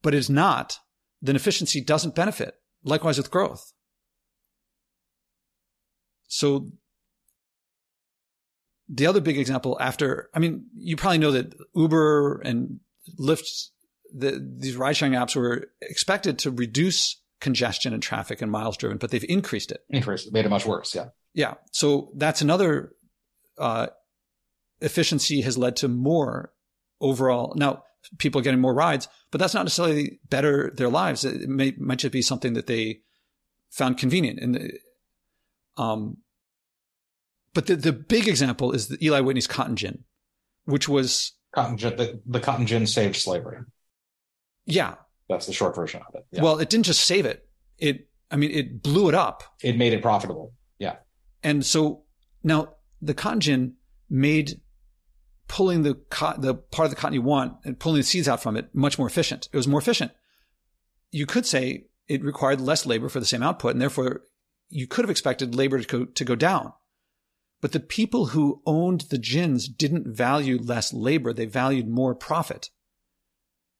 but 0.02 0.14
is 0.14 0.28
not, 0.28 0.78
then 1.22 1.36
efficiency 1.36 1.80
doesn't 1.80 2.14
benefit. 2.14 2.54
Likewise 2.82 3.16
with 3.16 3.30
growth. 3.30 3.72
So 6.28 6.72
the 8.88 9.06
other 9.06 9.20
big 9.20 9.38
example 9.38 9.78
after, 9.80 10.28
I 10.34 10.38
mean, 10.40 10.66
you 10.76 10.96
probably 10.96 11.18
know 11.18 11.30
that 11.30 11.54
Uber 11.74 12.42
and 12.44 12.80
Lyft, 13.18 13.68
the, 14.14 14.40
these 14.58 14.76
ride 14.76 14.96
sharing 14.96 15.14
apps 15.14 15.34
were 15.34 15.68
expected 15.82 16.38
to 16.40 16.50
reduce 16.50 17.20
congestion 17.40 17.92
and 17.92 18.02
traffic 18.02 18.40
and 18.40 18.50
miles 18.50 18.76
driven, 18.76 18.96
but 18.96 19.10
they've 19.10 19.24
increased 19.28 19.72
it. 19.72 19.80
Increased, 19.90 20.32
made 20.32 20.46
it 20.46 20.50
much 20.50 20.64
worse. 20.64 20.94
Yeah. 20.94 21.06
Yeah. 21.34 21.54
So 21.72 22.12
that's 22.14 22.40
another, 22.40 22.92
uh, 23.58 23.88
efficiency 24.80 25.40
has 25.40 25.58
led 25.58 25.76
to 25.76 25.88
more 25.88 26.52
overall. 27.00 27.54
Now, 27.56 27.82
people 28.18 28.40
are 28.40 28.44
getting 28.44 28.60
more 28.60 28.74
rides, 28.74 29.08
but 29.30 29.38
that's 29.40 29.54
not 29.54 29.64
necessarily 29.64 30.20
better 30.28 30.72
their 30.76 30.88
lives. 30.88 31.24
It 31.24 31.48
may, 31.48 31.74
might 31.78 31.98
just 31.98 32.12
be 32.12 32.22
something 32.22 32.54
that 32.54 32.66
they 32.66 33.00
found 33.70 33.98
convenient. 33.98 34.40
And, 34.40 34.72
um, 35.76 36.18
but 37.52 37.66
the, 37.66 37.76
the 37.76 37.92
big 37.92 38.28
example 38.28 38.72
is 38.72 38.88
the 38.88 39.04
Eli 39.04 39.20
Whitney's 39.20 39.46
cotton 39.46 39.76
gin, 39.76 40.04
which 40.64 40.88
was 40.88 41.32
cotton 41.54 41.78
gin. 41.78 41.96
The, 41.96 42.20
the 42.26 42.40
cotton 42.40 42.66
gin 42.66 42.86
saved 42.86 43.16
slavery. 43.16 43.58
Yeah, 44.66 44.94
that's 45.28 45.46
the 45.46 45.52
short 45.52 45.74
version 45.74 46.02
of 46.06 46.14
it. 46.14 46.26
Yeah. 46.30 46.42
Well, 46.42 46.58
it 46.58 46.70
didn't 46.70 46.86
just 46.86 47.04
save 47.04 47.26
it. 47.26 47.46
It, 47.78 48.08
I 48.30 48.36
mean, 48.36 48.50
it 48.50 48.82
blew 48.82 49.08
it 49.08 49.14
up. 49.14 49.42
It 49.62 49.76
made 49.76 49.92
it 49.92 50.02
profitable. 50.02 50.54
Yeah. 50.78 50.96
And 51.42 51.64
so 51.64 52.04
now 52.42 52.74
the 53.00 53.14
cotton 53.14 53.40
gin 53.40 53.74
made 54.08 54.60
pulling 55.48 55.82
the 55.82 55.94
cotton, 56.10 56.42
the 56.42 56.54
part 56.54 56.86
of 56.86 56.90
the 56.90 56.96
cotton 56.96 57.14
you 57.14 57.22
want 57.22 57.56
and 57.64 57.78
pulling 57.78 57.98
the 57.98 58.02
seeds 58.02 58.28
out 58.28 58.42
from 58.42 58.56
it 58.56 58.74
much 58.74 58.98
more 58.98 59.06
efficient. 59.06 59.48
It 59.52 59.56
was 59.56 59.68
more 59.68 59.80
efficient. 59.80 60.12
You 61.10 61.26
could 61.26 61.46
say 61.46 61.84
it 62.08 62.24
required 62.24 62.60
less 62.60 62.86
labor 62.86 63.08
for 63.08 63.20
the 63.20 63.26
same 63.26 63.42
output, 63.42 63.72
and 63.72 63.80
therefore 63.80 64.22
you 64.68 64.86
could 64.86 65.04
have 65.04 65.10
expected 65.10 65.54
labor 65.54 65.80
to 65.80 65.86
go, 65.86 66.04
to 66.06 66.24
go 66.24 66.34
down. 66.34 66.72
But 67.60 67.72
the 67.72 67.80
people 67.80 68.26
who 68.26 68.62
owned 68.66 69.02
the 69.02 69.18
gins 69.18 69.68
didn't 69.68 70.14
value 70.14 70.58
less 70.58 70.92
labor; 70.92 71.32
they 71.32 71.46
valued 71.46 71.88
more 71.88 72.14
profit, 72.14 72.70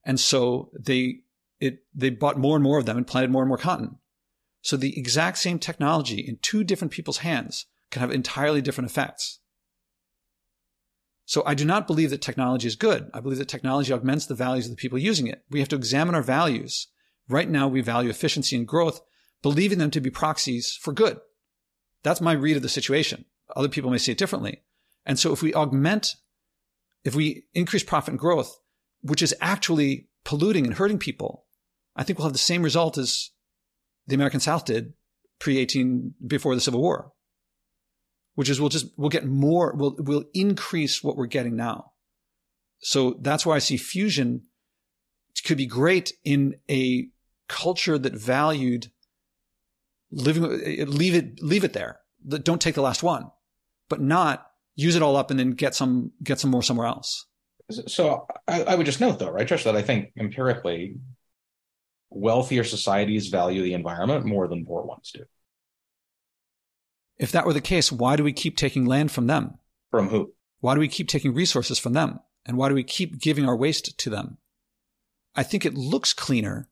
and 0.05 0.21
so 0.21 0.71
they 0.79 1.21
it 1.61 1.85
they 1.95 2.11
bought 2.11 2.39
more 2.39 2.57
and 2.57 2.63
more 2.63 2.79
of 2.79 2.87
them 2.87 2.97
and 2.97 3.07
planted 3.07 3.31
more 3.31 3.43
and 3.43 3.49
more 3.49 3.59
cotton. 3.59 3.99
So 4.61 4.77
the 4.77 4.99
exact 4.99 5.39
same 5.39 5.59
technology 5.59 6.21
in 6.21 6.39
two 6.41 6.65
different 6.65 6.93
people's 6.93 7.19
hands 7.19 7.67
can 7.91 8.01
have 8.01 8.11
entirely 8.11 8.63
different 8.63 8.91
effects. 8.91 9.41
So 11.27 11.43
I 11.47 11.55
do 11.55 11.65
not 11.65 11.87
believe 11.87 12.11
that 12.11 12.23
technology 12.23 12.67
is 12.67 12.77
good. 12.77 13.11
I 13.15 13.21
believe 13.21 13.39
that 13.39 13.49
technology 13.49 13.93
augments 13.93 14.27
the 14.27 14.35
values 14.35 14.67
of 14.67 14.73
the 14.73 14.77
people 14.77 14.99
using 14.99 15.27
it. 15.27 15.43
We 15.51 15.61
have 15.61 15.69
to 15.71 15.77
examine 15.77 16.15
our 16.15 16.23
values. 16.23 16.89
Right 17.29 17.49
now, 17.49 17.69
we 17.69 17.81
value 17.81 18.11
efficiency 18.11 18.57
and 18.57 18.69
growth, 18.69 19.01
believing 19.43 19.79
them 19.79 19.91
to 19.93 20.01
be 20.01 20.11
proxies 20.11 20.79
for 20.79 20.93
good. 20.93 21.19
That's 22.03 22.21
my 22.21 22.33
read 22.33 22.57
of 22.57 22.63
the 22.63 22.69
situation. 22.69 23.25
Other 23.57 23.69
people 23.69 23.91
may 23.91 23.99
see 23.99 24.13
it 24.13 24.19
differently. 24.19 24.63
And 25.07 25.19
so 25.19 25.33
if 25.33 25.43
we 25.43 25.55
augment, 25.55 26.17
if 27.05 27.15
we 27.15 27.45
increase 27.55 27.83
profit 27.83 28.13
and 28.13 28.19
growth, 28.19 28.59
which 29.05 29.23
is 29.23 29.35
actually 29.41 30.09
polluting 30.25 30.67
and 30.67 30.75
hurting 30.75 30.99
people, 30.99 31.45
I 31.95 32.03
think 32.03 32.19
we'll 32.19 32.27
have 32.27 32.33
the 32.33 32.39
same 32.39 32.63
result 32.63 32.99
as 32.99 33.31
the 34.07 34.15
American 34.15 34.41
South 34.41 34.65
did 34.65 34.95
pre 35.39 35.59
18, 35.59 36.15
before 36.27 36.55
the 36.55 36.61
Civil 36.61 36.81
War 36.81 37.13
which 38.35 38.49
is 38.49 38.61
we'll 38.61 38.69
just 38.69 38.87
we'll 38.97 39.09
get 39.09 39.27
more 39.27 39.75
we'll 39.77 39.97
we'll 39.99 40.25
increase 40.35 41.03
what 41.03 41.17
we're 41.17 41.27
getting 41.27 41.57
now. 41.57 41.93
So 42.81 43.17
that's 43.21 43.47
why 43.47 43.57
I 43.57 43.61
see 43.61 43.77
fusion 43.77 44.43
could 45.45 45.57
be 45.59 45.67
great 45.67 46.13
in 46.25 46.57
a 46.71 47.09
culture 47.49 47.99
that 47.99 48.15
valued 48.15 48.91
living 50.11 50.43
leave 50.43 51.15
it 51.15 51.43
leave 51.43 51.65
it 51.65 51.73
there. 51.73 52.01
Don't 52.27 52.61
take 52.61 52.75
the 52.75 52.83
last 52.83 53.03
one, 53.03 53.31
but 53.89 54.01
not 54.01 54.47
use 54.75 54.97
it 54.97 55.03
all 55.03 55.17
up 55.17 55.31
and 55.31 55.39
then 55.39 55.53
get 55.53 55.75
some 55.75 56.13
get 56.23 56.41
some 56.41 56.51
more 56.51 56.63
somewhere 56.63 56.87
else. 56.87 57.27
So 57.71 58.27
I, 58.47 58.63
I 58.63 58.75
would 58.75 58.87
just 58.87 59.01
note 59.01 59.19
though, 59.19 59.31
right, 59.31 59.47
Josh, 59.47 59.65
that 59.65 59.77
I 59.77 59.83
think 59.83 60.13
empirically 60.19 60.97
wealthier 62.11 62.65
societies 62.65 63.29
value 63.29 63.63
the 63.63 63.75
environment 63.75 64.25
more 64.25 64.47
than 64.49 64.67
poor 64.67 64.83
ones 64.83 65.13
do. 65.13 65.25
If 67.17 67.33
that 67.33 67.47
were 67.47 67.53
the 67.53 67.61
case, 67.61 67.91
why 67.93 68.17
do 68.17 68.25
we 68.25 68.33
keep 68.33 68.57
taking 68.57 68.87
land 68.87 69.13
from 69.13 69.27
them? 69.27 69.59
From 69.91 70.09
who? 70.09 70.33
Why 70.61 70.75
do 70.75 70.81
we 70.81 70.89
keep 70.89 71.09
taking 71.09 71.35
resources 71.35 71.79
from 71.79 71.93
them? 71.93 72.21
And 72.47 72.57
why 72.57 72.69
do 72.69 72.75
we 72.75 72.85
keep 72.85 73.19
giving 73.21 73.49
our 73.49 73.57
waste 73.57 73.97
to 73.97 74.11
them? 74.11 74.39
I 75.35 75.43
think 75.43 75.65
it 75.65 75.75
looks 75.75 76.13
cleaner, 76.13 76.69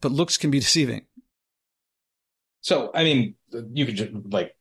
but 0.00 0.12
looks 0.12 0.36
can 0.36 0.50
be 0.50 0.58
deceiving. 0.58 1.06
So, 2.60 2.90
I 2.94 3.04
mean, 3.04 3.34
you 3.72 3.86
could 3.86 3.96
just 3.96 4.12
like, 4.30 4.56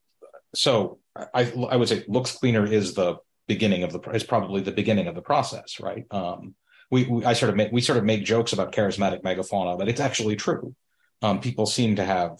so 0.53 0.99
I, 1.15 1.51
I 1.69 1.75
would 1.77 1.87
say 1.87 2.03
looks 2.07 2.33
cleaner 2.33 2.65
is 2.65 2.93
the 2.93 3.17
beginning 3.47 3.83
of 3.83 3.91
the, 3.91 3.99
is 4.11 4.23
probably 4.23 4.61
the 4.61 4.71
beginning 4.71 5.07
of 5.07 5.15
the 5.15 5.21
process, 5.21 5.79
right? 5.79 6.05
Um, 6.11 6.55
we, 6.89 7.05
we, 7.05 7.25
I 7.25 7.33
sort 7.33 7.49
of 7.49 7.55
make, 7.55 7.71
we 7.71 7.81
sort 7.81 7.97
of 7.97 8.03
make 8.03 8.23
jokes 8.23 8.53
about 8.53 8.71
charismatic 8.71 9.21
megafauna, 9.23 9.77
but 9.77 9.89
it's 9.89 9.99
actually 9.99 10.35
true. 10.35 10.75
Um, 11.21 11.39
people 11.39 11.65
seem 11.65 11.95
to 11.95 12.03
have 12.03 12.39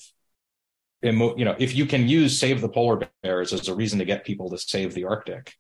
you 1.03 1.45
know, 1.45 1.55
if 1.59 1.75
you 1.75 1.85
can 1.85 2.07
use 2.07 2.39
save 2.39 2.61
the 2.61 2.69
polar 2.69 3.09
bears 3.21 3.51
as 3.51 3.67
a 3.67 3.75
reason 3.75 3.99
to 3.99 4.05
get 4.05 4.23
people 4.23 4.49
to 4.49 4.57
save 4.57 4.93
the 4.93 5.03
Arctic, 5.03 5.53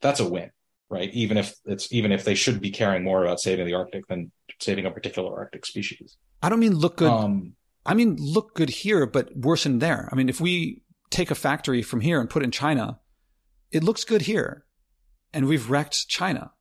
that's 0.00 0.20
a 0.20 0.28
win, 0.28 0.50
right? 0.90 1.10
Even 1.12 1.36
if 1.36 1.54
it's 1.64 1.92
even 1.92 2.10
if 2.10 2.24
they 2.24 2.34
should 2.34 2.60
be 2.60 2.70
caring 2.70 3.04
more 3.04 3.24
about 3.24 3.40
saving 3.40 3.66
the 3.66 3.74
Arctic 3.74 4.06
than 4.08 4.32
saving 4.60 4.86
a 4.86 4.90
particular 4.90 5.36
Arctic 5.38 5.64
species. 5.66 6.16
I 6.42 6.48
don't 6.48 6.60
mean 6.60 6.74
look 6.74 6.96
good. 6.96 7.10
Um, 7.10 7.54
I 7.86 7.94
mean 7.94 8.16
look 8.18 8.54
good 8.54 8.70
here, 8.70 9.06
but 9.06 9.36
worse 9.36 9.66
in 9.66 9.78
there. 9.78 10.08
I 10.10 10.16
mean, 10.16 10.28
if 10.28 10.40
we 10.40 10.82
take 11.10 11.30
a 11.30 11.36
factory 11.36 11.82
from 11.82 12.00
here 12.00 12.20
and 12.20 12.28
put 12.28 12.42
it 12.42 12.46
in 12.46 12.50
China, 12.50 12.98
it 13.70 13.84
looks 13.84 14.02
good 14.02 14.22
here, 14.22 14.64
and 15.32 15.46
we've 15.46 15.70
wrecked 15.70 16.08
China. 16.08 16.52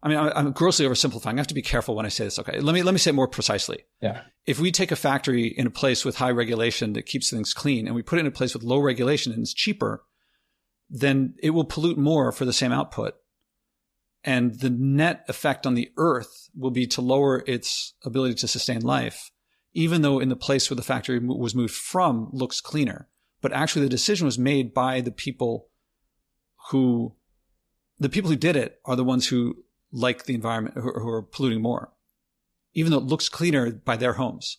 I 0.00 0.08
mean, 0.08 0.18
I'm 0.18 0.52
grossly 0.52 0.86
oversimplifying. 0.86 1.34
I 1.34 1.38
have 1.38 1.48
to 1.48 1.54
be 1.54 1.62
careful 1.62 1.96
when 1.96 2.06
I 2.06 2.08
say 2.08 2.24
this. 2.24 2.38
Okay. 2.38 2.60
Let 2.60 2.72
me, 2.72 2.84
let 2.84 2.92
me 2.92 2.98
say 2.98 3.10
it 3.10 3.14
more 3.14 3.26
precisely. 3.26 3.84
Yeah. 4.00 4.22
If 4.46 4.60
we 4.60 4.70
take 4.70 4.92
a 4.92 4.96
factory 4.96 5.48
in 5.48 5.66
a 5.66 5.70
place 5.70 6.04
with 6.04 6.16
high 6.16 6.30
regulation 6.30 6.92
that 6.92 7.06
keeps 7.06 7.30
things 7.30 7.52
clean 7.52 7.86
and 7.86 7.96
we 7.96 8.02
put 8.02 8.18
it 8.18 8.20
in 8.20 8.26
a 8.28 8.32
place 8.32 8.54
with 8.54 8.62
low 8.62 8.78
regulation 8.78 9.32
and 9.32 9.42
it's 9.42 9.52
cheaper, 9.52 10.04
then 10.88 11.34
it 11.42 11.50
will 11.50 11.64
pollute 11.64 11.98
more 11.98 12.30
for 12.30 12.44
the 12.44 12.52
same 12.52 12.70
output. 12.70 13.14
And 14.22 14.60
the 14.60 14.70
net 14.70 15.24
effect 15.28 15.66
on 15.66 15.74
the 15.74 15.90
earth 15.96 16.48
will 16.56 16.70
be 16.70 16.86
to 16.88 17.00
lower 17.00 17.42
its 17.46 17.94
ability 18.04 18.34
to 18.36 18.48
sustain 18.48 18.82
life, 18.82 19.32
even 19.72 20.02
though 20.02 20.20
in 20.20 20.28
the 20.28 20.36
place 20.36 20.70
where 20.70 20.76
the 20.76 20.82
factory 20.82 21.18
was 21.18 21.54
moved 21.54 21.74
from 21.74 22.28
looks 22.32 22.60
cleaner. 22.60 23.08
But 23.40 23.52
actually 23.52 23.82
the 23.82 23.90
decision 23.90 24.26
was 24.26 24.38
made 24.38 24.72
by 24.72 25.00
the 25.00 25.12
people 25.12 25.68
who, 26.70 27.14
the 27.98 28.08
people 28.08 28.30
who 28.30 28.36
did 28.36 28.56
it 28.56 28.80
are 28.84 28.96
the 28.96 29.04
ones 29.04 29.26
who 29.26 29.64
like 29.92 30.24
the 30.24 30.34
environment 30.34 30.76
who, 30.76 31.08
are 31.08 31.22
polluting 31.22 31.62
more, 31.62 31.92
even 32.74 32.92
though 32.92 32.98
it 32.98 33.04
looks 33.04 33.28
cleaner 33.28 33.70
by 33.72 33.96
their 33.96 34.14
homes. 34.14 34.58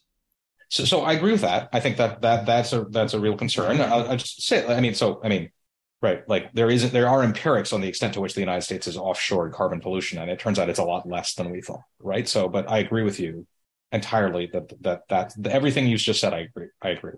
So, 0.70 0.86
so 0.86 1.02
I 1.02 1.14
agree 1.14 1.32
with 1.32 1.42
that. 1.42 1.70
I 1.74 1.80
think 1.80 1.98
that 1.98 2.22
that 2.22 2.46
that's 2.46 2.74
a 2.74 2.86
that's 2.90 3.14
a 3.14 3.20
real 3.20 3.38
concern. 3.38 3.82
I'll, 3.82 4.10
I'll 4.10 4.18
just 4.18 4.42
say, 4.44 4.66
I 4.68 4.82
mean, 4.82 4.94
so 4.94 5.20
I 5.24 5.30
mean, 5.30 5.52
right? 6.02 6.28
Like 6.28 6.54
there 6.54 6.70
is 6.70 6.92
there 6.92 7.08
are 7.08 7.24
empirics 7.24 7.74
on 7.74 7.82
the 7.82 7.88
extent 7.88 8.14
to 8.16 8.22
which 8.22 8.34
the 8.34 8.40
United 8.40 8.62
States 8.62 8.88
is 8.88 8.98
offshore 8.98 9.50
carbon 9.50 9.80
pollution, 9.80 10.20
and 10.20 10.30
it 10.30 10.40
turns 10.40 10.60
out 10.60 10.70
it's 10.70 10.80
a 10.80 10.84
lot 10.84 11.08
less 11.08 11.34
than 11.36 11.50
we 11.50 11.62
thought, 11.62 11.82
right? 12.00 12.28
So, 12.28 12.50
but 12.50 12.70
I 12.70 12.80
agree 12.80 13.04
with 13.04 13.20
you 13.20 13.48
entirely 13.92 14.50
that 14.54 14.72
that 14.82 15.02
that, 15.10 15.34
that 15.38 15.52
everything 15.52 15.88
you 15.88 15.98
just 15.98 16.20
said, 16.20 16.34
I 16.34 16.40
agree. 16.40 16.68
I 16.82 16.90
agree. 16.90 17.14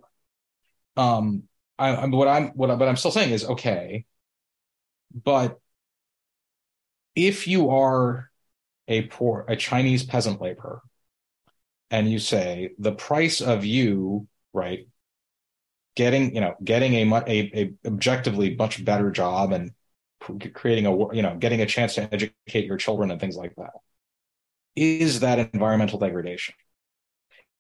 um, 0.98 1.44
I, 1.78 1.96
I'm 1.96 2.12
what 2.12 2.28
I'm 2.28 2.50
what 2.50 2.70
I, 2.72 2.76
but 2.76 2.88
I'm 2.88 2.98
still 2.98 3.12
saying 3.12 3.32
is 3.32 3.46
okay, 3.46 4.06
but 5.14 5.60
if 7.16 7.48
you 7.48 7.70
are 7.70 8.30
a 8.88 9.04
poor 9.04 9.46
a 9.48 9.56
Chinese 9.56 10.04
peasant 10.04 10.42
laborer, 10.42 10.82
and 11.90 12.10
you 12.10 12.20
say 12.20 12.72
the 12.80 12.94
price 12.94 13.42
of 13.42 13.66
you 13.66 14.28
right 14.54 14.88
getting 15.96 16.34
you 16.34 16.42
know 16.42 16.56
getting 16.64 16.94
a 16.94 17.16
a, 17.28 17.52
a 17.54 17.74
objectively 17.86 18.56
much 18.56 18.84
better 18.84 19.12
job 19.12 19.52
and 19.52 19.72
creating 20.54 20.86
a 20.86 21.16
you 21.16 21.22
know 21.22 21.36
getting 21.38 21.62
a 21.62 21.66
chance 21.66 21.96
to 21.96 22.14
educate 22.14 22.66
your 22.66 22.78
children 22.78 23.12
and 23.12 23.20
things 23.20 23.36
like 23.36 23.56
that 23.56 23.72
is 24.76 25.20
that 25.20 25.54
environmental 25.54 26.00
degradation. 26.00 26.56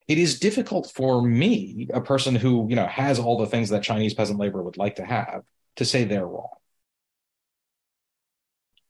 It 0.07 0.17
is 0.17 0.39
difficult 0.39 0.91
for 0.93 1.21
me 1.21 1.87
a 1.93 2.01
person 2.01 2.35
who 2.35 2.67
you 2.69 2.75
know 2.75 2.87
has 2.87 3.19
all 3.19 3.37
the 3.37 3.45
things 3.45 3.69
that 3.69 3.83
chinese 3.83 4.13
peasant 4.13 4.39
labor 4.39 4.61
would 4.61 4.77
like 4.77 4.97
to 4.97 5.05
have 5.05 5.43
to 5.77 5.85
say 5.85 6.03
they're 6.03 6.25
wrong 6.25 6.49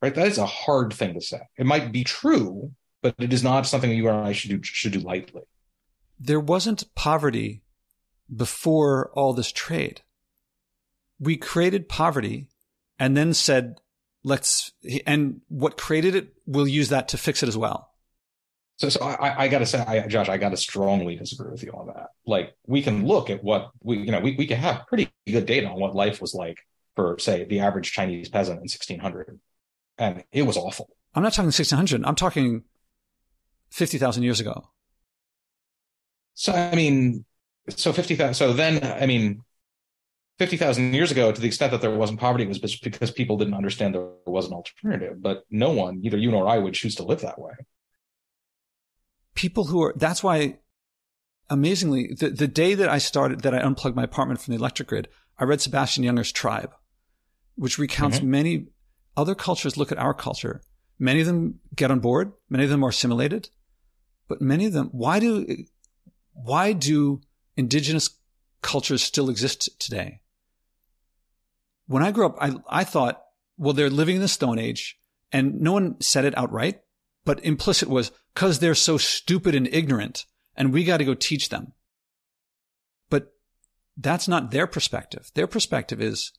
right 0.02 0.16
that 0.16 0.28
is 0.28 0.38
a 0.38 0.46
hard 0.46 0.94
thing 0.94 1.14
to 1.14 1.22
say 1.22 1.42
it 1.58 1.66
might 1.66 1.92
be 1.92 2.04
true 2.04 2.72
but 3.02 3.16
it 3.20 3.34
is 3.34 3.44
not 3.44 3.66
something 3.66 3.92
you 3.92 4.08
and 4.08 4.28
i 4.28 4.32
should 4.32 4.50
do 4.50 4.60
should 4.64 4.92
do 4.92 5.00
lightly 5.00 5.44
there 6.20 6.40
wasn't 6.40 6.94
poverty 6.96 7.62
before 8.34 9.10
all 9.14 9.34
this 9.34 9.52
trade 9.52 10.02
we 11.22 11.38
created 11.38 11.88
poverty 11.88 12.48
and 13.00 13.16
then 13.16 13.34
said, 13.34 13.80
let's, 14.24 14.72
and 15.06 15.42
what 15.48 15.78
created 15.78 16.16
it, 16.16 16.34
we'll 16.48 16.68
use 16.68 16.90
that 16.90 17.08
to 17.10 17.18
fix 17.18 17.44
it 17.44 17.48
as 17.48 17.56
well. 17.56 17.92
So, 18.78 18.90
so 18.90 19.06
I, 19.06 19.44
I 19.44 19.48
got 19.48 19.60
to 19.60 19.68
say, 19.68 19.80
I, 19.80 20.08
Josh, 20.08 20.28
I 20.28 20.38
got 20.38 20.50
to 20.50 20.58
strongly 20.58 21.16
disagree 21.16 21.52
with 21.52 21.64
you 21.64 21.72
on 21.72 21.88
that. 21.88 22.08
Like, 22.26 22.56
we 22.66 22.82
can 22.82 23.06
look 23.06 23.30
at 23.30 23.44
what 23.44 23.70
we, 23.84 23.98
you 23.98 24.12
know, 24.12 24.20
we, 24.20 24.36
we 24.36 24.48
can 24.48 24.58
have 24.58 24.88
pretty 24.88 25.12
good 25.28 25.46
data 25.46 25.68
on 25.68 25.80
what 25.80 25.96
life 25.96 26.20
was 26.20 26.34
like 26.34 26.60
for, 26.96 27.20
say, 27.20 27.44
the 27.44 27.60
average 27.60 27.92
Chinese 27.92 28.30
peasant 28.30 28.58
in 28.58 28.62
1600. 28.62 29.40
And 29.98 30.24
it 30.32 30.44
was 30.44 30.58
awful. 30.58 30.90
I'm 31.14 31.24
not 31.24 31.34
talking 31.34 31.48
1600. 31.48 32.06
I'm 32.06 32.16
talking 32.16 32.64
50,000 33.72 34.24
years 34.24 34.40
ago. 34.40 34.70
So, 36.34 36.54
I 36.54 36.76
mean, 36.76 37.26
so 37.70 37.94
50,000. 37.94 38.34
So 38.34 38.54
then, 38.54 38.84
I 38.84 39.06
mean, 39.06 39.44
50,000 40.40 40.94
years 40.94 41.12
ago, 41.12 41.32
to 41.32 41.40
the 41.40 41.48
extent 41.48 41.72
that 41.72 41.82
there 41.82 41.96
wasn't 41.96 42.20
poverty, 42.20 42.46
was 42.46 42.60
because 42.60 43.12
people 43.12 43.38
didn't 43.38 43.54
understand 43.54 43.94
there 43.94 44.08
was 44.26 44.48
an 44.48 44.54
alternative. 44.54 45.22
But 45.22 45.44
no 45.50 45.72
one, 45.72 46.02
either 46.04 46.18
you 46.18 46.32
nor 46.32 46.48
I, 46.48 46.58
would 46.58 46.74
choose 46.74 46.96
to 46.96 47.04
live 47.04 47.22
that 47.22 47.40
way. 47.40 47.54
People 49.36 49.66
who 49.66 49.84
are, 49.84 49.94
that's 49.96 50.24
why, 50.24 50.58
amazingly, 51.50 52.16
the, 52.18 52.30
the 52.30 52.48
day 52.48 52.74
that 52.74 52.90
I 52.90 52.98
started, 52.98 53.42
that 53.42 53.54
I 53.54 53.60
unplugged 53.60 53.96
my 53.96 54.04
apartment 54.04 54.42
from 54.42 54.54
the 54.54 54.60
electric 54.60 54.88
grid, 54.88 55.10
I 55.38 55.44
read 55.44 55.62
Sebastian 55.62 56.04
Junger's 56.04 56.32
Tribe, 56.32 56.74
which 57.56 57.78
recounts 57.78 58.18
mm-hmm. 58.18 58.32
many 58.32 58.68
other 59.16 59.36
cultures 59.36 59.78
look 59.78 59.92
at 59.92 59.98
our 59.98 60.14
culture. 60.14 60.62
Many 61.00 61.22
of 61.22 61.28
them 61.28 61.60
get 61.76 61.92
on 61.92 62.00
board, 62.00 62.34
many 62.50 62.64
of 62.64 62.70
them 62.70 62.84
are 62.84 62.90
assimilated, 62.90 63.50
but 64.28 64.42
many 64.42 64.66
of 64.66 64.74
them, 64.74 64.90
why 64.92 65.20
do, 65.20 65.66
why 66.34 66.74
do 66.74 67.22
indigenous 67.58 68.10
cultures 68.62 69.04
still 69.04 69.30
exist 69.30 69.80
today? 69.80 70.22
when 71.92 72.04
I 72.04 72.12
grew 72.12 72.26
up, 72.26 72.38
I, 72.40 72.54
I 72.70 72.84
thought, 72.86 73.22
well, 73.58 73.74
they're 73.74 73.90
living 73.90 74.16
in 74.16 74.22
the 74.22 74.28
Stone 74.30 74.60
Age 74.60 74.98
and 75.32 75.60
no 75.60 75.74
one 75.74 76.00
said 76.00 76.24
it 76.24 76.38
outright, 76.38 76.82
but 77.26 77.44
implicit 77.44 77.90
was 77.90 78.12
because 78.34 78.60
they're 78.60 78.76
so 78.76 78.98
stupid 78.98 79.54
and 79.56 79.68
ignorant 79.68 80.26
and 80.56 80.72
we 80.72 80.86
got 80.86 80.98
to 80.98 81.06
go 81.06 81.14
teach 81.14 81.50
them. 81.50 81.74
But 83.10 83.34
that's 83.98 84.28
not 84.28 84.52
their 84.52 84.68
perspective. 84.68 85.32
Their 85.34 85.48
perspective 85.48 86.02
is, 86.02 86.32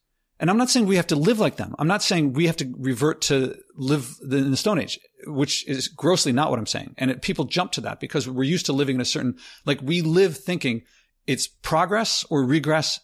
and 0.43 0.51
I'm 0.51 0.57
not 0.57 0.71
saying 0.71 0.87
we 0.87 0.97
have 0.97 1.07
to 1.07 1.17
live 1.17 1.39
like 1.39 1.55
them. 1.55 1.73
I'm 1.79 1.87
not 1.87 2.03
saying 2.03 2.33
we 2.33 2.49
have 2.49 2.57
to 2.57 2.75
revert 2.77 3.23
to 3.23 3.57
live 3.77 4.13
in 4.23 4.51
the 4.51 4.57
Stone 4.57 4.81
Age, 4.81 4.99
which 5.29 5.67
is 5.69 5.87
grossly 5.87 6.33
not 6.33 6.51
what 6.51 6.59
I'm 6.59 6.67
saying. 6.67 6.97
And 6.99 7.13
it, 7.13 7.23
people 7.23 7.45
jump 7.45 7.71
to 7.73 7.81
that 7.83 8.01
because 8.01 8.29
we're 8.29 8.43
used 8.43 8.67
to 8.67 8.73
living 8.73 8.97
in 8.97 9.01
a 9.01 9.05
certain, 9.05 9.37
like 9.67 9.79
we 9.81 10.03
live 10.03 10.37
thinking 10.37 10.83
it's 11.29 11.47
progress 11.47 12.27
or 12.29 12.45
regress. 12.45 12.99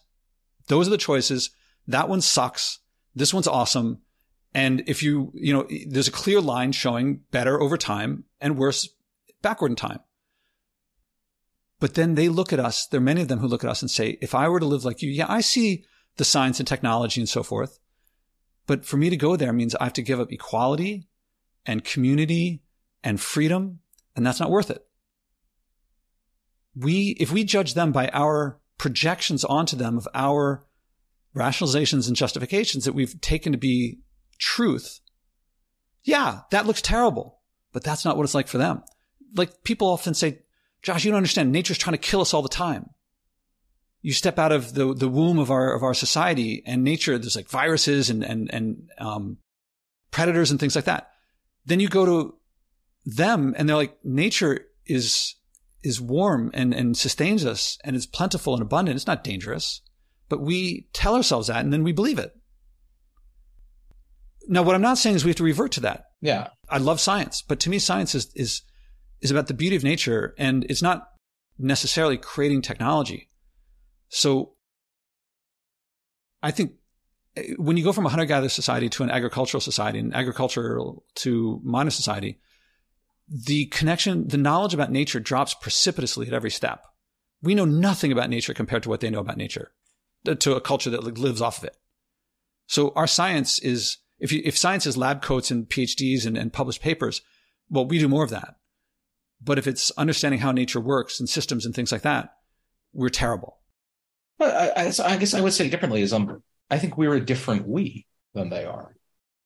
Those 0.67 0.87
are 0.87 0.91
the 0.91 0.97
choices 0.97 1.51
that 1.87 2.09
one 2.09 2.19
sucks. 2.19 2.79
This 3.15 3.33
one's 3.33 3.47
awesome. 3.47 4.01
And 4.53 4.83
if 4.85 5.01
you, 5.01 5.31
you 5.33 5.53
know, 5.53 5.65
there's 5.87 6.09
a 6.09 6.11
clear 6.11 6.41
line 6.41 6.73
showing 6.73 7.21
better 7.31 7.61
over 7.61 7.77
time 7.77 8.25
and 8.41 8.57
worse 8.57 8.89
backward 9.41 9.71
in 9.71 9.75
time. 9.77 10.01
But 11.79 11.93
then 11.93 12.15
they 12.15 12.27
look 12.27 12.51
at 12.51 12.59
us. 12.59 12.85
There 12.85 12.97
are 12.97 13.01
many 13.01 13.21
of 13.21 13.29
them 13.29 13.39
who 13.39 13.47
look 13.47 13.63
at 13.63 13.69
us 13.69 13.81
and 13.81 13.89
say, 13.89 14.17
if 14.19 14.35
I 14.35 14.49
were 14.49 14.59
to 14.59 14.65
live 14.65 14.83
like 14.83 15.01
you, 15.01 15.09
yeah, 15.09 15.27
I 15.29 15.39
see 15.39 15.85
the 16.19 16.25
science 16.25 16.59
and 16.59 16.67
technology 16.67 17.19
and 17.19 17.27
so 17.27 17.41
forth. 17.41 17.79
But 18.67 18.85
for 18.85 18.97
me 18.97 19.09
to 19.09 19.17
go 19.17 19.35
there 19.35 19.51
means 19.51 19.73
I 19.73 19.85
have 19.85 19.93
to 19.93 20.03
give 20.03 20.19
up 20.19 20.31
equality 20.31 21.07
and 21.65 21.83
community 21.83 22.61
and 23.03 23.19
freedom. 23.19 23.79
And 24.15 24.25
that's 24.25 24.39
not 24.39 24.51
worth 24.51 24.69
it. 24.69 24.85
We, 26.75 27.15
if 27.19 27.31
we 27.31 27.43
judge 27.43 27.73
them 27.73 27.91
by 27.91 28.09
our 28.09 28.59
projections 28.77 29.43
onto 29.43 29.75
them 29.75 29.97
of 29.97 30.07
our 30.13 30.65
rationalizations 31.35 32.07
and 32.07 32.15
justifications 32.15 32.85
that 32.85 32.93
we've 32.93 33.19
taken 33.21 33.53
to 33.53 33.57
be 33.57 33.99
truth, 34.37 34.99
yeah, 36.03 36.41
that 36.51 36.67
looks 36.67 36.81
terrible, 36.81 37.39
but 37.71 37.83
that's 37.83 38.05
not 38.05 38.17
what 38.17 38.23
it's 38.23 38.35
like 38.35 38.47
for 38.47 38.57
them. 38.57 38.83
Like 39.35 39.63
people 39.63 39.87
often 39.87 40.13
say, 40.13 40.39
Josh, 40.81 41.05
you 41.05 41.11
don't 41.11 41.17
understand. 41.17 41.51
Nature's 41.51 41.77
trying 41.77 41.95
to 41.95 41.97
kill 41.97 42.21
us 42.21 42.33
all 42.33 42.41
the 42.41 42.49
time. 42.49 42.89
You 44.01 44.13
step 44.13 44.39
out 44.39 44.51
of 44.51 44.73
the, 44.73 44.93
the 44.93 45.09
womb 45.09 45.39
of 45.39 45.51
our, 45.51 45.73
of 45.73 45.83
our 45.83 45.93
society 45.93 46.63
and 46.65 46.83
nature, 46.83 47.17
there's 47.17 47.35
like 47.35 47.49
viruses 47.49 48.09
and, 48.09 48.23
and, 48.23 48.49
and, 48.53 48.89
um, 48.97 49.37
predators 50.11 50.51
and 50.51 50.59
things 50.59 50.75
like 50.75 50.85
that. 50.85 51.09
Then 51.65 51.79
you 51.79 51.89
go 51.89 52.05
to 52.05 52.35
them 53.05 53.53
and 53.57 53.67
they're 53.67 53.75
like, 53.75 53.97
nature 54.03 54.67
is, 54.85 55.35
is 55.83 55.99
warm 55.99 56.49
and, 56.53 56.73
and 56.73 56.97
sustains 56.97 57.45
us 57.45 57.77
and 57.83 57.95
is 57.95 58.05
plentiful 58.05 58.53
and 58.53 58.61
abundant. 58.61 58.95
It's 58.95 59.07
not 59.07 59.23
dangerous 59.23 59.81
but 60.29 60.39
we 60.39 60.87
tell 60.93 61.15
ourselves 61.15 61.47
that 61.47 61.63
and 61.63 61.73
then 61.73 61.83
we 61.83 61.91
believe 61.91 62.19
it. 62.19 62.35
Now, 64.47 64.63
what 64.63 64.75
I'm 64.75 64.81
not 64.81 64.97
saying 64.97 65.15
is 65.15 65.25
we 65.25 65.31
have 65.31 65.37
to 65.37 65.43
revert 65.43 65.73
to 65.73 65.81
that. 65.81 66.05
Yeah. 66.21 66.49
I 66.69 66.77
love 66.77 66.99
science, 66.99 67.41
but 67.41 67.59
to 67.61 67.69
me, 67.69 67.79
science 67.79 68.15
is, 68.15 68.31
is, 68.35 68.61
is 69.21 69.31
about 69.31 69.47
the 69.47 69.53
beauty 69.53 69.75
of 69.75 69.83
nature 69.83 70.33
and 70.37 70.65
it's 70.69 70.81
not 70.81 71.09
necessarily 71.57 72.17
creating 72.17 72.61
technology. 72.61 73.29
So 74.09 74.53
I 76.43 76.51
think 76.51 76.73
eh, 77.37 77.53
when 77.57 77.77
you 77.77 77.83
go 77.83 77.93
from 77.93 78.05
a 78.05 78.09
hunter 78.09 78.25
gatherer 78.25 78.49
society 78.49 78.89
to 78.89 79.03
an 79.03 79.11
agricultural 79.11 79.61
society 79.61 79.99
and 79.99 80.13
agricultural 80.13 81.05
to 81.15 81.61
modern 81.63 81.91
society, 81.91 82.39
the 83.27 83.65
connection, 83.67 84.27
the 84.27 84.37
knowledge 84.37 84.73
about 84.73 84.91
nature 84.91 85.19
drops 85.19 85.53
precipitously 85.53 86.27
at 86.27 86.33
every 86.33 86.51
step. 86.51 86.83
We 87.41 87.55
know 87.55 87.65
nothing 87.65 88.11
about 88.11 88.29
nature 88.29 88.53
compared 88.53 88.83
to 88.83 88.89
what 88.89 88.99
they 88.99 89.09
know 89.09 89.19
about 89.19 89.37
nature 89.37 89.71
to 90.25 90.55
a 90.55 90.61
culture 90.61 90.89
that 90.89 91.03
lives 91.03 91.41
off 91.41 91.59
of 91.59 91.63
it. 91.65 91.77
So 92.67 92.91
our 92.95 93.07
science 93.07 93.59
is, 93.59 93.97
if 94.19 94.31
you, 94.31 94.41
if 94.43 94.57
science 94.57 94.85
is 94.85 94.97
lab 94.97 95.21
coats 95.21 95.49
and 95.49 95.67
PhDs 95.67 96.25
and, 96.25 96.37
and 96.37 96.51
published 96.51 96.81
papers, 96.81 97.21
well, 97.69 97.87
we 97.87 97.99
do 97.99 98.09
more 98.09 98.23
of 98.23 98.29
that. 98.31 98.55
But 99.41 99.57
if 99.57 99.67
it's 99.67 99.91
understanding 99.91 100.41
how 100.41 100.51
nature 100.51 100.81
works 100.81 101.19
and 101.19 101.29
systems 101.29 101.65
and 101.65 101.73
things 101.73 101.91
like 101.91 102.01
that, 102.01 102.33
we're 102.91 103.09
terrible. 103.09 103.58
Well, 104.39 104.71
I, 104.75 104.91
I, 105.05 105.17
guess 105.17 105.33
I 105.33 105.41
would 105.41 105.53
say 105.53 105.69
differently 105.69 106.01
is 106.01 106.13
um, 106.13 106.41
I 106.69 106.79
think 106.79 106.97
we're 106.97 107.15
a 107.15 107.25
different 107.25 107.67
we 107.67 108.07
than 108.33 108.49
they 108.49 108.65
are. 108.65 108.95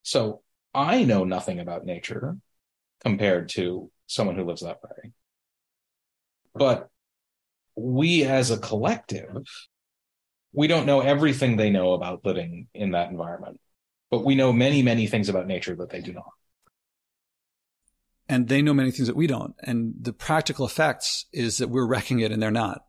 So 0.03 0.41
I 0.73 1.03
know 1.03 1.23
nothing 1.23 1.59
about 1.59 1.85
nature 1.85 2.37
compared 3.03 3.49
to 3.49 3.89
someone 4.07 4.35
who 4.35 4.45
lives 4.45 4.61
that 4.61 4.79
way. 4.83 5.11
But 6.53 6.89
we 7.75 8.23
as 8.23 8.51
a 8.51 8.57
collective 8.57 9.47
we 10.53 10.67
don't 10.67 10.85
know 10.85 11.01
everything 11.01 11.57
they 11.57 11.71
know 11.71 11.93
about 11.93 12.23
living 12.23 12.67
in 12.73 12.91
that 12.91 13.09
environment, 13.09 13.59
but 14.11 14.23
we 14.23 14.35
know 14.35 14.53
many, 14.53 14.83
many 14.83 15.07
things 15.07 15.27
about 15.27 15.47
nature 15.47 15.75
that 15.75 15.89
they 15.89 16.01
do 16.01 16.13
not. 16.13 16.29
And 18.29 18.47
they 18.47 18.61
know 18.61 18.73
many 18.73 18.91
things 18.91 19.07
that 19.07 19.15
we 19.15 19.27
don't. 19.27 19.55
And 19.63 19.95
the 19.99 20.13
practical 20.13 20.65
effects 20.65 21.25
is 21.33 21.57
that 21.57 21.69
we're 21.69 21.87
wrecking 21.87 22.19
it 22.19 22.31
and 22.31 22.41
they're 22.41 22.51
not. 22.51 22.83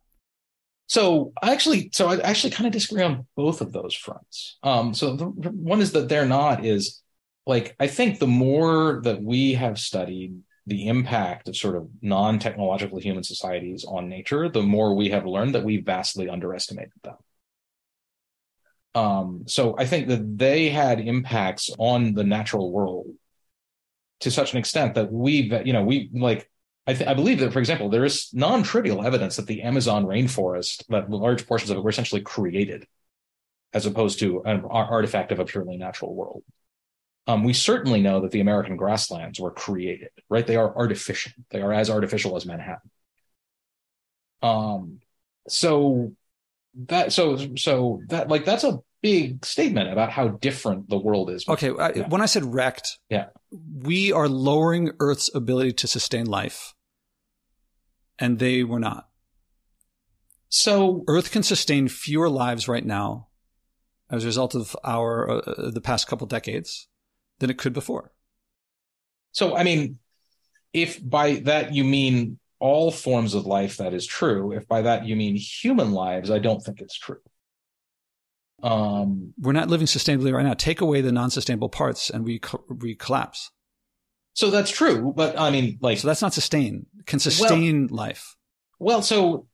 So 0.87 1.33
I 1.41 1.51
actually, 1.51 1.89
so 1.93 2.07
I 2.07 2.17
actually 2.19 2.51
kind 2.51 2.67
of 2.67 2.73
disagree 2.73 3.03
on 3.03 3.25
both 3.35 3.61
of 3.61 3.71
those 3.71 3.93
fronts. 3.93 4.57
Um, 4.61 4.93
so 4.93 5.15
the 5.15 5.25
one 5.25 5.81
is 5.81 5.93
that 5.93 6.09
they're 6.09 6.27
not 6.27 6.63
is 6.63 7.01
like, 7.47 7.75
I 7.79 7.87
think 7.87 8.19
the 8.19 8.27
more 8.27 9.01
that 9.03 9.21
we 9.21 9.53
have 9.53 9.79
studied 9.79 10.41
the 10.67 10.87
impact 10.87 11.47
of 11.47 11.55
sort 11.55 11.75
of 11.75 11.87
non-technological 12.01 12.99
human 12.99 13.23
societies 13.23 13.85
on 13.87 14.09
nature, 14.09 14.49
the 14.49 14.63
more 14.63 14.95
we 14.95 15.09
have 15.09 15.25
learned 15.25 15.55
that 15.55 15.63
we 15.63 15.77
vastly 15.77 16.27
underestimated 16.27 16.93
them. 17.03 17.15
Um, 18.95 19.43
so 19.47 19.75
I 19.77 19.85
think 19.85 20.07
that 20.07 20.37
they 20.37 20.69
had 20.69 20.99
impacts 20.99 21.69
on 21.77 22.13
the 22.13 22.23
natural 22.23 22.71
world 22.71 23.07
to 24.21 24.31
such 24.31 24.53
an 24.53 24.59
extent 24.59 24.95
that 24.95 25.11
we've, 25.11 25.51
you 25.67 25.73
know, 25.73 25.83
we 25.83 26.09
like 26.13 26.49
I, 26.87 26.93
th- 26.93 27.09
I 27.09 27.13
believe 27.13 27.39
that, 27.39 27.51
for 27.51 27.59
example, 27.59 27.89
there 27.89 28.05
is 28.05 28.29
non-trivial 28.31 29.03
evidence 29.03 29.37
that 29.37 29.47
the 29.47 29.63
Amazon 29.63 30.05
rainforest, 30.05 30.85
that 30.89 31.09
large 31.09 31.47
portions 31.47 31.71
of 31.71 31.77
it 31.77 31.83
were 31.83 31.89
essentially 31.89 32.21
created, 32.21 32.87
as 33.73 33.85
opposed 33.85 34.19
to 34.19 34.43
an 34.43 34.63
artifact 34.69 35.31
of 35.31 35.39
a 35.39 35.45
purely 35.45 35.77
natural 35.77 36.13
world. 36.13 36.43
Um, 37.27 37.43
we 37.43 37.53
certainly 37.53 38.01
know 38.01 38.21
that 38.21 38.31
the 38.31 38.39
American 38.39 38.77
grasslands 38.77 39.39
were 39.39 39.49
created, 39.49 40.09
right? 40.29 40.45
They 40.45 40.57
are 40.57 40.75
artificial. 40.75 41.31
They 41.49 41.61
are 41.61 41.73
as 41.73 41.89
artificial 41.89 42.35
as 42.35 42.45
Manhattan. 42.45 42.91
Um, 44.43 44.99
so 45.47 46.13
that 46.87 47.13
so 47.13 47.55
so 47.55 48.01
that 48.09 48.27
like 48.27 48.45
that's 48.45 48.63
a 48.63 48.79
big 49.05 49.45
statement 49.45 49.93
about 49.93 50.09
how 50.09 50.29
different 50.29 50.89
the 50.89 50.97
world 50.97 51.29
is. 51.29 51.47
Okay, 51.47 51.69
I, 51.69 51.91
when 52.09 52.21
I 52.21 52.25
said 52.25 52.43
wrecked, 52.43 52.97
yeah, 53.07 53.27
we 53.51 54.11
are 54.11 54.27
lowering 54.27 54.93
Earth's 54.99 55.29
ability 55.35 55.73
to 55.73 55.87
sustain 55.87 56.25
life, 56.25 56.73
and 58.17 58.39
they 58.39 58.63
were 58.63 58.79
not. 58.79 59.07
So 60.49 61.03
Earth 61.07 61.31
can 61.31 61.43
sustain 61.43 61.87
fewer 61.87 62.29
lives 62.31 62.67
right 62.67 62.83
now, 62.83 63.27
as 64.09 64.23
a 64.23 64.25
result 64.25 64.55
of 64.55 64.75
our 64.83 65.29
uh, 65.29 65.37
uh 65.37 65.69
the 65.69 65.81
past 65.81 66.07
couple 66.07 66.25
decades, 66.25 66.87
than 67.37 67.51
it 67.51 67.59
could 67.59 67.73
before. 67.73 68.11
So 69.33 69.55
I 69.55 69.61
mean, 69.61 69.99
if 70.73 70.99
by 71.07 71.35
that 71.43 71.75
you 71.75 71.83
mean 71.83 72.39
all 72.59 72.89
forms 72.89 73.35
of 73.35 73.45
life, 73.45 73.77
that 73.77 73.93
is 73.93 74.07
true. 74.07 74.51
If 74.51 74.67
by 74.67 74.81
that 74.81 75.05
you 75.05 75.15
mean 75.15 75.35
human 75.35 75.91
lives, 75.91 76.31
I 76.31 76.39
don't 76.39 76.61
think 76.61 76.81
it's 76.81 76.97
true. 76.97 77.21
Um, 78.65 79.33
We're 79.39 79.51
not 79.51 79.69
living 79.69 79.85
sustainably 79.85 80.33
right 80.33 80.43
now. 80.43 80.55
Take 80.55 80.81
away 80.81 81.01
the 81.01 81.11
non-sustainable 81.11 81.69
parts, 81.69 82.09
and 82.09 82.25
we 82.25 82.41
we 82.67 82.95
collapse. 82.95 83.51
So 84.33 84.49
that's 84.49 84.71
true, 84.71 85.13
but 85.15 85.39
I 85.39 85.51
mean, 85.51 85.77
like, 85.81 85.99
so 85.99 86.07
that's 86.07 86.21
not 86.21 86.33
sustain. 86.33 86.87
Can 87.05 87.19
sustain 87.19 87.87
well, 87.87 87.95
life. 87.95 88.35
Well, 88.79 89.01
so 89.03 89.45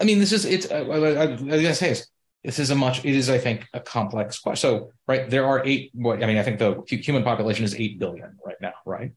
I 0.00 0.04
mean, 0.04 0.18
this 0.18 0.32
is 0.32 0.44
it's. 0.44 0.70
I, 0.72 0.80
I, 0.80 1.68
I 1.68 1.72
say 1.72 1.90
this. 1.90 2.08
This 2.42 2.58
is 2.58 2.70
a 2.70 2.74
much. 2.74 3.04
It 3.04 3.14
is, 3.14 3.30
I 3.30 3.38
think, 3.38 3.68
a 3.72 3.78
complex 3.78 4.40
question. 4.40 4.56
So, 4.68 4.90
right, 5.06 5.30
there 5.30 5.46
are 5.46 5.64
eight. 5.64 5.92
What 5.94 6.24
I 6.24 6.26
mean, 6.26 6.36
I 6.36 6.42
think 6.42 6.58
the 6.58 6.82
human 6.88 7.22
population 7.22 7.64
is 7.64 7.76
eight 7.76 8.00
billion 8.00 8.38
right 8.44 8.60
now, 8.60 8.72
right? 8.84 9.12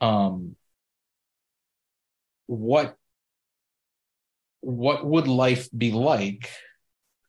Um, 0.00 0.56
what 2.46 2.96
what 4.62 5.06
would 5.06 5.28
life 5.28 5.68
be 5.70 5.92
like 5.92 6.50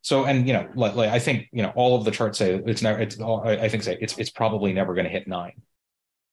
so 0.05 0.23
and 0.23 0.47
you 0.47 0.53
know 0.53 0.69
like, 0.75 0.93
like, 0.93 1.09
i 1.09 1.17
think 1.17 1.47
you 1.51 1.63
know 1.63 1.73
all 1.75 1.97
of 1.97 2.05
the 2.05 2.11
charts 2.11 2.37
say 2.37 2.61
it's 2.67 2.83
never 2.83 2.99
it's 2.99 3.19
all, 3.19 3.41
i 3.41 3.67
think 3.67 3.81
say 3.81 3.97
it's 3.99 4.15
it's 4.19 4.29
probably 4.29 4.71
never 4.71 4.93
going 4.93 5.05
to 5.05 5.11
hit 5.11 5.27
nine 5.27 5.63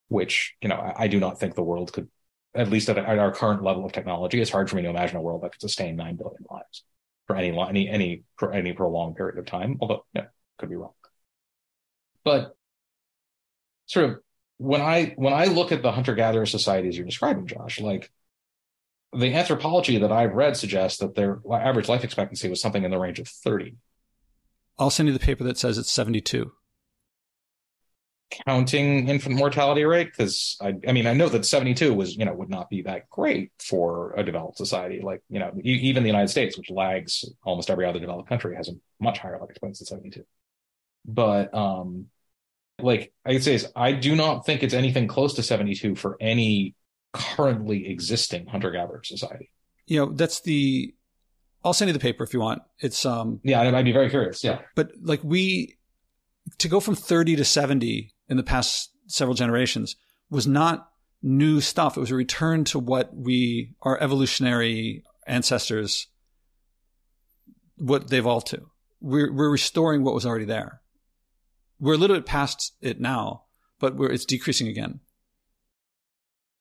which 0.09 0.55
you 0.61 0.69
know 0.69 0.75
I, 0.75 1.05
I, 1.05 1.09
do 1.09 1.19
not 1.19 1.41
think 1.41 1.55
the 1.55 1.63
world 1.63 1.91
could 1.91 2.09
at 2.55 2.69
least 2.69 2.91
at, 2.91 2.99
at, 2.99 3.19
our 3.19 3.33
current 3.33 3.63
level 3.63 3.87
of 3.87 3.93
technology 3.93 4.43
it's 4.43 4.51
hard 4.51 4.69
for 4.69 4.77
me 4.77 4.83
to 4.83 4.91
imagine 4.91 5.17
a 5.17 5.23
world 5.23 5.43
that 5.43 5.53
could 5.53 5.63
sustain 5.63 5.97
9 5.97 6.17
billion 6.17 6.45
lives 6.51 6.85
for 7.27 7.35
any 7.35 7.59
any 7.59 7.89
any 7.89 8.23
for 8.37 8.53
any 8.53 8.75
prolonged 8.75 9.17
period 9.17 9.39
of 9.39 9.47
time 9.47 9.79
although 9.81 10.05
yeah 10.15 10.27
could 10.59 10.69
be 10.69 10.77
wrong. 10.77 10.93
But 12.25 12.55
sort 13.87 14.11
of 14.11 14.19
when 14.59 14.83
i 14.83 15.15
when 15.17 15.33
i 15.33 15.47
look 15.47 15.73
at 15.73 15.83
the 15.83 15.93
hunter 15.93 16.15
gatherer 16.15 16.45
societies 16.45 16.97
you're 16.97 17.07
describing 17.07 17.47
josh 17.47 17.81
like 17.81 18.11
the 19.13 19.35
anthropology 19.35 19.99
that 19.99 20.13
I've 20.13 20.33
read 20.33 20.57
suggests 20.57 20.99
that 21.01 21.15
their 21.15 21.41
average 21.51 21.89
life 21.89 22.05
expectancy 22.05 22.49
was 22.49 22.61
something 22.61 22.85
in 22.85 22.91
the 22.91 22.99
range 22.99 23.19
of 23.19 23.29
30. 23.29 23.77
I'll 24.79 24.91
send 24.91 25.09
you 25.09 25.13
the 25.13 25.19
paper 25.19 25.45
that 25.45 25.59
says 25.59 25.79
it's 25.79 25.91
72. 25.91 26.51
Counting 28.47 29.09
infant 29.09 29.37
mortality 29.37 29.85
rate, 29.85 30.07
because 30.07 30.57
I, 30.63 30.75
I 30.89 30.93
mean, 30.93 31.07
I 31.07 31.13
know 31.13 31.29
that 31.29 31.45
72 31.45 31.93
was, 31.93 32.17
you 32.17 32.25
know, 32.25 32.33
would 32.33 32.49
not 32.49 32.71
be 32.71 32.81
that 32.83 33.11
great 33.11 33.53
for 33.59 34.15
a 34.17 34.25
developed 34.25 34.57
society. 34.57 35.01
Like, 35.03 35.23
you 35.29 35.39
know, 35.39 35.53
even 35.63 36.03
the 36.03 36.09
United 36.09 36.29
States, 36.29 36.57
which 36.57 36.71
lags 36.71 37.27
almost 37.45 37.69
every 37.69 37.85
other 37.85 38.01
developed 38.01 38.31
country, 38.31 38.57
has 38.57 38.71
a 38.71 38.73
much 38.99 39.19
higher 39.19 39.39
life 39.39 39.51
expectancy 39.51 39.85
than 39.85 39.99
72. 39.99 40.25
But, 41.05 41.53
um, 41.53 42.07
like 42.81 43.13
I 43.27 43.39
say, 43.39 43.55
is 43.55 43.71
I 43.77 43.93
do 43.93 44.17
not 44.17 44.47
think 44.47 44.63
it's 44.63 44.73
anything 44.73 45.09
close 45.09 45.35
to 45.35 45.43
72 45.43 45.95
for 45.95 46.17
any 46.19 46.75
currently 47.13 47.89
existing 47.91 48.47
hunter 48.47 48.71
gatherer 48.71 49.03
society. 49.05 49.51
You 49.87 49.99
know, 49.99 50.13
that's 50.13 50.41
the. 50.41 50.95
I'll 51.65 51.73
send 51.73 51.89
you 51.89 51.93
the 51.93 52.01
paper 52.01 52.25
if 52.25 52.35
you 52.35 52.41
want. 52.41 52.63
It's 52.79 53.05
um. 53.07 53.41
Yeah, 53.43 53.61
I'd 53.61 53.85
be 53.85 53.93
very 53.93 54.11
curious. 54.11 54.43
Yeah, 54.43 54.61
but 54.75 54.93
like 55.01 55.21
we, 55.23 55.77
to 56.59 56.69
go 56.69 56.81
from 56.81 56.95
thirty 56.95 57.37
to 57.37 57.45
seventy 57.45 58.15
in 58.29 58.37
the 58.37 58.43
past 58.43 58.91
several 59.07 59.35
generations 59.35 59.97
was 60.31 60.47
not 60.47 60.89
new 61.23 61.61
stuff. 61.61 61.97
It 61.97 62.01
was 62.01 62.11
a 62.11 62.17
return 62.17 62.65
to 62.65 62.79
what 62.79 63.15
we, 63.15 63.75
our 63.83 64.01
evolutionary 64.01 65.05
ancestors, 65.27 66.09
what 67.77 68.09
they 68.09 68.19
evolved 68.19 68.49
to. 68.49 68.63
We're 69.01 69.33
we're 69.33 69.51
restoring 69.51 70.03
what 70.03 70.15
was 70.15 70.27
already 70.27 70.45
there. 70.45 70.81
We're 71.79 71.95
a 71.95 71.99
little 71.99 72.17
bit 72.17 72.27
past 72.27 72.75
it 72.81 73.01
now, 73.01 73.45
but 73.79 73.97
we're 73.97 74.11
it's 74.11 74.25
decreasing 74.25 74.69
again. 74.69 75.01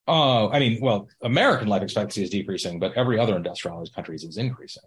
Oh, 0.07 0.49
I 0.49 0.59
mean, 0.59 0.79
well, 0.81 1.07
American 1.21 1.67
life 1.67 1.83
expectancy 1.83 2.23
is 2.23 2.29
decreasing, 2.29 2.79
but 2.79 2.93
every 2.93 3.19
other 3.19 3.35
industrialized 3.35 3.93
countries 3.93 4.23
is 4.23 4.37
increasing. 4.37 4.83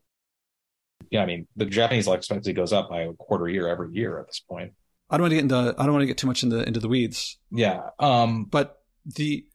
Yeah, 1.11 1.23
I 1.23 1.27
mean, 1.27 1.47
the 1.57 1.67
Japanese 1.67 2.07
life 2.07 2.19
expectancy 2.19 2.53
goes 2.53 2.73
up 2.73 2.91
by 2.91 3.03
a 3.03 3.13
quarter 3.13 3.49
year 3.49 3.69
every 3.69 3.93
year 3.93 4.19
at 4.19 4.27
this 4.27 4.41
point. 4.41 4.73
I 5.11 5.17
don't 5.17 5.25
want 5.25 5.33
to 5.33 5.37
get 5.37 5.43
into 5.43 5.75
I 5.79 5.85
don't 5.85 5.93
want 5.93 6.03
to 6.03 6.07
get 6.07 6.19
too 6.19 6.27
much 6.27 6.43
into 6.43 6.67
into 6.67 6.81
the 6.81 6.89
weeds. 6.89 7.39
Yeah. 7.51 7.91
Um 7.99 8.47
but 8.47 8.81
the 9.05 9.47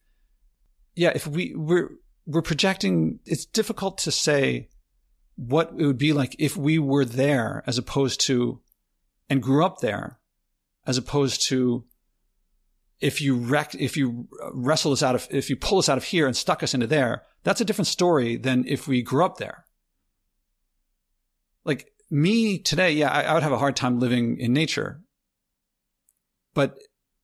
yeah, 0.96 1.12
if 1.16 1.28
we 1.28 1.54
we're 1.56 1.90
we're 2.26 2.42
projecting 2.42 3.20
it's 3.26 3.46
difficult 3.46 3.98
to 4.00 4.12
say 4.12 4.70
what 5.36 5.74
it 5.78 5.86
would 5.86 5.98
be 5.98 6.14
like 6.14 6.36
if 6.38 6.56
we 6.56 6.78
were 6.78 7.06
there 7.06 7.64
as 7.66 7.78
opposed 7.78 8.22
to 8.22 8.62
and 9.30 9.42
grew 9.42 9.66
up 9.66 9.80
there 9.80 10.20
as 10.86 10.98
opposed 10.98 11.48
to 11.50 11.86
if 13.02 13.22
you 13.22 13.36
wreck, 13.36 13.76
if 13.76 13.96
you 13.96 14.28
wrestle 14.54 14.92
us 14.92 15.04
out 15.04 15.16
of, 15.16 15.28
if 15.32 15.50
you 15.50 15.56
pull 15.56 15.80
us 15.80 15.90
out 15.90 15.98
of 15.98 16.04
here 16.04 16.28
and 16.28 16.36
stuck 16.36 16.64
us 16.64 16.74
into 16.74 16.88
there, 16.88 17.24
that's 17.44 17.62
a 17.62 17.66
different 17.66 17.88
story 17.88 18.36
than 18.36 18.66
if 18.68 18.88
we 18.88 19.02
grew 19.02 19.26
up 19.26 19.38
there. 19.38 19.66
Like 21.64 21.92
me 22.10 22.58
today, 22.58 22.92
yeah, 22.92 23.12
I, 23.12 23.24
I 23.24 23.34
would 23.34 23.44
have 23.44 23.52
a 23.52 23.58
hard 23.58 23.76
time 23.76 24.00
living 24.00 24.40
in 24.40 24.54
nature, 24.54 25.02
but 26.54 26.78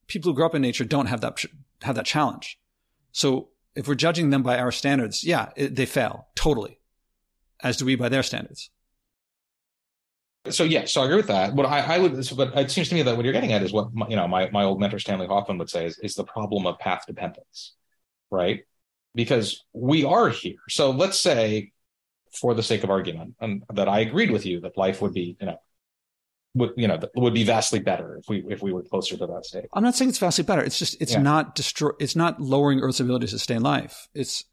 people 0.07 0.31
who 0.31 0.35
grew 0.35 0.45
up 0.45 0.55
in 0.55 0.61
nature 0.61 0.85
don't 0.85 1.07
have 1.07 1.21
that 1.21 1.43
have 1.81 1.95
that 1.95 2.05
challenge. 2.05 2.59
So 3.11 3.49
if 3.75 3.87
we're 3.87 3.95
judging 3.95 4.29
them 4.29 4.43
by 4.43 4.57
our 4.57 4.71
standards, 4.71 5.23
yeah, 5.23 5.49
it, 5.55 5.75
they 5.75 5.85
fail 5.85 6.27
totally, 6.35 6.79
as 7.61 7.77
do 7.77 7.85
we 7.85 7.95
by 7.95 8.09
their 8.09 8.23
standards. 8.23 8.69
So 10.49 10.63
yeah, 10.63 10.85
so 10.85 11.01
I 11.01 11.05
agree 11.05 11.17
with 11.17 11.27
that. 11.27 11.53
What 11.53 11.65
I, 11.65 11.79
I 11.95 11.97
would, 11.99 12.13
but 12.35 12.55
it 12.57 12.71
seems 12.71 12.89
to 12.89 12.95
me 12.95 13.01
that 13.03 13.15
what 13.15 13.25
you're 13.25 13.33
getting 13.33 13.53
at 13.53 13.63
is 13.63 13.73
what 13.73 13.93
my, 13.93 14.07
you 14.07 14.15
know 14.15 14.27
my 14.27 14.49
my 14.51 14.63
old 14.63 14.79
mentor 14.79 14.99
Stanley 14.99 15.27
Hoffmann 15.27 15.57
would 15.57 15.69
say 15.69 15.85
is, 15.85 15.97
is 15.99 16.15
the 16.15 16.23
problem 16.23 16.65
of 16.67 16.77
path 16.79 17.03
dependence, 17.07 17.73
right? 18.29 18.63
Because 19.13 19.63
we 19.73 20.03
are 20.03 20.29
here. 20.29 20.57
So 20.69 20.91
let's 20.91 21.19
say, 21.19 21.71
for 22.39 22.53
the 22.53 22.63
sake 22.63 22.83
of 22.83 22.89
argument, 22.89 23.35
and 23.39 23.63
that 23.73 23.87
I 23.87 23.99
agreed 23.99 24.31
with 24.31 24.45
you 24.45 24.61
that 24.61 24.77
life 24.77 25.01
would 25.01 25.13
be 25.13 25.37
you 25.39 25.47
know 25.47 25.57
would 26.55 26.71
you 26.77 26.87
know 26.87 26.99
would 27.15 27.33
be 27.33 27.43
vastly 27.43 27.79
better 27.79 28.17
if 28.17 28.27
we 28.27 28.43
if 28.49 28.61
we 28.61 28.73
were 28.73 28.83
closer 28.83 29.17
to 29.17 29.27
that 29.27 29.45
state. 29.45 29.65
I'm 29.73 29.83
not 29.83 29.95
saying 29.95 30.09
it's 30.09 30.19
vastly 30.19 30.43
better. 30.43 30.63
It's 30.63 30.79
just 30.79 30.99
it's 31.01 31.13
yeah. 31.13 31.21
not 31.21 31.55
destroy. 31.55 31.91
It's 31.99 32.15
not 32.15 32.41
lowering 32.41 32.79
Earth's 32.79 32.99
ability 32.99 33.25
to 33.25 33.31
sustain 33.31 33.61
life. 33.61 34.07
It's 34.13 34.45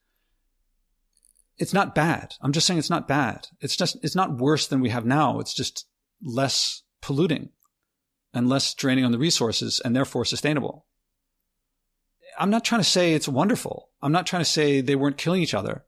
it's 1.58 1.72
not 1.72 1.94
bad. 1.94 2.34
I'm 2.40 2.52
just 2.52 2.66
saying 2.66 2.78
it's 2.78 2.90
not 2.90 3.08
bad. 3.08 3.48
It's 3.60 3.76
just, 3.76 3.96
it's 4.02 4.16
not 4.16 4.38
worse 4.38 4.66
than 4.66 4.80
we 4.80 4.90
have 4.90 5.06
now. 5.06 5.38
It's 5.38 5.54
just 5.54 5.86
less 6.22 6.82
polluting 7.00 7.50
and 8.32 8.48
less 8.48 8.74
draining 8.74 9.04
on 9.04 9.12
the 9.12 9.18
resources 9.18 9.80
and 9.84 9.94
therefore 9.94 10.24
sustainable. 10.24 10.86
I'm 12.38 12.50
not 12.50 12.64
trying 12.64 12.80
to 12.80 12.88
say 12.88 13.12
it's 13.12 13.28
wonderful. 13.28 13.90
I'm 14.00 14.12
not 14.12 14.26
trying 14.26 14.42
to 14.42 14.50
say 14.50 14.80
they 14.80 14.96
weren't 14.96 15.18
killing 15.18 15.42
each 15.42 15.54
other. 15.54 15.84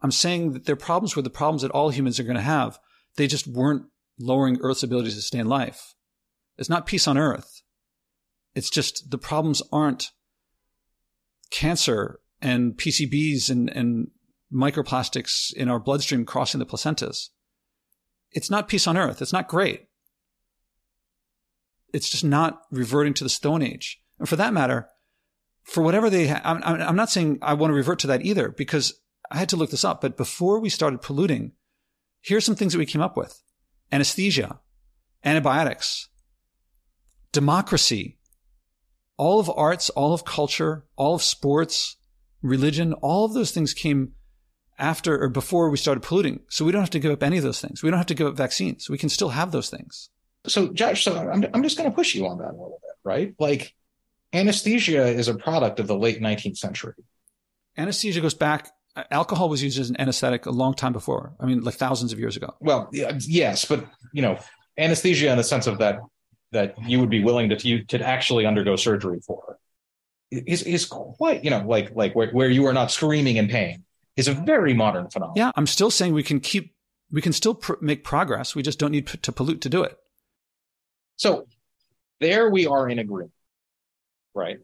I'm 0.00 0.12
saying 0.12 0.52
that 0.52 0.64
their 0.64 0.76
problems 0.76 1.16
were 1.16 1.22
the 1.22 1.30
problems 1.30 1.62
that 1.62 1.72
all 1.72 1.90
humans 1.90 2.18
are 2.18 2.24
going 2.24 2.36
to 2.36 2.42
have. 2.42 2.78
They 3.16 3.26
just 3.26 3.46
weren't 3.46 3.86
lowering 4.18 4.58
Earth's 4.60 4.82
ability 4.82 5.10
to 5.10 5.14
sustain 5.14 5.46
life. 5.46 5.94
It's 6.56 6.70
not 6.70 6.86
peace 6.86 7.08
on 7.08 7.18
Earth. 7.18 7.62
It's 8.54 8.70
just 8.70 9.10
the 9.10 9.18
problems 9.18 9.62
aren't 9.72 10.10
cancer 11.50 12.20
and 12.40 12.74
PCBs 12.74 13.50
and, 13.50 13.68
and 13.70 14.10
microplastics 14.52 15.52
in 15.52 15.68
our 15.68 15.78
bloodstream 15.78 16.24
crossing 16.24 16.58
the 16.58 16.66
placentas. 16.66 17.28
It's 18.32 18.50
not 18.50 18.68
peace 18.68 18.86
on 18.86 18.96
earth. 18.96 19.22
It's 19.22 19.32
not 19.32 19.48
great. 19.48 19.86
It's 21.92 22.08
just 22.08 22.24
not 22.24 22.62
reverting 22.70 23.14
to 23.14 23.24
the 23.24 23.30
Stone 23.30 23.62
Age. 23.62 24.00
And 24.18 24.28
for 24.28 24.36
that 24.36 24.52
matter, 24.52 24.88
for 25.64 25.82
whatever 25.82 26.10
they, 26.10 26.28
ha- 26.28 26.42
I'm, 26.44 26.62
I'm 26.62 26.96
not 26.96 27.10
saying 27.10 27.38
I 27.42 27.54
want 27.54 27.70
to 27.70 27.74
revert 27.74 27.98
to 28.00 28.06
that 28.08 28.24
either 28.24 28.50
because 28.50 29.00
I 29.30 29.38
had 29.38 29.48
to 29.50 29.56
look 29.56 29.70
this 29.70 29.84
up. 29.84 30.00
But 30.00 30.16
before 30.16 30.60
we 30.60 30.68
started 30.68 31.02
polluting, 31.02 31.52
here's 32.20 32.44
some 32.44 32.54
things 32.54 32.72
that 32.72 32.78
we 32.78 32.86
came 32.86 33.02
up 33.02 33.16
with 33.16 33.42
anesthesia, 33.92 34.60
antibiotics, 35.24 36.08
democracy, 37.32 38.18
all 39.16 39.40
of 39.40 39.50
arts, 39.50 39.90
all 39.90 40.14
of 40.14 40.24
culture, 40.24 40.86
all 40.96 41.14
of 41.14 41.22
sports, 41.22 41.96
religion, 42.42 42.92
all 42.94 43.24
of 43.24 43.34
those 43.34 43.50
things 43.50 43.74
came 43.74 44.12
after 44.80 45.22
or 45.22 45.28
before 45.28 45.70
we 45.70 45.76
started 45.76 46.02
polluting. 46.02 46.40
So 46.48 46.64
we 46.64 46.72
don't 46.72 46.80
have 46.80 46.90
to 46.90 46.98
give 46.98 47.12
up 47.12 47.22
any 47.22 47.36
of 47.36 47.42
those 47.44 47.60
things. 47.60 47.82
We 47.82 47.90
don't 47.90 47.98
have 47.98 48.06
to 48.06 48.14
give 48.14 48.26
up 48.26 48.36
vaccines. 48.36 48.90
We 48.90 48.98
can 48.98 49.08
still 49.08 49.28
have 49.30 49.52
those 49.52 49.70
things. 49.70 50.10
So, 50.46 50.68
Josh, 50.72 51.04
so 51.04 51.16
I'm, 51.16 51.46
I'm 51.52 51.62
just 51.62 51.76
going 51.76 51.90
to 51.90 51.94
push 51.94 52.14
you 52.14 52.26
on 52.26 52.38
that 52.38 52.48
a 52.48 52.52
little 52.52 52.80
bit, 52.82 52.96
right? 53.04 53.34
Like, 53.38 53.74
anesthesia 54.32 55.06
is 55.06 55.28
a 55.28 55.34
product 55.34 55.80
of 55.80 55.86
the 55.86 55.96
late 55.96 56.20
19th 56.20 56.56
century. 56.56 56.94
Anesthesia 57.76 58.20
goes 58.20 58.34
back. 58.34 58.70
Uh, 58.96 59.04
alcohol 59.10 59.48
was 59.48 59.62
used 59.62 59.78
as 59.78 59.90
an 59.90 60.00
anesthetic 60.00 60.46
a 60.46 60.50
long 60.50 60.74
time 60.74 60.92
before. 60.92 61.34
I 61.38 61.46
mean, 61.46 61.60
like 61.62 61.74
thousands 61.74 62.12
of 62.12 62.18
years 62.18 62.36
ago. 62.36 62.54
Well, 62.60 62.88
yes, 62.92 63.64
but 63.66 63.84
you 64.12 64.22
know, 64.22 64.38
anesthesia 64.78 65.30
in 65.30 65.36
the 65.36 65.44
sense 65.44 65.66
of 65.66 65.78
that 65.78 66.00
that 66.52 66.74
you 66.82 66.98
would 67.00 67.10
be 67.10 67.22
willing 67.22 67.48
to 67.50 67.68
you 67.68 67.84
to 67.84 68.00
actually 68.04 68.46
undergo 68.46 68.76
surgery 68.76 69.20
for 69.20 69.58
is 70.30 70.62
is 70.62 70.86
quite 70.86 71.44
you 71.44 71.50
know 71.50 71.62
like 71.66 71.94
like 71.94 72.14
where, 72.14 72.30
where 72.30 72.48
you 72.48 72.66
are 72.66 72.72
not 72.72 72.90
screaming 72.90 73.36
in 73.36 73.48
pain 73.48 73.84
is 74.20 74.28
a 74.28 74.34
very 74.34 74.74
modern 74.74 75.08
phenomenon. 75.08 75.34
Yeah, 75.36 75.50
I'm 75.56 75.66
still 75.66 75.90
saying 75.90 76.12
we 76.12 76.22
can 76.22 76.40
keep 76.40 76.74
we 77.10 77.20
can 77.20 77.32
still 77.32 77.54
pr- 77.54 77.80
make 77.80 78.04
progress. 78.04 78.54
We 78.54 78.62
just 78.62 78.78
don't 78.78 78.92
need 78.92 79.06
p- 79.06 79.18
to 79.18 79.32
pollute 79.32 79.60
to 79.62 79.68
do 79.68 79.82
it. 79.82 79.96
So 81.16 81.46
there 82.20 82.50
we 82.50 82.66
are 82.66 82.88
in 82.88 82.98
agreement, 82.98 83.32
right? 84.34 84.58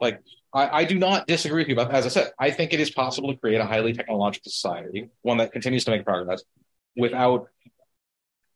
Like 0.00 0.20
I, 0.52 0.80
I 0.80 0.84
do 0.84 0.98
not 0.98 1.26
disagree 1.26 1.62
with 1.62 1.68
you, 1.68 1.76
but 1.76 1.90
as 1.90 2.04
I 2.04 2.08
said, 2.08 2.32
I 2.38 2.50
think 2.50 2.72
it 2.72 2.80
is 2.80 2.90
possible 2.90 3.32
to 3.32 3.38
create 3.38 3.60
a 3.60 3.64
highly 3.64 3.92
technological 3.92 4.50
society, 4.50 5.08
one 5.22 5.38
that 5.38 5.52
continues 5.52 5.84
to 5.84 5.92
make 5.92 6.04
progress 6.04 6.42
without 6.96 7.48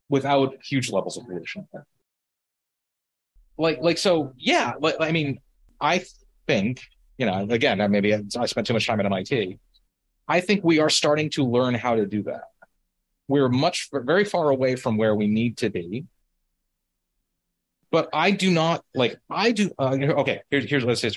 without 0.08 0.54
huge 0.64 0.90
levels 0.90 1.16
of 1.16 1.24
pollution. 1.26 1.68
Like 3.56 3.78
like 3.80 3.98
so, 3.98 4.32
yeah. 4.36 4.74
Like, 4.80 4.96
I 5.00 5.12
mean, 5.12 5.40
I 5.80 6.04
think 6.46 6.82
you 7.18 7.26
know 7.26 7.46
again 7.48 7.78
maybe 7.90 8.14
I 8.14 8.46
spent 8.46 8.66
too 8.66 8.72
much 8.72 8.86
time 8.86 9.00
at 9.00 9.06
MIT. 9.06 9.58
I 10.30 10.40
think 10.40 10.62
we 10.62 10.78
are 10.78 10.88
starting 10.88 11.28
to 11.30 11.44
learn 11.44 11.74
how 11.74 11.96
to 11.96 12.06
do 12.06 12.22
that. 12.22 12.44
We're 13.26 13.48
much 13.48 13.88
very 13.92 14.24
far 14.24 14.50
away 14.50 14.76
from 14.76 14.96
where 14.96 15.16
we 15.16 15.26
need 15.26 15.56
to 15.58 15.70
be. 15.70 16.04
But 17.90 18.08
I 18.12 18.30
do 18.30 18.52
not 18.52 18.84
like 18.94 19.18
I 19.28 19.50
do 19.50 19.72
uh, 19.76 19.96
okay, 20.22 20.42
here's 20.48 20.70
here's 20.70 20.84
what 20.84 20.92
I 20.92 20.94
say 20.94 21.10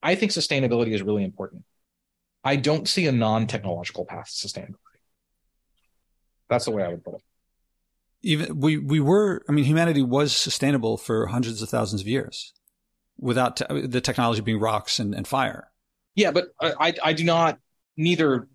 I 0.00 0.14
think 0.14 0.30
sustainability 0.30 0.92
is 0.92 1.02
really 1.02 1.24
important. 1.24 1.64
I 2.44 2.54
don't 2.54 2.88
see 2.88 3.08
a 3.08 3.12
non-technological 3.12 4.04
path 4.04 4.32
to 4.32 4.46
sustainability. 4.46 4.76
That's 6.48 6.66
the 6.66 6.70
way 6.70 6.84
I 6.84 6.88
would 6.88 7.02
put 7.02 7.14
it. 7.14 7.22
Even 8.22 8.60
we 8.60 8.78
we 8.78 9.00
were 9.00 9.42
I 9.48 9.52
mean 9.52 9.64
humanity 9.64 10.02
was 10.02 10.36
sustainable 10.36 10.96
for 10.96 11.26
hundreds 11.26 11.62
of 11.62 11.68
thousands 11.68 12.00
of 12.00 12.06
years 12.06 12.52
without 13.18 13.56
te- 13.56 13.88
the 13.88 14.00
technology 14.00 14.40
being 14.40 14.60
rocks 14.60 15.00
and, 15.00 15.16
and 15.16 15.26
fire. 15.26 15.68
Yeah, 16.14 16.30
but 16.30 16.48
I, 16.60 16.94
I 17.02 17.12
do 17.12 17.24
not 17.24 17.58
neither 17.96 18.48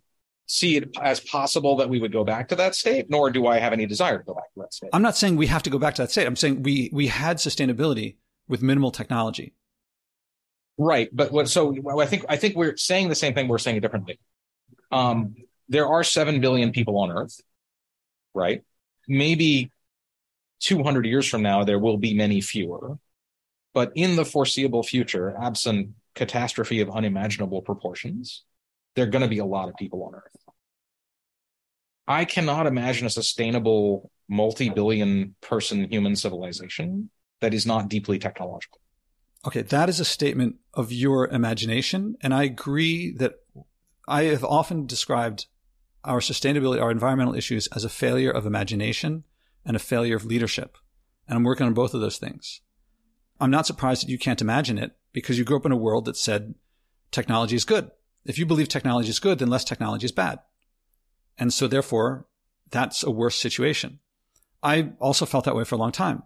see 0.48 0.78
it 0.78 0.98
as 1.02 1.20
possible 1.20 1.76
that 1.78 1.90
we 1.90 2.00
would 2.00 2.12
go 2.12 2.24
back 2.24 2.48
to 2.50 2.56
that 2.56 2.74
state, 2.74 3.10
nor 3.10 3.30
do 3.30 3.46
I 3.46 3.60
have 3.60 3.74
any 3.74 3.86
desire 3.86 4.18
to 4.18 4.24
go 4.24 4.34
back 4.34 4.52
to 4.54 4.62
that 4.62 4.74
state. 4.74 4.90
I'm 4.94 5.02
not 5.02 5.18
saying 5.18 5.36
we 5.36 5.48
have 5.48 5.64
to 5.64 5.70
go 5.70 5.78
back 5.78 5.96
to 5.96 6.04
that 6.04 6.12
state. 6.12 6.26
I'm 6.26 6.36
saying 6.36 6.64
we 6.64 6.90
we 6.92 7.08
had 7.08 7.38
sustainability 7.38 8.16
with 8.48 8.62
minimal 8.62 8.92
technology. 8.92 9.54
Right, 10.78 11.10
but 11.12 11.32
what? 11.32 11.50
So 11.50 11.76
I 12.00 12.06
think 12.06 12.26
I 12.30 12.38
think 12.38 12.56
we're 12.56 12.78
saying 12.78 13.10
the 13.10 13.16
same 13.16 13.34
thing. 13.34 13.48
We're 13.48 13.58
saying 13.58 13.78
it 13.78 13.82
differently. 13.82 14.20
Um, 14.92 15.36
there 15.70 15.88
are 15.88 16.04
seven 16.04 16.40
billion 16.40 16.72
people 16.72 16.98
on 16.98 17.12
Earth, 17.12 17.42
right? 18.34 18.64
Maybe 19.08 19.72
200 20.62 21.06
years 21.06 21.28
from 21.28 21.42
now, 21.42 21.64
there 21.64 21.80
will 21.80 21.98
be 21.98 22.14
many 22.14 22.42
fewer. 22.42 22.98
But 23.74 23.92
in 23.96 24.16
the 24.16 24.26
foreseeable 24.26 24.84
future, 24.84 25.36
absent 25.40 25.90
catastrophe 26.16 26.82
of 26.82 26.90
unimaginable 26.90 27.62
proportions, 27.62 28.44
there 28.98 29.06
are 29.06 29.10
going 29.10 29.22
to 29.22 29.28
be 29.28 29.38
a 29.38 29.46
lot 29.46 29.70
of 29.70 29.76
people 29.76 30.04
on 30.06 30.16
Earth. 30.16 30.36
I 32.08 32.26
cannot 32.26 32.66
imagine 32.66 33.06
a 33.06 33.12
sustainable 33.12 34.10
multi 34.28 34.70
billion 34.70 35.36
person 35.40 35.88
human 35.92 36.16
civilization 36.16 37.12
that 37.40 37.54
is 37.54 37.64
not 37.64 37.90
deeply 37.90 38.18
technological. 38.18 38.82
Okay, 39.46 39.62
that 39.62 39.88
is 39.88 40.00
a 40.00 40.06
statement 40.06 40.56
of 40.74 40.92
your 40.92 41.28
imagination. 41.28 42.16
And 42.22 42.34
I 42.34 42.44
agree 42.44 43.12
that 43.18 43.36
I 44.08 44.24
have 44.24 44.44
often 44.44 44.88
described 44.88 45.46
our 46.04 46.20
sustainability, 46.20 46.82
our 46.82 46.90
environmental 46.90 47.36
issues 47.36 47.68
as 47.68 47.84
a 47.84 47.90
failure 47.90 48.32
of 48.32 48.48
imagination 48.48 49.26
and 49.64 49.76
a 49.76 49.80
failure 49.80 50.16
of 50.16 50.26
leadership. 50.26 50.76
And 51.28 51.38
I'm 51.38 51.44
working 51.44 51.68
on 51.68 51.76
both 51.76 51.94
of 51.94 52.02
those 52.02 52.18
things. 52.18 52.62
I'm 53.40 53.52
not 53.52 53.68
surprised 53.68 54.02
that 54.02 54.10
you 54.10 54.18
can't 54.18 54.42
imagine 54.42 54.80
it 54.80 54.98
because 55.14 55.38
you 55.38 55.44
grew 55.44 55.58
up 55.58 55.68
in 55.68 55.72
a 55.72 55.78
world 55.78 56.06
that 56.06 56.18
said 56.18 56.56
technology 57.12 57.56
is 57.56 57.64
good. 57.64 57.92
If 58.28 58.38
you 58.38 58.46
believe 58.46 58.68
technology 58.68 59.10
is 59.10 59.20
good, 59.20 59.40
then 59.40 59.50
less 59.50 59.64
technology 59.64 60.06
is 60.06 60.12
bad. 60.12 60.40
And 61.38 61.54
so 61.54 61.68
therefore, 61.68 62.28
that's 62.70 63.04
a 63.04 63.10
worse 63.10 63.38
situation. 63.38 64.00
I 64.62 64.92
also 65.00 65.26
felt 65.26 65.46
that 65.46 65.56
way 65.56 65.64
for 65.64 65.76
a 65.76 65.78
long 65.78 65.94
time. 65.94 66.24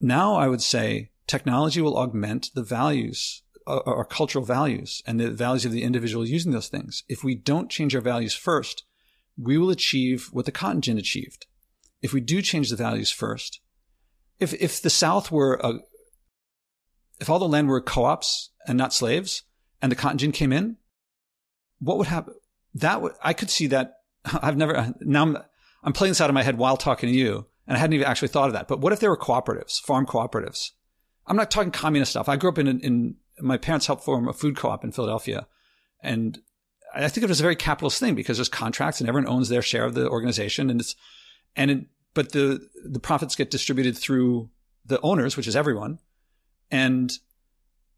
Now 0.00 0.34
I 0.34 0.48
would 0.48 0.62
say 0.62 1.10
technology 1.26 1.80
will 1.80 1.98
augment 1.98 2.50
the 2.54 2.62
values, 2.62 3.42
uh, 3.66 3.80
our 3.84 4.04
cultural 4.04 4.44
values 4.44 5.02
and 5.06 5.20
the 5.20 5.30
values 5.30 5.64
of 5.64 5.72
the 5.72 5.82
individual 5.82 6.26
using 6.26 6.52
those 6.52 6.68
things. 6.68 7.04
If 7.08 7.22
we 7.22 7.34
don't 7.34 7.70
change 7.70 7.94
our 7.94 8.00
values 8.00 8.34
first, 8.34 8.84
we 9.36 9.58
will 9.58 9.70
achieve 9.70 10.28
what 10.32 10.46
the 10.46 10.52
cotton 10.52 10.80
gin 10.80 10.98
achieved. 10.98 11.46
If 12.00 12.12
we 12.12 12.20
do 12.20 12.40
change 12.40 12.70
the 12.70 12.76
values 12.76 13.10
first, 13.10 13.60
if 14.40 14.54
if 14.54 14.82
the 14.82 14.90
South 14.90 15.30
were 15.30 15.60
a, 15.62 15.74
if 17.20 17.30
all 17.30 17.38
the 17.38 17.48
land 17.48 17.68
were 17.68 17.80
co-ops 17.80 18.50
and 18.66 18.76
not 18.76 18.92
slaves, 18.92 19.44
and 19.82 19.92
the 19.92 19.96
cotton 19.96 20.18
gin 20.18 20.32
came 20.32 20.52
in, 20.52 20.76
what 21.80 21.98
would 21.98 22.06
happen? 22.06 22.34
That 22.74 23.02
would 23.02 23.12
I 23.22 23.34
could 23.34 23.50
see 23.50 23.66
that. 23.66 23.96
I've 24.24 24.56
never 24.56 24.94
now 25.00 25.22
I'm 25.22 25.38
I'm 25.82 25.92
playing 25.92 26.12
this 26.12 26.20
out 26.20 26.30
of 26.30 26.34
my 26.34 26.44
head 26.44 26.56
while 26.56 26.76
talking 26.76 27.10
to 27.10 27.14
you, 27.14 27.46
and 27.66 27.76
I 27.76 27.80
hadn't 27.80 27.94
even 27.94 28.06
actually 28.06 28.28
thought 28.28 28.46
of 28.46 28.52
that. 28.54 28.68
But 28.68 28.80
what 28.80 28.92
if 28.92 29.00
there 29.00 29.10
were 29.10 29.16
cooperatives, 29.16 29.80
farm 29.80 30.06
cooperatives? 30.06 30.70
I'm 31.26 31.36
not 31.36 31.50
talking 31.50 31.72
communist 31.72 32.12
stuff. 32.12 32.28
I 32.28 32.36
grew 32.36 32.50
up 32.50 32.58
in 32.58 32.68
in 32.68 33.16
my 33.40 33.56
parents 33.56 33.86
helped 33.86 34.04
form 34.04 34.28
a 34.28 34.32
food 34.32 34.56
co-op 34.56 34.84
in 34.84 34.92
Philadelphia, 34.92 35.46
and 36.00 36.38
I 36.94 37.08
think 37.08 37.24
it 37.24 37.28
was 37.28 37.40
a 37.40 37.44
very 37.44 37.56
capitalist 37.56 37.98
thing 37.98 38.14
because 38.14 38.36
there's 38.36 38.48
contracts 38.48 39.00
and 39.00 39.08
everyone 39.08 39.30
owns 39.30 39.48
their 39.48 39.62
share 39.62 39.84
of 39.84 39.94
the 39.94 40.08
organization, 40.08 40.70
and 40.70 40.80
it's 40.80 40.94
and 41.56 41.70
it, 41.70 41.86
but 42.14 42.32
the 42.32 42.68
the 42.84 43.00
profits 43.00 43.34
get 43.34 43.50
distributed 43.50 43.98
through 43.98 44.50
the 44.84 45.00
owners, 45.00 45.36
which 45.36 45.48
is 45.48 45.56
everyone, 45.56 45.98
and 46.70 47.12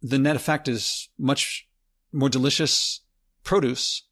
the 0.03 0.19
net 0.19 0.37
effect 0.37 0.69
is 0.69 1.09
much 1.19 1.67
more 2.15 2.29
delicious 2.29 3.01
produce 3.43 4.03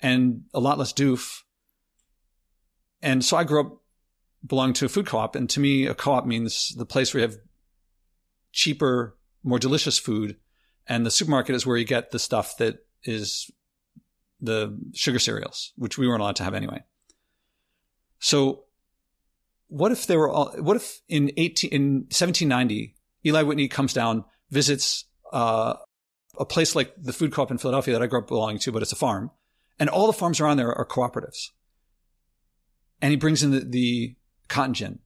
and 0.00 0.42
a 0.52 0.60
lot 0.60 0.78
less 0.78 0.92
doof. 0.92 1.40
And 3.02 3.24
so 3.24 3.36
I 3.36 3.44
grew 3.44 3.60
up 3.60 3.82
belonging 4.44 4.74
to 4.74 4.86
a 4.86 4.88
food 4.88 5.06
co-op, 5.06 5.36
and 5.36 5.48
to 5.50 5.60
me, 5.60 5.86
a 5.86 5.94
co-op 5.94 6.26
means 6.26 6.74
the 6.76 6.86
place 6.86 7.12
where 7.14 7.22
you 7.22 7.28
have 7.28 7.38
cheaper, 8.52 9.16
more 9.42 9.58
delicious 9.58 9.98
food, 9.98 10.36
and 10.86 11.06
the 11.06 11.10
supermarket 11.10 11.54
is 11.54 11.66
where 11.66 11.76
you 11.76 11.84
get 11.84 12.10
the 12.10 12.18
stuff 12.18 12.56
that 12.58 12.86
is 13.04 13.50
the 14.40 14.78
sugar 14.94 15.18
cereals, 15.18 15.72
which 15.76 15.96
we 15.96 16.06
weren't 16.06 16.20
allowed 16.20 16.36
to 16.36 16.44
have 16.44 16.54
anyway. 16.54 16.82
So 18.18 18.64
what 19.68 19.92
if 19.92 20.06
there 20.06 20.18
were 20.18 20.30
all, 20.30 20.54
what 20.58 20.76
if 20.76 21.00
in 21.08 21.30
18, 21.36 21.70
in 21.70 21.92
1790, 22.10 22.96
Eli 23.26 23.42
Whitney 23.42 23.68
comes 23.68 23.92
down, 23.92 24.24
visits, 24.50 25.04
uh, 25.32 25.74
a 26.38 26.44
place 26.44 26.74
like 26.74 26.94
the 26.96 27.12
food 27.12 27.32
co-op 27.32 27.50
in 27.50 27.58
Philadelphia 27.58 27.94
that 27.94 28.02
I 28.02 28.06
grew 28.06 28.20
up 28.20 28.28
belonging 28.28 28.58
to, 28.60 28.72
but 28.72 28.82
it's 28.82 28.92
a 28.92 28.96
farm. 28.96 29.30
And 29.78 29.88
all 29.90 30.06
the 30.06 30.12
farms 30.12 30.40
around 30.40 30.56
there 30.56 30.72
are 30.72 30.86
cooperatives. 30.86 31.50
And 33.00 33.10
he 33.10 33.16
brings 33.16 33.42
in 33.42 33.50
the, 33.50 33.60
the 33.60 34.16
cotton 34.48 34.74
gin. 34.74 34.98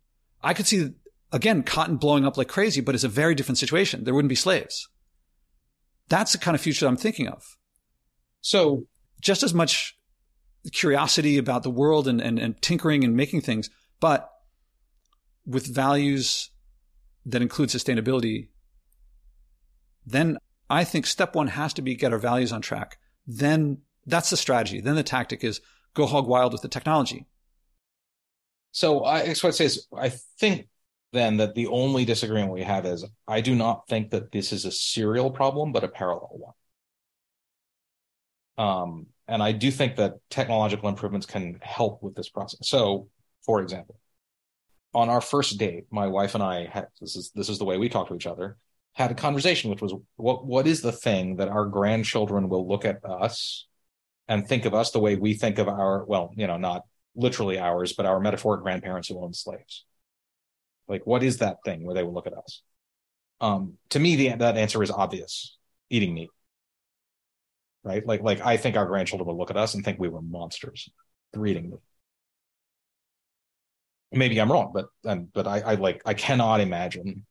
I 0.43 0.55
could 0.55 0.67
see, 0.67 0.91
again, 1.33 1.63
cotton 1.63 1.97
blowing 1.97 2.25
up 2.25 2.37
like 2.37 2.49
crazy, 2.49 2.81
but 2.81 2.95
it's 2.95 3.05
a 3.05 3.09
very 3.09 3.35
different 3.35 3.59
situation. 3.59 4.05
There 4.05 4.15
wouldn't 4.15 4.29
be 4.29 4.35
slaves. 4.35 4.89
That's 6.09 6.33
the 6.33 6.39
kind 6.39 6.55
of 6.55 6.61
future 6.61 6.87
I'm 6.87 6.97
thinking 6.97 7.29
of. 7.29 7.57
So 8.41 8.87
just 9.21 9.43
as 9.43 9.53
much 9.53 9.99
curiosity 10.73 11.39
about 11.39 11.63
the 11.63 11.71
world 11.71 12.07
and, 12.09 12.21
and, 12.21 12.39
and 12.39 12.61
tinkering 12.61 13.05
and 13.05 13.17
making 13.17 13.41
things, 13.41 13.71
but 14.01 14.31
with 15.47 15.67
values 15.67 16.51
that 17.25 17.43
include 17.43 17.71
sustainability, 17.71 18.49
then 20.07 20.39
I 20.71 20.85
think 20.85 21.07
step 21.07 21.35
one 21.35 21.49
has 21.49 21.73
to 21.75 21.83
be 21.83 21.95
get 21.95 22.13
our 22.13 22.19
values 22.19 22.53
on 22.53 22.61
track. 22.61 22.99
Then 23.27 23.79
that's 24.07 24.31
the 24.31 24.37
strategy. 24.37 24.81
Then 24.81 24.97
the 24.97 25.03
tactic 25.03 25.45
is 25.45 25.61
go 25.95 26.07
hog 26.07 26.27
wild 26.27 26.53
with 26.53 26.63
the 26.63 26.69
technology. 26.69 27.27
So 28.73 29.05
I 29.05 29.27
guess 29.27 29.43
what 29.43 29.51
I 29.51 29.53
say 29.53 29.65
is 29.67 29.87
I 29.97 30.11
think 30.39 30.69
then 31.13 31.39
that 31.39 31.55
the 31.55 31.69
only 31.69 32.05
disagreement 32.05 32.53
we 32.53 32.63
have 32.63 32.85
is 32.85 33.05
I 33.27 33.41
do 33.41 33.55
not 33.55 33.89
think 33.89 34.11
that 34.11 34.31
this 34.31 34.53
is 34.53 34.65
a 34.65 34.71
serial 34.71 35.31
problem, 35.31 35.73
but 35.73 35.85
a 35.85 35.89
parallel 35.89 36.55
one. 38.57 38.67
Um, 38.67 39.07
and 39.27 39.43
I 39.43 39.53
do 39.53 39.71
think 39.71 39.97
that 39.97 40.15
technological 40.31 40.89
improvements 40.89 41.27
can 41.27 41.59
help 41.63 42.03
with 42.03 42.15
this 42.15 42.29
process. 42.29 42.69
So, 42.69 43.09
for 43.45 43.63
example, 43.63 43.99
on 44.95 45.09
our 45.09 45.21
first 45.21 45.59
date, 45.59 45.85
my 45.91 46.07
wife 46.07 46.35
and 46.35 46.43
I 46.43 46.67
had, 46.67 46.89
this 47.01 47.17
is 47.17 47.31
this 47.35 47.49
is 47.49 47.59
the 47.59 47.65
way 47.65 47.79
we 47.79 47.89
talk 47.89 48.09
to 48.09 48.15
each 48.15 48.27
other 48.27 48.59
had 48.99 49.13
a 49.13 49.15
conversation, 49.15 49.71
which 49.71 49.81
was 49.81 49.95
what 50.17 50.45
what 50.45 50.67
is 50.67 50.83
the 50.83 50.91
thing 50.91 51.37
that 51.37 51.49
our 51.49 51.65
grandchildren 51.67 52.49
will 52.49 52.67
look 52.69 52.85
at 52.85 52.99
us 53.05 53.67
and 54.27 54.47
think 54.47 54.65
of 54.65 54.75
us 54.75 54.91
the 54.91 54.99
way 54.99 55.15
we 55.15 55.35
think 55.35 55.59
of 55.59 55.69
our 55.69 56.05
well, 56.05 56.33
you 56.37 56.49
know, 56.49 56.57
not 56.57 56.83
literally 57.15 57.61
ours, 57.61 57.93
but 57.93 58.07
our 58.07 58.19
metaphoric 58.19 58.63
grandparents 58.63 59.07
who 59.09 59.23
owned 59.23 59.37
slaves. 59.37 59.85
Like, 60.89 61.07
what 61.07 61.23
is 61.23 61.39
that 61.39 61.59
thing 61.65 61.85
where 61.85 61.95
they 61.95 62.03
will 62.03 62.13
look 62.13 62.27
at 62.27 62.33
us? 62.33 62.63
Um, 63.41 63.75
to 63.91 64.01
me, 64.01 64.17
the, 64.17 64.35
that 64.35 64.57
answer 64.57 64.83
is 64.83 64.91
obvious: 64.91 65.57
eating 65.91 66.13
meat. 66.13 66.31
Right? 67.85 68.05
Like, 68.05 68.23
like 68.23 68.45
I 68.45 68.57
think 68.57 68.77
our 68.77 68.87
grandchildren 68.87 69.29
will 69.29 69.39
look 69.39 69.51
at 69.51 69.57
us 69.57 69.75
and 69.75 69.85
think 69.85 70.01
we 70.01 70.09
were 70.09 70.23
monsters 70.23 70.91
for 71.33 71.47
eating 71.47 71.71
meat. 71.71 71.81
Maybe 74.11 74.41
I'm 74.41 74.51
wrong, 74.51 74.73
but 74.75 74.87
but 75.33 75.47
I, 75.47 75.61
I 75.61 75.75
like 75.75 76.03
I 76.05 76.15
cannot 76.15 76.61
imagine 76.61 77.27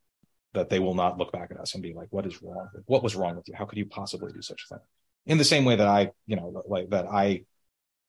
that 0.54 0.70
they 0.70 0.78
will 0.78 0.94
not 0.94 1.18
look 1.18 1.32
back 1.32 1.50
at 1.50 1.58
us 1.58 1.74
and 1.74 1.82
be 1.82 1.92
like, 1.92 2.08
"What 2.10 2.26
is 2.26 2.42
wrong? 2.42 2.68
What 2.86 3.02
was 3.02 3.16
wrong 3.16 3.36
with 3.36 3.48
you? 3.48 3.54
How 3.54 3.64
could 3.64 3.78
you 3.78 3.86
possibly 3.86 4.32
do 4.32 4.42
such 4.42 4.64
a 4.64 4.74
thing?" 4.74 4.84
In 5.26 5.38
the 5.38 5.44
same 5.44 5.64
way 5.64 5.76
that 5.76 5.86
I, 5.86 6.10
you 6.26 6.36
know, 6.36 6.62
like 6.66 6.90
that 6.90 7.06
I, 7.06 7.44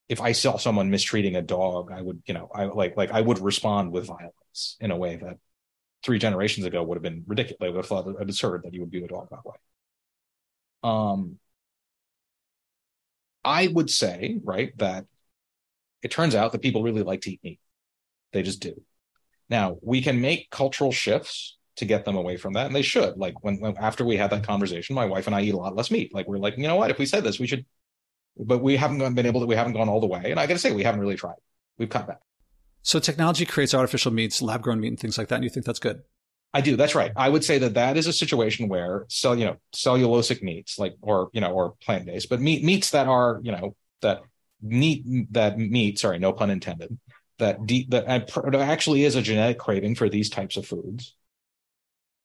if 0.08 0.22
I 0.22 0.32
saw 0.32 0.58
someone 0.58 0.90
mistreating 0.90 1.36
a 1.36 1.42
dog, 1.42 1.92
I 1.92 2.02
would, 2.02 2.22
you 2.26 2.34
know, 2.34 2.50
I 2.54 2.66
like 2.66 2.96
like 2.98 3.12
I 3.12 3.22
would 3.22 3.40
respond 3.40 3.92
with 3.92 4.08
violence 4.08 4.78
in 4.80 4.92
a 4.92 4.98
way 4.98 5.18
that 5.18 5.38
three 6.04 6.20
generations 6.20 6.66
ago 6.66 6.84
would 6.84 6.96
have 6.96 7.04
been 7.04 7.24
ridiculous. 7.28 7.58
They 7.60 7.70
would 7.70 7.78
have 7.78 7.88
thought 7.88 8.22
absurd 8.22 8.64
that 8.64 8.74
you 8.74 8.82
would 8.82 8.92
view 8.92 9.06
a 9.06 9.08
dog 9.08 9.30
that 9.32 9.46
way. 9.46 9.56
Um, 10.84 11.40
I 13.44 13.68
would 13.68 13.90
say, 13.90 14.40
right, 14.44 14.76
that 14.78 15.06
it 16.02 16.12
turns 16.12 16.36
out 16.36 16.52
that 16.54 16.62
people 16.62 16.84
really 16.84 17.04
like 17.04 17.22
to 17.22 17.32
eat 17.32 17.44
meat. 17.44 17.60
They 18.32 18.44
just 18.44 18.62
do. 18.62 18.82
Now 19.50 19.78
we 19.82 20.02
can 20.02 20.22
make 20.22 20.50
cultural 20.50 20.92
shifts 20.92 21.58
to 21.80 21.86
get 21.86 22.04
them 22.06 22.18
away 22.18 22.36
from 22.36 22.54
that. 22.54 22.68
And 22.68 22.76
they 22.76 22.82
should. 22.82 23.18
Like 23.18 23.44
when, 23.44 23.60
when, 23.60 23.78
after 23.78 24.04
we 24.04 24.18
had 24.18 24.30
that 24.32 24.44
conversation, 24.44 24.96
my 24.96 25.06
wife 25.06 25.28
and 25.28 25.36
I 25.36 25.42
eat 25.42 25.54
a 25.54 25.58
lot 25.58 25.76
less 25.76 25.90
meat. 25.90 26.14
Like 26.14 26.28
we're 26.28 26.38
like, 26.38 26.58
you 26.58 26.68
know 26.68 26.76
what? 26.76 26.92
If 26.92 27.00
we 27.00 27.06
said 27.06 27.24
this, 27.24 27.40
we 27.40 27.48
should. 27.48 27.66
But 28.38 28.60
we 28.60 28.76
haven't 28.76 29.16
been 29.16 29.26
able 29.26 29.42
to. 29.42 29.48
We 29.48 29.56
haven't 29.56 29.74
gone 29.74 29.90
all 29.90 30.00
the 30.00 30.08
way. 30.08 30.32
And 30.32 30.40
I 30.40 30.46
got 30.46 30.54
to 30.54 30.60
say, 30.60 30.72
we 30.72 30.84
haven't 30.84 31.02
really 31.02 31.16
tried. 31.16 31.36
We've 31.78 31.90
cut 31.90 32.08
back. 32.08 32.20
So 32.82 33.00
technology 33.00 33.46
creates 33.46 33.74
artificial 33.74 34.12
meats, 34.12 34.42
lab 34.42 34.62
grown 34.62 34.80
meat, 34.80 34.90
and 34.90 35.00
things 35.00 35.18
like 35.18 35.30
that. 35.30 35.36
And 35.36 35.44
you 35.44 35.50
think 35.50 35.66
that's 35.66 35.80
good? 35.80 36.02
I 36.54 36.62
do. 36.62 36.76
That's 36.76 36.96
right. 36.96 37.12
I 37.16 37.30
would 37.30 37.44
say 37.44 37.60
that 37.60 37.76
that 37.76 37.96
is 37.96 38.08
a 38.08 38.14
situation 38.14 38.68
where 38.68 39.06
cell, 39.08 39.38
you 39.38 39.46
know, 39.46 39.58
cellulosic 39.76 40.42
meats, 40.42 40.80
like 40.80 40.96
or 41.02 41.30
you 41.32 41.42
know, 41.42 41.52
or 41.52 41.76
plant 41.82 42.06
based, 42.06 42.30
but 42.30 42.42
meat 42.42 42.64
meats 42.64 42.92
that 42.92 43.08
are 43.08 43.40
you 43.44 43.52
know 43.52 43.76
that 44.02 44.22
meat 44.62 45.06
that 45.32 45.58
meat. 45.58 46.00
Sorry, 46.00 46.20
no 46.20 46.34
pun 46.34 46.50
intended. 46.50 46.98
That 47.38 47.66
de- 47.66 47.88
that 47.90 48.08
actually 48.08 49.06
is 49.06 49.16
a 49.16 49.22
genetic 49.22 49.60
craving 49.60 49.96
for 49.96 50.10
these 50.10 50.30
types 50.30 50.58
of 50.58 50.66
foods 50.66 51.16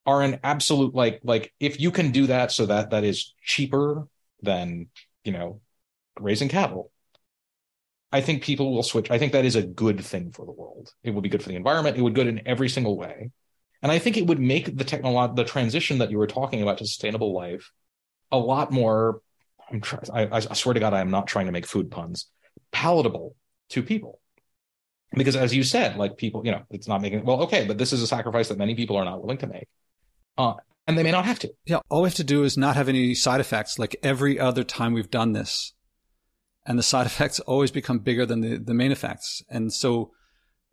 are 0.06 0.22
an 0.22 0.40
absolute 0.42 0.94
like 0.94 1.20
like 1.24 1.52
if 1.60 1.80
you 1.80 1.90
can 1.90 2.10
do 2.10 2.26
that 2.26 2.52
so 2.52 2.66
that 2.66 2.90
that 2.90 3.04
is 3.04 3.34
cheaper 3.42 4.06
than 4.42 4.88
you 5.24 5.32
know 5.32 5.60
raising 6.20 6.48
cattle 6.48 6.90
i 8.12 8.20
think 8.20 8.42
people 8.42 8.72
will 8.72 8.82
switch. 8.82 9.10
I 9.10 9.18
think 9.18 9.32
that 9.32 9.44
is 9.44 9.56
a 9.56 9.62
good 9.62 10.04
thing 10.04 10.30
for 10.30 10.46
the 10.46 10.52
world. 10.52 10.92
It 11.02 11.12
would 11.12 11.22
be 11.22 11.28
good 11.28 11.42
for 11.42 11.48
the 11.48 11.56
environment. 11.56 11.96
It 11.96 12.02
would 12.02 12.14
good 12.14 12.28
in 12.28 12.46
every 12.46 12.68
single 12.68 12.96
way. 12.96 13.30
And 13.82 13.90
i 13.90 13.98
think 13.98 14.16
it 14.16 14.26
would 14.26 14.40
make 14.40 14.76
the 14.76 14.84
technology 14.84 15.34
the 15.36 15.44
transition 15.44 15.98
that 15.98 16.10
you 16.10 16.18
were 16.18 16.26
talking 16.26 16.62
about 16.62 16.78
to 16.78 16.86
sustainable 16.86 17.34
life 17.34 17.70
a 18.30 18.38
lot 18.38 18.72
more 18.72 19.20
i'm 19.70 19.80
trying 19.80 20.02
I, 20.12 20.28
I 20.36 20.40
swear 20.54 20.74
to 20.74 20.80
god 20.80 20.94
i 20.94 21.00
am 21.00 21.10
not 21.10 21.26
trying 21.26 21.46
to 21.46 21.52
make 21.52 21.66
food 21.66 21.90
puns 21.90 22.28
palatable 22.72 23.36
to 23.70 23.82
people. 23.82 24.20
Because 25.12 25.36
as 25.36 25.54
you 25.54 25.62
said 25.62 25.96
like 25.96 26.16
people 26.16 26.42
you 26.44 26.50
know 26.50 26.62
it's 26.70 26.88
not 26.88 27.00
making 27.00 27.24
well 27.24 27.42
okay 27.42 27.66
but 27.66 27.78
this 27.78 27.92
is 27.92 28.02
a 28.02 28.06
sacrifice 28.06 28.48
that 28.48 28.58
many 28.58 28.74
people 28.74 28.96
are 28.96 29.04
not 29.04 29.20
willing 29.22 29.38
to 29.38 29.46
make 29.46 29.68
uh, 30.36 30.54
and 30.86 30.98
they 30.98 31.02
may 31.02 31.10
not 31.10 31.24
have 31.24 31.38
to. 31.40 31.54
Yeah, 31.64 31.80
all 31.88 32.02
we 32.02 32.08
have 32.08 32.16
to 32.16 32.24
do 32.24 32.44
is 32.44 32.56
not 32.56 32.76
have 32.76 32.88
any 32.88 33.14
side 33.14 33.40
effects 33.40 33.78
like 33.78 33.96
every 34.02 34.38
other 34.38 34.64
time 34.64 34.92
we've 34.92 35.10
done 35.10 35.32
this. 35.32 35.72
And 36.66 36.78
the 36.78 36.82
side 36.82 37.06
effects 37.06 37.40
always 37.40 37.70
become 37.70 37.98
bigger 37.98 38.26
than 38.26 38.40
the, 38.40 38.58
the 38.58 38.74
main 38.74 38.92
effects. 38.92 39.42
And 39.48 39.72
so 39.72 40.12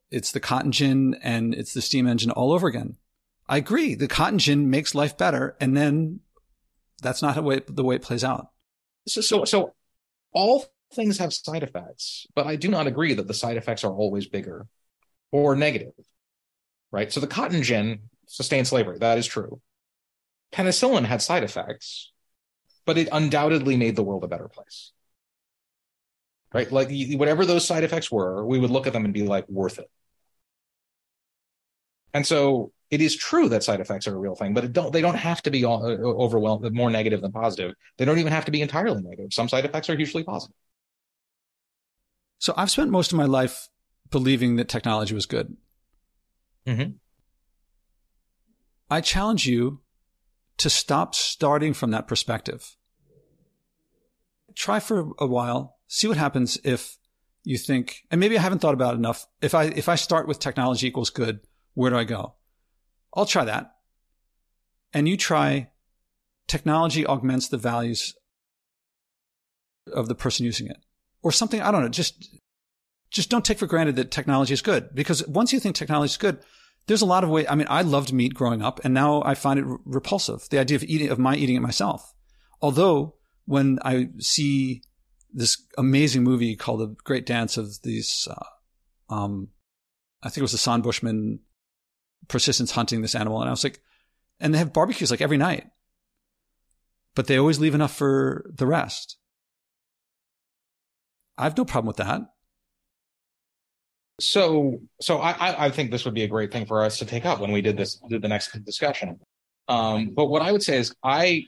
it's 0.09 0.31
the 0.31 0.39
cotton 0.39 0.71
gin 0.71 1.15
and 1.23 1.53
it's 1.53 1.73
the 1.73 1.81
steam 1.81 2.07
engine 2.07 2.31
all 2.31 2.51
over 2.51 2.67
again. 2.67 2.97
I 3.47 3.57
agree. 3.57 3.95
The 3.95 4.07
cotton 4.07 4.39
gin 4.39 4.69
makes 4.69 4.95
life 4.95 5.17
better. 5.17 5.55
And 5.59 5.75
then 5.75 6.19
that's 7.01 7.21
not 7.21 7.35
the 7.35 7.41
way, 7.41 7.61
the 7.67 7.83
way 7.83 7.95
it 7.95 8.01
plays 8.01 8.23
out. 8.23 8.47
So, 9.07 9.21
so, 9.21 9.45
so 9.45 9.73
all 10.33 10.65
things 10.93 11.17
have 11.17 11.33
side 11.33 11.63
effects, 11.63 12.27
but 12.35 12.45
I 12.45 12.55
do 12.55 12.67
not 12.67 12.87
agree 12.87 13.13
that 13.13 13.27
the 13.27 13.33
side 13.33 13.57
effects 13.57 13.83
are 13.83 13.93
always 13.93 14.27
bigger 14.27 14.67
or 15.31 15.55
negative. 15.55 15.93
Right. 16.91 17.11
So 17.11 17.21
the 17.21 17.27
cotton 17.27 17.63
gin 17.63 18.09
sustained 18.31 18.67
slavery. 18.67 18.97
That 18.99 19.17
is 19.17 19.27
true. 19.27 19.61
Penicillin 20.53 21.05
had 21.05 21.21
side 21.21 21.43
effects, 21.43 22.11
but 22.85 22.97
it 22.97 23.09
undoubtedly 23.11 23.77
made 23.77 23.95
the 23.95 24.03
world 24.03 24.23
a 24.23 24.27
better 24.27 24.47
place. 24.47 24.91
Right? 26.53 26.71
Like 26.71 26.89
whatever 26.91 27.45
those 27.45 27.65
side 27.65 27.83
effects 27.83 28.11
were, 28.11 28.45
we 28.45 28.59
would 28.59 28.71
look 28.71 28.87
at 28.87 28.93
them 28.93 29.05
and 29.05 29.13
be 29.13 29.23
like, 29.23 29.47
worth 29.47 29.79
it. 29.79 29.89
And 32.13 32.27
so 32.27 32.73
it 32.89 32.99
is 33.01 33.15
true 33.15 33.47
that 33.49 33.63
side 33.63 33.79
effects 33.79 34.05
are 34.07 34.15
a 34.15 34.19
real 34.19 34.35
thing, 34.35 34.53
but 34.53 34.73
don't, 34.73 34.91
they 34.91 34.99
don't 34.99 35.15
have 35.15 35.41
to 35.43 35.51
be 35.51 35.63
all, 35.63 35.85
uh, 35.85 35.95
overwhelmed, 35.95 36.69
more 36.73 36.89
negative 36.89 37.21
than 37.21 37.31
positive. 37.31 37.73
They 37.97 38.03
don't 38.03 38.19
even 38.19 38.33
have 38.33 38.45
to 38.45 38.51
be 38.51 38.61
entirely 38.61 39.01
negative. 39.01 39.31
Some 39.31 39.47
side 39.47 39.63
effects 39.63 39.89
are 39.89 39.95
hugely 39.95 40.23
positive. 40.23 40.55
So 42.39 42.53
I've 42.57 42.71
spent 42.71 42.89
most 42.89 43.13
of 43.13 43.17
my 43.17 43.25
life 43.25 43.69
believing 44.09 44.57
that 44.57 44.67
technology 44.67 45.13
was 45.13 45.25
good. 45.25 45.55
Mm-hmm. 46.67 46.91
I 48.91 48.99
challenge 48.99 49.47
you 49.47 49.79
to 50.57 50.69
stop 50.69 51.15
starting 51.15 51.73
from 51.73 51.91
that 51.91 52.09
perspective. 52.09 52.75
Try 54.53 54.81
for 54.81 55.13
a 55.17 55.25
while, 55.25 55.77
see 55.87 56.09
what 56.09 56.17
happens 56.17 56.59
if 56.65 56.97
you 57.43 57.57
think, 57.57 58.01
and 58.11 58.19
maybe 58.19 58.37
I 58.37 58.41
haven't 58.41 58.59
thought 58.59 58.73
about 58.73 58.93
it 58.93 58.97
enough. 58.97 59.25
If 59.41 59.55
I, 59.55 59.63
if 59.63 59.87
I 59.87 59.95
start 59.95 60.27
with 60.27 60.39
technology 60.39 60.87
equals 60.87 61.09
good, 61.09 61.39
where 61.73 61.89
do 61.89 61.97
I 61.97 62.03
go? 62.03 62.35
I'll 63.13 63.25
try 63.25 63.45
that. 63.45 63.75
And 64.93 65.07
you 65.07 65.15
try 65.15 65.69
technology 66.49 67.07
augments 67.07 67.47
the 67.47 67.57
values 67.57 68.13
of 69.93 70.09
the 70.09 70.15
person 70.15 70.45
using 70.45 70.67
it 70.67 70.77
or 71.23 71.31
something. 71.31 71.61
I 71.61 71.71
don't 71.71 71.81
know. 71.81 71.89
Just, 71.89 72.37
just 73.09 73.29
don't 73.29 73.45
take 73.45 73.57
for 73.57 73.67
granted 73.67 73.95
that 73.95 74.11
technology 74.11 74.53
is 74.53 74.61
good 74.61 74.93
because 74.93 75.25
once 75.27 75.53
you 75.53 75.61
think 75.61 75.77
technology 75.77 76.11
is 76.11 76.17
good, 76.17 76.39
there's 76.87 77.01
a 77.01 77.05
lot 77.05 77.23
of 77.23 77.29
ways. 77.29 77.45
I 77.49 77.55
mean, 77.55 77.67
I 77.69 77.81
loved 77.81 78.11
meat 78.11 78.33
growing 78.33 78.61
up 78.61 78.81
and 78.83 78.93
now 78.93 79.21
I 79.23 79.35
find 79.35 79.59
it 79.59 79.65
repulsive. 79.85 80.47
The 80.49 80.59
idea 80.59 80.75
of 80.75 80.83
eating, 80.83 81.09
of 81.09 81.19
my 81.19 81.35
eating 81.35 81.55
it 81.55 81.61
myself. 81.61 82.13
Although 82.61 83.15
when 83.45 83.79
I 83.83 84.09
see 84.19 84.83
this 85.33 85.63
amazing 85.77 86.23
movie 86.23 86.55
called 86.55 86.79
The 86.81 86.95
Great 87.03 87.25
Dance 87.25 87.57
of 87.57 87.81
these, 87.83 88.27
uh, 88.29 89.13
um, 89.13 89.49
I 90.23 90.29
think 90.29 90.39
it 90.39 90.43
was 90.43 90.51
the 90.51 90.57
San 90.57 90.81
Bushman 90.81 91.39
persistence 92.27 92.71
hunting 92.71 93.01
this 93.01 93.15
animal. 93.15 93.41
And 93.41 93.49
I 93.49 93.51
was 93.51 93.63
like, 93.63 93.79
and 94.39 94.53
they 94.53 94.57
have 94.57 94.73
barbecues 94.73 95.11
like 95.11 95.21
every 95.21 95.37
night, 95.37 95.67
but 97.15 97.27
they 97.27 97.37
always 97.37 97.59
leave 97.59 97.75
enough 97.75 97.95
for 97.95 98.45
the 98.53 98.67
rest. 98.67 99.17
I 101.37 101.43
have 101.43 101.57
no 101.57 101.65
problem 101.65 101.87
with 101.87 101.97
that 101.97 102.21
so 104.21 104.79
so 104.99 105.19
I, 105.19 105.65
I 105.65 105.69
think 105.69 105.91
this 105.91 106.05
would 106.05 106.13
be 106.13 106.23
a 106.23 106.27
great 106.27 106.51
thing 106.51 106.65
for 106.65 106.83
us 106.83 106.99
to 106.99 107.05
take 107.05 107.25
up 107.25 107.39
when 107.39 107.51
we 107.51 107.61
did 107.61 107.77
this 107.77 107.99
did 108.09 108.21
the 108.21 108.27
next 108.27 108.51
discussion. 108.63 109.19
Um, 109.67 110.11
but 110.15 110.27
what 110.27 110.41
I 110.41 110.51
would 110.51 110.63
say 110.63 110.77
is 110.77 110.93
I 111.03 111.45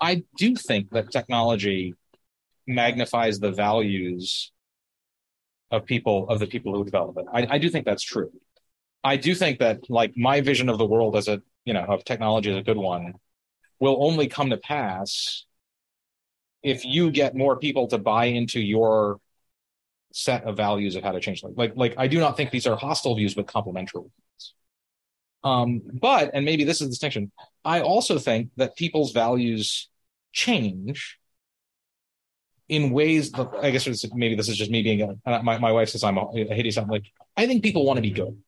I 0.00 0.24
do 0.36 0.56
think 0.56 0.90
that 0.90 1.10
technology 1.10 1.94
magnifies 2.66 3.38
the 3.38 3.52
values 3.52 4.52
of 5.70 5.84
people 5.86 6.28
of 6.28 6.38
the 6.38 6.46
people 6.46 6.74
who 6.74 6.84
develop 6.84 7.16
it. 7.18 7.26
I, 7.32 7.54
I 7.54 7.58
do 7.58 7.68
think 7.70 7.84
that's 7.84 8.02
true. 8.02 8.30
I 9.02 9.16
do 9.16 9.34
think 9.34 9.58
that 9.58 9.88
like 9.90 10.12
my 10.16 10.40
vision 10.40 10.68
of 10.68 10.78
the 10.78 10.86
world 10.86 11.16
as 11.16 11.28
a 11.28 11.42
you 11.64 11.74
know 11.74 11.84
of 11.84 12.04
technology 12.04 12.50
as 12.50 12.56
a 12.56 12.62
good 12.62 12.76
one 12.76 13.14
will 13.80 13.96
only 14.00 14.28
come 14.28 14.50
to 14.50 14.56
pass 14.56 15.44
if 16.62 16.84
you 16.84 17.10
get 17.10 17.36
more 17.36 17.58
people 17.58 17.86
to 17.88 17.98
buy 17.98 18.26
into 18.26 18.60
your 18.60 19.20
set 20.16 20.44
of 20.44 20.56
values 20.56 20.94
of 20.94 21.02
how 21.02 21.10
to 21.10 21.18
change 21.18 21.42
like 21.42 21.54
like 21.56 21.72
like 21.74 21.94
I 21.98 22.06
do 22.06 22.20
not 22.20 22.36
think 22.36 22.52
these 22.52 22.68
are 22.68 22.76
hostile 22.76 23.16
views 23.16 23.34
but 23.34 23.48
complementary 23.48 24.02
ones. 24.02 24.54
Um, 25.42 25.82
but 25.92 26.30
and 26.32 26.44
maybe 26.44 26.62
this 26.62 26.80
is 26.80 26.86
the 26.86 26.92
distinction. 26.92 27.32
I 27.64 27.80
also 27.80 28.20
think 28.20 28.50
that 28.56 28.76
people's 28.76 29.10
values 29.10 29.90
change 30.32 31.18
in 32.68 32.92
ways 32.92 33.32
that 33.32 33.48
I 33.60 33.72
guess 33.72 33.88
maybe 34.14 34.36
this 34.36 34.48
is 34.48 34.56
just 34.56 34.70
me 34.70 34.82
being 34.84 35.02
a, 35.02 35.16
uh, 35.26 35.42
my 35.42 35.58
my 35.58 35.72
wife 35.72 35.88
says 35.88 36.04
I'm 36.04 36.16
a, 36.16 36.26
a 36.32 36.54
hideous. 36.54 36.78
I'm 36.78 36.86
like 36.86 37.06
I 37.36 37.48
think 37.48 37.64
people 37.64 37.84
want 37.84 37.96
to 37.96 38.02
be 38.02 38.12
good, 38.12 38.38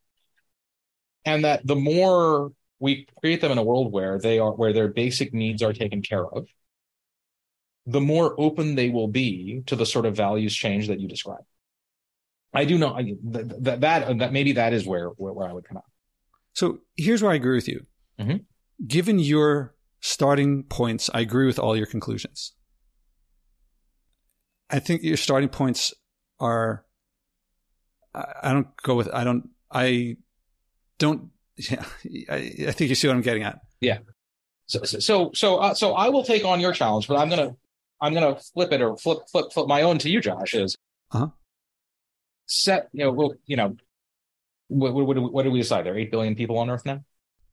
and 1.25 1.43
that 1.43 1.67
the 1.67 1.75
more 1.75 2.53
we 2.79 3.07
create 3.19 3.41
them 3.41 3.51
in 3.51 3.57
a 3.57 3.63
world 3.63 3.91
where 3.91 4.19
they 4.19 4.39
are 4.39 4.51
where 4.51 4.71
their 4.71 4.87
basic 4.87 5.33
needs 5.33 5.61
are 5.61 5.73
taken 5.73 6.01
care 6.01 6.25
of, 6.25 6.47
the 7.85 8.01
more 8.01 8.33
open 8.39 8.75
they 8.75 8.89
will 8.89 9.09
be 9.09 9.63
to 9.65 9.75
the 9.75 9.85
sort 9.85 10.05
of 10.05 10.15
values 10.15 10.55
change 10.55 10.87
that 10.87 11.01
you 11.01 11.09
describe. 11.09 11.43
I 12.53 12.65
do 12.65 12.77
know 12.77 12.95
that, 12.95 13.63
that, 13.63 13.81
that, 13.81 14.17
that 14.19 14.33
maybe 14.33 14.53
that 14.53 14.73
is 14.73 14.85
where, 14.85 15.07
where, 15.09 15.33
where 15.33 15.49
I 15.49 15.53
would 15.53 15.65
come 15.65 15.77
out. 15.77 15.85
So 16.53 16.79
here's 16.95 17.21
where 17.21 17.31
I 17.31 17.35
agree 17.35 17.55
with 17.55 17.67
you. 17.67 17.85
Mm-hmm. 18.19 18.37
given 18.87 19.19
your 19.19 19.75
starting 19.99 20.63
points, 20.63 21.07
I 21.13 21.19
agree 21.19 21.45
with 21.45 21.59
all 21.59 21.77
your 21.77 21.85
conclusions. 21.85 22.53
I 24.69 24.79
think 24.79 25.03
your 25.03 25.17
starting 25.17 25.49
points 25.49 25.93
are. 26.39 26.83
I 28.15 28.51
don't 28.51 28.75
go 28.81 28.95
with. 28.95 29.07
I 29.13 29.23
don't. 29.23 29.49
I 29.71 30.17
don't. 30.97 31.29
Yeah, 31.57 31.85
I, 32.29 32.53
I 32.67 32.71
think 32.71 32.89
you 32.89 32.95
see 32.95 33.07
what 33.07 33.15
I'm 33.15 33.21
getting 33.21 33.43
at. 33.43 33.59
Yeah. 33.79 33.99
So 34.65 34.83
so 34.83 35.31
so 35.33 35.57
uh, 35.57 35.73
so 35.73 35.93
I 35.93 36.09
will 36.09 36.23
take 36.23 36.43
on 36.43 36.59
your 36.59 36.73
challenge, 36.73 37.07
but 37.07 37.17
I'm 37.17 37.29
gonna 37.29 37.55
I'm 38.01 38.13
gonna 38.13 38.35
flip 38.53 38.71
it 38.71 38.81
or 38.81 38.97
flip 38.97 39.19
flip 39.31 39.53
flip 39.53 39.67
my 39.67 39.83
own 39.83 39.97
to 39.99 40.09
you, 40.09 40.19
Josh. 40.19 40.53
Is 40.53 40.75
uh-huh. 41.11 41.27
Set 42.47 42.87
you 42.93 43.03
know 43.03 43.11
well 43.11 43.33
you 43.45 43.55
know 43.55 43.75
what 44.67 44.93
what, 44.93 45.07
what, 45.07 45.33
what 45.33 45.43
did 45.43 45.53
we 45.53 45.59
decide? 45.59 45.85
There 45.85 45.93
are 45.93 45.97
eight 45.97 46.11
billion 46.11 46.35
people 46.35 46.57
on 46.57 46.69
Earth 46.69 46.85
now. 46.85 47.03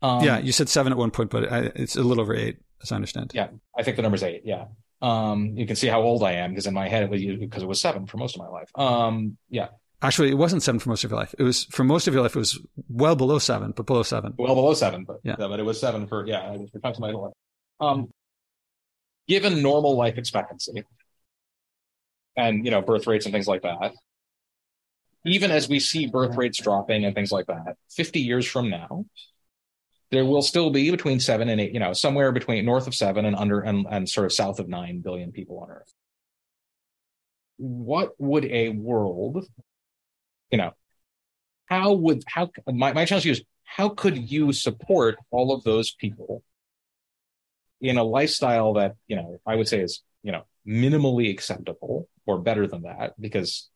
Um, 0.03 0.23
yeah, 0.23 0.39
you 0.39 0.53
said 0.53 0.69
seven 0.69 0.93
at 0.93 0.99
one 0.99 1.11
point, 1.11 1.31
but 1.31 1.45
it's 1.77 1.97
a 1.97 2.03
little 2.03 2.23
over 2.23 2.35
eight, 2.35 2.59
as 2.83 2.93
I 2.93 2.97
understand. 2.97 3.33
Yeah, 3.35 3.49
I 3.77 3.83
think 3.83 3.97
the 3.97 4.03
number's 4.03 4.23
eight. 4.23 4.43
Yeah. 4.45 4.67
Um, 5.01 5.55
you 5.57 5.67
can 5.67 5.77
see 5.77 5.87
how 5.87 6.03
old 6.03 6.23
I 6.23 6.33
am 6.33 6.51
because 6.51 6.67
in 6.67 6.75
my 6.75 6.89
head 6.89 7.03
it 7.03 7.11
was 7.11 7.21
because 7.23 7.63
it 7.63 7.67
was 7.67 7.81
seven 7.81 8.07
for 8.07 8.17
most 8.17 8.37
of 8.37 8.43
my 8.43 8.49
life. 8.49 8.71
Um, 8.75 9.37
yeah. 9.51 9.69
Actually, 10.03 10.31
it 10.31 10.39
wasn't 10.39 10.63
seven 10.63 10.79
for 10.79 10.91
most 10.91 11.05
of 11.05 11.11
your 11.11 11.19
life. 11.19 11.35
It 11.39 11.43
was 11.43 11.65
for 11.65 11.85
most 11.85 12.07
of 12.07 12.15
your 12.15 12.23
life. 12.23 12.37
It 12.37 12.39
was 12.39 12.59
well 12.89 13.17
below 13.17 13.39
seven, 13.39 13.73
but 13.75 13.87
below 13.87 14.03
seven. 14.03 14.35
Well 14.37 14.55
below 14.55 14.75
seven, 14.75 15.05
but 15.05 15.21
yeah, 15.23 15.37
but 15.39 15.59
it 15.59 15.63
was 15.63 15.81
seven 15.81 16.07
for 16.07 16.27
yeah. 16.27 16.53
It 16.53 16.61
was 16.61 16.71
for 16.71 16.79
times 16.81 16.99
my 16.99 17.11
life. 17.11 17.33
Um, 17.81 18.11
given 19.27 19.63
normal 19.63 19.97
life 19.97 20.19
expectancy, 20.19 20.85
and 22.37 22.65
you 22.65 22.71
know 22.71 22.83
birth 22.83 23.07
rates 23.07 23.25
and 23.25 23.33
things 23.33 23.49
like 23.49 23.63
that, 23.63 23.95
even 25.25 25.51
as 25.51 25.69
we 25.69 25.81
see 25.81 26.07
birth 26.07 26.37
rates 26.37 26.61
dropping 26.61 27.05
and 27.05 27.15
things 27.15 27.33
like 27.33 27.47
that, 27.47 27.77
fifty 27.91 28.21
years 28.21 28.47
from 28.47 28.71
now, 28.71 29.07
there 30.11 30.25
will 30.25 30.43
still 30.43 30.71
be 30.71 30.91
between 30.91 31.19
seven 31.19 31.49
and 31.49 31.61
eight, 31.61 31.73
you 31.73 31.81
know, 31.81 31.93
somewhere 31.93 32.31
between 32.31 32.65
north 32.65 32.87
of 32.87 32.95
seven 32.95 33.25
and 33.25 33.35
under 33.35 33.61
and, 33.61 33.87
and 33.91 34.09
sort 34.09 34.27
of 34.27 34.33
south 34.33 34.61
of 34.61 34.69
nine 34.69 35.01
billion 35.01 35.33
people 35.33 35.59
on 35.61 35.71
Earth. 35.71 35.93
What 37.57 38.13
would 38.19 38.45
a 38.45 38.69
world, 38.69 39.47
you 40.51 40.59
know, 40.59 40.73
how 41.67 41.95
would 41.95 42.23
how 42.27 42.51
my, 42.67 42.93
my 42.93 43.05
challenge 43.05 43.23
to 43.23 43.29
you 43.29 43.33
is 43.33 43.43
how 43.65 43.89
could 43.89 44.31
you 44.31 44.53
support 44.53 45.17
all 45.31 45.53
of 45.53 45.65
those 45.65 45.93
people 45.95 46.43
in 47.81 47.97
a 47.97 48.05
lifestyle 48.05 48.75
that, 48.75 48.95
you 49.09 49.17
know, 49.17 49.39
I 49.47 49.57
would 49.57 49.69
say 49.69 49.81
is, 49.81 50.03
you 50.23 50.33
know, 50.33 50.45
minimally 50.67 51.31
acceptable 51.31 52.09
or 52.27 52.39
better 52.39 52.67
than 52.67 52.83
that, 52.83 53.15
because 53.21 53.69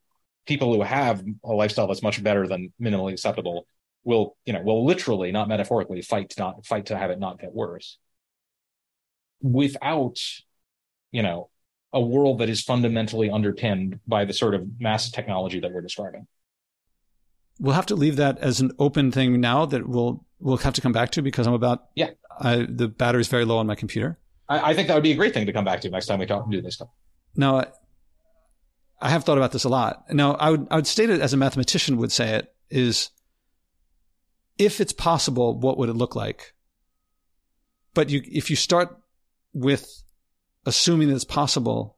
people 0.47 0.75
who 0.75 0.83
have 0.83 1.23
a 1.45 1.53
lifestyle 1.53 1.87
that's 1.87 2.03
much 2.03 2.23
better 2.23 2.47
than 2.47 2.73
minimally 2.81 3.13
acceptable 3.13 3.67
will 4.05 4.37
you 4.47 4.53
know 4.53 4.63
will 4.63 4.85
literally 4.85 5.33
not 5.33 5.49
metaphorically 5.49 6.03
fight 6.03 6.31
to 6.31 6.41
not 6.41 6.65
fight 6.65 6.87
to 6.87 6.97
have 6.97 7.11
it 7.11 7.19
not 7.19 7.41
get 7.41 7.53
worse. 7.53 7.99
Without 9.43 10.19
you 11.13 11.23
know 11.23 11.51
a 11.93 12.01
world 12.01 12.39
that 12.39 12.49
is 12.49 12.63
fundamentally 12.63 13.31
underpinned 13.31 14.01
by 14.07 14.25
the 14.25 14.33
sort 14.33 14.55
of 14.55 14.67
massive 14.79 15.13
technology 15.13 15.61
that 15.61 15.73
we're 15.73 15.81
describing. 15.81 16.27
We'll 17.59 17.75
have 17.75 17.87
to 17.87 17.97
leave 17.97 18.17
that 18.17 18.39
as 18.39 18.61
an 18.61 18.73
open 18.79 19.11
thing 19.11 19.41
now 19.41 19.65
that 19.67 19.89
we'll 19.89 20.25
we'll 20.39 20.59
have 20.59 20.75
to 20.75 20.81
come 20.81 20.93
back 20.93 21.11
to 21.11 21.23
because 21.23 21.47
i'm 21.47 21.55
about 21.55 21.87
yeah. 21.97 22.11
I, 22.41 22.67
the 22.69 22.87
battery's 22.87 23.27
very 23.27 23.45
low 23.45 23.59
on 23.59 23.67
my 23.67 23.75
computer. 23.75 24.19
I, 24.49 24.71
I, 24.71 24.75
think 24.75 24.87
that 24.87 24.95
would 24.95 25.03
be 25.03 25.11
a 25.11 25.17
great 25.17 25.35
thing 25.35 25.47
to 25.47 25.53
come 25.53 25.65
back 25.65 25.81
to 25.81 25.91
next 25.91 26.07
time 26.07 26.21
we 26.21 26.27
talk 26.27 26.45
and 26.45 26.53
do 26.53 26.63
this 26.63 26.77
stuff. 26.77 26.89
Now 27.35 27.65
i 29.01 29.09
have 29.11 29.25
thought 29.25 29.39
about 29.39 29.53
this 29.53 29.65
a 29.65 29.69
lot 29.69 30.05
now 30.13 30.35
i 30.35 30.51
would 30.51 30.67
i 30.71 30.77
would 30.77 30.87
state 30.87 31.11
it 31.11 31.21
as 31.21 31.33
a 31.33 31.37
mathematician 31.37 31.97
would 31.97 32.13
say 32.13 32.37
it 32.37 32.55
is 32.71 33.11
if 34.59 34.81
it's 34.81 34.93
possible, 34.93 35.59
what 35.59 35.79
would 35.79 35.89
it 35.89 35.95
look 35.95 36.17
like? 36.17 36.53
But 37.95 38.11
you, 38.11 38.23
if 38.25 38.51
you 38.51 38.57
start 38.57 38.97
with 39.55 40.03
assuming 40.67 41.09
that 41.09 41.15
it's 41.15 41.25
possible 41.25 41.97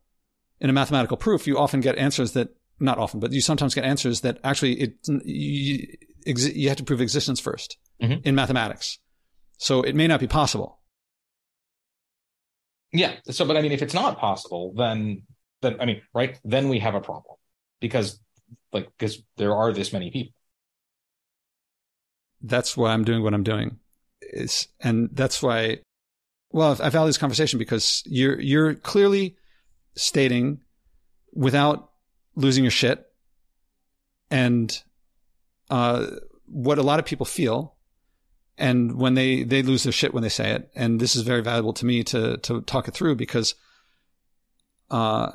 in 0.61 0.71
a 0.71 0.73
mathematical 0.73 1.17
proof, 1.17 1.47
you 1.47 1.59
often 1.59 1.81
get 1.81 1.97
answers 1.97 2.33
that 2.33 2.51
not 2.79 2.99
often, 2.99 3.19
but 3.19 3.33
you 3.33 3.41
sometimes 3.41 3.75
get 3.75 3.85
answers 3.85 4.21
that 4.21 4.39
actually 4.45 4.81
it 4.81 4.95
you, 5.25 5.87
you 6.25 6.69
have 6.69 6.79
to 6.79 6.85
prove 6.85 7.01
existence 7.01 7.41
1st 7.41 7.77
mm-hmm. 8.03 8.21
in 8.25 8.35
mathematics. 8.35 8.99
So 9.59 9.83
it 9.83 9.95
may 9.95 10.07
not 10.07 10.21
be 10.21 10.27
possible. 10.27 10.81
Yeah. 12.93 13.15
So, 13.31 13.45
but 13.45 13.57
I 13.57 13.63
mean, 13.63 13.73
if 13.73 13.83
it's 13.83 13.95
not 13.95 14.19
possible, 14.19 14.73
then 14.77 15.23
then 15.63 15.81
I 15.81 15.87
mean, 15.87 16.03
right? 16.15 16.39
Then 16.45 16.69
we 16.69 16.79
have 16.79 16.95
a 16.95 17.01
problem 17.01 17.37
because 17.81 18.21
like 18.73 18.91
because 18.99 19.23
there 19.37 19.55
are 19.55 19.73
this 19.73 19.93
many 19.93 20.11
people 20.11 20.35
that's 22.43 22.77
why 22.77 22.93
I'm 22.93 23.05
doing 23.05 23.23
what 23.23 23.35
I'm 23.35 23.43
doing. 23.43 23.79
Is 24.23 24.69
and 24.81 25.11
that's 25.13 25.43
why. 25.43 25.79
Well, 26.53 26.77
I 26.83 26.89
value 26.89 27.09
this 27.09 27.19
conversation 27.19 27.59
because 27.59 28.03
you're 28.07 28.41
you're 28.41 28.75
clearly 28.75 29.37
stating 29.95 30.61
without 31.33 31.91
losing 32.35 32.65
your 32.65 32.71
shit 32.71 33.07
and 34.31 34.83
uh, 35.69 36.07
what 36.47 36.79
a 36.79 36.83
lot 36.83 36.99
of 36.99 37.05
people 37.05 37.27
feel 37.27 37.77
and 38.59 38.99
when 38.99 39.15
they 39.15 39.45
they 39.45 39.63
lose 39.63 39.85
their 39.85 39.93
shit 39.93 40.13
when 40.13 40.23
they 40.23 40.29
say 40.29 40.51
it 40.51 40.71
and 40.75 41.01
this 41.01 41.15
is 41.15 41.23
very 41.23 41.43
valuable 41.43 41.73
to 41.73 41.87
me 41.87 42.03
to 42.03 42.37
to 42.39 42.61
talk 42.63 42.89
it 42.89 42.95
through 42.95 43.15
because 43.15 43.55
uh 44.91 45.31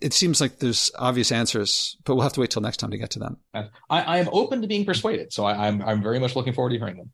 it 0.00 0.12
seems 0.12 0.40
like 0.40 0.58
there's 0.58 0.90
obvious 0.98 1.32
answers, 1.32 1.96
but 2.04 2.14
we'll 2.14 2.22
have 2.22 2.32
to 2.34 2.40
wait 2.40 2.50
till 2.50 2.62
next 2.62 2.78
time 2.78 2.90
to 2.90 2.98
get 2.98 3.10
to 3.10 3.18
them. 3.18 3.38
I, 3.54 3.68
I 3.90 4.18
am 4.18 4.28
open 4.32 4.62
to 4.62 4.68
being 4.68 4.84
persuaded, 4.84 5.32
so 5.32 5.44
I, 5.44 5.68
am 5.68 5.82
I'm, 5.82 5.88
I'm 5.88 6.02
very 6.02 6.18
much 6.18 6.36
looking 6.36 6.52
forward 6.52 6.70
to 6.70 6.78
hearing 6.78 6.96
them. 6.96 7.12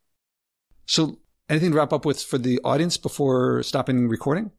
So, 0.87 1.19
anything 1.49 1.71
to 1.71 1.77
wrap 1.77 1.93
up 1.93 2.05
with 2.05 2.23
for 2.23 2.39
the 2.39 2.61
audience 2.65 2.97
before 2.97 3.63
stopping 3.63 4.09
recording? 4.09 4.51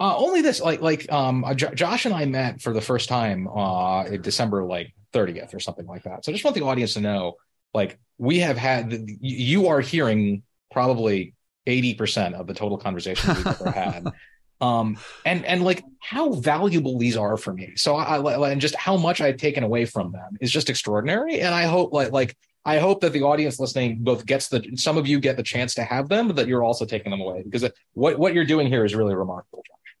Uh, 0.00 0.16
only 0.16 0.42
this, 0.42 0.60
like 0.60 0.80
like 0.80 1.10
um, 1.10 1.44
uh, 1.44 1.54
J- 1.54 1.74
Josh 1.74 2.04
and 2.04 2.14
I 2.14 2.24
met 2.26 2.60
for 2.60 2.72
the 2.72 2.80
first 2.80 3.08
time 3.08 3.48
uh, 3.48 4.04
in 4.04 4.22
December 4.22 4.64
like 4.64 4.92
30th 5.12 5.54
or 5.54 5.60
something 5.60 5.86
like 5.86 6.04
that. 6.04 6.24
So 6.24 6.30
I 6.30 6.34
just 6.34 6.44
want 6.44 6.54
the 6.54 6.62
audience 6.62 6.94
to 6.94 7.00
know, 7.00 7.34
like 7.74 7.98
we 8.18 8.38
have 8.40 8.56
had, 8.56 9.06
you 9.20 9.68
are 9.68 9.80
hearing 9.80 10.42
probably 10.70 11.34
80% 11.66 12.34
of 12.34 12.46
the 12.46 12.54
total 12.54 12.78
conversation 12.78 13.34
we've 13.34 13.46
ever 13.46 13.70
had. 13.70 14.06
um 14.60 14.96
and 15.24 15.44
and 15.44 15.62
like 15.62 15.84
how 16.00 16.32
valuable 16.32 16.98
these 16.98 17.16
are 17.16 17.36
for 17.36 17.52
me. 17.52 17.72
So 17.76 17.96
i, 17.96 18.16
I 18.16 18.50
and 18.50 18.60
just 18.60 18.74
how 18.74 18.96
much 18.96 19.20
i've 19.20 19.36
taken 19.36 19.62
away 19.62 19.84
from 19.84 20.12
them 20.12 20.36
is 20.40 20.50
just 20.50 20.70
extraordinary. 20.70 21.40
And 21.40 21.54
i 21.54 21.64
hope 21.64 21.92
like 21.92 22.12
like 22.12 22.36
i 22.64 22.78
hope 22.78 23.00
that 23.00 23.12
the 23.12 23.22
audience 23.22 23.60
listening 23.60 23.98
both 24.00 24.26
gets 24.26 24.48
the 24.48 24.64
some 24.74 24.98
of 24.98 25.06
you 25.06 25.20
get 25.20 25.36
the 25.36 25.42
chance 25.42 25.74
to 25.74 25.84
have 25.84 26.08
them 26.08 26.26
but 26.26 26.36
that 26.36 26.48
you're 26.48 26.64
also 26.64 26.84
taking 26.84 27.10
them 27.10 27.20
away 27.20 27.42
because 27.42 27.70
what 27.92 28.18
what 28.18 28.34
you're 28.34 28.44
doing 28.44 28.66
here 28.66 28.84
is 28.84 28.94
really 28.94 29.14
remarkable. 29.14 29.62
Josh 29.66 29.94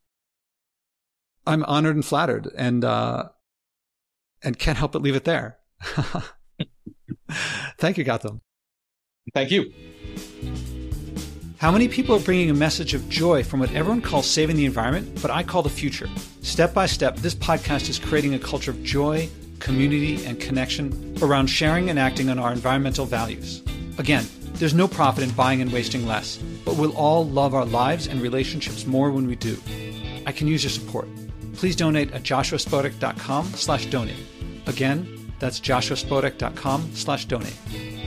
i'm 1.46 1.62
honored 1.64 1.94
and 1.94 2.04
flattered 2.04 2.50
and 2.56 2.84
uh 2.84 3.24
and 4.42 4.58
can't 4.58 4.78
help 4.78 4.92
but 4.92 5.02
leave 5.02 5.16
it 5.16 5.24
there. 5.24 5.58
Thank 7.78 7.98
you 7.98 8.04
Gautam. 8.04 8.40
Thank 9.34 9.50
you 9.50 9.72
how 11.58 11.72
many 11.72 11.88
people 11.88 12.14
are 12.14 12.20
bringing 12.20 12.50
a 12.50 12.54
message 12.54 12.94
of 12.94 13.08
joy 13.08 13.42
from 13.42 13.58
what 13.58 13.72
everyone 13.74 14.00
calls 14.00 14.30
saving 14.30 14.54
the 14.54 14.64
environment, 14.64 15.20
but 15.20 15.32
I 15.32 15.42
call 15.42 15.62
the 15.62 15.68
future? 15.68 16.08
Step 16.40 16.72
by 16.72 16.86
step, 16.86 17.16
this 17.16 17.34
podcast 17.34 17.88
is 17.88 17.98
creating 17.98 18.34
a 18.34 18.38
culture 18.38 18.70
of 18.70 18.80
joy, 18.84 19.28
community, 19.58 20.24
and 20.24 20.38
connection 20.38 21.16
around 21.20 21.48
sharing 21.48 21.90
and 21.90 21.98
acting 21.98 22.30
on 22.30 22.38
our 22.38 22.52
environmental 22.52 23.06
values. 23.06 23.64
Again, 23.98 24.24
there's 24.54 24.72
no 24.72 24.86
profit 24.86 25.24
in 25.24 25.30
buying 25.30 25.60
and 25.60 25.72
wasting 25.72 26.06
less, 26.06 26.36
but 26.64 26.76
we'll 26.76 26.96
all 26.96 27.26
love 27.26 27.54
our 27.54 27.66
lives 27.66 28.06
and 28.06 28.22
relationships 28.22 28.86
more 28.86 29.10
when 29.10 29.26
we 29.26 29.34
do. 29.34 29.56
I 30.26 30.30
can 30.32 30.46
use 30.46 30.62
your 30.62 30.70
support. 30.70 31.08
Please 31.54 31.74
donate 31.74 32.12
at 32.12 32.22
joshuaspodek.com 32.22 33.46
slash 33.54 33.86
donate. 33.86 34.14
Again, 34.66 35.32
that's 35.40 35.58
joshuaspodek.com 35.58 36.94
slash 36.94 37.24
donate. 37.24 37.97